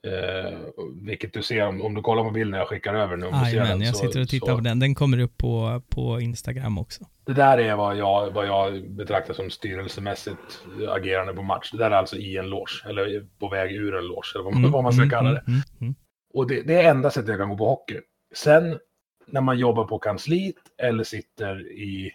Eh, 0.07 0.59
vilket 1.03 1.33
du 1.33 1.43
ser 1.43 1.67
om, 1.67 1.83
om 1.83 1.95
du 1.95 2.03
kollar 2.03 2.25
på 2.25 2.31
bilden 2.31 2.59
jag 2.59 2.69
skickar 2.69 2.95
över 2.95 3.17
nu. 3.17 3.27
Jajamän, 3.27 3.81
jag 3.81 3.97
sitter 3.97 4.21
och 4.21 4.29
tittar 4.29 4.47
så- 4.47 4.55
på 4.57 4.61
den. 4.61 4.79
Den 4.79 4.95
kommer 4.95 5.19
upp 5.19 5.39
på, 5.39 5.83
på 5.89 6.21
Instagram 6.21 6.79
också. 6.79 7.05
det 7.27 7.33
där 7.33 7.59
är 7.59 7.77
vad 7.77 7.97
jag, 7.97 8.31
vad 8.31 8.47
jag 8.47 8.91
betraktar 8.91 9.35
som 9.35 9.51
styrelsemässigt 9.51 10.65
agerande 10.89 11.33
på 11.33 11.43
match. 11.43 11.71
Det 11.73 11.79
där 11.79 11.91
är 11.91 11.95
alltså 11.97 12.17
i 12.17 12.37
en 12.37 12.47
loge, 12.51 12.83
eller 12.89 13.27
på 13.41 13.49
väg 13.49 13.73
ur 13.73 13.95
en 13.99 14.05
loge, 14.07 14.33
eller 14.35 14.45
vad, 14.45 14.55
Mm, 14.57 14.71
vad 14.71 14.83
man 14.83 14.93
ska 14.93 15.03
mm, 15.03 15.11
kalla 15.11 15.31
det. 15.33 15.43
mm, 15.47 15.61
mm, 15.81 15.95
Och 16.35 16.47
det, 16.47 16.63
det 16.63 16.75
är 16.75 16.91
enda 16.91 17.11
sättet 17.11 17.29
jag 17.29 17.39
kan 17.39 17.49
gå 17.49 17.57
på 17.57 17.69
hockey. 17.69 18.01
Sen 18.35 18.79
när 19.27 19.41
man 19.41 19.59
jobbar 19.59 19.85
på 19.85 19.99
kansliet 19.99 20.57
eller 20.79 21.05
sitter 21.05 21.73
i, 21.73 22.13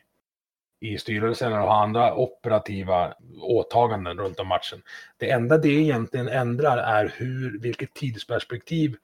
i 0.82 0.98
styrelsen 0.98 1.48
eller 1.48 1.62
har 1.62 1.84
andra 1.84 2.16
operativa 2.16 3.14
åtaganden 3.42 4.18
runt 4.18 4.40
om 4.40 4.48
matchen. 4.48 4.82
Det 5.18 5.32
enda 5.32 5.58
det 5.58 5.70
egentligen 5.70 6.28
ändrar 6.28 6.78
är 6.78 7.14
hur, 7.18 7.60
vilket 7.60 7.94
tidsperspektiv 7.94 8.96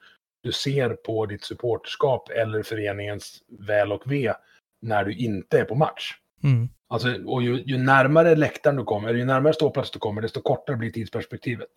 du 0.43 0.51
ser 0.51 0.89
på 0.89 1.25
ditt 1.25 1.43
supporterskap 1.43 2.29
eller 2.29 2.63
föreningens 2.63 3.43
väl 3.59 3.91
och 3.91 4.11
ve 4.11 4.33
när 4.81 5.05
du 5.05 5.15
inte 5.15 5.59
är 5.59 5.65
på 5.65 5.75
match. 5.75 6.13
Mm. 6.43 6.69
Alltså, 6.87 7.23
och 7.25 7.43
ju, 7.43 7.63
ju 7.65 7.77
närmare 7.77 8.35
läktaren 8.35 8.75
du 8.75 8.83
kommer, 8.83 9.09
eller 9.09 9.19
ju 9.19 9.25
närmare 9.25 9.53
ståplats 9.53 9.91
du 9.91 9.99
kommer, 9.99 10.21
desto 10.21 10.41
kortare 10.41 10.77
blir 10.77 10.91
tidsperspektivet. 10.91 11.69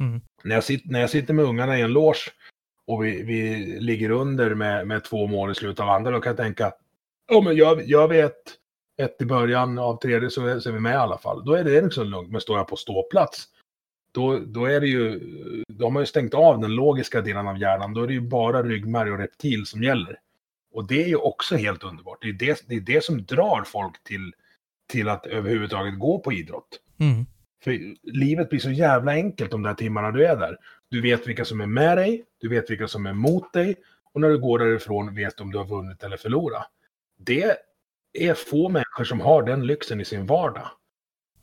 Mm. 0.00 0.20
När, 0.44 0.54
jag 0.54 0.64
sitter, 0.64 0.88
när 0.88 1.00
jag 1.00 1.10
sitter 1.10 1.34
med 1.34 1.44
ungarna 1.44 1.78
i 1.78 1.82
en 1.82 1.92
loge 1.92 2.30
och 2.86 3.04
vi, 3.04 3.22
vi 3.22 3.66
ligger 3.80 4.10
under 4.10 4.54
med, 4.54 4.86
med 4.86 5.04
två 5.04 5.26
mål 5.26 5.50
i 5.50 5.54
slutet 5.54 5.80
av 5.80 5.88
andra, 5.88 6.10
då 6.10 6.20
kan 6.20 6.30
jag 6.30 6.36
tänka, 6.36 6.72
oh, 7.32 7.44
men 7.44 7.56
jag, 7.56 7.82
jag 7.88 8.08
vet 8.08 8.36
ett 8.96 9.22
i 9.22 9.24
början 9.24 9.78
av 9.78 9.96
tredje 9.96 10.30
så 10.30 10.46
är, 10.46 10.60
så 10.60 10.68
är 10.68 10.72
vi 10.72 10.80
med 10.80 10.92
i 10.92 10.96
alla 10.96 11.18
fall. 11.18 11.44
Då 11.44 11.54
är 11.54 11.64
det 11.64 11.82
liksom 11.82 12.06
lugnt, 12.06 12.30
men 12.30 12.40
står 12.40 12.56
jag 12.56 12.68
på 12.68 12.76
ståplats, 12.76 13.48
då, 14.12 14.38
då 14.38 14.64
är 14.64 14.80
det 14.80 14.86
ju, 14.86 15.20
då 15.68 15.86
har 15.86 15.90
man 15.90 16.02
ju 16.02 16.06
stängt 16.06 16.34
av 16.34 16.60
den 16.60 16.74
logiska 16.74 17.20
delen 17.20 17.48
av 17.48 17.58
hjärnan, 17.58 17.94
då 17.94 18.02
är 18.02 18.06
det 18.06 18.12
ju 18.12 18.20
bara 18.20 18.62
ryggmärg 18.62 19.12
och 19.12 19.18
reptil 19.18 19.66
som 19.66 19.82
gäller. 19.82 20.20
Och 20.72 20.86
det 20.86 21.04
är 21.04 21.08
ju 21.08 21.16
också 21.16 21.56
helt 21.56 21.84
underbart. 21.84 22.18
Det 22.20 22.28
är 22.28 22.32
det, 22.32 22.64
det, 22.68 22.74
är 22.74 22.80
det 22.80 23.04
som 23.04 23.24
drar 23.24 23.62
folk 23.66 24.04
till, 24.04 24.32
till 24.92 25.08
att 25.08 25.26
överhuvudtaget 25.26 25.98
gå 25.98 26.18
på 26.18 26.32
idrott. 26.32 26.80
Mm. 26.98 27.26
För 27.64 27.80
livet 28.02 28.50
blir 28.50 28.60
så 28.60 28.70
jävla 28.70 29.12
enkelt 29.12 29.50
de 29.50 29.62
där 29.62 29.74
timmarna 29.74 30.10
du 30.10 30.26
är 30.26 30.36
där. 30.36 30.56
Du 30.90 31.02
vet 31.02 31.26
vilka 31.26 31.44
som 31.44 31.60
är 31.60 31.66
med 31.66 31.98
dig, 31.98 32.24
du 32.40 32.48
vet 32.48 32.70
vilka 32.70 32.88
som 32.88 33.06
är 33.06 33.12
mot 33.12 33.52
dig 33.52 33.76
och 34.12 34.20
när 34.20 34.28
du 34.28 34.38
går 34.38 34.58
därifrån 34.58 35.14
vet 35.14 35.36
du 35.36 35.42
om 35.44 35.50
du 35.52 35.58
har 35.58 35.66
vunnit 35.66 36.02
eller 36.02 36.16
förlorat. 36.16 36.66
Det 37.18 37.56
är 38.12 38.34
få 38.34 38.68
människor 38.68 39.04
som 39.04 39.20
har 39.20 39.42
den 39.42 39.66
lyxen 39.66 40.00
i 40.00 40.04
sin 40.04 40.26
vardag. 40.26 40.68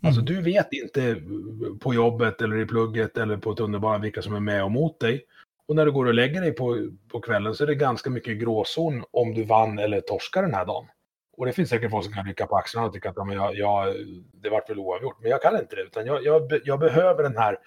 Alltså 0.03 0.21
Mm. 0.21 0.33
du 0.33 0.41
vet 0.41 0.73
inte 0.73 1.21
på 1.79 1.93
jobbet 1.93 2.41
eller 2.41 2.57
i 2.57 2.65
plugget 2.65 3.17
eller 3.17 3.37
på 3.37 3.55
tunnelbanan 3.55 4.01
vilka 4.01 4.21
som 4.21 4.35
är 4.35 4.39
med 4.39 4.63
och 4.63 4.71
mot 4.71 4.99
dig. 4.99 5.25
Och 5.67 5.75
när 5.75 5.85
du 5.85 5.91
går 5.91 6.05
och 6.05 6.13
lägger 6.13 6.41
dig 6.41 6.51
på, 6.51 6.89
på 7.11 7.21
kvällen 7.21 7.55
så 7.55 7.63
är 7.63 7.67
det 7.67 7.75
ganska 7.75 8.09
mycket 8.09 8.37
gråzon 8.37 9.03
om 9.11 9.33
du 9.33 9.43
vann 9.43 9.79
eller 9.79 10.01
torskar 10.01 10.41
den 10.41 10.53
här 10.53 10.65
dagen. 10.65 10.85
Och 11.37 11.45
det 11.45 11.53
finns 11.53 11.69
säkert 11.69 11.91
folk 11.91 12.05
som 12.05 12.13
kan 12.13 12.25
rycka 12.25 12.45
på 12.45 12.55
axlarna 12.55 12.87
och 12.87 12.93
tycka 12.93 13.09
att 13.09 13.17
ja, 13.17 13.23
men 13.23 13.35
jag, 13.35 13.55
jag, 13.55 13.95
det 14.33 14.49
vart 14.49 14.69
väl 14.69 14.79
oavgjort. 14.79 15.17
Men 15.21 15.31
jag 15.31 15.41
kan 15.41 15.59
inte 15.59 15.75
det, 15.75 15.81
utan 15.81 16.05
jag, 16.05 16.23
jag, 16.23 16.59
jag 16.63 16.79
behöver 16.79 17.23
den 17.23 17.37
här 17.37 17.57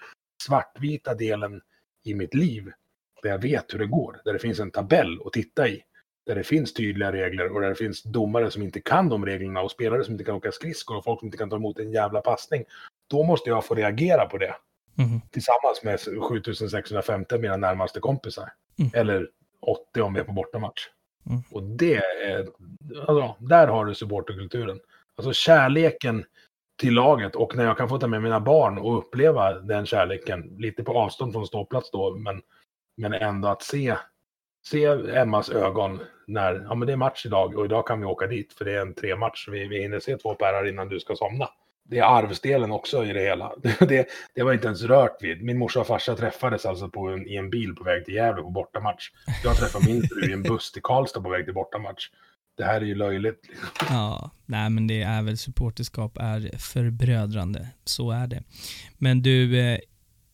svartvita 0.43 1.13
delen 1.13 1.61
i 2.07 2.15
mitt 2.15 2.33
liv 2.33 2.71
där 3.23 3.29
jag 3.29 3.41
vet 3.41 3.73
hur 3.73 3.79
det 3.79 3.87
går, 3.87 4.21
där 4.25 4.33
det 4.33 4.39
finns 4.39 4.59
en 4.59 4.71
tabell 4.71 5.19
att 5.25 5.33
titta 5.33 5.67
i. 5.67 5.83
Där 6.25 6.35
det 6.35 6.43
finns 6.43 6.73
tydliga 6.73 7.11
regler 7.11 7.55
och 7.55 7.61
där 7.61 7.69
det 7.69 7.75
finns 7.75 8.03
domare 8.03 8.51
som 8.51 8.63
inte 8.63 8.81
kan 8.81 9.09
de 9.09 9.25
reglerna 9.25 9.61
och 9.61 9.71
spelare 9.71 10.03
som 10.03 10.13
inte 10.13 10.23
kan 10.23 10.35
åka 10.35 10.51
skridskor 10.51 10.97
och 10.97 11.03
folk 11.03 11.19
som 11.19 11.27
inte 11.27 11.37
kan 11.37 11.49
ta 11.49 11.55
emot 11.55 11.79
en 11.79 11.91
jävla 11.91 12.21
passning. 12.21 12.63
Då 13.07 13.23
måste 13.23 13.49
jag 13.49 13.65
få 13.65 13.75
reagera 13.75 14.25
på 14.25 14.37
det 14.37 14.55
Mm. 14.99 15.21
tillsammans 15.31 15.83
med 15.83 15.99
7650 16.29 17.35
av 17.35 17.41
mina 17.41 17.57
närmaste 17.57 17.99
kompisar. 17.99 18.53
Mm. 18.79 18.91
Eller 18.93 19.29
80 19.59 20.01
om 20.01 20.13
vi 20.13 20.19
är 20.19 20.23
på 20.23 20.31
bortamatch. 20.31 20.81
Mm. 21.29 21.41
Och 21.51 21.63
det 21.63 21.95
är, 22.25 22.47
alltså, 23.07 23.35
där 23.39 23.67
har 23.67 23.85
du 23.85 23.95
supporterkulturen. 23.95 24.79
Alltså 25.15 25.33
kärleken 25.33 26.25
till 26.77 26.93
laget 26.93 27.35
och 27.35 27.55
när 27.55 27.65
jag 27.65 27.77
kan 27.77 27.89
få 27.89 27.97
ta 27.97 28.07
med 28.07 28.21
mina 28.21 28.39
barn 28.39 28.77
och 28.77 28.97
uppleva 28.97 29.53
den 29.53 29.85
kärleken, 29.85 30.55
lite 30.57 30.83
på 30.83 30.99
avstånd 30.99 31.33
från 31.33 31.47
ståplats 31.47 31.91
då, 31.91 32.15
men, 32.15 32.41
men 32.97 33.13
ändå 33.13 33.47
att 33.47 33.61
se, 33.61 33.95
se 34.67 34.85
Emmas 35.15 35.49
ögon 35.49 35.99
när, 36.27 36.65
ja 36.69 36.75
men 36.75 36.87
det 36.87 36.93
är 36.93 36.97
match 36.97 37.25
idag 37.25 37.57
och 37.57 37.65
idag 37.65 37.87
kan 37.87 37.99
vi 37.99 38.05
åka 38.05 38.27
dit 38.27 38.53
för 38.53 38.65
det 38.65 38.71
är 38.71 38.81
en 38.81 38.93
tre 38.93 39.15
match, 39.15 39.47
vi, 39.51 39.67
vi 39.67 39.81
hinner 39.81 39.99
se 39.99 40.17
två 40.17 40.35
pärrar 40.35 40.67
innan 40.67 40.89
du 40.89 40.99
ska 40.99 41.15
somna. 41.15 41.49
Det 41.89 41.99
är 41.99 42.03
arvsdelen 42.03 42.71
också 42.71 43.05
i 43.05 43.13
det 43.13 43.19
hela. 43.19 43.53
Det, 43.79 44.07
det 44.35 44.43
var 44.43 44.53
inte 44.53 44.67
ens 44.67 44.83
rört 44.83 45.23
vid. 45.23 45.43
Min 45.43 45.57
morsa 45.57 45.79
och 45.79 45.87
farsa 45.87 46.15
träffades 46.15 46.65
alltså 46.65 46.89
på 46.89 47.07
en, 47.07 47.27
i 47.27 47.35
en 47.35 47.49
bil 47.49 47.75
på 47.75 47.83
väg 47.83 48.05
till 48.05 48.13
Gävle 48.13 48.41
på 48.41 48.49
bortamatch. 48.49 49.11
Jag 49.43 49.57
träffade 49.57 49.85
min 49.85 50.03
fru 50.03 50.29
i 50.29 50.33
en 50.33 50.43
buss 50.43 50.71
till 50.71 50.81
Karlstad 50.81 51.21
på 51.21 51.29
väg 51.29 51.45
till 51.45 51.53
bortamatch. 51.53 52.09
Det 52.57 52.63
här 52.63 52.81
är 52.81 52.85
ju 52.85 52.95
löjligt. 52.95 53.41
Ja, 53.89 54.31
nej 54.45 54.69
men 54.69 54.87
det 54.87 55.01
är 55.01 55.21
väl 55.21 55.37
supporterskap 55.37 56.17
är 56.17 56.57
förbrödrande. 56.57 57.67
Så 57.83 58.11
är 58.11 58.27
det. 58.27 58.43
Men 58.97 59.21
du, 59.21 59.59
eh, 59.59 59.79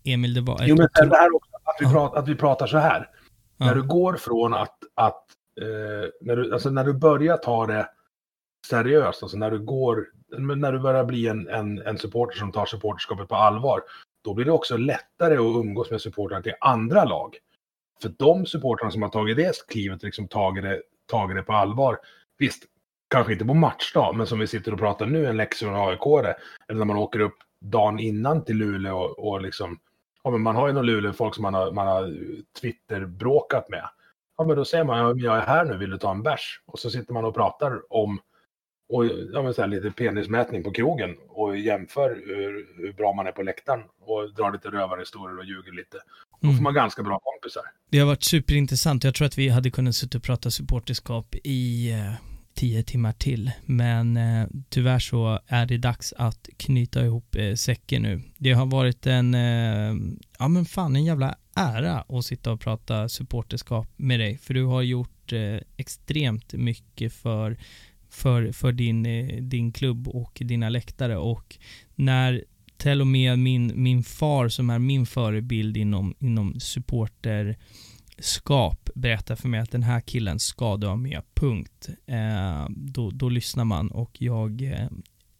Emil, 0.04 0.34
det 0.34 0.42
var 0.42 0.60
Jo, 0.62 0.76
men 0.76 1.10
det 1.10 1.16
här 1.18 1.36
också, 1.36 1.52
att 1.64 1.76
vi, 1.80 1.86
Ja. 1.86 1.92
pratar, 1.92 2.20
att 2.20 2.28
vi 2.28 2.36
pratar 2.36 2.68
så 2.68 2.78
här. 2.78 3.10
Ja. 3.58 3.66
När 3.66 3.76
du 3.76 3.84
går 3.84 4.14
från 4.14 4.54
att, 4.54 4.78
att 4.96 5.24
eh, 5.62 6.10
när, 6.22 6.36
du, 6.36 6.54
alltså 6.54 6.70
när 6.70 6.84
du 6.84 6.94
börjar 6.94 7.38
ta 7.38 7.68
det 7.68 7.88
seriöst, 8.70 9.24
alltså 9.24 9.38
när 9.38 9.52
du 9.52 9.60
går, 9.60 10.06
när 10.56 10.72
du 10.72 10.80
börjar 10.80 11.04
bli 11.06 11.28
en, 11.28 11.48
en, 11.48 11.82
en 11.82 11.98
supporter 11.98 12.38
som 12.40 12.52
tar 12.52 12.66
supporterskapet 12.66 13.28
på 13.28 13.36
allvar, 13.36 13.82
då 14.24 14.34
blir 14.34 14.46
det 14.46 14.52
också 14.52 14.78
lättare 14.78 15.34
att 15.34 15.40
umgås 15.56 15.92
med 15.92 16.02
supportrarna 16.02 16.42
till 16.42 16.54
andra 16.62 17.04
lag. 17.06 17.36
För 18.02 18.14
de 18.18 18.46
supportrarna 18.46 18.92
som 18.92 19.02
har 19.02 19.10
tagit 19.10 19.38
det 19.38 19.68
klivet, 19.68 20.04
liksom 20.04 20.28
tagit 20.28 20.64
det, 20.64 20.82
tagit 21.06 21.38
det 21.38 21.44
på 21.44 21.54
allvar, 21.54 22.00
visst, 22.38 22.64
kanske 23.10 23.34
inte 23.34 23.46
på 23.46 23.54
matchdag, 23.54 24.16
men 24.16 24.28
som 24.28 24.40
vi 24.40 24.48
sitter 24.48 24.74
och 24.74 24.80
pratar 24.80 25.06
nu, 25.06 25.26
en 25.26 25.38
Leksand 25.38 25.76
och 25.76 25.90
aik 25.90 26.30
eller 26.68 26.80
när 26.80 26.86
man 26.86 26.98
åker 26.98 27.20
upp 27.20 27.38
dagen 27.60 28.00
innan 28.00 28.44
till 28.46 28.58
Luleå 28.58 28.98
och, 28.98 29.28
och 29.28 29.42
liksom, 29.42 29.80
ja 30.24 30.32
men 30.32 30.42
man 30.42 30.56
har 30.56 30.68
ju 30.68 30.74
någon 30.74 30.86
Luleå-folk 30.86 31.36
som 31.36 31.42
man 31.42 31.54
har, 31.54 31.72
man 31.72 31.88
har 31.88 32.14
Twitter-bråkat 32.62 33.70
med. 33.70 33.90
Ja 34.38 34.44
men 34.44 34.56
då 34.56 34.66
säger 34.66 34.84
man, 34.84 34.98
ja, 34.98 35.14
men 35.14 35.24
jag 35.24 35.38
är 35.38 35.42
här 35.42 35.66
nu, 35.66 35.78
vill 35.78 35.90
du 35.90 35.98
ta 35.98 36.12
en 36.12 36.24
bärs? 36.24 36.62
Och 36.66 36.80
så 36.80 36.90
sitter 36.90 37.14
man 37.14 37.26
och 37.26 37.36
pratar 37.36 37.94
om, 37.94 38.20
och, 38.90 39.06
ja, 39.06 39.42
men 39.42 39.54
så 39.54 39.62
här, 39.62 39.70
lite 39.70 39.92
penismätning 39.92 40.64
på 40.64 40.72
krogen 40.72 41.18
och 41.28 41.58
jämför 41.58 42.22
hur, 42.26 42.68
hur 42.78 42.94
bra 42.94 43.14
man 43.14 43.28
är 43.28 43.32
på 43.32 43.44
läktaren 43.44 43.84
och 44.00 44.34
drar 44.34 44.52
lite 44.52 44.70
rövarhistorier 44.70 45.38
och 45.38 45.46
ljuger 45.46 45.72
lite. 45.72 45.98
Då 46.44 46.48
får 46.48 46.52
Mm. 46.54 46.64
man 46.64 46.74
ganska 46.74 47.04
bra 47.04 47.20
kompisar. 47.20 47.64
Det 47.90 48.00
har 48.00 48.06
varit 48.08 48.24
superintressant. 48.24 49.04
Jag 49.04 49.16
tror 49.16 49.26
att 49.28 49.38
vi 49.38 49.50
hade 49.50 49.72
kunnat 49.72 49.96
sitta 49.96 50.18
och 50.18 50.24
prata 50.24 50.52
supporterskap 50.52 51.36
i 51.44 51.92
eh, 51.92 52.14
tio 52.54 52.84
timmar 52.84 53.12
till. 53.12 53.52
Men 53.66 54.18
eh, 54.18 54.48
tyvärr 54.70 55.00
så 55.00 55.40
är 55.48 55.66
det 55.66 55.78
dags 55.78 56.14
att 56.18 56.50
knyta 56.58 57.06
ihop 57.06 57.36
eh, 57.36 57.54
säcken 57.56 58.02
nu. 58.02 58.22
Det 58.38 58.52
har 58.54 58.66
varit 58.66 59.08
en, 59.08 59.34
eh, 59.34 59.96
ja 60.40 60.48
men 60.48 60.66
fan 60.66 60.96
en 60.96 61.06
jävla 61.06 61.36
ära 61.56 62.02
att 62.10 62.26
sitta 62.26 62.52
och 62.52 62.60
prata 62.62 63.10
supporterskap 63.10 63.88
med 63.96 64.20
dig. 64.20 64.38
För 64.38 64.54
du 64.54 64.64
har 64.66 64.82
gjort 64.82 65.34
eh, 65.34 65.58
extremt 65.78 66.54
mycket 66.54 67.14
för, 67.14 67.58
för, 68.10 68.52
för 68.52 68.72
din, 68.72 69.06
eh, 69.06 69.42
din 69.42 69.72
klubb 69.72 70.08
och 70.08 70.38
dina 70.42 70.70
läktare. 70.70 71.18
Och 71.18 71.58
när 71.96 72.44
till 72.78 73.02
och 73.02 73.08
med 73.08 73.40
min, 73.40 73.72
min 73.76 74.04
far 74.04 74.50
som 74.50 74.70
är 74.70 74.80
min 74.80 75.06
förebild 75.06 75.78
inom, 75.78 76.16
inom 76.20 76.60
supporterskap 76.60 78.90
berättar 78.96 79.36
för 79.36 79.48
mig 79.48 79.60
att 79.60 79.72
den 79.72 79.84
här 79.84 80.02
killen 80.02 80.40
ska 80.40 80.78
du 80.78 80.88
ha 80.88 80.96
med, 80.96 81.22
punkt. 81.34 81.90
Eh, 82.08 82.68
då, 82.70 83.12
då 83.12 83.30
lyssnar 83.30 83.66
man 83.66 83.92
och 83.92 84.22
jag 84.22 84.62
eh, 84.62 84.88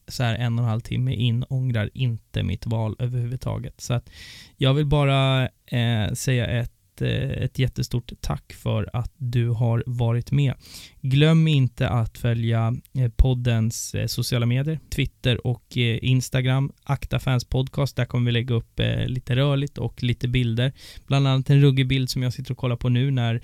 så 0.08 0.24
här 0.24 0.36
en 0.36 0.60
och 0.60 0.64
en 0.64 0.70
halv 0.70 0.82
timme 0.82 1.14
in 1.14 1.46
ångrar 1.50 1.90
inte 1.94 2.44
mitt 2.44 2.66
val 2.66 2.96
överhuvudtaget. 3.00 3.82
Så 3.82 3.94
att 3.94 4.10
jag 4.58 4.74
vill 4.74 4.86
bara 4.86 5.50
eh, 5.66 6.14
säga 6.14 6.48
ett, 6.48 6.72
ett, 6.94 7.02
eh, 7.02 7.44
ett 7.44 7.60
jättestort 7.60 8.12
tack 8.22 8.54
för 8.54 8.90
att 8.94 9.12
du 9.18 9.50
har 9.50 9.84
varit 9.86 10.32
med. 10.32 10.54
Glöm 11.02 11.48
inte 11.48 11.90
att 11.90 12.18
följa 12.18 12.76
eh, 12.98 13.12
poddens 13.16 13.96
eh, 13.96 14.08
sociala 14.08 14.46
medier, 14.46 14.80
Twitter 14.90 15.48
och 15.48 15.78
Instagram, 15.78 16.72
Akta 16.84 17.20
Fans 17.20 17.46
Podcast. 17.46 17.96
Där 17.96 18.06
kommer 18.06 18.26
vi 18.26 18.32
lägga 18.32 18.56
upp 18.56 18.80
lite 19.06 19.36
rörligt 19.36 19.78
och 19.78 20.04
lite 20.04 20.28
bilder. 20.28 20.74
Bland 21.08 21.28
annat 21.28 21.50
en 21.50 21.62
ruggig 21.62 21.88
bild 21.88 22.10
som 22.10 22.24
jag 22.24 22.34
sitter 22.34 22.52
och 22.52 22.58
kollar 22.58 22.76
på 22.76 22.90
nu 22.90 23.12
när 23.12 23.42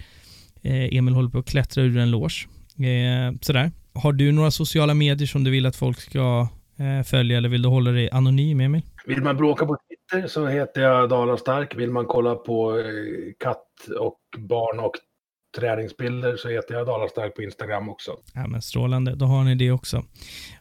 Emil 0.64 1.14
håller 1.14 1.30
på 1.30 1.40
att 1.40 1.46
klättra 1.46 1.84
ur 1.84 1.98
en 1.98 2.12
loge. 2.12 2.48
Sådär. 3.42 3.72
Har 3.94 4.14
du 4.14 4.32
några 4.32 4.52
sociala 4.52 4.94
medier 4.94 5.28
som 5.28 5.44
du 5.44 5.52
vill 5.52 5.66
att 5.66 5.76
folk 5.76 6.00
ska 6.00 6.48
följa 7.06 7.38
eller 7.38 7.50
vill 7.50 7.62
du 7.62 7.70
hålla 7.70 7.92
dig 7.92 8.10
anonym, 8.12 8.60
Emil? 8.60 8.82
Vill 9.06 9.22
man 9.22 9.38
bråka 9.38 9.66
på 9.66 9.78
Twitter 10.12 10.28
så 10.28 10.48
heter 10.48 10.82
jag 10.82 11.10
Dalarstark. 11.10 11.76
Vill 11.76 11.92
man 11.92 12.06
kolla 12.06 12.36
på 12.36 12.80
eh, 12.80 12.86
katt 13.40 13.66
och 14.00 14.20
barn 14.38 14.80
och 14.80 14.92
träningsbilder 15.58 16.38
så 16.38 16.50
heter 16.50 16.76
jag 16.76 16.88
Dalarstark 16.88 17.36
på 17.36 17.42
Instagram 17.42 17.90
också. 17.90 18.12
Ja, 18.34 18.48
men 18.48 18.62
strålande. 18.62 19.16
Då 19.16 19.26
har 19.26 19.44
ni 19.44 19.56
det 19.56 19.72
också. 19.72 20.04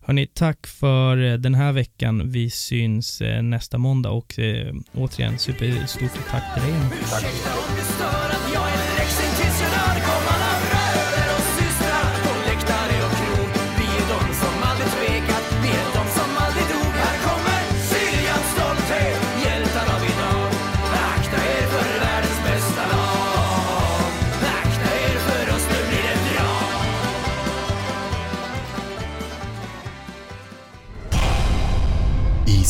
Hörni, 0.03 0.27
tack 0.27 0.67
för 0.67 1.25
eh, 1.25 1.35
den 1.35 1.55
här 1.55 1.73
veckan. 1.73 2.31
Vi 2.31 2.51
syns 2.51 3.21
eh, 3.21 3.43
nästa 3.43 3.79
måndag 3.79 4.11
och 4.11 4.39
eh, 4.39 4.75
återigen 4.95 5.39
superstort 5.39 6.11
tack 6.31 6.55
till 6.55 6.63
dig. 6.63 6.81
Tack. 7.11 8.48